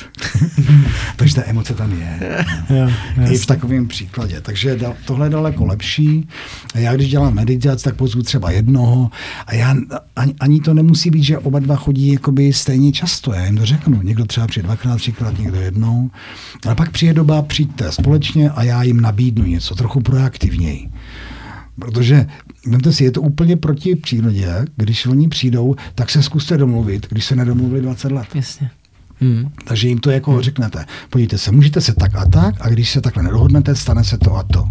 Takže 1.16 1.36
ta 1.36 1.42
emoce 1.46 1.74
tam 1.74 2.00
je. 2.00 2.20
Jo, 2.70 2.90
I 3.32 3.38
v 3.38 3.46
takovém 3.46 3.88
příkladě. 3.88 4.42
Takže 4.42 4.80
tohle 5.06 5.26
je 5.26 5.30
daleko 5.30 5.66
lepší. 5.66 6.28
A 6.76 6.80
já 6.80 6.96
když 6.96 7.10
dělám 7.10 7.34
meditaci, 7.34 7.84
tak 7.84 7.96
pozvu 7.96 8.22
třeba 8.22 8.52
jednoho 8.52 9.10
a 9.46 9.56
já 9.56 9.76
ani, 10.16 10.34
ani 10.40 10.62
to 10.62 10.74
nemusí 10.74 11.10
být, 11.10 11.24
že 11.24 11.38
oba 11.38 11.60
dva 11.60 11.76
chodí 11.76 12.14
jakoby 12.14 12.54
stejně 12.54 12.92
často. 12.92 13.34
Já 13.34 13.46
jim 13.46 13.58
to 13.58 13.66
řeknu. 13.66 14.02
Někdo 14.02 14.26
třeba 14.26 14.48
přijde 14.48 14.66
dvakrát, 14.66 14.96
třikrát, 14.96 15.40
někdo 15.40 15.62
jednou. 15.62 16.12
Ale 16.66 16.76
pak 16.76 16.92
přijde 16.92 17.14
doba, 17.14 17.42
přijďte 17.42 17.92
společně 17.92 18.50
a 18.50 18.64
já 18.64 18.84
jim 18.84 19.02
nabídnu 19.02 19.46
něco 19.46 19.76
trochu 19.76 20.02
proaktivněji. 20.02 20.90
Protože, 21.80 22.26
vemte 22.70 22.94
si, 22.94 23.04
je 23.04 23.12
to 23.12 23.22
úplně 23.22 23.56
proti 23.56 23.96
přírodě, 23.96 24.66
když 24.76 25.06
oni 25.06 25.28
přijdou, 25.28 25.76
tak 25.96 26.10
se 26.10 26.24
zkuste 26.24 26.58
domluvit, 26.58 27.08
když 27.10 27.26
se 27.26 27.36
nedomluvili 27.36 27.82
20 27.82 28.12
let. 28.12 28.28
Jasně. 28.36 28.72
Hmm. 29.22 29.52
Takže 29.64 29.88
jim 29.88 30.00
to 30.00 30.12
jako 30.12 30.42
řeknete, 30.42 30.86
podívejte 31.10 31.38
se, 31.38 31.52
můžete 31.52 31.82
se 31.82 31.94
tak 31.94 32.16
a 32.16 32.26
tak, 32.26 32.56
a 32.62 32.70
když 32.70 32.90
se 32.90 33.02
takhle 33.02 33.24
nedohodnete, 33.24 33.76
stane 33.76 34.04
se 34.04 34.18
to 34.18 34.36
a 34.36 34.44
to. 34.44 34.70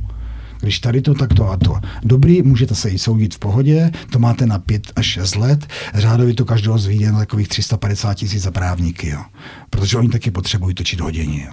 Když 0.61 0.79
tady 0.79 1.01
to, 1.01 1.15
tak 1.15 1.35
to 1.35 1.51
a 1.51 1.57
to. 1.57 1.81
Dobrý, 2.03 2.43
můžete 2.43 2.75
se 2.75 2.91
i 2.91 2.99
soudit 2.99 3.35
v 3.35 3.39
pohodě, 3.39 3.91
to 4.11 4.19
máte 4.19 4.47
na 4.47 4.59
5 4.59 4.93
až 4.97 5.07
6 5.07 5.35
let, 5.35 5.67
řádově 5.95 6.35
to 6.35 6.45
každého 6.45 6.79
zvíde 6.79 7.13
na 7.13 7.19
takových 7.19 7.49
350 7.49 8.15
tisíc 8.15 8.43
za 8.43 8.51
právníky, 8.51 9.09
jo. 9.09 9.23
Protože 9.71 9.97
oni 9.97 10.09
taky 10.09 10.31
potřebují 10.31 10.75
točit 10.75 11.01
hodiny, 11.01 11.47
jo. 11.47 11.53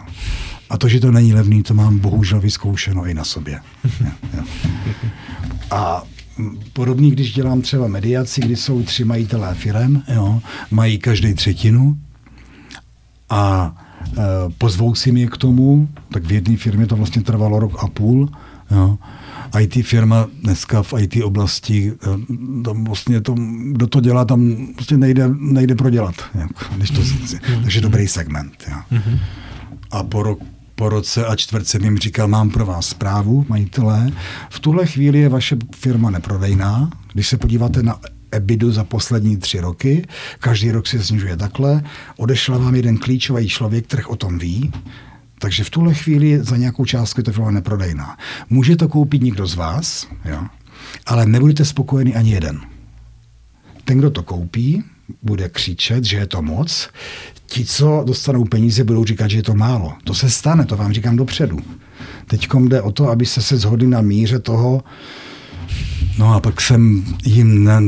A 0.69 0.77
to, 0.77 0.87
že 0.87 0.99
to 0.99 1.11
není 1.11 1.33
levný, 1.33 1.63
to 1.63 1.73
mám 1.73 1.99
bohužel 1.99 2.39
vyzkoušeno 2.39 3.05
i 3.05 3.13
na 3.13 3.23
sobě. 3.23 3.59
Jo, 4.03 4.11
jo. 4.37 4.43
A 5.71 6.03
podobný, 6.73 7.11
když 7.11 7.33
dělám 7.33 7.61
třeba 7.61 7.87
mediaci, 7.87 8.41
kdy 8.41 8.55
jsou 8.55 8.83
tři 8.83 9.03
majitelé 9.03 9.55
firem, 9.55 10.03
jo, 10.13 10.41
mají 10.71 10.97
každý 10.97 11.33
třetinu 11.33 11.97
a 13.29 13.75
e, 14.05 14.21
pozvou 14.57 14.95
si 14.95 15.11
mě 15.11 15.27
k 15.27 15.37
tomu, 15.37 15.89
tak 16.11 16.25
v 16.25 16.31
jedné 16.31 16.57
firmě 16.57 16.87
to 16.87 16.95
vlastně 16.95 17.21
trvalo 17.21 17.59
rok 17.59 17.83
a 17.83 17.87
půl, 17.87 18.29
jo. 18.71 18.97
IT 19.59 19.85
firma 19.85 20.27
dneska 20.41 20.83
v 20.83 20.93
IT 20.99 21.23
oblasti, 21.23 21.93
e, 21.93 22.63
tam 22.63 22.83
vlastně 22.83 23.21
to, 23.21 23.35
kdo 23.71 23.87
to 23.87 24.01
dělá, 24.01 24.25
tam 24.25 24.67
prostě 24.75 24.97
nejde, 24.97 25.29
nejde 25.39 25.75
prodělat. 25.75 26.15
Jako, 26.33 26.75
když 26.75 26.89
to, 26.89 27.01
takže 27.63 27.81
dobrý 27.81 28.07
segment. 28.07 28.63
Jo. 28.69 28.99
A 29.91 30.03
po, 30.03 30.23
rok, 30.23 30.39
po 30.75 30.89
roce 30.89 31.25
a 31.25 31.35
čtvrtce 31.35 31.79
jim 31.83 31.97
říkal, 31.97 32.27
mám 32.27 32.49
pro 32.49 32.65
vás 32.65 32.87
zprávu, 32.87 33.45
majitelé. 33.49 34.11
V 34.49 34.59
tuhle 34.59 34.85
chvíli 34.85 35.19
je 35.19 35.29
vaše 35.29 35.57
firma 35.75 36.09
neprodejná. 36.09 36.89
Když 37.13 37.27
se 37.27 37.37
podíváte 37.37 37.83
na 37.83 37.99
EBIDu 38.31 38.71
za 38.71 38.83
poslední 38.83 39.37
tři 39.37 39.59
roky, 39.59 40.07
každý 40.39 40.71
rok 40.71 40.87
se 40.87 41.03
snižuje 41.03 41.37
takhle, 41.37 41.83
odešla 42.17 42.57
vám 42.57 42.75
jeden 42.75 42.97
klíčový 42.97 43.49
člověk, 43.49 43.87
který 43.87 44.03
o 44.03 44.15
tom 44.15 44.37
ví, 44.37 44.71
takže 45.39 45.63
v 45.63 45.69
tuhle 45.69 45.93
chvíli 45.93 46.39
za 46.43 46.57
nějakou 46.57 46.85
částku 46.85 47.19
je 47.19 47.23
to 47.23 47.31
firma 47.31 47.51
neprodejná. 47.51 48.17
Může 48.49 48.75
to 48.75 48.87
koupit 48.87 49.21
někdo 49.21 49.47
z 49.47 49.55
vás, 49.55 50.07
jo? 50.25 50.43
ale 51.05 51.25
nebudete 51.25 51.65
spokojený 51.65 52.15
ani 52.15 52.31
jeden. 52.31 52.61
Ten, 53.85 53.97
kdo 53.97 54.11
to 54.11 54.23
koupí, 54.23 54.83
bude 55.21 55.49
křičet, 55.49 56.03
že 56.03 56.17
je 56.17 56.27
to 56.27 56.41
moc. 56.41 56.89
Ti, 57.45 57.65
co 57.65 58.03
dostanou 58.07 58.45
peníze, 58.45 58.83
budou 58.83 59.05
říkat, 59.05 59.29
že 59.29 59.37
je 59.37 59.43
to 59.43 59.55
málo. 59.55 59.93
To 60.03 60.13
se 60.13 60.29
stane, 60.29 60.65
to 60.65 60.77
vám 60.77 60.93
říkám 60.93 61.15
dopředu. 61.15 61.59
Teď 62.27 62.47
jde 62.67 62.81
o 62.81 62.91
to, 62.91 63.09
aby 63.09 63.25
se 63.25 63.41
se 63.41 63.57
zhodli 63.57 63.87
na 63.87 64.01
míře 64.01 64.39
toho, 64.39 64.83
no 66.17 66.33
a 66.33 66.39
pak 66.39 66.61
jsem 66.61 67.03
jim 67.25 67.63
na, 67.63 67.81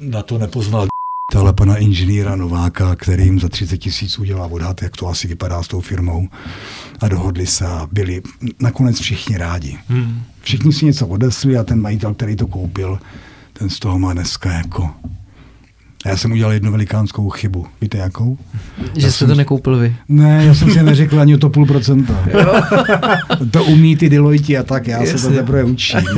na 0.00 0.22
to 0.22 0.38
nepozval 0.38 0.86
ale 1.36 1.52
pana 1.52 1.76
inženýra 1.76 2.36
Nováka, 2.36 2.96
který 2.96 3.24
jim 3.24 3.40
za 3.40 3.48
30 3.48 3.78
tisíc 3.78 4.18
udělá 4.18 4.46
odhad, 4.46 4.82
jak 4.82 4.96
to 4.96 5.08
asi 5.08 5.28
vypadá 5.28 5.62
s 5.62 5.68
tou 5.68 5.80
firmou. 5.80 6.28
A 7.00 7.08
dohodli 7.08 7.46
se 7.46 7.66
a 7.66 7.88
byli 7.92 8.22
nakonec 8.60 9.00
všichni 9.00 9.36
rádi. 9.36 9.78
Hmm. 9.88 10.22
Všichni 10.40 10.72
si 10.72 10.84
něco 10.84 11.06
odesli 11.06 11.58
a 11.58 11.64
ten 11.64 11.80
majitel, 11.80 12.14
který 12.14 12.36
to 12.36 12.46
koupil, 12.46 12.98
ten 13.52 13.70
z 13.70 13.78
toho 13.78 13.98
má 13.98 14.12
dneska 14.12 14.52
jako... 14.52 14.90
A 16.04 16.08
já 16.08 16.16
jsem 16.16 16.32
udělal 16.32 16.52
jednu 16.52 16.72
velikánskou 16.72 17.30
chybu. 17.30 17.66
Víte 17.80 17.98
jakou? 17.98 18.38
Že 18.96 19.12
jste 19.12 19.26
to 19.26 19.34
nekoupil 19.34 19.76
vy. 19.76 19.96
Ne, 20.08 20.44
já 20.46 20.54
jsem 20.54 20.70
si 20.70 20.82
neřekl 20.82 21.20
ani 21.20 21.34
o 21.34 21.38
to 21.38 21.50
půl 21.50 21.66
procenta. 21.66 22.14
to 23.50 23.64
umí 23.64 23.96
ty 23.96 24.08
Deloitte 24.10 24.56
a 24.56 24.62
tak, 24.62 24.86
já 24.86 25.06
se 25.06 25.28
to 25.28 25.34
teprve 25.34 25.64
učím. 25.64 26.00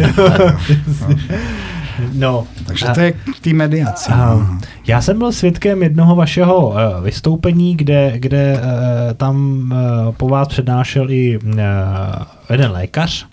No, 2.13 2.47
Takže 2.67 2.87
to 2.95 3.01
je 3.01 3.13
k 3.13 3.41
té 3.41 3.53
mediaci. 3.53 4.11
no. 4.11 4.17
A, 4.17 4.59
já 4.87 5.01
jsem 5.01 5.19
byl 5.19 5.33
svědkem 5.33 5.83
jednoho 5.83 6.17
vašeho 6.17 6.69
uh, 6.69 6.77
vystoupení, 7.05 7.77
kde, 7.77 8.13
kde 8.17 8.53
uh, 8.55 8.61
tam 9.17 9.63
uh, 9.73 10.15
po 10.15 10.29
vás 10.29 10.49
přednášel 10.49 11.11
i 11.11 11.39
uh, 11.39 11.53
jeden 12.51 12.71
lékař 12.71 13.27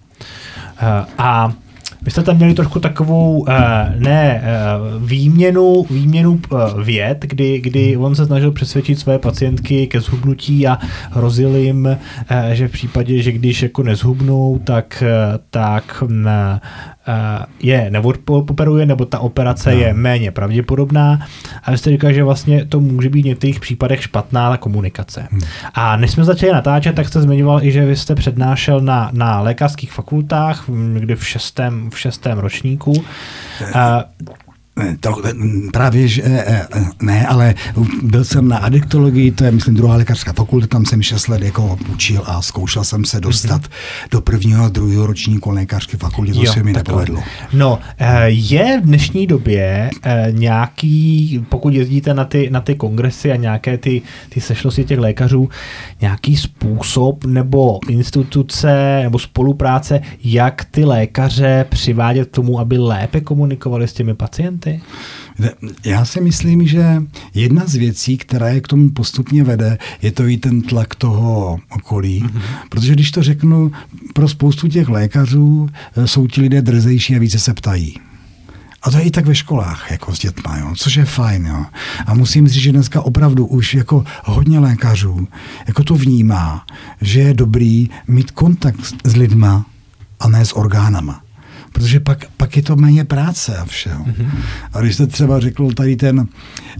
uh, 0.81 0.87
a 1.17 1.53
vy 2.01 2.11
jste 2.11 2.23
tam 2.23 2.37
měli 2.37 2.53
trošku 2.53 2.79
takovou, 2.79 3.39
uh, 3.39 3.47
ne, 3.95 4.43
uh, 4.43 5.03
výměnu, 5.03 5.85
výměnu 5.89 6.39
uh, 6.51 6.83
věd, 6.83 7.17
kdy, 7.21 7.59
kdy 7.59 7.97
on 7.97 8.15
se 8.15 8.25
snažil 8.25 8.51
přesvědčit 8.51 8.99
své 8.99 9.19
pacientky 9.19 9.87
ke 9.87 10.01
zhubnutí 10.01 10.67
a 10.67 10.77
hrozil 11.11 11.55
jim, 11.55 11.97
že 12.51 12.67
v 12.67 12.71
případě, 12.71 13.21
že 13.21 13.31
když 13.31 13.63
jako 13.63 13.83
nezhubnou, 13.83 14.59
tak, 14.63 15.03
tak 15.49 16.03
uh, 16.05 16.09
je 17.59 17.91
neodoperuje, 17.91 18.85
nebo 18.85 19.05
ta 19.05 19.19
operace 19.19 19.71
no. 19.71 19.77
je 19.77 19.93
méně 19.93 20.31
pravděpodobná. 20.31 21.19
A 21.63 21.71
vy 21.71 21.77
jste 21.77 21.89
říkal, 21.89 22.13
že 22.13 22.23
vlastně 22.23 22.65
to 22.65 22.79
může 22.79 23.09
být 23.09 23.21
v 23.21 23.25
některých 23.25 23.59
případech 23.59 24.03
špatná 24.03 24.57
komunikace. 24.57 25.27
Hmm. 25.31 25.41
A 25.73 25.97
než 25.97 26.11
jsme 26.11 26.23
začali 26.23 26.51
natáčet, 26.51 26.95
tak 26.95 27.07
jste 27.07 27.21
zmiňoval 27.21 27.63
i, 27.63 27.71
že 27.71 27.85
vy 27.85 27.95
jste 27.95 28.15
přednášel 28.15 28.81
na, 28.81 29.09
na 29.13 29.41
lékařských 29.41 29.91
fakultách, 29.91 30.63
někdy 30.67 31.15
v 31.15 31.27
šestém, 31.27 31.89
v 31.89 31.99
šestém 31.99 32.37
ročníku. 32.37 32.93
A, 33.73 34.03
To, 34.99 35.21
právě, 35.73 36.07
že 36.07 36.21
eh, 36.25 36.67
ne, 37.01 37.27
ale 37.27 37.55
byl 38.01 38.25
jsem 38.25 38.47
na 38.47 38.57
adiktologii, 38.57 39.31
to 39.31 39.43
je, 39.43 39.51
myslím, 39.51 39.75
druhá 39.75 39.95
lékařská 39.95 40.33
fakulta, 40.33 40.67
tam 40.67 40.85
jsem 40.85 41.01
šest 41.01 41.27
let 41.27 41.41
jako 41.41 41.77
učil 41.93 42.23
a 42.25 42.41
zkoušel 42.41 42.83
jsem 42.83 43.05
se 43.05 43.19
dostat 43.19 43.61
mm-hmm. 43.61 44.09
do 44.11 44.21
prvního 44.21 44.63
a 44.63 44.69
druhého 44.69 45.05
ročníku 45.05 45.49
lékařské 45.49 45.97
fakulty, 45.97 46.33
to 46.33 46.43
Jo, 46.43 46.53
se 46.53 46.63
mi 46.63 46.73
nepovedlo. 46.73 47.23
No, 47.53 47.79
eh, 47.97 48.29
je 48.29 48.81
v 48.81 48.85
dnešní 48.85 49.27
době 49.27 49.89
eh, 50.03 50.27
nějaký, 50.31 51.45
pokud 51.49 51.73
jezdíte 51.73 52.13
na 52.13 52.25
ty, 52.25 52.49
na 52.49 52.61
ty 52.61 52.75
kongresy 52.75 53.31
a 53.31 53.35
nějaké 53.35 53.77
ty, 53.77 54.01
ty 54.29 54.41
sešlosti 54.41 54.83
těch 54.83 54.99
lékařů, 54.99 55.49
nějaký 56.01 56.37
způsob 56.37 57.25
nebo 57.25 57.79
instituce 57.89 58.99
nebo 59.03 59.19
spolupráce, 59.19 60.01
jak 60.23 60.65
ty 60.71 60.85
lékaře 60.85 61.65
přivádět 61.69 62.27
k 62.27 62.31
tomu, 62.31 62.59
aby 62.59 62.77
lépe 62.77 63.21
komunikovali 63.21 63.87
s 63.87 63.93
těmi 63.93 64.13
pacienty? 64.13 64.68
Prevenci? 64.69 64.99
Já 65.85 66.05
si 66.05 66.21
myslím, 66.21 66.67
že 66.67 67.03
jedna 67.33 67.63
z 67.65 67.75
věcí, 67.75 68.17
která 68.17 68.49
je 68.49 68.61
k 68.61 68.67
tomu 68.67 68.89
postupně 68.89 69.43
vede, 69.43 69.77
je 70.01 70.11
to 70.11 70.27
i 70.27 70.37
ten 70.37 70.61
tlak 70.61 70.95
toho 70.95 71.59
okolí. 71.69 72.23
Mm-hmm. 72.23 72.41
Protože 72.69 72.93
když 72.93 73.11
to 73.11 73.23
řeknu, 73.23 73.71
pro 74.13 74.27
spoustu 74.27 74.67
těch 74.67 74.89
lékařů 74.89 75.69
eh, 75.95 76.07
jsou 76.07 76.27
ti 76.27 76.41
lidé 76.41 76.61
drzejší 76.61 77.15
a 77.15 77.19
více 77.19 77.39
se 77.39 77.53
ptají. 77.53 77.95
A 78.81 78.91
to 78.91 78.97
je 78.97 79.03
i 79.03 79.11
tak 79.11 79.25
ve 79.25 79.35
školách, 79.35 79.91
jako 79.91 80.15
s 80.15 80.19
dětma, 80.19 80.57
jo, 80.57 80.73
což 80.75 80.95
je 80.95 81.05
fajn. 81.05 81.45
Jo. 81.45 81.65
A 82.05 82.13
musím 82.13 82.47
říct, 82.47 82.63
že 82.63 82.71
dneska 82.71 83.01
opravdu 83.01 83.45
už 83.45 83.73
jako 83.73 84.03
hodně 84.23 84.59
lékařů 84.59 85.27
jako 85.67 85.83
to 85.83 85.95
vnímá, 85.95 86.65
že 87.01 87.19
je 87.19 87.33
dobrý 87.33 87.89
mít 88.07 88.31
kontakt 88.31 88.79
s 89.03 89.15
lidma 89.15 89.65
a 90.19 90.27
ne 90.27 90.45
s 90.45 90.55
orgánama 90.55 91.21
protože 91.71 91.99
pak, 91.99 92.25
pak 92.37 92.57
je 92.57 92.63
to 92.63 92.75
méně 92.75 93.05
práce 93.05 93.57
a 93.57 93.65
všeho. 93.65 94.03
Mm-hmm. 94.03 94.31
A 94.73 94.81
když 94.81 94.95
jste 94.95 95.07
třeba 95.07 95.39
řekl 95.39 95.71
tady 95.71 95.95
ten 95.95 96.27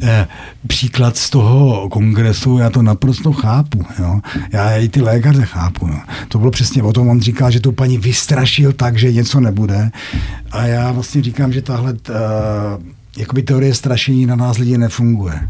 eh, 0.02 0.28
příklad 0.68 1.18
z 1.18 1.30
toho 1.30 1.90
kongresu, 1.90 2.58
já 2.58 2.70
to 2.70 2.82
naprosto 2.82 3.34
chápu. 3.34 3.86
Jo. 4.00 4.20
Já 4.52 4.76
i 4.76 4.90
ty 4.90 5.02
lékaře 5.02 5.46
chápu. 5.46 5.88
Jo. 5.88 6.00
To 6.28 6.40
bylo 6.40 6.52
přesně 6.52 6.84
o 6.84 6.94
tom, 6.94 7.08
on 7.08 7.22
říkal, 7.22 7.52
že 7.52 7.60
tu 7.60 7.72
paní 7.72 7.98
vystrašil 7.98 8.74
tak, 8.74 8.98
že 8.98 9.14
něco 9.14 9.40
nebude. 9.40 9.92
A 10.52 10.66
já 10.66 10.92
vlastně 10.92 11.22
říkám, 11.22 11.54
že 11.54 11.62
tahle 11.62 11.94
eh, 12.10 12.14
jakoby 13.18 13.44
teorie 13.44 13.74
strašení 13.74 14.26
na 14.26 14.36
nás 14.36 14.58
lidi 14.58 14.78
nefunguje. 14.78 15.50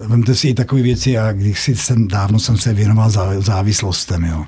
Vemte 0.00 0.34
si 0.34 0.48
i 0.48 0.54
takové 0.54 0.82
věci, 0.82 1.10
já 1.10 1.32
když 1.32 1.60
si 1.60 1.76
jsem, 1.76 2.08
dávno 2.08 2.38
jsem 2.38 2.56
se 2.56 2.74
věnoval 2.74 3.10
závislostem, 3.40 4.24
jo. 4.24 4.44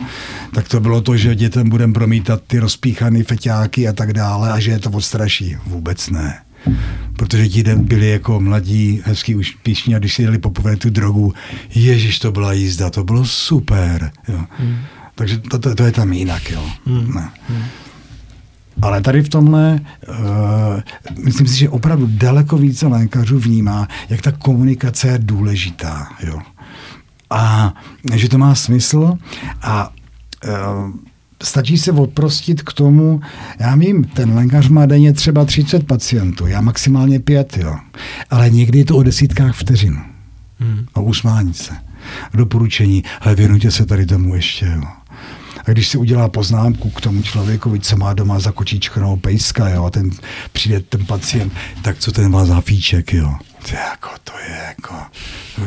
tak 0.54 0.68
to 0.68 0.80
bylo 0.80 1.00
to, 1.00 1.16
že 1.16 1.34
dětem 1.34 1.68
budeme 1.68 1.92
promítat 1.92 2.42
ty 2.46 2.58
rozpíchané 2.58 3.22
feťáky 3.22 3.88
a 3.88 3.92
tak 3.92 4.12
dále 4.12 4.52
a 4.52 4.60
že 4.60 4.70
je 4.70 4.78
to 4.78 4.90
odstraší. 4.90 5.56
Vůbec 5.66 6.10
ne. 6.10 6.38
Protože 7.16 7.48
ti 7.48 7.62
byli 7.62 8.10
jako 8.10 8.40
mladí, 8.40 9.02
hezký 9.04 9.34
už 9.34 9.56
píšní 9.62 9.94
a 9.94 9.98
když 9.98 10.14
si 10.14 10.22
jeli 10.22 10.38
poprvé 10.38 10.76
tu 10.76 10.90
drogu, 10.90 11.34
ježiš, 11.74 12.18
to 12.18 12.32
byla 12.32 12.52
jízda, 12.52 12.90
to 12.90 13.04
bylo 13.04 13.24
super. 13.24 14.10
Jo. 14.28 14.44
Hmm. 14.58 14.76
Takže 15.14 15.38
to, 15.38 15.58
to, 15.58 15.74
to, 15.74 15.82
je 15.84 15.92
tam 15.92 16.12
jinak. 16.12 16.50
Jo. 16.50 16.70
Hmm. 16.86 17.14
Ne. 17.14 17.30
Hmm. 17.48 17.64
Ale 18.82 19.00
tady 19.00 19.22
v 19.22 19.28
tomhle, 19.28 19.80
uh, 20.08 20.14
myslím 21.24 21.46
si, 21.46 21.58
že 21.58 21.68
opravdu 21.68 22.08
daleko 22.10 22.58
více 22.58 22.86
lékařů 22.86 23.38
vnímá, 23.38 23.88
jak 24.08 24.22
ta 24.22 24.32
komunikace 24.32 25.08
je 25.08 25.18
důležitá. 25.18 26.08
Jo. 26.26 26.38
A 27.30 27.74
že 28.14 28.28
to 28.28 28.38
má 28.38 28.54
smysl 28.54 29.18
a 29.62 29.92
uh, 30.46 30.90
stačí 31.42 31.78
se 31.78 31.92
odprostit 31.92 32.62
k 32.62 32.72
tomu, 32.72 33.20
já 33.58 33.76
vím, 33.76 34.04
ten 34.04 34.34
lékař 34.34 34.68
má 34.68 34.86
denně 34.86 35.12
třeba 35.12 35.44
30 35.44 35.86
pacientů, 35.86 36.46
já 36.46 36.60
maximálně 36.60 37.20
pět, 37.20 37.56
jo. 37.56 37.76
Ale 38.30 38.50
někdy 38.50 38.78
je 38.78 38.84
to 38.84 38.96
o 38.96 39.02
desítkách 39.02 39.56
vteřin. 39.56 39.98
Hmm. 40.58 40.86
O 40.94 41.02
usmání 41.02 41.54
se. 41.54 41.72
Doporučení, 42.34 43.04
ale 43.20 43.34
věnujte 43.34 43.70
se 43.70 43.86
tady 43.86 44.06
tomu 44.06 44.34
ještě, 44.34 44.66
jo. 44.66 44.82
A 45.66 45.70
když 45.70 45.88
si 45.88 45.98
udělá 45.98 46.28
poznámku 46.28 46.90
k 46.90 47.00
tomu 47.00 47.22
člověku, 47.22 47.78
co 47.78 47.96
má 47.96 48.12
doma 48.12 48.38
za 48.38 48.52
kočičkanou 48.52 49.16
pejska, 49.16 49.68
jo, 49.68 49.84
a 49.84 49.90
ten 49.90 50.10
přijde 50.52 50.80
ten 50.80 51.06
pacient, 51.06 51.52
tak 51.82 51.98
co 51.98 52.12
ten 52.12 52.30
má 52.30 52.44
za 52.44 52.60
fíček, 52.60 53.12
jo. 53.12 53.34
To 53.68 53.74
je 53.74 53.80
jako, 53.90 54.08
to 54.24 54.32
je 54.48 54.56
jako, 54.68 54.94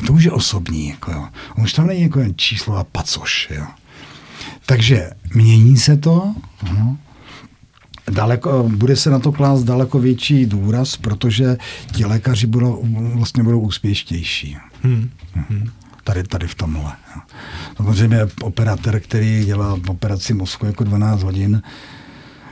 to 0.08 0.14
už 0.14 0.24
je 0.24 0.32
osobní, 0.32 0.88
jako 0.90 1.12
jo. 1.12 1.28
On 1.58 1.64
už 1.64 1.74
tam 1.74 1.88
není 1.88 2.02
jako 2.02 2.20
jen 2.20 2.34
číslo 2.36 2.78
a 2.78 2.84
pacoš, 2.84 3.48
jo. 3.56 3.66
Takže 4.66 5.10
mění 5.34 5.78
se 5.78 5.98
to, 5.98 6.36
no. 6.74 6.98
Daleko, 8.12 8.70
bude 8.76 8.96
se 8.96 9.10
na 9.10 9.20
to 9.20 9.32
klást 9.32 9.64
daleko 9.64 10.00
větší 10.00 10.46
důraz, 10.46 10.98
protože 10.98 11.58
ti 11.92 12.06
lékaři 12.06 12.48
budou, 12.48 12.84
vlastně 13.16 13.44
budou 13.44 13.60
úspěšnější. 13.60 14.58
Hmm. 14.84 15.10
Hmm 15.34 15.70
tady, 16.10 16.24
tady 16.24 16.48
v 16.48 16.56
tomhle. 16.56 16.92
Samozřejmě 17.78 18.20
operatér, 18.42 19.00
který 19.00 19.46
dělá 19.46 19.80
operaci 19.88 20.34
mozku 20.34 20.66
jako 20.66 20.84
12 20.84 21.24
hodin, 21.24 21.62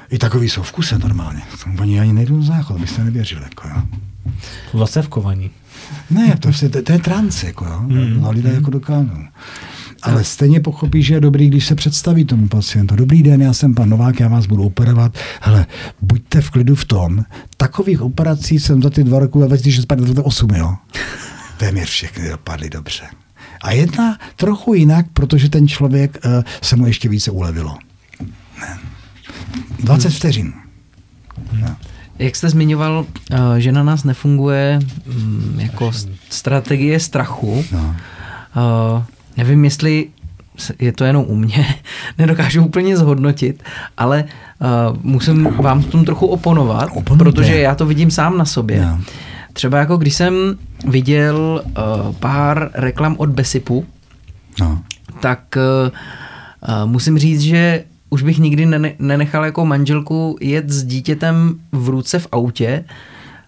i 0.09 0.17
takový 0.17 0.49
jsou 0.49 0.63
v 0.63 0.71
kuse 0.71 0.97
normálně. 0.97 1.41
Oni 1.79 1.99
ani 1.99 2.13
nejdou 2.13 2.37
na 2.37 2.45
záchod, 2.45 2.81
byste 2.81 3.03
nevěřili. 3.03 3.43
Jako, 3.43 3.67
jo. 3.67 3.81
Zase 4.79 5.01
v 5.01 5.07
kovaní. 5.07 5.51
Ne, 6.09 6.37
to, 6.39 6.49
to, 6.69 6.81
to 6.81 6.91
je 6.91 6.99
trance, 6.99 7.47
jako, 7.47 7.65
jo. 7.65 7.81
Mm. 7.81 8.21
No, 8.21 8.31
lidé 8.31 8.49
mm. 8.49 8.55
jako 8.55 8.71
dokážou. 8.71 9.23
Ale 10.01 10.23
stejně 10.23 10.59
pochopí, 10.59 11.03
že 11.03 11.13
je 11.13 11.19
dobrý, 11.19 11.47
když 11.47 11.65
se 11.65 11.75
představí 11.75 12.25
tomu 12.25 12.47
pacientu. 12.47 12.95
Dobrý 12.95 13.23
den, 13.23 13.41
já 13.41 13.53
jsem 13.53 13.75
pan 13.75 13.89
Novák, 13.89 14.19
já 14.19 14.27
vás 14.27 14.45
budu 14.45 14.63
operovat. 14.63 15.17
Hele, 15.41 15.65
buďte 16.01 16.41
v 16.41 16.49
klidu 16.49 16.75
v 16.75 16.85
tom. 16.85 17.23
Takových 17.57 18.01
operací 18.01 18.59
jsem 18.59 18.83
za 18.83 18.89
ty 18.89 19.03
dva 19.03 19.19
roky 19.19 19.39
a 19.43 19.45
2008, 19.45 20.49
jo. 20.55 20.75
Téměř 21.57 21.89
všechny 21.89 22.29
dopadly 22.29 22.69
dobře. 22.69 23.03
A 23.61 23.71
jedna 23.71 24.17
trochu 24.35 24.73
jinak, 24.73 25.05
protože 25.13 25.49
ten 25.49 25.67
člověk 25.67 26.17
uh, 26.25 26.43
se 26.61 26.75
mu 26.75 26.87
ještě 26.87 27.09
více 27.09 27.31
ulevilo. 27.31 27.77
Ne. 28.59 28.77
20 29.79 30.07
hmm. 30.07 30.15
vteřin. 30.15 30.53
No. 31.61 31.75
Jak 32.19 32.35
jste 32.35 32.49
zmiňoval, 32.49 33.05
uh, 33.31 33.55
že 33.57 33.71
na 33.71 33.83
nás 33.83 34.03
nefunguje 34.03 34.79
um, 35.09 35.59
jako 35.59 35.91
strategie 36.29 36.99
strachu. 36.99 37.65
No. 37.71 37.95
Uh, 38.55 39.03
nevím, 39.37 39.65
jestli 39.65 40.07
je 40.79 40.91
to 40.91 41.03
jenom 41.03 41.25
u 41.27 41.35
mě, 41.35 41.75
nedokážu 42.17 42.65
úplně 42.65 42.97
zhodnotit, 42.97 43.63
ale 43.97 44.23
uh, 44.59 44.97
musím 45.01 45.43
vám 45.43 45.81
v 45.81 45.85
tom 45.87 46.05
trochu 46.05 46.27
oponovat, 46.27 46.89
Oponujte. 46.93 47.31
protože 47.31 47.59
já 47.59 47.75
to 47.75 47.85
vidím 47.85 48.11
sám 48.11 48.37
na 48.37 48.45
sobě. 48.45 48.81
No. 48.81 49.01
Třeba 49.53 49.77
jako 49.77 49.97
když 49.97 50.13
jsem 50.13 50.57
viděl 50.87 51.63
uh, 51.65 52.15
pár 52.15 52.69
reklam 52.73 53.15
od 53.17 53.29
Besipu, 53.29 53.85
no. 54.59 54.83
tak 55.19 55.57
uh, 55.57 56.85
musím 56.85 57.17
říct, 57.17 57.41
že 57.41 57.83
už 58.09 58.23
bych 58.23 58.37
nikdy 58.37 58.65
nenechal 58.99 59.45
jako 59.45 59.65
manželku 59.65 60.37
jet 60.41 60.69
s 60.69 60.83
dítětem 60.83 61.59
v 61.71 61.89
ruce 61.89 62.19
v 62.19 62.27
autě 62.31 62.85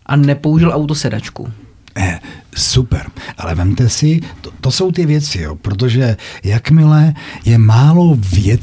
a 0.05 0.15
nepoužil 0.15 0.71
autosedačku. 0.71 1.49
Eh, 1.97 2.19
super, 2.55 3.05
ale 3.37 3.55
vemte 3.55 3.89
si, 3.89 4.19
to, 4.41 4.51
to 4.61 4.71
jsou 4.71 4.91
ty 4.91 5.05
věci, 5.05 5.41
jo, 5.41 5.55
protože 5.55 6.17
jakmile 6.43 7.13
je 7.45 7.57
málo 7.57 8.17
věc, 8.33 8.61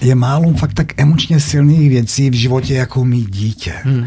je 0.00 0.14
málo 0.14 0.54
fakt 0.54 0.74
tak 0.74 1.00
emočně 1.00 1.40
silných 1.40 1.88
věcí 1.88 2.30
v 2.30 2.34
životě, 2.34 2.74
jako 2.74 3.04
mít 3.04 3.30
dítě. 3.30 3.72
Hmm. 3.84 4.06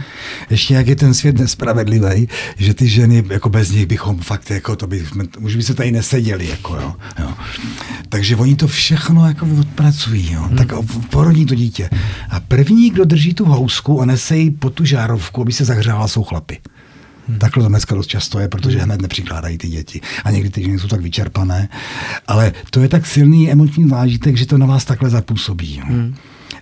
Ještě 0.50 0.74
jak 0.74 0.88
je 0.88 0.96
ten 0.96 1.14
svět 1.14 1.40
nespravedlivý, 1.40 2.30
že 2.58 2.74
ty 2.74 2.88
ženy, 2.88 3.24
jako 3.30 3.50
bez 3.50 3.72
nich 3.72 3.86
bychom 3.86 4.20
fakt, 4.20 4.52
jako 4.52 4.76
to 4.76 4.88
by, 4.88 5.06
už 5.40 5.56
by 5.56 5.64
se 5.64 5.74
tady 5.74 5.92
neseděli, 5.92 6.48
jako 6.48 6.76
jo, 6.76 6.94
jo. 7.20 7.34
Takže 8.10 8.36
oni 8.36 8.56
to 8.56 8.68
všechno 8.68 9.28
jako 9.28 9.48
odpracují, 9.60 10.34
jo. 10.34 10.42
Hmm. 10.42 10.58
tak 10.58 10.74
porodí 11.10 11.46
to 11.46 11.56
dítě. 11.56 11.90
A 12.30 12.40
první, 12.40 12.90
kdo 12.90 13.06
drží 13.06 13.34
tu 13.34 13.46
housku 13.46 14.02
a 14.02 14.06
nese 14.06 14.38
ji 14.38 14.52
po 14.52 14.70
tu 14.70 14.86
žárovku, 14.86 15.42
aby 15.42 15.52
se 15.52 15.66
zahřála, 15.66 16.08
jsou 16.08 16.24
chlapy. 16.24 16.60
Hmm. 17.28 17.40
Takhle 17.40 17.64
to 17.64 17.70
dneska 17.70 17.96
dost 17.96 18.08
často 18.08 18.40
je, 18.40 18.48
protože 18.48 18.80
hned 18.80 19.02
nepřikládají 19.02 19.58
ty 19.58 19.68
děti. 19.68 20.02
A 20.24 20.32
někdy 20.32 20.50
ty 20.50 20.62
ženy 20.62 20.80
jsou 20.80 20.88
tak 20.88 21.02
vyčerpané. 21.02 21.70
Ale 22.28 22.54
to 22.70 22.80
je 22.82 22.90
tak 22.90 23.06
silný 23.06 23.52
emoční 23.52 23.90
zážitek, 23.90 24.38
že 24.38 24.46
to 24.46 24.58
na 24.58 24.66
vás 24.66 24.86
takhle 24.86 25.10
zapůsobí. 25.10 25.82
Hmm. 25.86 26.16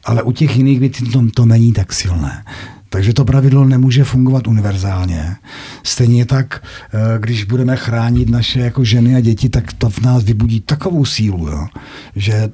Ale 0.03 0.23
u 0.23 0.31
těch 0.31 0.57
jiných 0.57 0.79
věcí 0.79 1.05
to, 1.05 1.21
to 1.35 1.45
není 1.45 1.73
tak 1.73 1.93
silné. 1.93 2.43
Takže 2.89 3.13
to 3.13 3.25
pravidlo 3.25 3.65
nemůže 3.65 4.03
fungovat 4.03 4.47
univerzálně. 4.47 5.35
Stejně 5.83 6.25
tak, 6.25 6.63
eh, 6.93 7.19
když 7.19 7.43
budeme 7.43 7.75
chránit 7.75 8.29
naše 8.29 8.59
jako 8.59 8.83
ženy 8.83 9.15
a 9.15 9.19
děti, 9.19 9.49
tak 9.49 9.73
to 9.73 9.89
v 9.89 9.99
nás 9.99 10.23
vybudí 10.23 10.59
takovou 10.59 11.05
sílu, 11.05 11.47
jo, 11.47 11.67
že 12.15 12.49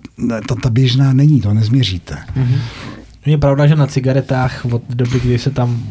ta, 0.48 0.56
ta 0.56 0.70
běžná 0.70 1.14
není, 1.14 1.42
to 1.42 1.54
nezměříte. 1.54 2.18
Mm-hmm. 2.38 2.60
Je 3.26 3.38
pravda, 3.38 3.68
že 3.68 3.76
na 3.76 3.88
cigaretách 3.88 4.66
od 4.66 4.84
doby, 4.90 5.20
kdy 5.20 5.40
se 5.40 5.50
tam 5.50 5.84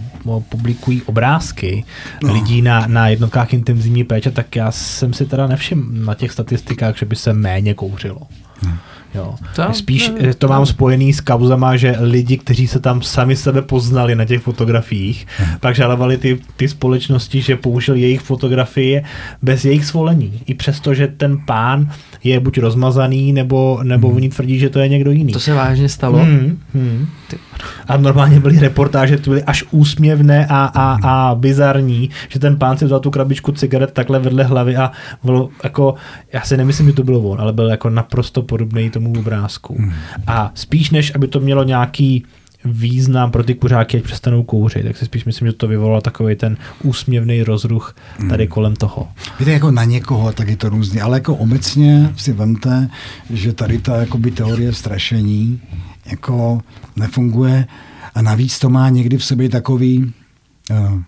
publikují 0.49 1.03
obrázky 1.03 1.85
no. 2.23 2.33
lidí 2.33 2.63
na, 2.63 2.87
na 2.87 3.09
jednotkách 3.09 3.55
intenzivní 3.55 4.05
péče, 4.05 4.31
tak 4.31 4.57
já 4.57 4.71
jsem 4.71 5.13
si 5.13 5.27
teda 5.27 5.47
nevšiml 5.47 6.05
na 6.05 6.15
těch 6.15 6.33
statistikách, 6.33 6.99
že 6.99 7.07
by 7.07 7.17
se 7.17 7.33
méně 7.33 7.75
kouřilo. 7.75 8.21
Hmm. 8.63 8.79
Jo. 9.15 9.35
To, 9.57 9.73
Spíš 9.73 10.13
ne, 10.21 10.35
to 10.35 10.49
mám 10.49 10.67
spojený 10.67 11.13
s 11.13 11.21
kauzama, 11.21 11.77
že 11.77 11.97
lidi, 12.01 12.39
kteří 12.39 12.67
se 12.67 12.81
tam 12.81 13.03
sami 13.03 13.37
sebe 13.37 13.63
poznali 13.63 14.15
na 14.15 14.25
těch 14.25 14.43
fotografiích, 14.43 15.27
hmm. 15.39 15.59
pak 15.61 15.75
žalovali 15.75 16.19
ty, 16.19 16.39
ty 16.57 16.69
společnosti, 16.69 17.43
že 17.43 17.57
použil 17.57 17.95
jejich 17.95 18.21
fotografie 18.21 19.05
bez 19.43 19.65
jejich 19.65 19.85
svolení. 19.85 20.41
I 20.47 20.55
přesto, 20.55 20.95
že 20.95 21.07
ten 21.07 21.39
pán 21.47 21.91
je 22.25 22.41
buď 22.41 22.59
rozmazaný, 22.59 23.33
nebo, 23.33 23.81
nebo 23.83 24.09
hmm. 24.09 24.17
oni 24.17 24.29
tvrdí, 24.29 24.59
že 24.59 24.71
to 24.71 24.79
je 24.79 24.89
někdo 24.89 25.11
jiný. 25.11 25.33
To 25.33 25.41
se 25.41 25.55
vážně 25.55 25.89
stalo? 25.89 26.19
Hmm. 26.19 26.59
Hmm. 26.75 27.07
A 27.89 27.97
normálně 27.97 28.41
byly 28.41 28.61
reportáže, 28.61 29.19
to 29.19 29.31
byly 29.31 29.43
až 29.43 29.65
úsměvné 29.71 30.47
a, 30.47 30.65
a, 30.65 30.99
a 31.03 31.35
bizarní, 31.35 32.11
že 32.29 32.39
ten 32.39 32.57
pán 32.57 32.79
si 32.79 32.85
vzal 32.85 33.01
tu 33.01 33.11
krabičku 33.11 33.53
cigaret 33.53 33.93
takhle 33.93 34.19
vedle 34.19 34.45
hlavy 34.45 34.77
a 34.77 34.91
bylo 35.25 35.49
jako, 35.65 35.95
já 36.33 36.41
si 36.41 36.57
nemyslím, 36.57 36.87
že 36.87 36.93
to 36.93 37.03
bylo 37.03 37.21
on, 37.21 37.41
ale 37.41 37.53
byl 37.53 37.69
jako 37.69 37.91
naprosto 37.91 38.43
podobný 38.43 38.91
tomu 38.99 39.13
obrázku. 39.19 39.77
Hmm. 39.79 39.93
A 40.27 40.51
spíš 40.55 40.91
než, 40.91 41.15
aby 41.15 41.29
to 41.29 41.41
mělo 41.41 41.65
nějaký 41.65 42.25
význam 42.65 43.31
pro 43.31 43.45
ty 43.45 43.55
kuřáky, 43.55 43.97
ať 43.97 44.03
přestanou 44.03 44.43
kouřit. 44.43 44.87
Tak 44.87 44.97
si 44.97 45.05
spíš 45.05 45.25
myslím, 45.25 45.49
že 45.49 45.53
to 45.53 45.69
vyvolalo 45.69 46.01
takový 46.01 46.37
ten 46.37 46.57
úsměvný 46.83 47.43
rozruch 47.43 47.97
tady 48.29 48.45
Hmm. 48.45 48.53
kolem 48.53 48.77
toho. 48.77 49.09
Víte, 49.39 49.53
jako 49.53 49.71
na 49.71 49.85
někoho, 49.85 50.33
tak 50.33 50.49
je 50.49 50.57
to 50.57 50.69
různě, 50.69 51.03
ale 51.03 51.17
jako 51.17 51.35
obecně 51.35 52.13
si 52.17 52.33
vemte, 52.33 52.89
že 53.31 53.53
tady 53.53 53.79
ta 53.79 53.97
jakoby, 53.97 54.31
teorie 54.31 54.73
strašení 54.73 55.61
jako 56.11 56.61
nefunguje 56.97 57.67
a 58.15 58.23
navíc 58.23 58.59
to 58.59 58.71
má 58.71 58.89
někdy 58.89 59.17
v 59.17 59.25
sobě 59.25 59.49
takový 59.49 60.13
uh, 60.71 61.01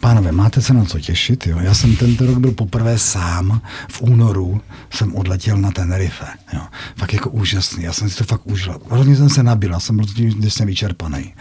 Pánové, 0.00 0.32
máte 0.32 0.62
se 0.62 0.74
na 0.74 0.84
co 0.84 1.00
těšit? 1.00 1.46
Jo? 1.46 1.58
Já 1.60 1.74
jsem 1.74 1.96
tento 1.96 2.26
rok 2.26 2.38
byl 2.38 2.52
poprvé 2.52 2.98
sám 2.98 3.60
v 3.88 4.02
únoru, 4.02 4.60
jsem 4.90 5.16
odletěl 5.16 5.56
na 5.56 5.70
Tenerife. 5.70 6.26
Jo? 6.52 6.60
Fakt 6.96 7.12
jako 7.12 7.30
úžasný, 7.30 7.84
já 7.84 7.92
jsem 7.92 8.10
si 8.10 8.16
to 8.16 8.24
fakt 8.24 8.46
užil. 8.46 8.80
Hrozně 8.90 9.16
jsem 9.16 9.28
se 9.28 9.42
nabil, 9.42 9.70
já 9.70 9.80
jsem 9.80 9.96
byl 9.96 10.06
jsem 10.50 10.66
vyčerpaný. 10.66 11.34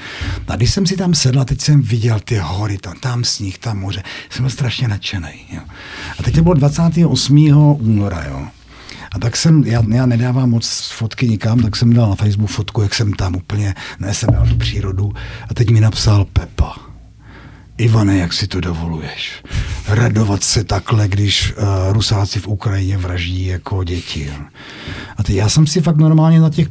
A 0.47 0.55
když 0.55 0.69
jsem 0.69 0.85
si 0.85 0.97
tam 0.97 1.13
sedl 1.13 1.41
a 1.41 1.45
teď 1.45 1.61
jsem 1.61 1.81
viděl 1.81 2.19
ty 2.19 2.37
hory, 2.41 2.77
tam, 2.77 2.93
tam 2.99 3.23
sníh, 3.23 3.57
tam 3.57 3.79
moře, 3.79 4.03
jsem 4.29 4.43
byl 4.43 4.49
strašně 4.49 4.87
nadšený. 4.87 5.45
Jo? 5.53 5.61
A 6.19 6.23
teď 6.23 6.35
to 6.35 6.43
bylo 6.43 6.53
28. 6.53 7.37
února, 7.79 8.23
jo? 8.23 8.47
A 9.11 9.19
tak 9.19 9.37
jsem, 9.37 9.63
já, 9.63 9.83
já 9.87 10.05
nedávám 10.05 10.49
moc 10.49 10.91
fotky 10.91 11.29
nikam, 11.29 11.59
tak 11.59 11.75
jsem 11.75 11.93
dal 11.93 12.09
na 12.09 12.15
Facebook 12.15 12.49
fotku, 12.49 12.81
jak 12.81 12.95
jsem 12.95 13.13
tam 13.13 13.35
úplně 13.35 13.75
nesebral 13.99 14.47
tu 14.47 14.55
přírodu. 14.55 15.13
A 15.49 15.53
teď 15.53 15.69
mi 15.69 15.81
napsal 15.81 16.25
Pepa. 16.25 16.82
Ivane, 17.77 18.17
jak 18.17 18.33
si 18.33 18.47
to 18.47 18.59
dovoluješ? 18.59 19.43
Radovat 19.87 20.43
se 20.43 20.63
takhle, 20.63 21.07
když 21.07 21.53
uh, 21.57 21.63
Rusáci 21.93 22.39
v 22.39 22.47
Ukrajině 22.47 22.97
vraždí 22.97 23.45
jako 23.45 23.83
děti. 23.83 24.25
Jo. 24.25 24.45
A 25.17 25.23
teď 25.23 25.35
já 25.35 25.49
jsem 25.49 25.67
si 25.67 25.81
fakt 25.81 25.97
normálně 25.97 26.39
na 26.39 26.49
těch 26.49 26.67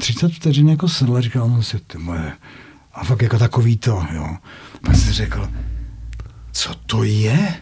30 0.00 0.32
vteřin 0.32 0.68
jako 0.68 0.88
sedl 0.88 1.16
a 1.16 1.20
říkal, 1.20 1.48
no 1.48 1.62
si 1.62 1.78
ty 1.78 1.98
moje. 1.98 2.32
A 2.92 3.04
fakt 3.04 3.22
jako 3.22 3.38
takový 3.38 3.76
to, 3.76 4.06
jo. 4.14 4.36
Pak 4.86 4.96
jsem 4.96 5.12
řekl, 5.12 5.48
co 6.52 6.74
to 6.86 7.04
je? 7.04 7.54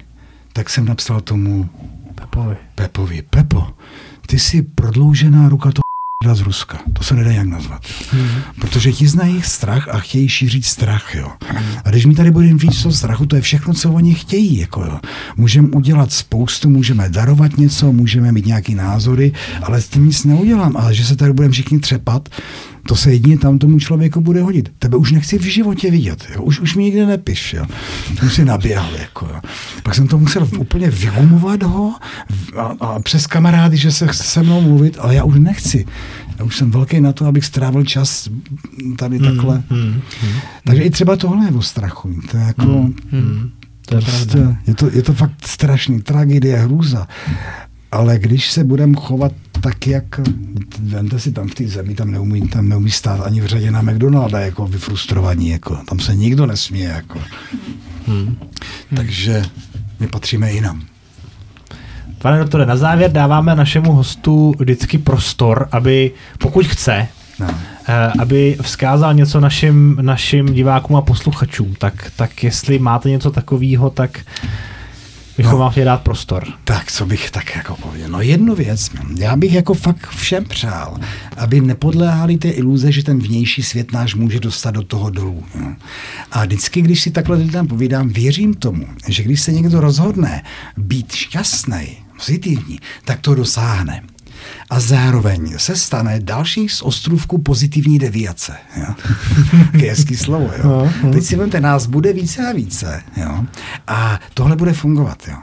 Tak 0.52 0.70
jsem 0.70 0.84
napsal 0.84 1.20
tomu 1.20 1.68
Pepovi. 2.14 2.56
Pepovi, 2.74 3.22
Pepo, 3.22 3.66
ty 4.26 4.38
jsi 4.38 4.62
prodloužená 4.62 5.48
ruka 5.48 5.72
toho 5.72 5.81
z 6.34 6.40
Ruska. 6.40 6.78
To 6.92 7.04
se 7.04 7.14
nedá 7.14 7.30
jak 7.32 7.46
nazvat. 7.46 7.82
Jo. 8.12 8.24
Protože 8.60 8.92
ti 8.92 9.08
znají 9.08 9.42
strach 9.42 9.88
a 9.88 9.98
chtějí 9.98 10.28
šířit 10.28 10.64
strach. 10.64 11.14
Jo. 11.14 11.28
A 11.84 11.90
když 11.90 12.06
mi 12.06 12.14
tady 12.14 12.30
budeme 12.30 12.54
víc 12.54 12.86
o 12.86 12.92
strachu, 12.92 13.26
to 13.26 13.36
je 13.36 13.42
všechno, 13.42 13.74
co 13.74 13.92
oni 13.92 14.14
chtějí. 14.14 14.58
Jako, 14.58 14.84
jo. 14.84 15.00
Můžeme 15.36 15.68
udělat 15.68 16.12
spoustu, 16.12 16.70
můžeme 16.70 17.08
darovat 17.08 17.58
něco, 17.58 17.92
můžeme 17.92 18.32
mít 18.32 18.46
nějaký 18.46 18.74
názory, 18.74 19.32
ale 19.62 19.82
s 19.82 19.88
tím 19.88 20.06
nic 20.06 20.24
neudělám. 20.24 20.76
Ale 20.76 20.94
že 20.94 21.04
se 21.04 21.16
tady 21.16 21.32
budeme 21.32 21.52
všichni 21.52 21.80
třepat, 21.80 22.28
to 22.86 22.96
se 22.96 23.12
jedině 23.12 23.38
tam 23.38 23.58
tomu 23.58 23.78
člověku 23.78 24.20
bude 24.20 24.42
hodit. 24.42 24.72
Tebe 24.78 24.96
už 24.96 25.12
nechci 25.12 25.38
v 25.38 25.42
životě 25.42 25.90
vidět. 25.90 26.26
Jo. 26.34 26.42
Už, 26.42 26.60
už 26.60 26.74
mi 26.74 26.82
nikdy 26.84 27.06
nepiš. 27.06 27.54
Jo. 27.54 27.66
Jsem 28.18 28.30
si 28.30 28.44
naběhl. 28.44 28.96
Jako, 28.98 29.26
jo. 29.26 29.40
Pak 29.82 29.94
jsem 29.94 30.08
to 30.08 30.18
musel 30.18 30.48
úplně 30.58 30.90
vygumovat 30.90 31.62
ho 31.62 31.94
a, 32.56 32.62
a 32.80 33.00
přes 33.00 33.26
kamarády, 33.26 33.76
že 33.76 33.92
se 33.92 34.06
chce 34.06 34.22
se 34.22 34.42
mnou 34.42 34.60
mluvit, 34.60 34.96
ale 35.00 35.14
já 35.14 35.24
už 35.24 35.38
nechci. 35.38 35.86
Já 36.38 36.44
už 36.44 36.56
jsem 36.56 36.70
velký 36.70 37.00
na 37.00 37.12
to, 37.12 37.26
abych 37.26 37.44
strávil 37.44 37.84
čas 37.84 38.28
tady 38.98 39.18
takhle. 39.18 39.62
Hmm. 39.70 40.00
Takže 40.64 40.82
i 40.82 40.90
třeba 40.90 41.16
tohle 41.16 41.46
je 41.46 41.50
o 41.50 41.62
strachu. 41.62 42.14
To 42.30 42.36
je 42.36 42.42
jako... 42.42 42.88
Hmm. 43.10 43.50
To 43.86 43.94
je 43.94 44.00
Prostě, 44.00 44.56
je, 44.66 44.74
to, 44.74 44.90
je 44.92 45.02
to 45.02 45.12
fakt 45.12 45.46
strašný, 45.46 46.02
tragédie, 46.02 46.56
hrůza. 46.56 47.08
Ale 47.92 48.18
když 48.18 48.50
se 48.50 48.64
budeme 48.64 48.94
chovat 48.96 49.32
tak, 49.60 49.86
jak 49.86 50.04
vemte 50.80 51.18
si 51.20 51.32
tam 51.32 51.48
v 51.48 51.54
té 51.54 51.68
zemi, 51.68 51.94
tam 51.94 52.10
neumí, 52.10 52.48
tam 52.48 52.68
neumí 52.68 52.90
stát 52.90 53.20
ani 53.20 53.40
v 53.40 53.46
řadě 53.46 53.70
na 53.70 53.82
McDonalda, 53.82 54.40
jako 54.40 54.66
vyfrustrovaní, 54.66 55.48
jako, 55.48 55.76
tam 55.88 55.98
se 56.00 56.14
nikdo 56.14 56.46
nesmí, 56.46 56.80
jako. 56.80 57.18
Hmm. 58.06 58.36
Takže 58.96 59.42
my 60.00 60.06
patříme 60.06 60.52
jinam. 60.52 60.82
Pane 62.18 62.38
doktore, 62.38 62.66
na 62.66 62.76
závěr 62.76 63.12
dáváme 63.12 63.54
našemu 63.56 63.92
hostu 63.92 64.54
vždycky 64.58 64.98
prostor, 64.98 65.68
aby, 65.72 66.10
pokud 66.38 66.66
chce, 66.66 67.08
No. 67.40 67.46
eh, 67.88 68.12
aby 68.18 68.56
vzkázal 68.62 69.14
něco 69.14 69.40
našim, 69.40 69.98
našim 70.00 70.46
divákům 70.46 70.96
a 70.96 71.00
posluchačům. 71.02 71.74
Tak, 71.78 72.12
tak 72.16 72.44
jestli 72.44 72.78
máte 72.78 73.10
něco 73.10 73.30
takového, 73.30 73.90
tak 73.90 74.18
bychom 75.36 75.52
No. 75.52 75.58
vám 75.58 75.70
chtěli 75.70 75.84
dát 75.86 76.02
prostor. 76.02 76.44
Tak, 76.64 76.92
co 76.92 77.06
bych 77.06 77.30
tak 77.30 77.56
jako 77.56 77.76
pověděl? 77.76 78.08
No 78.08 78.20
jednu 78.20 78.54
věc, 78.54 78.90
já 79.18 79.36
bych 79.36 79.52
jako 79.52 79.74
fakt 79.74 80.08
všem 80.08 80.44
přál, 80.44 80.98
aby 81.36 81.60
nepodléhali 81.60 82.36
té 82.38 82.48
iluze, 82.48 82.92
že 82.92 83.02
ten 83.04 83.18
vnější 83.18 83.62
svět 83.62 83.92
náš 83.92 84.14
může 84.14 84.40
dostat 84.40 84.70
do 84.70 84.82
toho 84.82 85.10
dolů. 85.10 85.44
Jo. 85.60 85.66
A 86.32 86.44
vždycky, 86.44 86.82
když 86.82 87.00
si 87.02 87.10
takhle 87.10 87.36
lidem 87.36 87.66
povídám, 87.66 88.08
věřím 88.08 88.54
tomu, 88.54 88.86
že 89.08 89.22
když 89.22 89.40
se 89.40 89.52
někdo 89.52 89.80
rozhodne 89.80 90.42
být 90.76 91.12
šťastný, 91.12 91.96
pozitivní, 92.16 92.78
tak 93.04 93.20
to 93.20 93.34
dosáhne. 93.34 94.02
A 94.70 94.80
zároveň 94.80 95.54
se 95.56 95.76
stane 95.76 96.20
další 96.20 96.68
z 96.68 96.82
ostrůvků 96.82 97.38
pozitivní 97.38 97.98
deviace. 97.98 98.52
Jo? 98.76 98.94
Taky 99.72 99.86
hezký 99.86 100.16
slovo. 100.16 100.50
Jo? 100.64 100.90
Teď 101.12 101.24
si 101.24 101.36
vemte, 101.36 101.60
nás 101.60 101.86
bude 101.86 102.12
více 102.12 102.48
a 102.48 102.52
více. 102.52 103.02
Jo? 103.16 103.44
A 103.86 104.20
tohle 104.34 104.56
bude 104.56 104.72
fungovat. 104.72 105.22
Jo? 105.28 105.36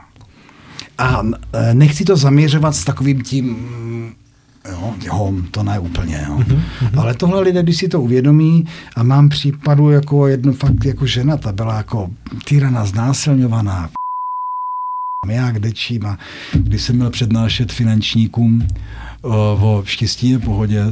A 0.98 1.22
e, 1.52 1.74
nechci 1.74 2.04
to 2.04 2.16
zaměřovat 2.16 2.76
s 2.76 2.84
takovým 2.84 3.22
tím, 3.22 3.56
jo, 4.68 4.94
hom, 5.10 5.42
to 5.42 5.62
ne 5.62 5.78
úplně, 5.78 6.26
jo. 6.28 6.40
Ale 6.96 7.14
tohle 7.14 7.40
lidé, 7.40 7.62
když 7.62 7.76
si 7.76 7.88
to 7.88 8.00
uvědomí 8.00 8.64
a 8.96 9.02
mám 9.02 9.28
případu 9.28 9.90
jako 9.90 10.26
jednu 10.26 10.52
fakt 10.52 10.84
jako 10.84 11.06
žena, 11.06 11.36
ta 11.36 11.52
byla 11.52 11.76
jako 11.76 12.10
týrana, 12.44 12.84
znásilňovaná, 12.84 13.90
já 15.28 15.50
kde 15.50 15.72
čím 15.72 16.06
a 16.06 16.18
když 16.52 16.82
jsem 16.82 16.96
měl 16.96 17.10
přednášet 17.10 17.72
finančníkům 17.72 18.68
o, 19.20 19.54
o 19.54 19.82
štěstí 19.84 20.34
a 20.34 20.38
pohodě, 20.38 20.84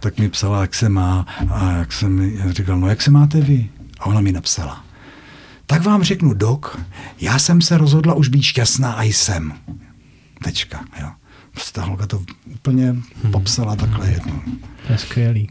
tak 0.00 0.18
mi 0.18 0.28
psala, 0.28 0.60
jak 0.60 0.74
se 0.74 0.88
má 0.88 1.26
a 1.50 1.72
jak 1.72 1.92
jsem 1.92 2.32
říkal, 2.50 2.80
no 2.80 2.88
jak 2.88 3.02
se 3.02 3.10
máte 3.10 3.40
vy? 3.40 3.68
A 4.00 4.06
ona 4.06 4.20
mi 4.20 4.32
napsala, 4.32 4.84
tak 5.66 5.82
vám 5.82 6.02
řeknu, 6.02 6.34
dok, 6.34 6.80
já 7.20 7.38
jsem 7.38 7.60
se 7.62 7.78
rozhodla 7.78 8.14
už 8.14 8.28
být 8.28 8.42
šťastná 8.42 8.92
a 8.92 9.02
jsem. 9.02 9.52
Tečka, 10.44 10.84
jo. 11.00 11.08
Prostě 11.52 11.80
ta 11.80 11.86
holka 11.86 12.06
to 12.06 12.24
úplně 12.54 12.96
popsala 13.32 13.76
takhle 13.76 14.10
jedno. 14.10 14.42
To 14.86 14.92
je 14.92 14.98
skvělý. 14.98 15.50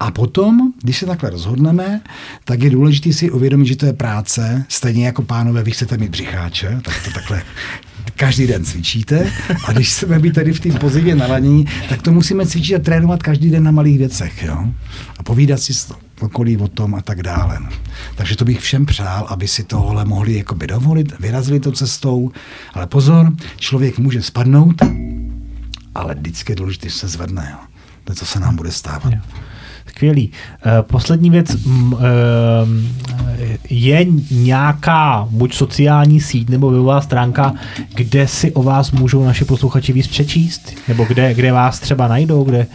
A 0.00 0.10
potom, 0.10 0.72
když 0.82 0.98
se 0.98 1.06
takhle 1.06 1.30
rozhodneme, 1.30 2.00
tak 2.44 2.62
je 2.62 2.70
důležité 2.70 3.12
si 3.12 3.30
uvědomit, 3.30 3.66
že 3.66 3.76
to 3.76 3.86
je 3.86 3.92
práce. 3.92 4.64
Stejně 4.68 5.06
jako 5.06 5.22
pánové, 5.22 5.62
vy 5.62 5.70
chcete 5.70 5.96
mít 5.96 6.10
břicháče, 6.10 6.80
tak 6.84 7.04
to 7.04 7.10
takhle 7.10 7.42
každý 8.16 8.46
den 8.46 8.64
cvičíte. 8.64 9.32
A 9.64 9.72
když 9.72 9.90
chceme 9.90 10.18
být 10.18 10.34
tady 10.34 10.52
v 10.52 10.60
té 10.60 10.70
pozitivě 10.70 11.14
naladění, 11.14 11.66
tak 11.88 12.02
to 12.02 12.12
musíme 12.12 12.46
cvičit 12.46 12.76
a 12.76 12.78
trénovat 12.78 13.22
každý 13.22 13.50
den 13.50 13.62
na 13.62 13.70
malých 13.70 13.98
věcech. 13.98 14.42
Jo? 14.42 14.66
A 15.18 15.22
povídat 15.22 15.60
si 15.60 15.74
s 15.74 15.92
okolí 16.20 16.56
o 16.56 16.68
tom 16.68 16.94
a 16.94 17.02
tak 17.02 17.22
dále. 17.22 17.58
Takže 18.14 18.36
to 18.36 18.44
bych 18.44 18.60
všem 18.60 18.86
přál, 18.86 19.26
aby 19.28 19.48
si 19.48 19.64
tohle 19.64 20.04
mohli 20.04 20.36
jakoby 20.36 20.66
dovolit, 20.66 21.12
vyrazili 21.20 21.60
to 21.60 21.72
cestou. 21.72 22.30
Ale 22.74 22.86
pozor, 22.86 23.32
člověk 23.56 23.98
může 23.98 24.22
spadnout, 24.22 24.82
ale 25.94 26.14
vždycky 26.14 26.52
je 26.52 26.56
důležité, 26.56 26.88
že 26.88 26.94
se 26.94 27.08
zvedne. 27.08 27.48
Jo? 27.52 27.58
To 28.04 28.14
co 28.14 28.26
se 28.26 28.40
nám 28.40 28.56
bude 28.56 28.70
stávat. 28.70 29.12
Jo. 29.12 29.20
Skvělý. 30.00 30.30
Eh, 30.66 30.82
Poslední 30.82 31.30
věc. 31.30 31.50
m, 31.66 31.96
eh, 32.00 32.00
Je 33.70 34.06
nějaká 34.30 35.26
buď 35.30 35.54
sociální 35.54 36.20
síť 36.20 36.48
nebo 36.48 36.70
webová 36.70 37.00
stránka, 37.00 37.52
kde 37.94 38.28
si 38.28 38.52
o 38.52 38.62
vás 38.62 38.90
můžou 38.92 39.24
naši 39.24 39.44
posluchači 39.44 39.92
víc 39.92 40.06
přečíst? 40.06 40.72
Nebo 40.88 41.04
kde, 41.04 41.34
kde 41.34 41.52
vás 41.52 41.78
třeba 41.80 42.08
najdou? 42.08 42.44
Kde, 42.44 42.66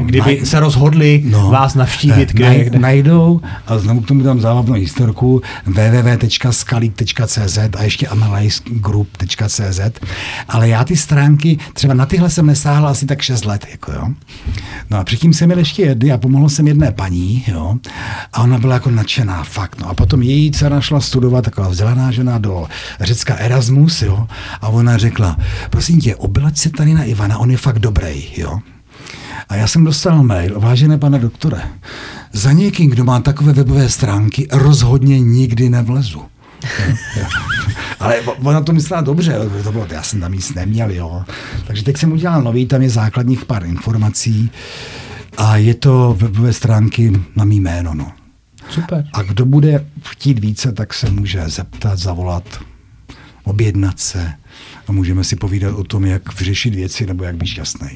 kdyby 0.00 0.26
naj- 0.40 0.42
se 0.44 0.60
rozhodli 0.60 1.24
vás 1.50 1.74
navštívit? 1.74 2.30
eh, 2.30 2.32
Kde, 2.32 2.44
naj, 2.48 2.64
kde? 2.64 2.78
Najdou, 2.78 3.40
a 3.66 3.78
znovu 3.78 4.00
k 4.00 4.06
tomu 4.06 4.22
dám 4.22 4.40
závabnou 4.40 4.74
historku, 4.74 5.42
www.skalik.cz 5.66 7.58
a 7.78 7.82
ještě 7.82 8.06
analyzegroup.cz, 8.08 9.80
ale 10.48 10.68
já 10.68 10.84
ty 10.84 10.96
stránky, 10.96 11.58
třeba 11.74 11.94
na 11.94 12.06
tyhle 12.06 12.30
jsem 12.30 12.46
nesáhl 12.46 12.88
asi 12.88 13.06
tak 13.06 13.20
6 13.22 13.44
let, 13.44 13.66
jako 13.70 13.92
jo. 13.92 14.08
No 14.90 14.98
a 14.98 15.04
předtím 15.04 15.32
jsem 15.32 15.46
měl 15.48 15.58
ještě 15.58 15.82
jedny 15.82 16.12
a 16.12 16.18
pomohl 16.18 16.41
jsem 16.48 16.68
jedné 16.68 16.92
paní, 16.92 17.44
jo, 17.46 17.76
a 18.32 18.42
ona 18.42 18.58
byla 18.58 18.74
jako 18.74 18.90
nadšená, 18.90 19.44
fakt, 19.44 19.80
no 19.80 19.88
a 19.88 19.94
potom 19.94 20.22
její 20.22 20.50
dcera 20.50 20.80
šla 20.80 21.00
studovat, 21.00 21.44
taková 21.44 21.68
vzdělaná 21.68 22.10
žena 22.10 22.38
do 22.38 22.66
Řecka 23.00 23.34
Erasmus, 23.34 24.02
jo, 24.02 24.26
a 24.60 24.68
ona 24.68 24.98
řekla, 24.98 25.36
prosím 25.70 26.00
tě, 26.00 26.16
oblať 26.16 26.58
se 26.58 26.70
tady 26.70 26.94
na 26.94 27.04
Ivana, 27.04 27.38
on 27.38 27.50
je 27.50 27.56
fakt 27.56 27.78
dobrý, 27.78 28.24
jo. 28.36 28.58
A 29.48 29.56
já 29.56 29.66
jsem 29.66 29.84
dostal 29.84 30.22
mail, 30.22 30.60
vážené 30.60 30.98
pane 30.98 31.18
doktore, 31.18 31.62
za 32.32 32.52
někým, 32.52 32.90
kdo 32.90 33.04
má 33.04 33.20
takové 33.20 33.52
webové 33.52 33.88
stránky, 33.88 34.48
rozhodně 34.52 35.20
nikdy 35.20 35.68
nevlezu. 35.68 36.22
Ale 38.00 38.20
ona 38.20 38.60
to 38.60 38.72
myslela 38.72 39.02
dobře, 39.02 39.34
to 39.64 39.72
bylo, 39.72 39.86
já 39.90 40.02
jsem 40.02 40.20
tam 40.20 40.32
nic 40.32 40.54
neměl, 40.54 40.90
jo. 40.90 41.22
Takže 41.66 41.82
teď 41.84 41.96
jsem 41.96 42.12
udělal 42.12 42.42
nový, 42.42 42.66
tam 42.66 42.82
je 42.82 42.90
základních 42.90 43.44
pár 43.44 43.66
informací. 43.66 44.50
A 45.36 45.56
je 45.56 45.74
to 45.74 46.16
webové 46.18 46.52
stránky 46.52 47.12
na 47.36 47.44
mý 47.44 47.60
jméno. 47.60 47.94
No. 47.94 48.12
Super. 48.70 49.04
A 49.12 49.22
kdo 49.22 49.44
bude 49.46 49.86
chtít 50.04 50.38
více, 50.38 50.72
tak 50.72 50.94
se 50.94 51.10
může 51.10 51.48
zeptat, 51.48 51.98
zavolat, 51.98 52.44
objednat 53.44 53.98
se 54.00 54.32
a 54.88 54.92
můžeme 54.92 55.24
si 55.24 55.36
povídat 55.36 55.74
o 55.74 55.84
tom, 55.84 56.04
jak 56.04 56.38
vyřešit 56.40 56.74
věci 56.74 57.06
nebo 57.06 57.24
jak 57.24 57.36
být 57.36 57.46
šťastný. 57.46 57.88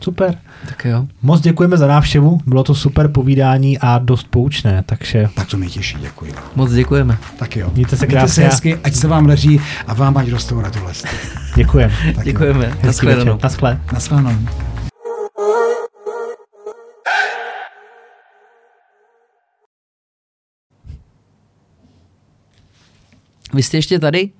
Super. 0.00 0.38
Tak 0.68 0.84
jo. 0.84 1.06
Moc 1.22 1.40
děkujeme 1.40 1.76
za 1.76 1.86
návštěvu, 1.86 2.40
bylo 2.46 2.64
to 2.64 2.74
super 2.74 3.08
povídání 3.08 3.78
a 3.78 3.98
dost 3.98 4.26
poučné, 4.30 4.82
takže 4.86 5.28
Tak 5.34 5.48
to 5.48 5.56
mě 5.56 5.68
těší, 5.68 5.96
děkuji. 6.00 6.34
Moc 6.56 6.72
děkujeme. 6.72 7.18
Tak 7.38 7.56
jo. 7.56 7.70
Mějte 7.74 7.96
se 7.96 8.06
Mějte 8.06 8.12
krásně 8.20 8.34
se 8.34 8.48
a- 8.48 8.50
hezky, 8.50 8.76
ať 8.76 8.94
se 8.94 9.08
vám 9.08 9.26
daří 9.26 9.60
a 9.86 9.94
vám 9.94 10.16
ať 10.16 10.30
rostou 10.30 10.62
děkujeme. 11.56 11.94
Tak 12.04 12.16
jo. 12.16 12.22
Děkujeme. 12.24 12.72
Naschledanou. 12.84 13.24
večer. 13.24 13.42
Naschle. 13.42 13.80
Naschledanou. 13.92 14.38
Vy 23.58 23.62
jste 23.62 23.76
ještě 23.76 23.98
tady? 23.98 24.30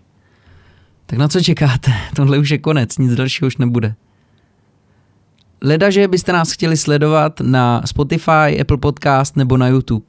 Tak 1.06 1.18
na 1.18 1.28
co 1.28 1.40
čekáte? 1.40 1.92
Tohle 2.16 2.38
už 2.38 2.50
je 2.50 2.58
konec, 2.58 2.98
nic 2.98 3.14
dalšího 3.14 3.46
už 3.46 3.56
nebude. 3.56 3.94
Leda, 5.62 5.90
že 5.90 6.08
byste 6.08 6.32
nás 6.32 6.52
chtěli 6.52 6.76
sledovat 6.76 7.40
na 7.40 7.82
Spotify, 7.84 8.60
Apple 8.60 8.76
Podcast 8.76 9.36
nebo 9.36 9.56
na 9.56 9.68
YouTube. 9.68 10.04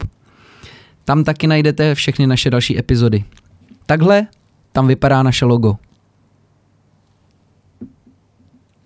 Tam 1.06 1.24
taky 1.24 1.48
najdete 1.48 1.96
všechny 1.96 2.28
naše 2.28 2.50
další 2.50 2.80
epizody. 2.80 3.24
Takhle 3.86 4.28
tam 4.72 4.88
vypadá 4.88 5.24
naše 5.24 5.46
logo. 5.46 5.78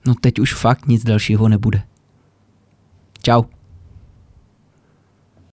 No 0.08 0.16
teď 0.22 0.40
už 0.40 0.54
fakt 0.54 0.88
nic 0.88 1.04
dalšího 1.04 1.50
nebude. 1.50 1.84
Ciao. 3.22 3.63